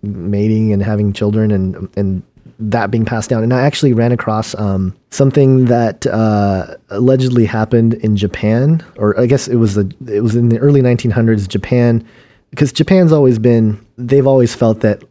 mating 0.01 0.73
and 0.73 0.83
having 0.83 1.13
children 1.13 1.51
and 1.51 1.87
and 1.95 2.21
that 2.59 2.91
being 2.91 3.05
passed 3.05 3.29
down. 3.29 3.43
And 3.43 3.53
I 3.53 3.61
actually 3.61 3.93
ran 3.93 4.11
across 4.11 4.53
um, 4.55 4.93
something 5.09 5.65
that 5.65 6.05
uh, 6.07 6.75
allegedly 6.89 7.45
happened 7.45 7.95
in 7.95 8.15
Japan, 8.15 8.83
or 8.97 9.17
I 9.19 9.25
guess 9.25 9.47
it 9.47 9.55
was 9.55 9.75
the 9.75 9.91
it 10.07 10.21
was 10.21 10.35
in 10.35 10.49
the 10.49 10.59
early 10.59 10.81
1900s. 10.81 11.47
Japan, 11.47 12.05
because 12.49 12.71
Japan's 12.73 13.11
always 13.13 13.39
been 13.39 13.79
they've 13.97 14.27
always 14.27 14.53
felt 14.53 14.81
that 14.81 15.01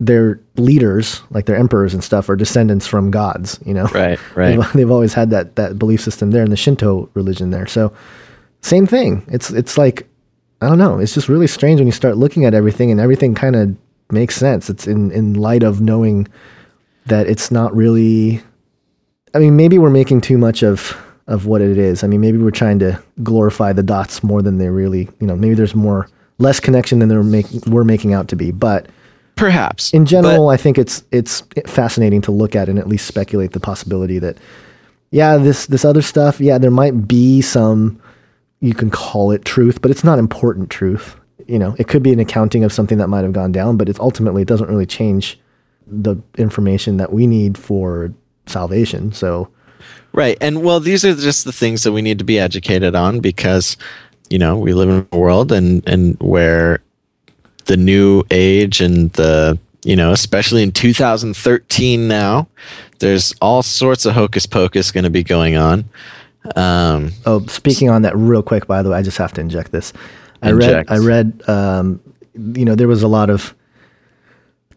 their 0.00 0.40
leaders, 0.56 1.22
like 1.30 1.46
their 1.46 1.56
emperors 1.56 1.92
and 1.92 2.04
stuff, 2.04 2.28
are 2.28 2.36
descendants 2.36 2.86
from 2.86 3.10
gods. 3.10 3.58
You 3.64 3.74
know, 3.74 3.86
Right, 3.86 4.18
right. 4.34 4.56
They've, 4.56 4.72
they've 4.72 4.90
always 4.90 5.14
had 5.14 5.30
that 5.30 5.56
that 5.56 5.78
belief 5.78 6.00
system 6.00 6.30
there 6.30 6.44
in 6.44 6.50
the 6.50 6.56
Shinto 6.56 7.10
religion 7.14 7.50
there. 7.50 7.66
So 7.66 7.92
same 8.60 8.86
thing. 8.86 9.24
It's 9.28 9.50
it's 9.50 9.76
like 9.76 10.08
I 10.60 10.68
don't 10.68 10.78
know. 10.78 10.98
It's 10.98 11.14
just 11.14 11.28
really 11.28 11.46
strange 11.46 11.80
when 11.80 11.86
you 11.86 11.92
start 11.92 12.16
looking 12.16 12.44
at 12.44 12.54
everything 12.54 12.90
and 12.90 13.00
everything 13.00 13.34
kind 13.34 13.56
of 13.56 13.76
makes 14.10 14.36
sense. 14.36 14.70
It's 14.70 14.86
in 14.86 15.10
in 15.12 15.34
light 15.34 15.62
of 15.62 15.80
knowing 15.80 16.28
that 17.06 17.26
it's 17.26 17.50
not 17.50 17.74
really. 17.74 18.42
I 19.34 19.38
mean, 19.38 19.56
maybe 19.56 19.78
we're 19.78 19.90
making 19.90 20.20
too 20.22 20.38
much 20.38 20.62
of 20.62 20.96
of 21.26 21.46
what 21.46 21.60
it 21.60 21.76
is. 21.76 22.02
I 22.02 22.06
mean, 22.06 22.20
maybe 22.20 22.38
we're 22.38 22.50
trying 22.50 22.78
to 22.78 23.00
glorify 23.22 23.72
the 23.72 23.82
dots 23.82 24.22
more 24.22 24.42
than 24.42 24.58
they 24.58 24.68
really. 24.68 25.08
You 25.20 25.26
know, 25.26 25.36
maybe 25.36 25.54
there's 25.54 25.74
more 25.74 26.08
less 26.38 26.60
connection 26.60 27.00
than 27.00 27.08
they're 27.08 27.22
making 27.22 27.62
we're 27.66 27.84
making 27.84 28.14
out 28.14 28.28
to 28.28 28.36
be. 28.36 28.50
But 28.50 28.88
Perhaps. 29.38 29.92
in 29.92 30.04
But- 30.04 30.10
general, 30.10 30.48
I 30.48 30.56
think 30.56 30.78
it's 30.78 31.02
it's 31.12 31.42
fascinating 31.66 32.20
to 32.22 32.32
look 32.32 32.54
at 32.56 32.68
and 32.68 32.78
at 32.78 32.88
least 32.88 33.06
speculate 33.06 33.52
the 33.52 33.60
possibility 33.60 34.18
that 34.18 34.36
yeah, 35.10 35.36
this 35.38 35.66
this 35.66 35.84
other 35.84 36.02
stuff, 36.02 36.40
yeah, 36.40 36.58
there 36.58 36.70
might 36.70 37.08
be 37.08 37.40
some 37.40 37.98
you 38.60 38.74
can 38.74 38.90
call 38.90 39.30
it 39.30 39.44
truth, 39.44 39.80
but 39.80 39.90
it's 39.90 40.02
not 40.04 40.18
important 40.18 40.68
truth. 40.70 41.14
You 41.46 41.58
know, 41.58 41.74
it 41.78 41.86
could 41.88 42.02
be 42.02 42.12
an 42.12 42.18
accounting 42.20 42.64
of 42.64 42.72
something 42.72 42.98
that 42.98 43.08
might 43.08 43.22
have 43.22 43.32
gone 43.32 43.52
down, 43.52 43.76
but 43.76 43.88
it's 43.88 44.00
ultimately 44.00 44.42
it 44.42 44.48
doesn't 44.48 44.68
really 44.68 44.84
change 44.86 45.38
the 45.86 46.16
information 46.36 46.96
that 46.98 47.12
we 47.12 47.26
need 47.26 47.56
for 47.56 48.12
salvation. 48.46 49.12
So 49.12 49.48
Right. 50.12 50.36
And 50.40 50.62
well, 50.62 50.80
these 50.80 51.04
are 51.04 51.14
just 51.14 51.44
the 51.44 51.52
things 51.52 51.84
that 51.84 51.92
we 51.92 52.02
need 52.02 52.18
to 52.18 52.24
be 52.24 52.38
educated 52.38 52.94
on 52.94 53.20
because, 53.20 53.76
you 54.30 54.38
know, 54.38 54.56
we 54.56 54.72
live 54.72 54.88
in 54.88 55.06
a 55.12 55.16
world 55.16 55.52
and, 55.52 55.86
and 55.88 56.16
where 56.20 56.80
the 57.68 57.76
new 57.76 58.24
age 58.30 58.80
and 58.82 59.10
the, 59.12 59.58
you 59.84 59.96
know, 59.96 60.12
especially 60.12 60.62
in 60.62 60.72
2013 60.72 62.08
now, 62.08 62.48
there's 62.98 63.32
all 63.40 63.62
sorts 63.62 64.04
of 64.04 64.14
hocus 64.14 64.44
pocus 64.44 64.90
going 64.90 65.04
to 65.04 65.10
be 65.10 65.22
going 65.22 65.56
on. 65.56 65.84
Um, 66.56 67.12
Oh, 67.24 67.44
speaking 67.46 67.88
on 67.90 68.02
that 68.02 68.16
real 68.16 68.42
quick, 68.42 68.66
by 68.66 68.82
the 68.82 68.90
way, 68.90 68.98
I 68.98 69.02
just 69.02 69.18
have 69.18 69.32
to 69.34 69.40
inject 69.40 69.70
this. 69.72 69.92
I 70.42 70.50
Inject. 70.50 70.90
read, 70.90 70.98
I 70.98 71.04
read, 71.04 71.48
um, 71.48 72.00
you 72.54 72.64
know, 72.64 72.74
there 72.74 72.88
was 72.88 73.02
a 73.02 73.08
lot 73.08 73.30
of 73.30 73.54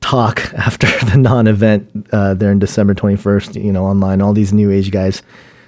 talk 0.02 0.54
after 0.58 0.88
the 1.12 1.18
non-event 1.18 2.08
uh, 2.12 2.34
there 2.34 2.52
in 2.52 2.60
December 2.60 2.94
21st, 2.94 3.64
you 3.64 3.72
know, 3.72 3.86
online, 3.86 4.22
all 4.22 4.34
these 4.34 4.54
new 4.54 4.72
age 4.72 4.92
guys 4.92 5.22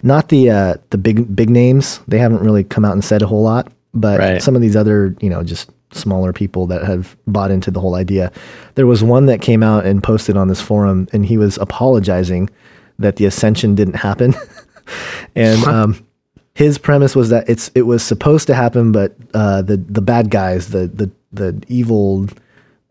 not 0.05 0.27
the 0.27 0.49
uh, 0.49 0.75
the 0.89 0.97
big 0.97 1.33
big 1.33 1.49
names. 1.49 2.01
They 2.09 2.19
haven't 2.19 2.41
really 2.41 2.65
come 2.65 2.83
out 2.83 2.91
and 2.91 3.01
said 3.01 3.21
a 3.21 3.25
whole 3.25 3.41
lot, 3.41 3.71
but 3.93 4.19
Right. 4.19 4.41
some 4.41 4.53
of 4.53 4.61
these 4.61 4.75
other, 4.75 5.15
you 5.21 5.29
know, 5.29 5.43
just 5.43 5.71
smaller 5.95 6.33
people 6.33 6.67
that 6.67 6.83
have 6.83 7.15
bought 7.27 7.51
into 7.51 7.71
the 7.71 7.79
whole 7.79 7.95
idea. 7.95 8.31
There 8.75 8.87
was 8.87 9.03
one 9.03 9.25
that 9.27 9.41
came 9.41 9.63
out 9.63 9.85
and 9.85 10.01
posted 10.03 10.37
on 10.37 10.47
this 10.47 10.61
forum, 10.61 11.07
and 11.13 11.25
he 11.25 11.37
was 11.37 11.57
apologizing 11.57 12.49
that 12.99 13.15
the 13.17 13.25
ascension 13.25 13.75
didn't 13.75 13.95
happen, 13.95 14.33
and 15.35 15.63
um, 15.65 16.05
his 16.55 16.77
premise 16.77 17.15
was 17.15 17.29
that 17.29 17.49
it's 17.49 17.69
it 17.75 17.83
was 17.83 18.03
supposed 18.03 18.47
to 18.47 18.53
happen, 18.55 18.91
but 18.91 19.15
uh, 19.33 19.61
the 19.61 19.77
the 19.77 20.01
bad 20.01 20.29
guys, 20.29 20.69
the 20.69 20.87
the 20.87 21.09
the 21.31 21.61
evil 21.67 22.27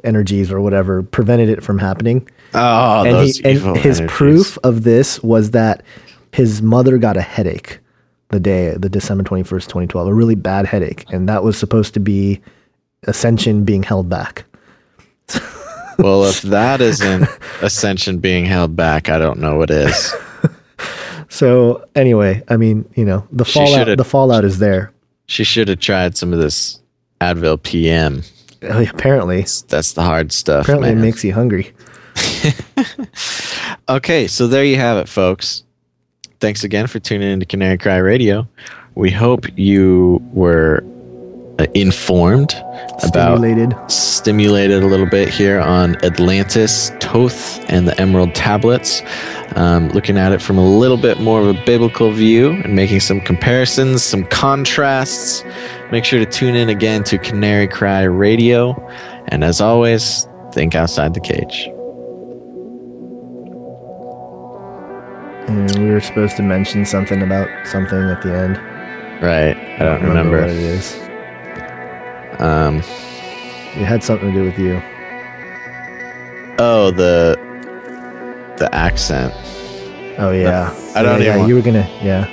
energies 0.05 0.51
or 0.51 0.61
whatever, 0.61 1.03
prevented 1.03 1.49
it 1.49 1.63
from 1.63 1.79
happening 1.79 2.29
Oh, 2.55 3.05
and, 3.05 3.15
those 3.15 3.37
he, 3.39 3.45
and 3.45 3.77
his 3.79 4.01
energies. 4.01 4.17
proof 4.17 4.59
of 4.65 4.83
this 4.83 5.23
was 5.23 5.53
that 5.53 5.83
his 6.33 6.61
mother 6.61 6.99
got 6.99 7.17
a 7.17 7.23
headache 7.23 7.79
the 8.29 8.41
day 8.41 8.75
the 8.79 8.89
december 8.89 9.23
21st 9.25 9.65
2012 9.69 10.09
a 10.09 10.15
really 10.15 10.35
bad 10.35 10.67
headache 10.67 11.05
and 11.13 11.29
that 11.29 11.45
was 11.45 11.57
supposed 11.59 11.93
to 11.95 12.01
be 12.01 12.41
ascension 13.05 13.65
being 13.65 13.83
held 13.83 14.09
back 14.09 14.45
Well, 15.99 16.25
if 16.25 16.43
that 16.43 16.81
isn't 16.81 17.29
ascension 17.61 18.19
being 18.19 18.45
held 18.47 18.75
back, 18.75 19.09
I 19.09 19.19
don't 19.19 19.39
know 19.39 19.57
what 19.57 19.71
is. 19.71 20.15
so 21.29 21.85
anyway 21.95 22.43
i 22.49 22.57
mean 22.57 22.85
you 22.95 23.05
know 23.05 23.27
the 23.33 23.45
She 23.45 23.53
fallout 23.55 23.97
the 23.97 24.05
fallout 24.05 24.45
is 24.45 24.59
there 24.59 24.93
She 25.27 25.45
should 25.45 25.69
have 25.69 25.79
tried 25.81 26.17
some 26.17 26.33
of 26.33 26.39
this 26.39 26.81
Advil 27.21 27.63
PM. 27.63 28.23
Uh, 28.63 28.85
apparently 28.93 29.39
That's, 29.41 29.63
that's 29.63 29.93
the 29.93 30.03
hard 30.03 30.33
stuff. 30.33 30.65
apparently 30.65 30.91
man. 30.91 30.99
it 30.99 31.01
makes 31.03 31.25
you 31.25 31.33
hungry 31.33 31.73
Okay, 33.89 34.27
so 34.27 34.47
there 34.47 34.65
you 34.65 34.77
have 34.77 34.97
it, 34.99 35.09
folks. 35.09 35.65
Thanks 36.41 36.65
again 36.65 36.87
for 36.87 36.99
tuning 36.99 37.31
into 37.31 37.45
Canary 37.47 37.77
Cry 37.79 37.97
Radio. 37.97 38.47
We 38.95 39.11
hope 39.11 39.47
you 39.59 40.21
were 40.33 40.83
uh, 41.63 41.71
informed 41.75 42.55
about 43.03 43.39
stimulated 43.39 43.75
stimulated 43.89 44.83
a 44.83 44.87
little 44.87 45.07
bit 45.07 45.29
here 45.29 45.61
on 45.61 45.97
Atlantis, 46.05 46.91
Toth, 47.01 47.59
and 47.71 47.87
the 47.87 48.01
Emerald 48.01 48.35
Tablets. 48.35 49.03
Um, 49.55 49.89
looking 49.91 50.17
at 50.17 50.33
it 50.33 50.41
from 50.41 50.59
a 50.59 50.67
little 50.67 50.97
bit 50.97 51.21
more 51.21 51.41
of 51.41 51.49
a 51.49 51.65
biblical 51.65 52.11
view 52.11 52.51
and 52.51 52.75
making 52.75 53.01
some 53.01 53.21
comparisons, 53.21 54.03
some 54.03 54.25
contrasts. 54.25 55.45
Make 55.91 56.05
sure 56.05 56.19
to 56.19 56.31
tune 56.31 56.57
in 56.57 56.69
again 56.69 57.05
to 57.05 57.19
Canary 57.19 57.69
Cry 57.69 58.03
Radio. 58.03 58.75
And 59.29 59.45
as 59.45 59.61
always, 59.61 60.27
think 60.53 60.75
outside 60.75 61.15
the 61.15 61.21
cage. 61.21 61.69
and 65.49 65.77
we 65.81 65.91
were 65.91 66.01
supposed 66.01 66.37
to 66.37 66.43
mention 66.43 66.87
something 66.87 67.21
about 67.21 67.49
something 67.67 67.99
at 67.99 68.23
the 68.23 68.33
end 68.33 68.57
Right. 69.23 69.57
I 69.57 69.85
don't 69.85 70.03
remember. 70.03 70.41
what 70.41 70.51
it 70.51 70.57
is 70.57 71.12
Um, 72.39 72.79
it 72.79 73.85
had 73.85 74.03
something 74.03 74.33
to 74.33 74.35
do 74.35 74.45
with 74.45 74.59
you 74.59 74.83
oh, 76.59 76.91
the 76.91 77.37
the 78.59 78.73
accent. 78.75 79.33
oh 80.19 80.31
yeah 80.31 80.75
I 80.95 81.03
don't 81.03 81.21
yeah, 81.21 81.29
even 81.29 81.41
yeah, 81.41 81.47
you 81.47 81.55
were 81.55 81.63
gonna 81.63 81.89
yeah 82.03 82.29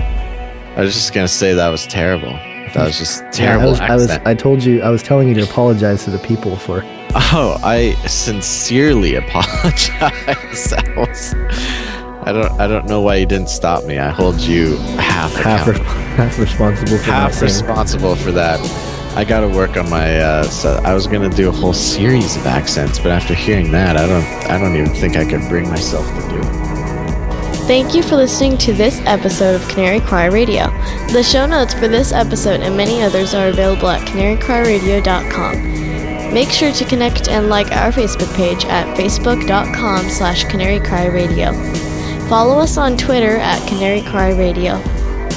I 0.77 0.81
was 0.81 0.93
just 0.93 1.13
gonna 1.13 1.27
say 1.27 1.53
that 1.53 1.69
was 1.69 1.85
terrible. 1.87 2.31
That 2.73 2.85
was 2.85 2.99
just 2.99 3.23
Yeah, 3.23 3.31
terrible 3.31 3.69
I 3.69 3.69
was, 3.69 3.79
I 3.81 3.95
was. 3.95 4.09
I 4.25 4.35
told 4.35 4.63
you 4.63 4.81
I 4.81 4.89
was 4.89 5.01
telling 5.01 5.27
you 5.27 5.33
to 5.35 5.43
apologize 5.43 6.03
to 6.05 6.11
the 6.11 6.19
people 6.19 6.55
for 6.55 6.83
oh, 7.15 7.57
I 7.63 7.93
sincerely 8.05 9.15
apologize. 9.23 9.89
that 10.69 10.93
was. 10.95 11.33
I 12.27 12.31
don't. 12.31 12.51
I 12.59 12.67
don't 12.67 12.85
know 12.85 13.01
why 13.01 13.15
you 13.15 13.25
didn't 13.25 13.49
stop 13.49 13.85
me. 13.85 13.97
I 13.97 14.09
hold 14.09 14.39
you 14.39 14.77
half 14.97 15.33
half, 15.33 15.67
re- 15.67 15.79
half 15.79 16.37
responsible 16.37 16.97
for 16.97 17.03
half 17.03 17.41
responsible 17.41 18.15
for 18.15 18.31
that. 18.33 18.59
I 19.15 19.25
got 19.25 19.41
to 19.41 19.47
work 19.47 19.77
on 19.77 19.89
my. 19.89 20.19
Uh, 20.19 20.43
so 20.43 20.79
I 20.83 20.93
was 20.93 21.07
gonna 21.07 21.29
do 21.29 21.49
a 21.49 21.51
whole 21.51 21.73
series 21.73 22.35
of 22.35 22.45
accents, 22.45 22.99
but 22.99 23.11
after 23.11 23.33
hearing 23.33 23.71
that, 23.71 23.97
I 23.97 24.07
don't. 24.07 24.23
I 24.49 24.59
don't 24.59 24.75
even 24.75 24.93
think 24.93 25.17
I 25.17 25.25
could 25.25 25.47
bring 25.49 25.67
myself 25.69 26.05
to 26.05 26.29
do 26.29 26.39
it. 26.39 26.69
Thank 27.69 27.93
you 27.93 28.01
for 28.01 28.15
listening 28.15 28.57
to 28.59 28.71
this 28.73 28.99
episode 29.05 29.53
of 29.53 29.67
Canary 29.67 29.99
Cry 29.99 30.25
Radio. 30.25 30.71
The 31.11 31.21
show 31.21 31.45
notes 31.45 31.71
for 31.71 31.87
this 31.87 32.11
episode 32.11 32.61
and 32.61 32.75
many 32.75 33.03
others 33.03 33.35
are 33.35 33.49
available 33.49 33.89
at 33.89 34.07
canarycryradio.com. 34.07 36.33
Make 36.33 36.49
sure 36.49 36.71
to 36.71 36.85
connect 36.85 37.27
and 37.27 37.47
like 37.47 37.71
our 37.71 37.91
Facebook 37.91 38.35
page 38.35 38.65
at 38.65 38.97
facebook.com 38.97 40.09
slash 40.09 40.45
canarycryradio. 40.45 41.53
Follow 42.27 42.57
us 42.57 42.77
on 42.77 42.97
Twitter 42.97 43.37
at 43.37 43.63
Canary 43.67 44.01
Radio. 44.33 44.81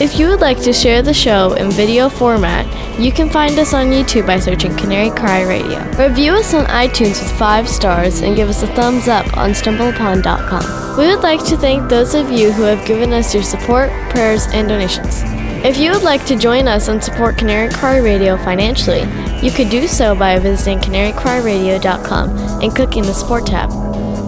If 0.02 0.18
you 0.18 0.26
would 0.30 0.40
like 0.40 0.60
to 0.62 0.72
share 0.72 1.00
the 1.00 1.14
show 1.14 1.52
in 1.52 1.70
video 1.70 2.08
format, 2.08 2.66
you 2.98 3.12
can 3.12 3.30
find 3.30 3.56
us 3.56 3.72
on 3.72 3.86
YouTube 3.86 4.26
by 4.26 4.40
searching 4.40 4.76
Canary 4.76 5.10
Cry 5.10 5.42
Radio. 5.42 5.78
Review 5.96 6.32
us 6.32 6.54
on 6.54 6.64
iTunes 6.64 7.22
with 7.22 7.38
five 7.38 7.68
stars 7.68 8.20
and 8.20 8.34
give 8.34 8.48
us 8.48 8.64
a 8.64 8.66
thumbs 8.66 9.06
up 9.06 9.36
on 9.36 9.50
stumbleupon.com. 9.50 10.98
We 10.98 11.06
would 11.06 11.22
like 11.22 11.44
to 11.44 11.56
thank 11.56 11.88
those 11.88 12.16
of 12.16 12.32
you 12.32 12.50
who 12.50 12.62
have 12.62 12.84
given 12.84 13.12
us 13.12 13.32
your 13.32 13.44
support, 13.44 13.90
prayers, 14.10 14.48
and 14.52 14.68
donations. 14.68 15.22
If 15.64 15.78
you 15.78 15.92
would 15.92 16.02
like 16.02 16.26
to 16.26 16.36
join 16.36 16.66
us 16.66 16.88
and 16.88 17.02
support 17.02 17.38
Canary 17.38 17.72
Cry 17.72 17.98
Radio 17.98 18.36
financially, 18.38 19.02
you 19.40 19.52
could 19.52 19.70
do 19.70 19.86
so 19.86 20.16
by 20.16 20.36
visiting 20.40 20.80
canarycryradio.com 20.80 22.60
and 22.60 22.74
clicking 22.74 23.04
the 23.04 23.14
support 23.14 23.46
tab. 23.46 23.70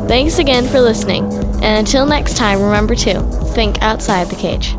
Thanks 0.07 0.39
again 0.39 0.69
for 0.69 0.81
listening, 0.81 1.25
and 1.65 1.85
until 1.85 2.07
next 2.07 2.37
time, 2.37 2.63
remember 2.63 2.95
to 2.95 3.23
think 3.55 3.83
outside 3.83 4.29
the 4.29 4.37
cage. 4.37 4.77